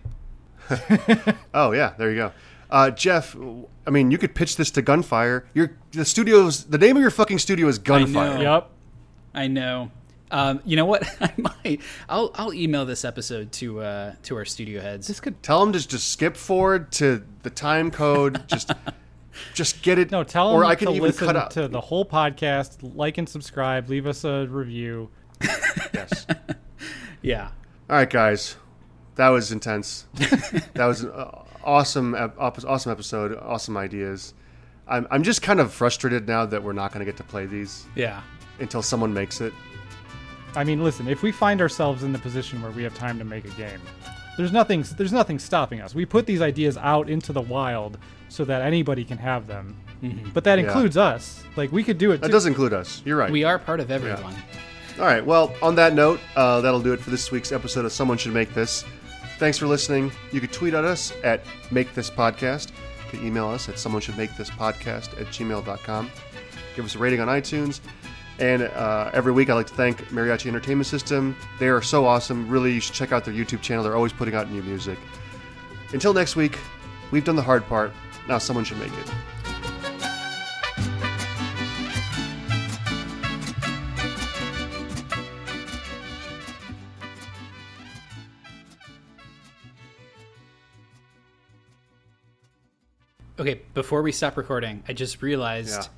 Oh 1.55 1.73
yeah, 1.73 1.95
there 1.99 2.11
you 2.11 2.17
go. 2.17 2.33
Uh, 2.71 2.91
Jeff, 2.91 3.35
I 3.87 3.91
mean, 3.91 4.11
you 4.13 4.19
could 4.19 4.35
pitch 4.35 4.57
this 4.57 4.71
to 4.73 4.83
Gunfire. 4.83 5.45
Your 5.55 5.73
the 5.93 6.05
studio's 6.05 6.65
the 6.65 6.79
name 6.79 6.97
of 6.97 7.01
your 7.01 7.11
fucking 7.11 7.39
studio 7.39 7.67
is 7.67 7.79
Gunfire. 7.79 8.35
know. 8.35 8.41
Yep. 8.55 8.71
I 9.35 9.47
know. 9.49 9.91
Um, 10.31 10.61
you 10.65 10.77
know 10.77 10.85
what? 10.87 11.03
I 11.21 11.33
might. 11.37 11.81
I'll 12.09 12.31
I'll 12.37 12.55
email 12.55 12.87
this 12.87 13.05
episode 13.05 13.51
to 13.53 13.81
uh, 13.81 14.15
to 14.25 14.37
our 14.37 14.45
studio 14.45 14.81
heads. 14.81 15.09
This 15.09 15.19
could 15.19 15.43
Tell 15.43 15.61
them 15.61 15.73
to 15.73 15.87
just 15.89 16.09
skip 16.13 16.37
forward 16.37 16.93
to 16.93 17.25
the 17.43 17.51
time 17.51 17.91
code. 17.91 18.41
Just, 18.47 18.71
just 19.55 19.83
get 19.83 19.99
it. 19.99 20.11
no. 20.11 20.25
Tell 20.25 20.51
or 20.51 20.61
them 20.61 20.69
I 20.71 20.75
can 20.75 20.89
to 20.89 20.93
even 20.95 21.03
listen 21.09 21.27
cut 21.27 21.37
out. 21.37 21.51
to 21.53 21.69
the 21.69 21.81
whole 21.81 22.05
podcast, 22.05 22.79
like 22.95 23.19
and 23.19 23.29
subscribe, 23.29 23.89
leave 23.89 24.07
us 24.07 24.25
a 24.25 24.47
review. 24.49 25.11
Yes. 25.95 26.27
Yeah. 27.23 27.49
All 27.89 27.97
right, 27.97 28.09
guys, 28.09 28.57
that 29.17 29.29
was 29.29 29.53
intense. 29.53 30.07
that 30.15 30.87
was 30.87 31.03
an 31.03 31.11
uh, 31.11 31.43
awesome, 31.65 32.15
awesome 32.39 32.93
episode. 32.93 33.37
Awesome 33.43 33.77
ideas. 33.77 34.35
I'm, 34.89 35.07
I'm 35.11 35.23
just 35.23 35.43
kind 35.43 35.61
of 35.61 35.73
frustrated 35.73 36.27
now 36.27 36.47
that 36.47 36.63
we're 36.63 36.73
not 36.73 36.93
going 36.93 37.05
to 37.05 37.11
get 37.11 37.17
to 37.19 37.25
play 37.25 37.47
these 37.47 37.87
Yeah. 37.97 38.23
until 38.61 38.83
someone 38.83 39.13
makes 39.13 39.41
it. 39.41 39.53
I 40.57 40.65
mean, 40.65 40.83
listen. 40.83 41.07
If 41.09 41.23
we 41.23 41.31
find 41.33 41.61
ourselves 41.61 42.03
in 42.03 42.13
the 42.13 42.19
position 42.19 42.63
where 42.63 42.73
we 42.73 42.83
have 42.85 42.95
time 42.95 43.19
to 43.19 43.25
make 43.25 43.45
a 43.45 43.51
game, 43.51 43.81
there's 44.37 44.53
nothing. 44.53 44.83
There's 44.97 45.13
nothing 45.13 45.39
stopping 45.39 45.81
us. 45.81 45.95
We 45.95 46.07
put 46.07 46.27
these 46.27 46.41
ideas 46.41 46.77
out 46.79 47.09
into 47.11 47.33
the 47.33 47.43
wild 47.43 47.99
so 48.31 48.45
that 48.47 48.63
anybody 48.63 49.05
can 49.05 49.19
have 49.19 49.47
them. 49.47 49.77
But 50.33 50.45
that 50.45 50.59
Yeah. 50.59 50.65
includes 50.65 50.97
us. 50.97 51.45
Like 51.57 51.71
we 51.73 51.85
could 51.85 51.99
do 51.99 52.13
it. 52.13 52.23
That 52.23 52.29
too. 52.29 52.33
does 52.33 52.47
include 52.47 52.73
us. 52.73 53.03
You're 53.05 53.19
right. 53.19 53.31
We 53.31 53.45
are 53.45 53.59
part 53.59 53.81
of 53.81 53.91
everyone. 53.91 54.35
All 54.99 55.05
right. 55.05 55.25
Well, 55.25 55.55
on 55.61 55.75
that 55.75 55.93
note, 55.95 56.21
uh, 56.37 56.63
that'll 56.63 56.81
do 56.81 56.93
it 56.95 57.01
for 57.01 57.11
this 57.11 57.31
week's 57.31 57.53
episode 57.53 57.85
of 57.85 57.93
Someone 57.93 58.17
Should 58.17 58.33
Make 58.33 58.55
This. 58.55 58.85
Thanks 59.39 59.59
for 59.59 59.67
listening. 59.67 60.11
You 60.33 60.41
can 60.41 60.49
tweet 60.51 60.73
at 60.75 60.85
us 60.85 61.13
at 61.23 61.43
Make 61.71 61.95
This 61.95 62.09
Podcast. 62.11 62.69
You 63.13 63.19
can 63.19 63.27
email 63.27 63.49
us 63.49 63.69
at 63.69 63.79
someone 63.79 64.01
should 64.01 64.17
make 64.17 64.35
this 64.37 64.49
podcast 64.51 65.21
at 65.21 65.27
gmail.com. 65.29 66.11
Give 66.77 66.85
us 66.85 66.95
a 66.95 66.99
rating 66.99 67.21
on 67.21 67.29
iTunes. 67.29 67.81
And 68.39 68.63
uh, 68.63 69.11
every 69.13 69.33
week, 69.33 69.51
I 69.51 69.55
like 69.55 69.67
to 69.67 69.75
thank 69.75 69.99
Mariachi 70.11 70.47
Entertainment 70.47 70.87
System. 70.87 71.37
They 71.59 71.69
are 71.69 71.83
so 71.83 72.07
awesome. 72.07 72.49
Really, 72.49 72.73
you 72.73 72.81
should 72.81 72.95
check 72.95 73.13
out 73.13 73.25
their 73.25 73.35
YouTube 73.35 73.61
channel. 73.61 73.85
They're 73.85 73.97
always 73.97 74.13
putting 74.15 74.35
out 74.35 74.51
new 74.51 74.63
music. 74.63 74.99
Until 75.93 76.15
next 76.15 76.37
week, 76.37 76.57
we've 77.11 77.25
done 77.25 77.37
the 77.37 77.43
hard 77.43 77.67
part. 77.67 77.93
Now 78.29 78.39
someone 78.39 78.65
should 78.65 78.79
make 78.79 78.93
it. 78.93 79.11
Okay, 93.39 93.63
before 93.73 94.03
we 94.03 94.13
stop 94.13 94.37
recording, 94.37 94.83
I 94.87 94.93
just 94.93 95.23
realized 95.23 95.71
Yeah. 95.83 95.89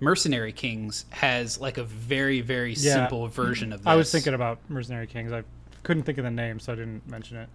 Mercenary 0.00 0.52
Kings 0.52 1.04
has 1.10 1.60
like 1.60 1.78
a 1.78 1.84
very, 1.84 2.40
very 2.40 2.74
Yeah. 2.74 2.94
simple 2.94 3.26
version 3.28 3.72
of 3.72 3.80
this. 3.80 3.86
I 3.90 3.96
was 3.96 4.10
thinking 4.12 4.34
about 4.34 4.58
Mercenary 4.68 5.06
Kings. 5.06 5.32
I 5.32 5.42
couldn't 5.82 6.04
think 6.04 6.18
of 6.18 6.24
the 6.24 6.30
name, 6.30 6.60
so 6.60 6.72
I 6.72 6.76
didn't 6.76 7.08
mention 7.08 7.38
it. 7.38 7.48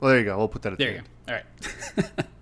Well, 0.00 0.10
there 0.10 0.18
you 0.18 0.24
go. 0.26 0.36
We'll 0.36 0.48
put 0.48 0.62
that 0.62 0.72
at 0.74 0.78
There 0.78 0.88
the 0.88 0.92
you 0.94 0.98
end. 0.98 1.08
go. 1.26 1.32
All 1.32 1.40
right. 2.18 2.26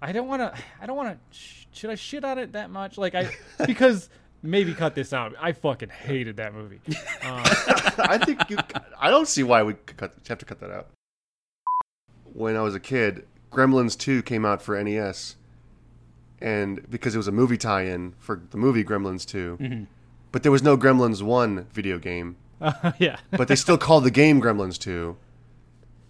I 0.00 0.12
don't 0.12 0.28
want 0.28 0.42
to. 0.42 0.54
I 0.80 0.86
don't 0.86 0.96
want 0.96 1.10
to. 1.10 1.36
Sh- 1.36 1.66
should 1.72 1.90
I 1.90 1.94
shit 1.94 2.24
on 2.24 2.38
it 2.38 2.52
that 2.52 2.70
much? 2.70 2.98
Like 2.98 3.14
I 3.14 3.30
because 3.66 4.08
maybe 4.42 4.74
cut 4.74 4.94
this 4.94 5.12
out. 5.12 5.34
I 5.40 5.52
fucking 5.52 5.88
hated 5.88 6.36
that 6.36 6.54
movie. 6.54 6.80
Um, 6.88 6.94
I 7.98 8.18
think 8.24 8.48
you. 8.50 8.58
I 8.98 9.10
don't 9.10 9.28
see 9.28 9.42
why 9.42 9.62
we 9.62 9.74
cut, 9.74 10.14
have 10.28 10.38
to 10.38 10.44
cut 10.44 10.60
that 10.60 10.70
out. 10.70 10.88
When 12.32 12.56
I 12.56 12.62
was 12.62 12.74
a 12.74 12.80
kid, 12.80 13.26
Gremlins 13.50 13.98
2 13.98 14.22
came 14.22 14.44
out 14.44 14.62
for 14.62 14.80
NES, 14.82 15.36
and 16.40 16.88
because 16.88 17.14
it 17.14 17.18
was 17.18 17.26
a 17.26 17.32
movie 17.32 17.56
tie-in 17.56 18.14
for 18.18 18.40
the 18.50 18.56
movie 18.56 18.84
Gremlins 18.84 19.26
2, 19.26 19.86
but 20.30 20.42
there 20.42 20.52
was 20.52 20.62
no 20.62 20.76
Gremlins 20.76 21.22
1 21.22 21.66
video 21.72 21.98
game, 21.98 22.36
yeah. 22.98 23.16
but 23.30 23.48
they 23.48 23.56
still 23.56 23.78
called 23.78 24.04
the 24.04 24.10
game 24.10 24.40
Gremlins 24.40 24.78
2, 24.78 25.16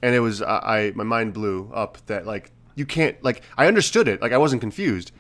and 0.02 0.14
it 0.14 0.20
was 0.20 0.42
I, 0.42 0.58
I 0.58 0.92
my 0.94 1.04
mind 1.04 1.32
blew 1.32 1.70
up 1.72 1.98
that 2.06 2.26
like 2.26 2.50
you 2.78 2.86
can't 2.86 3.22
like 3.24 3.42
I 3.56 3.66
understood 3.66 4.06
it 4.06 4.22
like 4.22 4.32
I 4.32 4.38
wasn't 4.38 4.60
confused, 4.60 5.10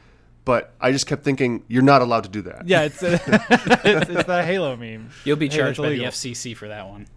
but 0.44 0.72
I 0.80 0.92
just 0.92 1.08
kept 1.08 1.24
thinking 1.24 1.64
you're 1.66 1.82
not 1.82 2.02
allowed 2.02 2.22
to 2.22 2.30
do 2.30 2.42
that. 2.42 2.68
Yeah, 2.68 2.82
it's, 2.82 3.02
it's 3.02 4.08
it's 4.08 4.24
that 4.24 4.44
Halo 4.44 4.76
meme. 4.76 5.10
You'll 5.24 5.36
be 5.36 5.48
charged 5.48 5.80
that's 5.80 5.88
by 5.88 5.90
the. 5.90 6.04
FCC 6.04 6.56
for 6.56 6.68
that 6.68 6.88
one. 6.88 7.08